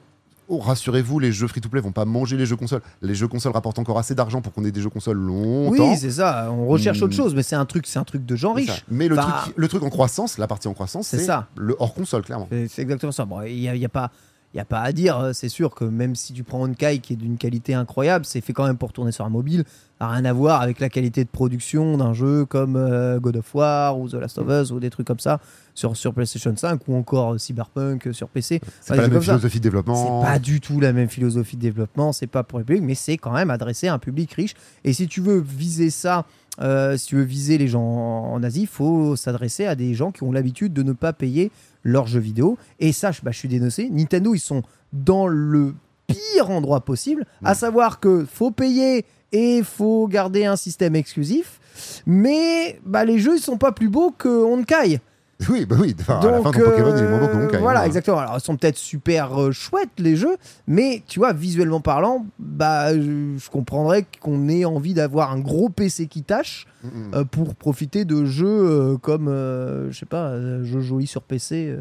[0.49, 3.29] Oh, rassurez-vous les jeux free to play vont pas manger les jeux consoles les jeux
[3.29, 6.49] consoles rapportent encore assez d'argent pour qu'on ait des jeux consoles longtemps Oui, c'est ça.
[6.51, 7.03] On recherche Hmm.
[7.05, 8.83] autre chose, mais c'est un truc, c'est un truc de gens riches.
[8.91, 11.47] mais le truc le truc en croissance la partie en croissance C'est ça.
[11.55, 13.23] le hors console clairement C'est exactement ça.
[13.23, 14.11] Bon, il il y a pas.
[14.53, 16.99] Il y a pas à dire, euh, c'est sûr que même si tu prends Honkai
[16.99, 19.63] qui est d'une qualité incroyable, c'est fait quand même pour tourner sur un mobile,
[19.99, 23.37] ça n'a rien à voir avec la qualité de production d'un jeu comme euh, God
[23.37, 25.39] of War ou The Last of Us ou des trucs comme ça
[25.73, 28.61] sur, sur PlayStation 5 ou encore euh, Cyberpunk sur PC.
[28.79, 29.31] c'est Ouais, pas la même ça.
[29.33, 32.59] philosophie de développement C'est pas du tout la même philosophie de développement, c'est pas pour
[32.59, 34.53] les publics, mais c'est quand même adressé à un public riche.
[34.83, 36.25] Et si tu veux viser ça,
[36.61, 39.95] euh, si tu veux viser les gens en, en Asie, il faut s'adresser à des
[39.95, 41.51] gens qui ont l'habitude de ne pas payer
[41.83, 42.57] leurs jeux vidéo.
[42.79, 43.89] Et ça, je- bah, je suis dénoncé.
[43.91, 45.73] Nintendo, ils sont dans le
[46.07, 51.59] pire endroit possible, à savoir que faut payer et faut garder un système exclusif.
[52.05, 54.99] Mais bah, les jeux, ils sont pas plus beaux que Honkai.
[55.49, 55.95] Oui, bah oui.
[55.99, 57.85] Enfin, à la fin, dans Pokémon, il euh, Honkai, Voilà, hein.
[57.85, 58.19] exactement.
[58.19, 60.37] Alors, ils sont peut-être super euh, chouettes, les jeux,
[60.67, 65.69] mais tu vois, visuellement parlant, bah, je, je comprendrais qu'on ait envie d'avoir un gros
[65.69, 67.15] PC qui tâche Mm, mm.
[67.15, 71.75] euh, pour profiter de jeux euh, comme, je sais pas, jeux jolis sur PC.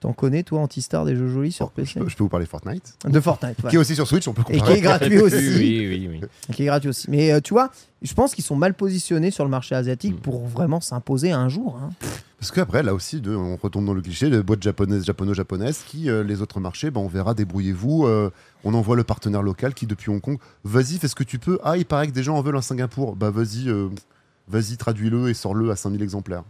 [0.00, 2.28] T'en connais, toi, Antistar, des jeux jolis sur Oh, je, PC peux, je peux vous
[2.28, 4.78] parler Fortnite, De Fortnite, qui est aussi sur Switch, on peut Et qui comparer.
[4.78, 5.36] est gratuit aussi.
[5.36, 6.54] Oui, oui, oui.
[6.54, 7.10] Qui est gratuit aussi.
[7.10, 7.70] Mais euh, tu vois,
[8.02, 10.20] je pense qu'ils sont mal positionnés sur le marché asiatique Mm.
[10.20, 11.76] pour vraiment s'imposer un jour.
[11.82, 11.90] hein.
[12.38, 16.08] Parce qu'après, là aussi, de, on retombe dans le cliché de boîtes japonaises, japono-japonaises, qui,
[16.08, 18.06] euh, les autres marchés, bah, on verra, débrouillez-vous.
[18.06, 18.30] euh,
[18.62, 21.58] on envoie le partenaire local qui, depuis Hong Kong, vas-y, fais ce que tu peux.
[21.64, 23.16] Ah, il paraît que des gens en veulent un Singapour.
[23.16, 23.68] Bah, vas-y,
[24.46, 26.44] vas-y, traduis-le et sors-le à 5000 exemplaires.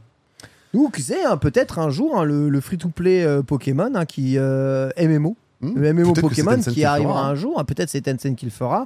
[0.75, 4.35] Ou qui sait, hein, peut-être un jour, hein, le, le free-to-play euh, Pokémon, hein, qui
[4.37, 8.45] euh, MMO, le MMO Pokémon qui arrivera fera, un jour, hein, peut-être c'est Tencent qui
[8.45, 8.81] le fera.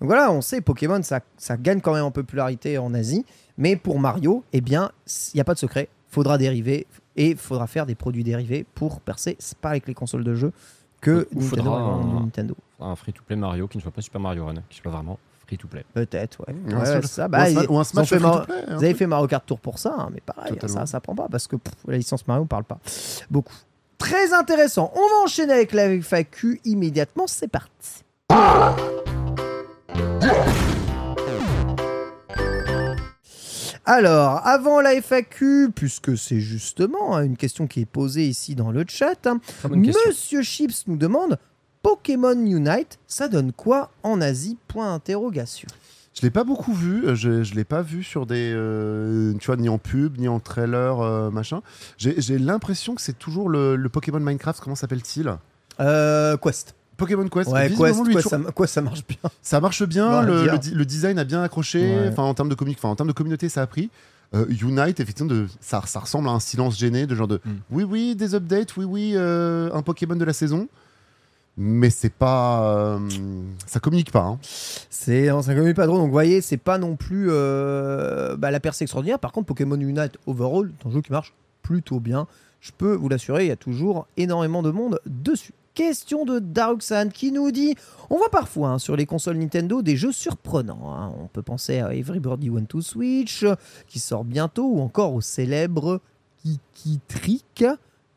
[0.00, 3.24] Donc voilà, on sait, Pokémon, ça, ça gagne quand même en popularité en Asie,
[3.56, 4.90] mais pour Mario, eh bien,
[5.32, 6.86] il n'y a pas de secret, faudra dériver,
[7.16, 10.52] et faudra faire des produits dérivés pour percer, c'est pas avec les consoles de jeu
[11.00, 12.56] que Ou Nintendo, faudra un- Nintendo.
[12.80, 15.18] Un free-to-play Mario qui ne soit pas Super Mario Run, qui soit vraiment
[15.48, 15.84] free-to-play.
[15.94, 16.54] Peut-être, ouais.
[16.54, 18.96] Ou un Ouais, ou bah, ou Smash Vous avez truc.
[18.96, 20.80] fait Mario Kart Tour pour ça, hein, mais pareil, Totalement.
[20.80, 22.78] ça, ça prend pas parce que pff, la licence Mario parle pas
[23.30, 23.54] beaucoup.
[23.96, 24.92] Très intéressant.
[24.94, 27.26] On va enchaîner avec la FAQ immédiatement.
[27.26, 28.04] C'est parti.
[33.84, 38.70] Alors, avant la FAQ, puisque c'est justement hein, une question qui est posée ici dans
[38.70, 39.40] le chat, hein.
[39.70, 41.38] Monsieur Chips nous demande
[41.82, 44.56] Pokémon Unite, ça donne quoi en Asie?
[44.68, 45.68] Point d'interrogation.
[46.14, 49.46] Je l'ai pas beaucoup vu, euh, je, je l'ai pas vu sur des, euh, tu
[49.46, 51.60] vois, ni en pub, ni en trailer, euh, machin.
[51.96, 55.32] J'ai l'impression que c'est toujours le, le Pokémon Minecraft, comment s'appelle-t-il?
[55.78, 56.74] Euh, Quest.
[56.96, 57.48] Pokémon Quest.
[57.50, 59.18] Ouais, Quest, lui, Quest, toujours- ça, Quest, ça marche bien.
[59.42, 62.08] Ça marche bien, le, design a bien accroché, Ouais.
[62.10, 63.88] enfin en termes de comic, enfin en termes de communauté ça a pris.
[64.34, 67.50] Euh, Unite, effectivement, de, ça, ça ressemble à un silence gêné de genre de Mm.
[67.70, 70.66] oui oui des updates, oui oui euh, un Pokémon de la saison,
[71.58, 72.98] mais c'est pas, euh,
[73.66, 74.22] ça communique pas.
[74.22, 74.38] hein.
[74.42, 78.60] C'est ça communique pas trop, donc vous voyez, c'est pas non plus euh, bah, la
[78.60, 79.18] percée extraordinaire.
[79.18, 82.26] Par contre, Pokémon Unite Overall, c'est un jeu qui marche plutôt bien.
[82.60, 85.52] Je peux vous l'assurer, il y a toujours énormément de monde dessus.
[85.74, 87.76] Question de Daruxan qui nous dit
[88.10, 90.92] On voit parfois hein, sur les consoles Nintendo des jeux surprenants.
[90.92, 91.12] hein.
[91.22, 93.44] On peut penser à Everybody Want to Switch
[93.86, 96.00] qui sort bientôt ou encore au célèbre
[96.42, 97.64] Kiki Trick.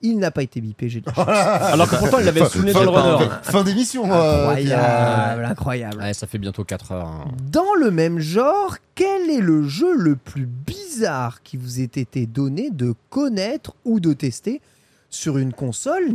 [0.03, 1.28] Il n'a pas été bipé, j'ai de la chance.
[1.28, 3.30] Alors que pourtant, il l'avait soulevé dans le fin, runner.
[3.44, 4.11] fin- fin d'émission.
[4.11, 5.98] euh, Incroyable, incroyable.
[6.02, 7.06] Ouais, ça fait bientôt 4 heures.
[7.07, 7.26] hein.
[7.52, 12.26] Dans le même genre, quel est le jeu le plus bizarre qui vous ait été
[12.26, 14.60] donné de connaître ou de tester
[15.10, 16.14] sur une console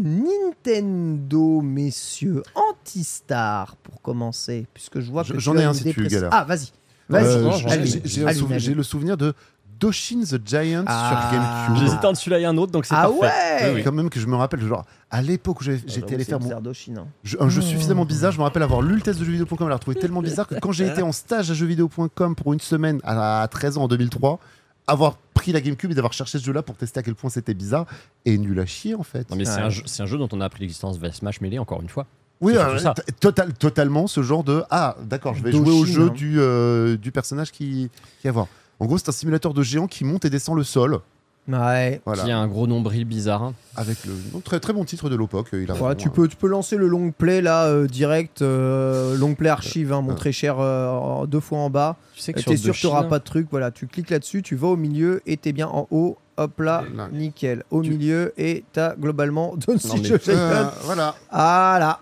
[0.64, 2.42] Nintendo, messieurs?
[2.54, 5.92] Antistar, pour commencer, puisque je vois Je- que j'en ai as un une si idée
[5.92, 6.18] tu précise.
[6.18, 6.30] galères.
[6.32, 6.68] Ah, vas-y.
[7.08, 7.24] Vas-y.
[7.24, 8.58] Euh, Vas-y, j'ai- allez, j'ai- j'ai un allez, souv- allez.
[8.58, 9.32] J'ai le souvenir de
[9.78, 11.28] Doshin the Giant Ah.
[11.30, 11.84] sur GameCube.
[11.86, 13.18] J'hésitais entre celui-là et un autre, donc c'est Ah parfait.
[13.20, 13.82] ouais Oui, oui.
[13.84, 16.50] Quand même que je me rappelle, genre à l'époque où j'avais- j'étais allé faire mon,
[16.50, 17.06] hein.
[17.24, 19.68] Je- un jeu suffisamment bizarre, je me rappelle avoir lu le test de jeuxvideo.com et
[19.68, 23.00] l'avoir trouvé tellement bizarre que quand j'ai été en stage à jeuxvideo.com pour une semaine
[23.04, 24.38] à 13 ans en 2003,
[24.86, 27.54] avoir pris la GameCube et d'avoir cherché ce jeu-là pour tester à quel point c'était
[27.54, 27.86] bizarre
[28.24, 29.28] et nul à chier en fait.
[29.30, 29.62] Non, mais c'est Ouais.
[29.62, 31.88] un, jeu- c'est un jeu dont on a appris l'existence via Smash Melee, encore une
[31.88, 32.06] fois.
[32.40, 32.94] oui, euh, ça.
[33.20, 36.12] total, totalement ce genre de ah d'accord, je vais Doshin, jouer au jeu hein.
[36.14, 37.90] du, euh, du personnage qui
[38.20, 38.46] qui va voir.
[38.80, 41.00] En gros, c'est un simulateur de géant qui monte et descend le sol.
[41.48, 42.00] Ouais.
[42.04, 42.24] Voilà.
[42.24, 43.42] Qui a un gros nombril bizarre.
[43.44, 43.54] hein.
[43.76, 45.48] Avec le donc, très très bon titre de l'époque.
[45.52, 47.86] Il a Ouais, vraiment, tu, euh, peux, tu peux lancer le long play là, euh,
[47.86, 51.96] direct, euh, long play archive, hein, mon très cher, euh, deux fois en bas.
[52.16, 53.46] Tu sais que Euh, sur T'es sûr que n'auras pas de truc.
[53.50, 56.18] Voilà, tu cliques là-dessus, tu vas au milieu et t'es bien en haut.
[56.38, 57.08] Hop là, Là.
[57.12, 57.62] nickel.
[57.70, 61.14] Au Tu- milieu et t'as globalement Don Non, mais- euh, voilà.
[61.30, 62.00] Voilà.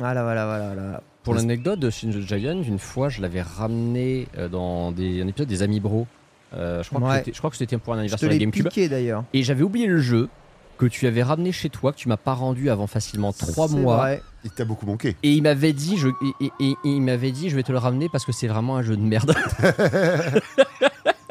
[0.00, 1.02] Voilà, voilà, voilà, voilà.
[1.28, 5.26] Pour l'anecdote de Shin the Giant, une fois, je l'avais ramené euh, dans des, un
[5.28, 6.06] épisode des Amis Bro.
[6.54, 7.08] Euh, je, crois Ouais.
[7.10, 8.68] que c'était- je crois que c'était pour un Je te anniversaire de GameCube.
[8.68, 9.24] piqué d'ailleurs.
[9.34, 10.28] Et j'avais oublié le jeu
[10.78, 13.76] que tu avais ramené chez toi, que tu m'as pas rendu avant facilement 3 C'est
[13.76, 13.96] mois.
[13.98, 14.22] vrai.
[14.44, 15.16] Il t'a beaucoup manqué.
[15.22, 16.12] Et il m'avait dit, je, et,
[16.46, 18.76] et- et- et il m'avait dit, je vais te le ramener parce que c'est vraiment
[18.76, 19.34] un jeu de merde.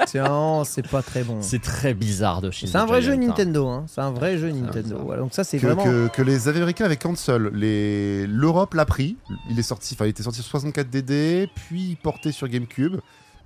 [0.08, 1.38] Tiens, c'est pas très bon.
[1.42, 3.16] c'est très bizarre de Shin C'est un vrai jeu.
[3.16, 3.68] Nintendo.
[3.68, 3.86] Hein.
[3.88, 4.98] C'est un vrai jeu Nintendo.
[5.04, 5.84] Voilà, donc ça, c'est que, vraiment.
[5.84, 7.50] que- que les Américains avaient cancel.
[7.54, 8.26] Les...
[8.28, 9.18] L'Europe l'a pris.
[9.50, 12.98] Il est sorti, enfin, il était sorti sur 64 DD, puis porté sur GameCube.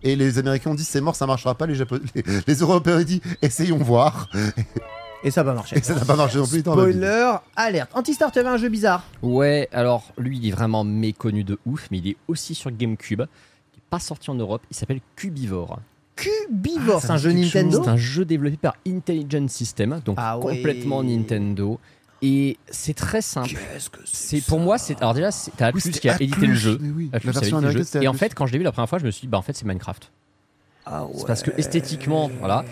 [0.03, 1.65] Et les Américains ont dit c'est mort, ça marchera pas.
[1.67, 4.27] Les, Japonais, les, les Européens ont dit essayons voir.
[5.23, 5.77] Et ça va marcher.
[5.77, 6.61] Et ça n'a pas marché non plus.
[6.61, 7.91] Spoiler, alerte.
[7.93, 9.03] Antistar, tu avais un jeu bizarre.
[9.21, 13.21] Ouais, alors lui, il est vraiment méconnu de ouf, mais il est aussi sur GameCube,
[13.71, 14.63] qui est pas sorti en Europe.
[14.71, 15.79] Il s'appelle Cubivore.
[16.21, 17.81] Cubivore, Ah, c'est un jeu Nintendo.
[17.83, 21.79] C'est un jeu développé par Intelligent System, donc Ah complètement Nintendo.
[22.23, 23.49] Et c'est très simple.
[23.49, 26.21] Qu'est-ce que C'est pour moi, c'est alors déjà, c'est- t'as Oui, Atlus c'était qui a
[26.21, 26.77] édité le jeu.
[26.79, 27.09] oui.
[27.13, 27.83] Atlus La édité le jeu.
[28.01, 29.39] Et en fait, quand je l'ai vu la première fois, je me suis dit, bah
[29.39, 30.11] en fait, c'est Minecraft.
[30.85, 32.63] Ah C'est parce que esthétiquement, voilà.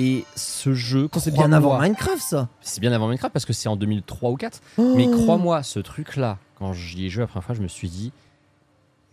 [0.00, 2.48] Et ce jeu, C'est bien avant Minecraft, ça.
[2.60, 4.60] C'est bien avant Minecraft parce que c'est en 2003 ou 4.
[4.78, 4.94] Oh.
[4.96, 8.12] Mais crois-moi, ce truc-là, quand j'y ai joué la première fois, je me suis dit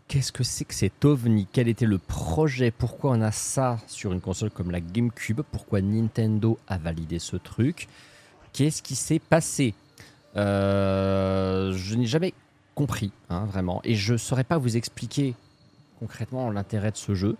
[0.07, 1.47] qu'est-ce que c'est que cet ovni?
[1.51, 2.71] Quel était le projet?
[2.71, 5.41] Pourquoi on a ça sur une console comme la GameCube?
[5.51, 7.87] Pourquoi Nintendo a validé ce truc?
[8.53, 9.73] Qu'est-ce qui s'est passé?
[10.35, 12.33] Euh, Je n'ai jamais
[12.73, 13.81] compris, hein, vraiment.
[13.83, 15.33] Et je ne saurais pas vous expliquer
[15.99, 17.37] concrètement l'intérêt de ce jeu.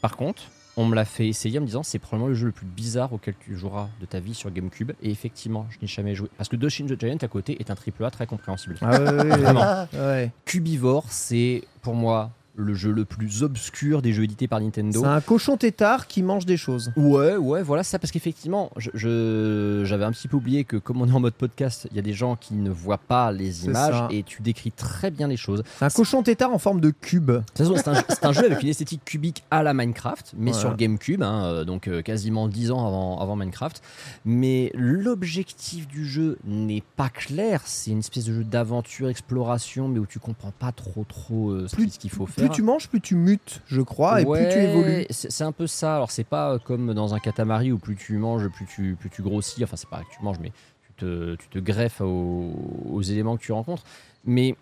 [0.00, 0.42] Par contre,
[0.78, 3.12] on me l'a fait essayer en me disant c'est probablement le jeu le plus bizarre
[3.12, 4.92] auquel tu joueras de ta vie sur GameCube.
[5.02, 6.28] Et effectivement, je n'ai jamais joué.
[6.36, 8.76] Parce que Doshin the Giant à côté est un triple A très compréhensible.
[8.80, 8.96] Ah.
[8.98, 9.88] Vraiment.
[9.92, 10.30] Ouais.
[10.44, 15.00] Cubivore, c'est pour moi le jeu le plus obscur des jeux édités par Nintendo.
[15.00, 16.92] C'est un cochon tétard qui mange des choses.
[16.96, 21.00] Ouais, ouais, voilà ça, parce qu'effectivement, je- je- j'avais un petit peu oublié que comme
[21.00, 23.66] on est en mode podcast, il y a des gens qui ne voient pas les
[23.66, 24.08] images ça.
[24.10, 25.62] et tu décris très bien les choses.
[25.78, 27.30] C'est un cochon tétard en forme de cube.
[27.30, 29.72] De toute façon, c'est un, jeu- c'est un jeu avec une esthétique cubique à la
[29.72, 30.68] Minecraft, mais Voilà.
[30.68, 33.80] sur GameCube, hein, euh, donc euh, quasiment 10 ans avant, avant Minecraft.
[34.24, 37.62] Mais l'objectif du jeu n'est pas clair.
[37.66, 41.66] C'est une espèce de jeu d'aventure, exploration, mais où tu comprends pas trop trop euh,
[41.68, 44.24] ce Plus- qui- ce qu'il faut Plus tu manges, plus tu mutes, je crois, et
[44.24, 45.06] plus tu évolues.
[45.10, 45.96] C'est un peu ça.
[45.96, 49.10] Alors c'est pas euh, comme dans un katamari où plus tu manges, plus tu, plus
[49.10, 49.62] tu grossis.
[49.64, 50.52] Enfin c'est pas que tu manges, mais
[50.86, 52.52] tu te, tu te greffes aux,
[52.90, 53.84] aux éléments que tu rencontres.
[54.24, 54.56] Mais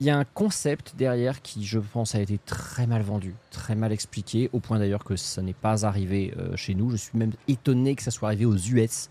[0.00, 3.74] il y a un concept derrière qui, je pense, a été très mal vendu, très
[3.74, 6.90] mal expliqué, au point d'ailleurs que ça n'est pas arrivé euh, chez nous.
[6.90, 9.08] Je suis même étonné que ça soit arrivé aux US.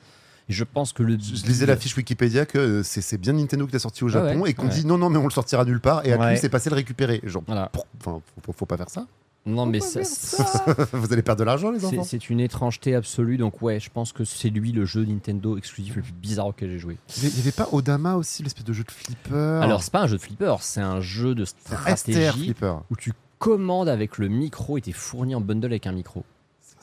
[0.49, 1.18] Et je pense que le.
[1.20, 4.11] Je lisais la fiche Wikipédia que euh, c'est bien Nintendo qui l'a sorti au Ah
[4.11, 4.74] Japon ouais, et qu'on ouais.
[4.74, 6.06] dit non, non, mais on le sortira nulle part.
[6.06, 6.32] Et à Ouais.
[6.32, 7.22] lui, c'est passé le récupérer.
[7.24, 7.72] Genre, Voilà.
[8.02, 8.22] faut,
[8.53, 9.07] faut pas faire ça.
[9.45, 10.65] Non, mais Faut ça.
[10.94, 12.03] Vous allez perdre de l'argent, les C'est- enfants.
[12.06, 15.98] C'est une étrangeté absolue, donc ouais, je pense que c'est lui le jeu Nintendo exclusif
[15.98, 16.98] le plus bizarre auquel j'ai joué.
[17.18, 20.07] Il y avait pas Odama aussi, l'espèce de jeu de flipper Alors c'est pas un
[20.07, 21.57] jeu de flipper, c'est un jeu de STR
[21.98, 22.76] stratégie flipper.
[22.90, 26.24] où tu commandes avec le micro et t'es fourni en bundle avec un micro.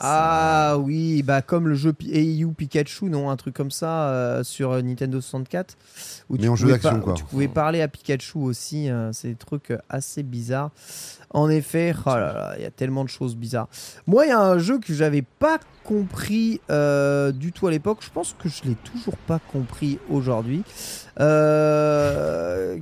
[0.02, 4.42] Ah oui, bah comme le jeu Pi- Eiyu Pikachu, non, un truc comme ça euh,
[4.42, 5.76] sur euh, Nintendo 64.
[6.30, 7.12] Où Mais tu en jeu d'action, quoi.
[7.14, 10.70] Tu pouvais parler à Pikachu aussi, euh, c'est des trucs assez bizarres.
[11.32, 13.68] En effet, oh là là, il y a tellement de choses bizarres.
[14.06, 17.98] Moi, il y a un jeu que j'avais pas compris euh, du tout à l'époque.
[18.00, 20.62] Je pense que je l'ai toujours pas compris aujourd'hui.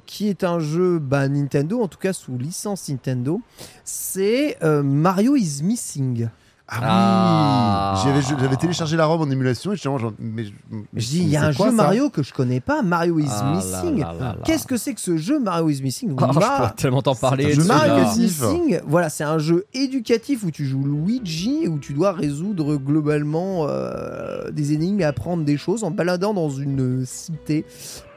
[0.06, 3.40] Qui est un jeu bah, Nintendo, en tout cas sous licence Nintendo.
[3.84, 6.28] C'est Mario is Missing.
[6.70, 8.02] Ah oui Ah.
[8.04, 11.28] J'avais j'avais téléchargé la ROM en émulation et j'étais genre, mais, mais Je dis, il
[11.28, 14.04] y a un quoi, jeu Mario que je connais pas, Mario is Ah Missing.
[14.44, 16.12] Qu'est-ce que c'est que ce jeu Mario is Missing?
[16.12, 17.52] Oh, je pourrais tellement t'en parler.
[17.54, 17.64] jeu.
[17.64, 18.20] Mario is.
[18.20, 22.76] Missing, voilà, c'est un jeu éducatif où tu joues Luigi et où tu dois résoudre
[22.76, 27.64] globalement euh, des énigmes et apprendre des choses en baladant dans une cité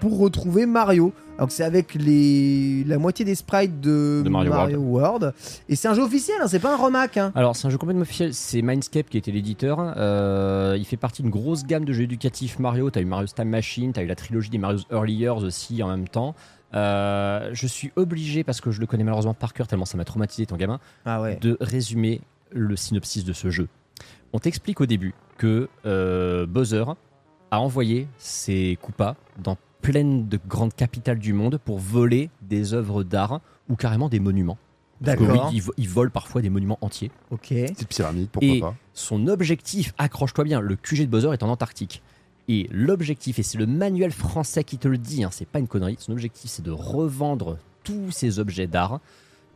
[0.02, 1.14] pour retrouver Mario.
[1.41, 5.34] Donc c'est avec les la moitié des sprites de, De Mario World.
[5.68, 7.18] et c'est un jeu officiel, hein, c'est pas un remake.
[7.18, 7.31] hein.
[7.35, 8.34] Alors, c'est un jeu complètement officiel.
[8.34, 9.77] C'est Mindscape qui était l'éditeur.
[9.97, 12.89] Euh, il fait partie d'une grosse gamme de jeux éducatifs Mario.
[12.91, 15.88] T'as eu Mario's Time Machine, t'as eu la trilogie des Mario's Early Years aussi en
[15.89, 16.35] même temps.
[16.76, 20.05] Euh, je suis obligé, parce que je le connais malheureusement par cœur, tellement ça m'a
[20.05, 21.38] traumatisé ton gamin, Ah ouais.
[21.41, 23.68] de résumer le synopsis de ce jeu.
[24.31, 26.85] On t'explique au début que euh, Bowser
[27.49, 33.03] a envoyé ses Koopas dans pleine de grandes capitales du monde pour voler des œuvres
[33.03, 34.58] d'art ou carrément des monuments.
[35.02, 35.48] D'accord.
[35.49, 37.10] oui, ils, vo- ils volent parfois des monuments entiers.
[37.32, 37.48] Ok.
[37.49, 41.49] Petite pyramide, pourquoi Et pas son objectif, accroche-toi bien, le QG de Bowser est en
[41.49, 42.03] Antarctique.
[42.48, 45.68] Et l'objectif, et c'est le manuel français qui te le dit, hein, c'est pas une
[45.68, 48.99] connerie, son objectif c'est de revendre tous ces objets d'art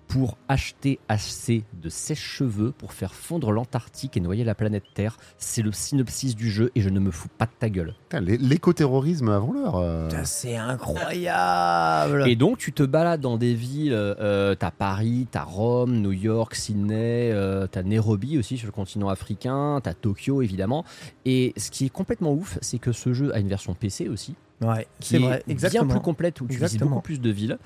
[0.07, 5.17] pour acheter assez de sèche-cheveux pour faire fondre l'Antarctique et noyer la planète Terre.
[5.37, 7.95] C'est le synopsis du jeu et je ne me fous pas de ta gueule.
[8.11, 9.75] L'écoterrorisme avant l'heure.
[9.77, 10.09] euh.
[10.23, 12.27] C'est incroyable.
[12.27, 16.55] Et donc, tu te balades dans des villes, euh, t'as Paris, t'as Rome, New York,
[16.55, 20.85] Sydney, euh, t'as Nairobi aussi sur le continent africain, t'as Tokyo évidemment.
[21.25, 24.35] Et ce qui est complètement ouf, c'est que ce jeu a une version PC aussi,
[24.61, 25.85] Ouais, qui c'est est vrai, exactement.
[25.85, 26.91] bien plus complète, où tu visites Exactement.
[26.91, 27.57] beaucoup plus de villes.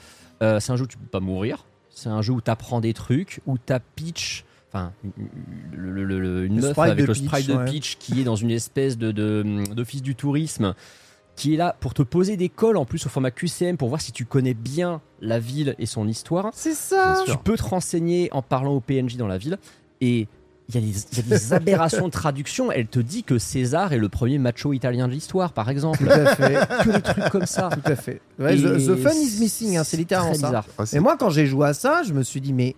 [0.42, 1.66] Euh, c'est un jeu où tu peux pas mourir,
[2.00, 4.46] c'est un jeu où t'apprends des trucs, où t'as Peach...
[4.72, 4.92] Enfin,
[5.76, 7.66] le- le- le- le- une Le meuf avec de le sprite de ouais.
[7.66, 10.76] Peach qui est dans une espèce de- de- d'office du tourisme
[11.36, 14.00] qui est là pour te poser des calls en plus au format QCM pour voir
[14.00, 16.52] si tu connais bien la ville et son histoire.
[16.54, 17.24] C'est ça.
[17.26, 19.58] Tu peux te renseigner en parlant au PNJ dans la ville
[20.02, 20.28] et
[20.70, 22.72] il y, a des- il y a des aberrations de traduction.
[22.72, 25.98] Elle te dit que César est le premier macho italien de l'histoire, par exemple.
[26.06, 26.60] Tout à fait.
[26.84, 27.70] que des trucs comme ça.
[27.74, 28.22] Tout à fait.
[28.38, 30.48] Ouais, the, the fun is missing, hein, c'est littéralement ça.
[30.48, 30.66] bizarre.
[30.94, 32.76] Et moi, quand j'ai joué à ça, je me suis dit, mais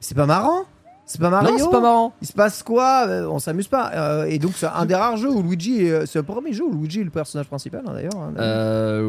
[0.00, 0.64] c'est pas marrant
[1.06, 2.14] C'est pas Mario c'est pas marrant.
[2.22, 3.04] Il se passe quoi?
[3.06, 3.90] Euh, On s'amuse pas.
[3.94, 5.82] Euh, et donc, c'est un des rares jeux où Luigi.
[5.84, 8.16] est- euh, C'est le premier jeu où Luigi est le personnage principal, hein, d'ailleurs.
[8.16, 8.32] hein.
[8.38, 9.02] Euh,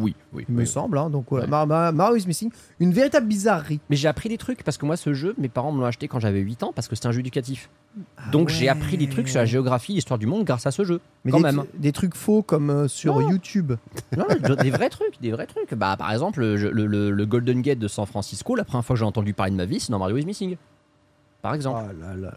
[0.00, 0.44] oui, oui.
[0.48, 0.66] Il me oui.
[0.66, 0.98] semble.
[0.98, 1.10] hein.
[1.10, 1.46] donc, voilà.
[1.46, 1.50] Ouais.
[1.50, 2.50] Mar- Mar- Mario is Missing.
[2.78, 3.80] Une véritable bizarrerie.
[3.90, 6.06] Mais j'ai appris des trucs parce que moi, ce jeu, mes parents me l'ont acheté
[6.06, 7.70] quand j'avais 8 ans parce que c'était un jeu éducatif.
[8.16, 8.54] Ah Donc ouais.
[8.54, 11.00] j'ai appris des trucs sur la géographie, l'histoire du monde grâce à ce jeu.
[11.24, 11.64] Mais quand des, même.
[11.74, 13.30] des trucs faux comme euh, sur Non.
[13.30, 13.72] YouTube.
[14.16, 14.26] Non,
[14.60, 15.74] des vrais trucs, des vrais trucs.
[15.74, 18.94] Bah, par exemple, le, le- le- le Golden Gate de San Francisco, la première fois
[18.94, 20.56] que j'ai entendu parler de ma vie, c'est dans Mario is Missing.
[21.44, 21.80] Par exemple.
[21.86, 22.34] Ah là là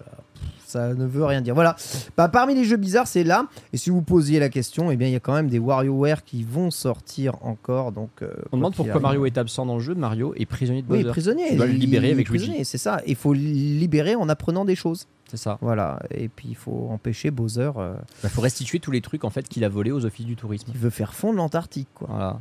[0.65, 1.55] Ça ne veut rien dire.
[1.55, 1.75] Voilà.
[2.17, 3.45] Bah, parmi les jeux bizarres, c'est là.
[3.71, 6.25] Et si vous posiez la question, eh bien, il y a quand même des WarioWare
[6.25, 7.93] qui vont sortir encore.
[7.93, 8.99] Donc, euh, On demande pourquoi.
[8.99, 9.95] Mario est absent dans le jeu.
[9.95, 11.11] Mario est prisonnier de Oui, Bowser.
[11.11, 11.47] prisonnier.
[11.51, 12.65] Tu dois le Il- libérer il avec Luigi.
[12.65, 13.01] C'est ça.
[13.07, 15.07] Il faut le libérer en apprenant des choses.
[15.29, 15.57] C'est ça.
[15.61, 15.99] Voilà.
[16.11, 19.47] Et puis, il faut empêcher Bowser euh, Il faut restituer tous les trucs en fait
[19.47, 20.71] qu'il a volés aux offices du tourisme.
[20.71, 21.87] qui veut faire fondre l'Antarctique.
[21.95, 22.07] quoi.
[22.09, 22.39] Voilà.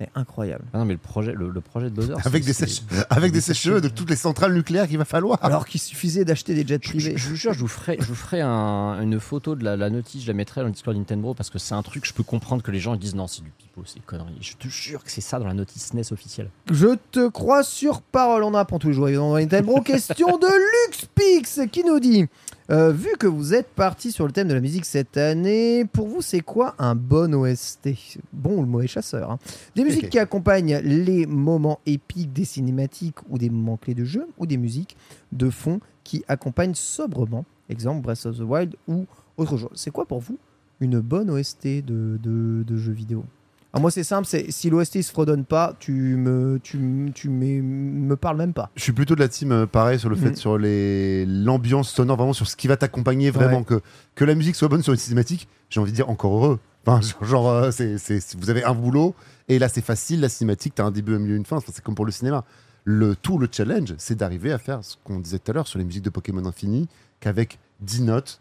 [0.00, 0.64] C'est incroyable.
[0.72, 2.14] Ah non, mais le projet, le, le projet de Bowser.
[2.24, 5.38] Avec des, sèches, avec des sèche-cheveux de toutes les centrales nucléaires qu'il va falloir.
[5.42, 7.12] Alors qu'il suffisait d'acheter des jets Je, privés.
[7.16, 9.76] je- je vous jure, je vous ferai, je vous ferai un- une photo de la,
[9.76, 12.14] la notice, je la mettrai dans le Discord Nintendo parce que c'est un truc, je
[12.14, 14.38] peux comprendre que les gens ils disent non, c'est du pipeau, c'est connerie.
[14.40, 16.48] Je te jure que c'est ça dans la notice NES officielle.
[16.72, 19.82] Je te crois sur parole, on apprend tous les jours dans Nintendo.
[19.82, 20.46] Question de
[20.90, 22.26] LuxPix qui nous dit
[22.70, 26.08] euh, Vu que vous êtes parti sur le thème de la musique cette année, pour
[26.08, 27.90] vous c'est quoi un bon OST
[28.32, 29.38] Bon ou le mauvais chasseur hein.
[29.76, 34.26] Des musiques qui accompagnent les moments épiques des cinématiques ou des moments clés de jeu
[34.38, 34.96] ou des musiques
[35.32, 39.06] de fond qui accompagnent sobrement, exemple Breath of the Wild ou
[39.36, 39.70] autre chose.
[39.74, 40.38] C'est quoi pour vous
[40.80, 43.24] une bonne OST de, de, de jeux vidéo?
[43.72, 47.28] Ah, moi, c'est simple, c'est si l'OST se fredonne pas, tu me, tu, me- tu
[47.28, 48.70] me, parles même pas.
[48.74, 50.36] Je suis plutôt de la team euh, pareil sur le fait Mhm.
[50.36, 53.64] sur les l'ambiance sonore vraiment sur ce qui va t'accompagner vraiment Ouais.
[53.64, 53.80] que
[54.16, 57.00] que la musique soit bonne sur une cinématique j'ai envie de dire encore heureux enfin
[57.20, 59.14] genre, genre, euh, c'est c'est- vous avez un boulot
[59.48, 61.82] et là c'est facile la cinématique t'as un début un milieu une fin Enfin, c'est
[61.84, 62.44] comme pour le cinéma
[62.84, 65.78] le tout le challenge c'est d'arriver à faire ce qu'on disait tout à l'heure sur
[65.78, 66.88] les musiques de Pokémon Infini
[67.20, 68.40] qu'avec 10 notes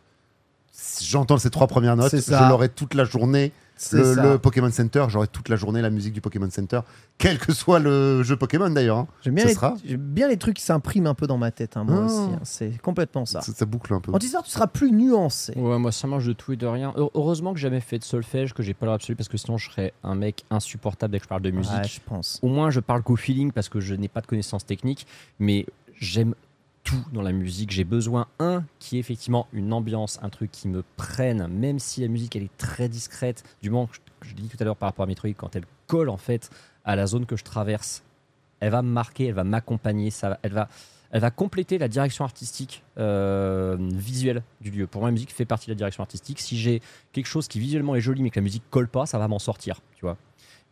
[0.72, 2.44] si j'entends ces trois premières notes C'est ça.
[2.46, 3.52] je l'aurai toute la journée
[3.94, 6.82] le, Pokémon Center j'aurai toute la journée la musique du Pokémon Center
[7.18, 9.08] quel que soit le jeu Pokémon d'ailleurs hein.
[9.22, 9.76] J'aime bien, sera.
[9.98, 12.06] bien les trucs qui s'impriment un peu dans ma tête, hein, moi Ah.
[12.06, 12.34] aussi.
[12.34, 12.40] hein.
[12.44, 13.42] C'est complètement ça.
[13.42, 15.54] ça, ça boucle un peu Antistar, tu seras plus nuancé.
[15.56, 16.94] Ouais, moi ça mange de tout et de rien.
[16.98, 19.38] Heu- Heureusement que j'ai jamais fait de solfège, que j'ai pas l'heure absolue parce que
[19.38, 21.72] sinon je serais un mec insupportable dès que je parle de musique.
[21.74, 22.40] Ouais, je pense.
[22.42, 25.08] Au moins, je parle qu'au feeling parce que je n'ai pas de connaissances techniques,
[25.40, 25.66] mais
[26.00, 26.34] j'aime
[27.14, 27.72] dans la musique.
[27.72, 32.02] J'ai besoin, un, qui est effectivement une ambiance, un truc qui me prenne, même si
[32.02, 33.44] la musique elle est très discrète.
[33.62, 35.66] Du moment que je, je dit tout à l'heure par rapport à Metroid, quand elle
[35.88, 36.50] colle en fait
[36.86, 38.04] à la zone que je traverse,
[38.60, 40.70] elle va me marquer, elle va m'accompagner, ça, elle va.
[41.12, 44.86] Elle va compléter la direction artistique euh, visuelle du lieu.
[44.86, 46.40] Pour moi, la musique fait partie de la direction artistique.
[46.40, 46.84] Si j'ai
[47.14, 49.40] quelque chose qui visuellement est joli mais que la musique colle pas, ça va m'en
[49.40, 50.18] sortir, tu vois.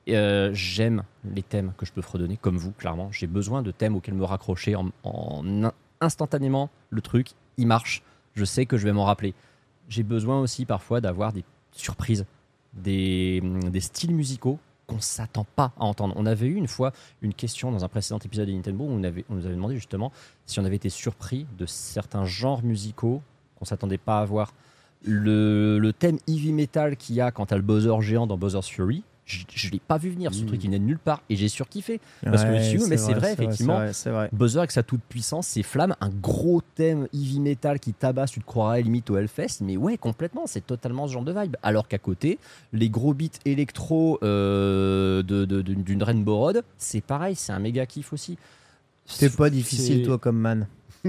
[0.09, 3.11] Euh, j'aime les thèmes que je peux fredonner, comme vous, clairement.
[3.11, 5.71] J'ai besoin de thèmes auxquels me raccrocher en, en
[6.01, 6.69] instantanément.
[6.89, 8.03] Le truc, il marche.
[8.35, 9.33] Je sais que je vais m'en rappeler.
[9.89, 12.25] J'ai besoin aussi parfois d'avoir des surprises,
[12.73, 16.13] des, des styles musicaux qu'on s'attend pas à entendre.
[16.17, 19.03] On avait eu une fois une question dans un précédent épisode de Nintendo où on,
[19.03, 20.11] avait, on nous avait demandé justement
[20.45, 23.21] si on avait été surpris de certains genres musicaux
[23.57, 24.53] qu'on s'attendait pas à voir.
[25.05, 28.67] Le, le thème heavy metal qu'il y a quand t'as le buzzer géant dans Buzzer's
[28.67, 31.35] Fury, je, je l'ai pas vu venir, ce truc il venait de nulle part et
[31.35, 31.99] j'ai surkiffé.
[32.23, 33.75] Parce que je suis mais c'est vrai, effectivement.
[34.05, 34.29] Vrai.
[34.31, 38.39] Buzzer avec sa toute puissance, ses flammes, un gros thème heavy metal qui tabasse, tu
[38.39, 41.57] te croirais limite au Hellfest, mais ouais, complètement, c'est totalement ce genre de vibe.
[41.61, 42.39] Alors qu'à côté,
[42.73, 47.59] les gros beats électro euh, de- de- d'une d'une Rainbow Road, c'est pareil, c'est un
[47.59, 48.37] méga kiff aussi.
[49.05, 50.67] C'est pas difficile, toi, comme man.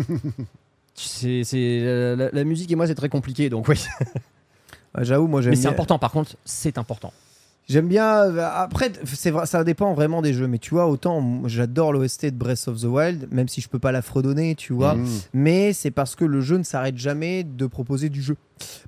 [0.95, 1.45] C'est
[1.81, 3.77] la, la- la musique et moi, c'est très compliqué, donc oui.
[4.97, 7.13] Ouais, J'avoue, moi, j'aime Mais c'est important, par contre, c'est important.
[7.69, 8.23] J'aime bien.
[8.25, 10.47] euh, Après, c'est vrai, ça dépend vraiment des jeux.
[10.49, 13.79] Mais tu vois, autant j'adore l'OST de Breath of the Wild, même si je peux
[13.79, 14.95] pas la fredonner, tu vois.
[14.95, 15.07] Mmh.
[15.35, 18.37] mais c'est parce que le jeu ne s'arrête jamais de proposer du jeu.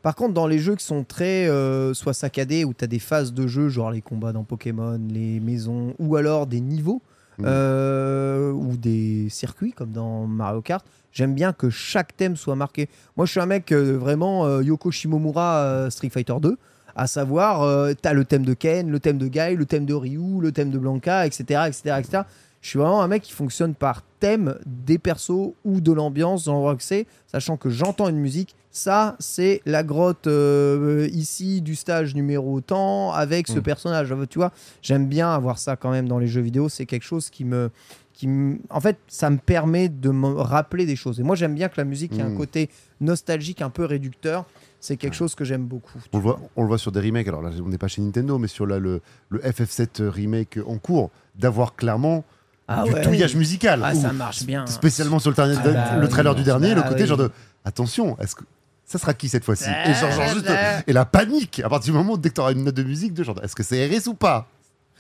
[0.03, 2.99] Par contre, dans les jeux qui sont très euh, soit saccadés, où tu as des
[2.99, 7.03] phases de jeu, genre les combats dans Pokémon, les maisons, ou alors des niveaux,
[7.39, 7.47] Mhm.
[7.49, 12.89] euh, ou des circuits, comme dans Mario Kart, j'aime bien que chaque thème soit marqué.
[13.17, 16.57] Moi, je suis un mec euh, vraiment euh, Yoko Shimomura euh, Street Fighter 2.
[16.97, 19.95] À savoir, euh, t'as le thème de Ken, le thème de Guy, le thème de
[19.95, 22.23] Ryu, le thème de Blanca, etc., etc., etc.
[22.63, 26.53] Je suis vraiment un mec qui fonctionne par thème des persos ou de l'ambiance dans
[26.53, 28.55] l'endroit que c'est, sachant que j'entends une musique.
[28.71, 33.63] Ça, c'est la grotte euh, ici du stage numéro temps avec ce Mm.
[33.63, 34.15] personnage.
[34.29, 34.53] Tu vois,
[34.83, 36.69] j'aime bien avoir ça quand même dans les jeux vidéo.
[36.69, 37.71] C'est quelque chose qui me,
[38.13, 38.29] qui
[38.69, 41.19] en fait, ça me permet de me rappeler des choses.
[41.19, 42.37] Et moi, j'aime bien que la musique ait un Mm.
[42.37, 42.69] côté
[43.01, 44.45] nostalgique, un peu réducteur.
[44.81, 45.99] C'est quelque chose que j'aime beaucoup.
[46.13, 48.01] On le, voit, on le voit sur des remakes, alors là on n'est pas chez
[48.01, 52.25] Nintendo, mais sur là, le, le FF7 remake en cours, d'avoir clairement
[52.67, 53.03] Ah du ouais.
[53.03, 53.83] touillage musical.
[53.85, 54.67] Ah, ça marche bien.
[54.67, 57.07] Spécialement sur le, Ah bah le oui, trailer du dernier, le bah côté oui.
[57.09, 57.31] genre de
[57.65, 58.45] attention, est-ce que
[58.87, 59.69] ça sera qui cette fois-ci?
[59.87, 60.81] Et genre, genre juste bah.
[60.87, 62.83] et la panique à partir du moment où dès que tu auras une note de
[62.83, 64.49] musique de genre est-ce que c'est RS ou pas?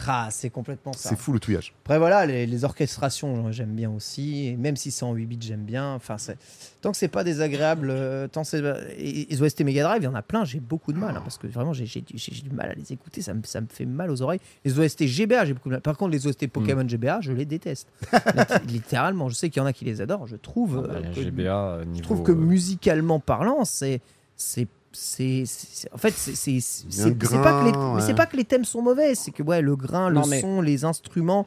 [0.08, 1.10] Ah, c'est complètement ça.
[1.10, 1.74] C'est fou le touillage.
[1.84, 4.46] Après voilà, les, les orchestrations, j'aime bien aussi.
[4.46, 5.94] Et même si c'est en 8 bits, j'aime bien.
[5.94, 6.16] Enfin,
[6.80, 8.62] tant que c'est pas désagréable, euh, tant c'est
[8.98, 10.44] et- les OST Mega Drive, il y en a plein.
[10.44, 13.22] J'ai beaucoup de mal hein, parce que vraiment j'ai du mal à les écouter.
[13.22, 14.40] Ça me, ça me fait mal aux oreilles.
[14.64, 15.82] Les OST GBA, j'ai beaucoup de mal.
[15.82, 17.86] Par contre, les OST Pokémon GBA, je les déteste.
[18.12, 20.26] Litt- Littéralement, je sais qu'il y en a qui les adorent.
[20.26, 20.82] Je trouve.
[20.86, 24.00] Bah, euh, que- GBA, euh, je trouve que euh, musicalement parlant, c'est
[24.36, 25.44] c'est c'est
[25.92, 27.64] en fait c'est c'est pas que
[27.98, 30.28] les c'est pas que les thèmes sont mauvais, c'est que ouais le grain, Non, le
[30.28, 31.46] mais- son, les instruments,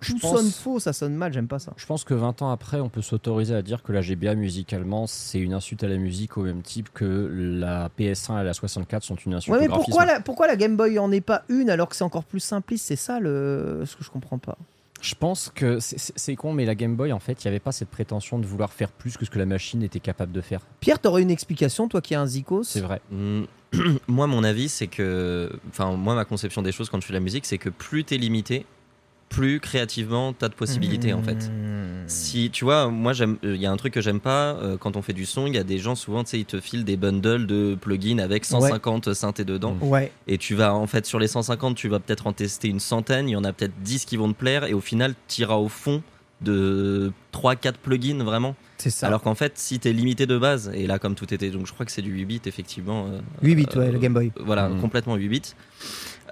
[0.00, 1.72] Je tout pense- sonne faux, ça sonne mal, j'aime pas ça.
[1.76, 5.06] Je pense que 20 ans après, on peut s'autoriser à dire que la GBA musicalement,
[5.06, 9.04] c'est une insulte à la musique au même type que la PS1 et la 64
[9.04, 9.90] sont une insulte Ouais, mais au graphisme.
[9.92, 12.40] pourquoi la pourquoi la Game Boy en est pas une alors que c'est encore plus
[12.40, 14.58] simpliste, c'est ça le ce que je comprends pas.
[15.02, 17.72] Je pense que c'est- con, mais la Game Boy, en fait, il n'y avait pas
[17.72, 20.60] cette prétention de vouloir faire plus que ce que la machine était capable de faire.
[20.80, 22.62] Pierre, t'aurais une explication toi qui es un zikos?
[22.64, 23.00] C'est vrai.
[23.10, 23.42] Mm,
[24.08, 25.50] moi, mon avis, c'est que.
[25.68, 28.04] Enfin, moi, ma conception des choses quand je fais de la musique, c'est que plus
[28.04, 28.64] t'es limité,
[29.34, 31.48] plus créativement t'as de possibilités, en fait.
[31.50, 32.08] Mmh.
[32.08, 34.96] Si tu vois, moi j'aime, il y a un truc que j'aime pas euh, quand
[34.96, 36.84] on fait du son, il y a des gens souvent, tu sais, ils te filent
[36.84, 40.12] des bundles de plugins avec 150 synthés dedans, Ouais.
[40.26, 43.28] et tu vas en fait sur les 150, tu vas peut-être en tester une centaine,
[43.28, 45.54] il y en a peut-être 10 qui vont te plaire, et au final, tu iras
[45.56, 46.02] au fond
[46.40, 48.56] de 3-4 plugins vraiment.
[48.78, 49.06] C'est ça.
[49.06, 51.72] Alors qu'en fait, si t'es limité de base, et là comme tout était, donc je
[51.72, 53.06] crois que c'est du 8 bits effectivement.
[53.06, 54.32] euh, 8 bits, euh, ouais, la Game Boy.
[54.40, 54.80] Voilà, Mhm.
[54.80, 55.42] complètement 8 bits.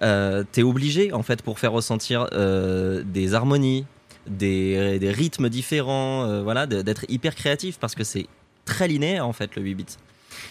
[0.03, 3.85] Euh, t'es obligé en fait pour faire ressentir euh, des harmonies,
[4.27, 8.27] des, rythmes différents, euh, voilà, d'être hyper créatif parce que c'est
[8.65, 9.87] très linéaire en fait le 8 bits.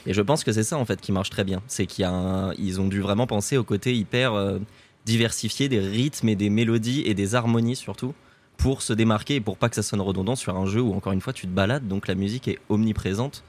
[0.06, 2.54] Et je pense que c'est ça en fait qui marche très bien, c'est qu'il un-
[2.60, 4.60] ils ont dû vraiment penser au côté hyper euh,
[5.06, 8.14] diversifié des rythmes et des mélodies et des harmonies surtout
[8.58, 11.14] pour se démarquer et pour pas que ça sonne redondant sur un jeu où encore
[11.14, 13.44] une fois tu te balades donc la musique est omniprésente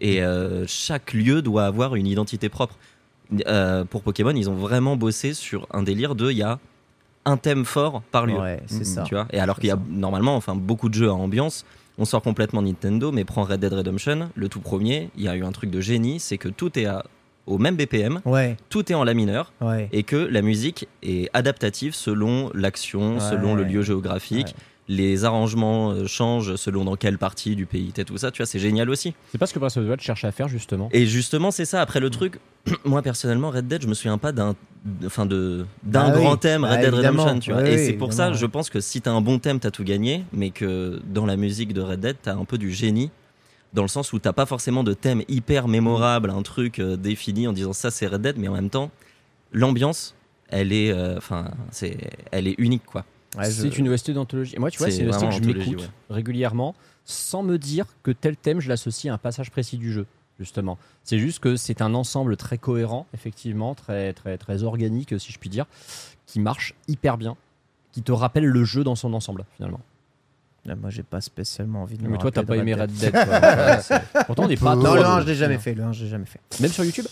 [0.00, 0.20] et
[0.66, 2.76] chaque lieu doit avoir une identité propre.
[3.46, 6.58] Euh, pour Pokémon, ils ont vraiment bossé sur un délire de il y a
[7.24, 8.38] un thème fort par lieu.
[8.38, 9.02] Ouais, c'est ça.
[9.02, 9.80] Tu vois et alors qu'il y a ça.
[9.88, 11.64] normalement enfin beaucoup de jeux à ambiance,
[11.98, 15.34] on sort complètement Nintendo, mais prends Red Dead Redemption, le tout premier, il y a
[15.34, 17.04] eu un truc de génie, c'est que tout est à-
[17.46, 19.88] au même BPM, Ouais, tout est en la mineur ouais.
[19.92, 24.54] et que la musique est adaptative selon l'action, selon le lieu géographique.
[24.88, 28.46] Les arrangements euh, changent selon dans quelle partie du pays t'es, tout ça, tu vois,
[28.46, 29.14] c'est génial aussi.
[29.32, 30.88] C'est pas ce que Breath of the Wild cherche à faire, justement.
[30.92, 31.80] Et justement, c'est ça.
[31.80, 32.38] Après le truc,
[32.84, 34.54] moi personnellement, Red Dead, je me souviens pas d'un,
[35.04, 36.22] enfin de d'un Ah oui.
[36.22, 37.24] grand thème Red Ah, Dead évidemment.
[37.24, 37.62] Redemption, tu vois.
[37.62, 39.72] Oui, et oui, c'est pour ça, je pense que si t'as un bon thème, t'as
[39.72, 43.10] tout gagné, mais que dans la musique de Red Dead, t'as un peu du génie.
[43.72, 47.48] Dans le sens où t'as pas forcément de thème hyper mémorable, un truc euh, défini
[47.48, 48.92] en disant ça c'est Red Dead, mais en même temps,
[49.52, 50.14] l'ambiance,
[50.48, 51.96] elle est, euh, enfin, c'est,
[52.30, 53.04] elle est unique quoi.
[53.36, 54.54] Ouais, je- C'est une OST d'anthologie.
[54.56, 56.74] Et moi, tu vois, C'est une OST que je m'écoute régulièrement
[57.04, 60.06] sans me dire que tel thème, je l'associe à un passage précis du jeu,
[60.40, 60.76] justement.
[61.04, 65.38] C'est juste que c'est un ensemble très cohérent, effectivement, très, très, très organique, si je
[65.38, 65.66] puis dire,
[66.26, 67.36] qui marche hyper bien,
[67.92, 69.80] qui te rappelle le jeu dans son ensemble, finalement.
[70.68, 73.12] Ah, Moi, j'ai pas spécialement envie de me Mais toi, t'as pas aimé Red Dead.
[74.26, 75.74] Pourtant, on n'est pas Non, le de- 1, je l'ai jamais fait.
[75.74, 76.40] Le 1, je l'ai jamais fait.
[76.60, 77.06] Même sur YouTube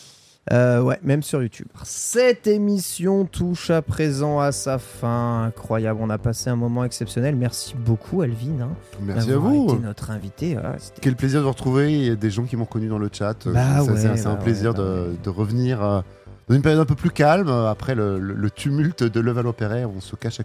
[0.52, 1.68] Euh, ouais, même sur YouTube.
[1.84, 5.44] Cette émission touche à présent à sa fin.
[5.44, 7.34] Incroyable, on a passé un moment exceptionnel.
[7.34, 8.60] Merci beaucoup, Alvin.
[8.60, 8.68] hein,
[9.02, 9.64] Merci à vous.
[9.70, 10.56] été notre invité.
[10.78, 11.92] C'était- Quel plaisir de vous retrouver.
[11.94, 13.48] Il y a des gens qui m'ont connu dans le chat.
[13.48, 14.82] Bah ouais, c'est un bah plaisir ouais, bah
[15.24, 16.00] de, revenir euh,
[16.48, 19.86] dans une période un peu plus calme euh, après le, le- le tumulte de Levallois-Perret.
[19.86, 20.42] On se cache à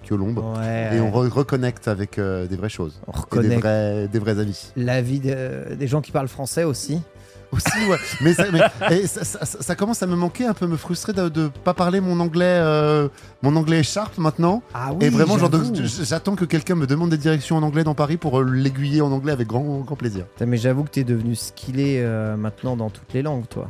[0.58, 3.02] Ouais, et on re- reconnecte avec euh, des vraies choses.
[3.08, 4.72] on Et des reconnaît vrais, des vrais amis.
[4.78, 7.02] la vie de- des gens qui parlent français aussi.
[7.52, 7.98] Aussi, ouais.
[8.22, 8.62] mais, ça, mais-
[9.00, 11.48] et ça, ça- ça- ça commence à me manquer, un peu me frustrer de ne
[11.48, 13.08] pas parler mon anglais, euh,
[13.42, 14.62] mon anglais sharp maintenant.
[14.74, 15.50] Ah et vraiment, genre,
[16.04, 19.12] j'attends que quelqu'un me demande des directions en anglais dans Paris pour euh, l'aiguiller en
[19.12, 20.26] anglais avec grand, grand plaisir.
[20.46, 23.68] Mais j'avoue que t'es devenu skillé euh, maintenant dans toutes les langues, toi.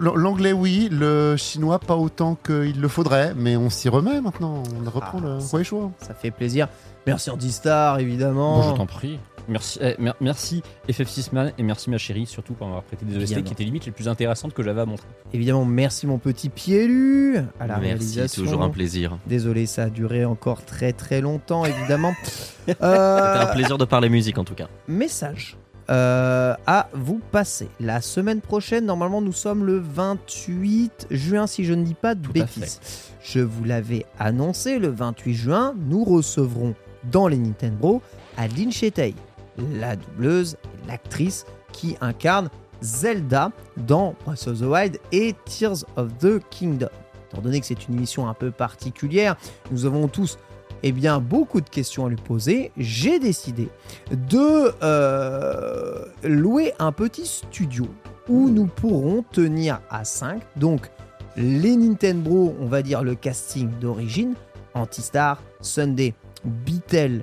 [0.00, 0.88] L'anglais, oui.
[0.90, 3.34] Le chinois, pas autant qu'il le faudrait.
[3.36, 4.62] Mais on s'y remet maintenant.
[4.86, 5.90] On reprend Ah, le ça- choix.
[6.00, 6.68] Ça fait plaisir.
[7.06, 8.60] Merci Andy Star, évidemment.
[8.60, 9.18] Bon, je t'en prie.
[9.48, 13.22] Merci, eh, mer- merci FF6man et merci ma chérie, surtout pour m'avoir prêté des OST
[13.32, 13.46] Évidemment.
[13.46, 15.06] qui étaient limite les plus intéressantes que j'avais à montrer.
[15.32, 18.42] Évidemment, merci mon petit Pielu à la Merci, réalisation.
[18.44, 19.18] toujours un plaisir.
[19.26, 22.12] Désolé, ça a duré encore très très longtemps, évidemment.
[22.66, 24.68] C'était Euh, un plaisir de parler musique en tout cas.
[24.86, 25.56] message
[25.90, 27.70] euh, à vous passer.
[27.80, 32.20] La semaine prochaine, normalement, nous sommes le 28 juin, si je ne dis pas de
[32.26, 32.80] Tout à bêtises.
[33.22, 36.74] Je vous l'avais annoncé, le 28 juin, nous recevrons
[37.10, 38.02] dans les Nintendo
[38.36, 39.14] Adeline Chetey,
[39.58, 40.56] la doubleuse,
[40.86, 42.48] l'actrice qui incarne
[42.80, 46.88] Zelda dans Breath of the Wild et Tears of the Kingdom.
[47.30, 49.36] Étant donné que c'est une émission un peu particulière,
[49.70, 50.38] nous avons tous
[50.82, 53.68] eh bien, beaucoup de questions à lui poser, j'ai décidé
[54.10, 57.86] de euh, louer un petit studio
[58.28, 60.42] où nous pourrons tenir à 5.
[60.56, 60.90] Donc,
[61.36, 64.34] les Nintendo, on va dire le casting d'origine,
[64.74, 66.14] Antistar, Sunday,
[66.44, 67.22] Beatle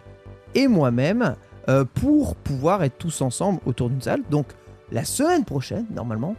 [0.53, 1.35] et moi-même,
[1.69, 4.21] euh, pour pouvoir être tous ensemble autour d'une salle.
[4.29, 4.47] Donc,
[4.91, 6.35] la semaine prochaine, normalement,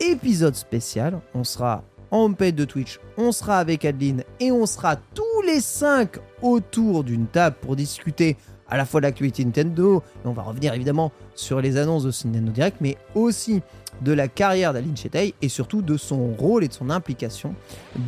[0.00, 1.20] épisode spécial.
[1.34, 5.60] On sera en homepage de Twitch, on sera avec Adeline et on sera tous les
[5.60, 8.36] 5 autour d'une table pour discuter
[8.68, 12.10] à la fois de l'actualité Nintendo, et on va revenir évidemment sur les annonces de
[12.10, 13.62] ce Nintendo Direct, mais aussi
[14.02, 17.54] de la carrière d'Aline Chetey et surtout de son rôle et de son implication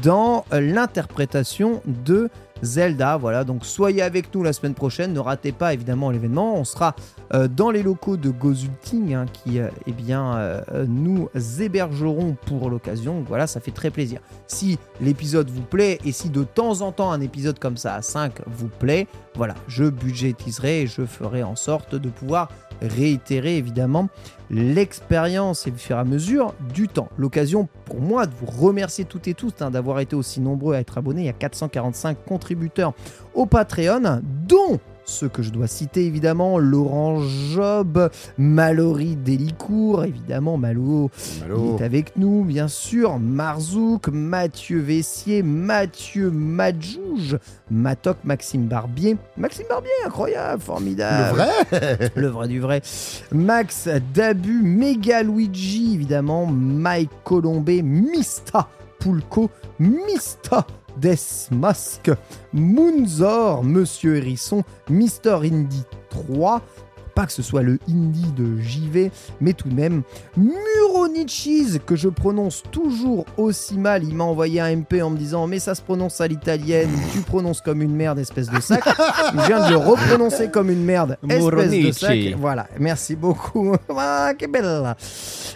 [0.02, 2.28] dans l'interprétation de
[2.62, 3.16] Zelda.
[3.16, 5.12] Voilà, donc soyez avec nous la semaine prochaine.
[5.12, 6.56] Ne ratez pas évidemment l'événement.
[6.56, 6.94] On sera
[7.34, 11.28] euh, dans les locaux de Gozulting hein, qui euh, eh bien, euh, nous
[11.60, 13.24] hébergeront pour l'occasion.
[13.26, 14.20] Voilà, ça fait très plaisir.
[14.46, 18.02] Si l'épisode vous plaît et si de temps en temps un épisode comme ça à
[18.02, 22.48] 5 vous plaît, voilà, je budgétiserai et je ferai en sorte de pouvoir
[22.82, 24.08] réitérer évidemment
[24.50, 27.08] l'expérience et au fur à mesure du temps.
[27.18, 30.80] L'occasion pour moi de vous remercier toutes et tous hein, d'avoir été aussi nombreux à
[30.80, 31.22] être abonnés.
[31.22, 32.94] Il y a 445 contributeurs
[33.34, 37.22] au Patreon, dont ceux que je dois citer évidemment, Laurent
[37.52, 41.76] Job, Mallory Delicourt, évidemment Malo, Malo.
[41.76, 47.38] il est avec nous, bien sûr, Marzouk, Mathieu Vessier, Mathieu Madjouge,
[47.70, 51.38] Matoc, Maxime Barbier, Maxime Barbier, incroyable, formidable,
[51.70, 52.82] Le vrai le vrai du vrai.
[53.32, 56.46] Max Dabu, Mega Luigi, évidemment.
[56.46, 60.66] Mike Colombé, Mista Pulco, Mista
[61.00, 62.10] Desmasque,
[62.52, 66.62] Moonzor, Monsieur Hérisson, Mister Indy 3.
[67.18, 70.02] Pas que ce soit le indie de JV, mais tout de même
[70.36, 74.04] Muronichis, que je prononce toujours aussi mal.
[74.04, 77.18] Il m'a envoyé un MP en me disant Mais ça se prononce à l'italienne, tu
[77.22, 78.84] prononces comme une merde, espèce de sac.
[79.34, 82.18] Je viens de le reprononcer comme une merde, espèce de sac.
[82.38, 83.74] Voilà, merci beaucoup.
[84.00, 84.94] Ah, que belle.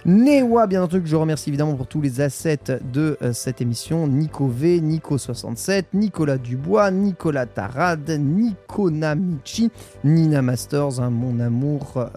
[0.05, 4.09] Newa, bien entendu, que je remercie évidemment pour tous les assets de euh, cette émission.
[4.09, 9.71] Nico V, Nico67, Nicolas Dubois, Nicolas Tarad, Nico Namichi,
[10.03, 11.52] Nina Masters, hein, mon amour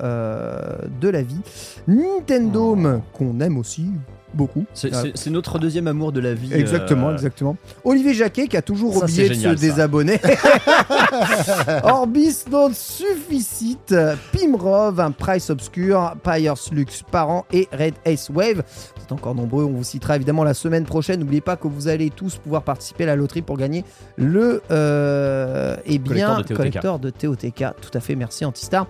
[0.01, 1.41] euh, de la vie.
[1.87, 2.77] Nintendo,
[3.13, 3.91] qu'on aime aussi
[4.35, 4.65] beaucoup.
[4.73, 6.53] C'est Euh, c'est- c'est notre deuxième amour de la vie.
[6.53, 7.55] Exactement, euh, exactement.
[7.83, 9.55] Olivier Jacquet qui a toujours Ça, oublié c'est de se ça.
[9.55, 10.19] désabonner.
[11.83, 13.95] Orbis non Sufficit,
[14.31, 18.63] Pimrov, un Price Obscure, Pyres Lux Parent et Red Ace Wave.
[18.95, 21.19] Vous êtes encore nombreux, on vous citera évidemment la semaine prochaine.
[21.19, 23.83] N'oubliez pas que vous allez tous pouvoir participer à la loterie pour gagner
[24.17, 26.57] le euh, eh bien, Collector de TOTK.
[26.57, 27.65] collector de TOTK.
[27.81, 28.87] Tout à fait, merci Antistar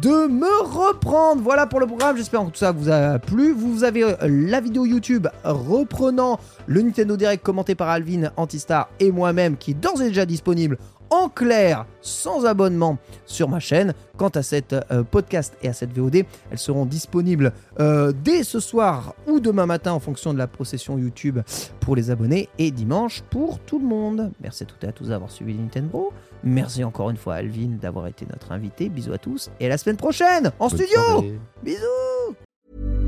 [0.00, 1.42] de me reprendre.
[1.42, 2.16] Voilà pour le programme.
[2.16, 3.52] J'espère que tout ça vous a plu.
[3.52, 9.10] Vous avez euh, la vidéo YouTube reprenant le Nintendo Direct commenté par Alvin, Antistar et
[9.12, 10.78] moi-même qui est d'ores et déjà disponible
[11.10, 13.94] en clair, sans abonnement sur ma chaîne.
[14.18, 18.60] Quant à cette euh, podcast et à cette VOD, elles seront disponibles euh, dès ce
[18.60, 21.38] soir ou demain matin en fonction de la procession YouTube
[21.80, 24.32] pour les abonnés et dimanche pour tout le monde.
[24.42, 26.12] Merci à toutes et à tous d'avoir suivi Nintendo.
[26.44, 28.90] Merci encore une fois à Alvin d'avoir été notre invité.
[28.90, 31.00] Bisous à tous et à la semaine prochaine en Bonne studio.
[31.00, 31.40] soirée.
[31.62, 33.07] Bisous.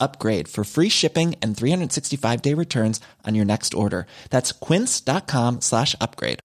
[0.00, 4.06] upgrade for free shipping and 365 day returns on your next order.
[4.30, 6.40] That's quince.com slash upgrade.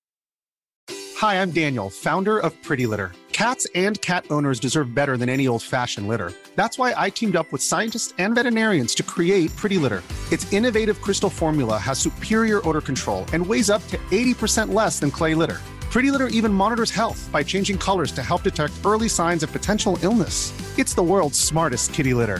[1.18, 3.12] Hi, I'm Daniel, founder of Pretty Litter.
[3.34, 6.32] Cats and cat owners deserve better than any old fashioned litter.
[6.56, 10.02] That's why I teamed up with scientists and veterinarians to create Pretty Litter.
[10.32, 15.12] Its innovative crystal formula has superior odor control and weighs up to 80% less than
[15.12, 15.58] clay litter.
[15.92, 19.98] Pretty Litter even monitors health by changing colors to help detect early signs of potential
[20.04, 20.54] illness.
[20.78, 22.40] It's the world's smartest kitty litter.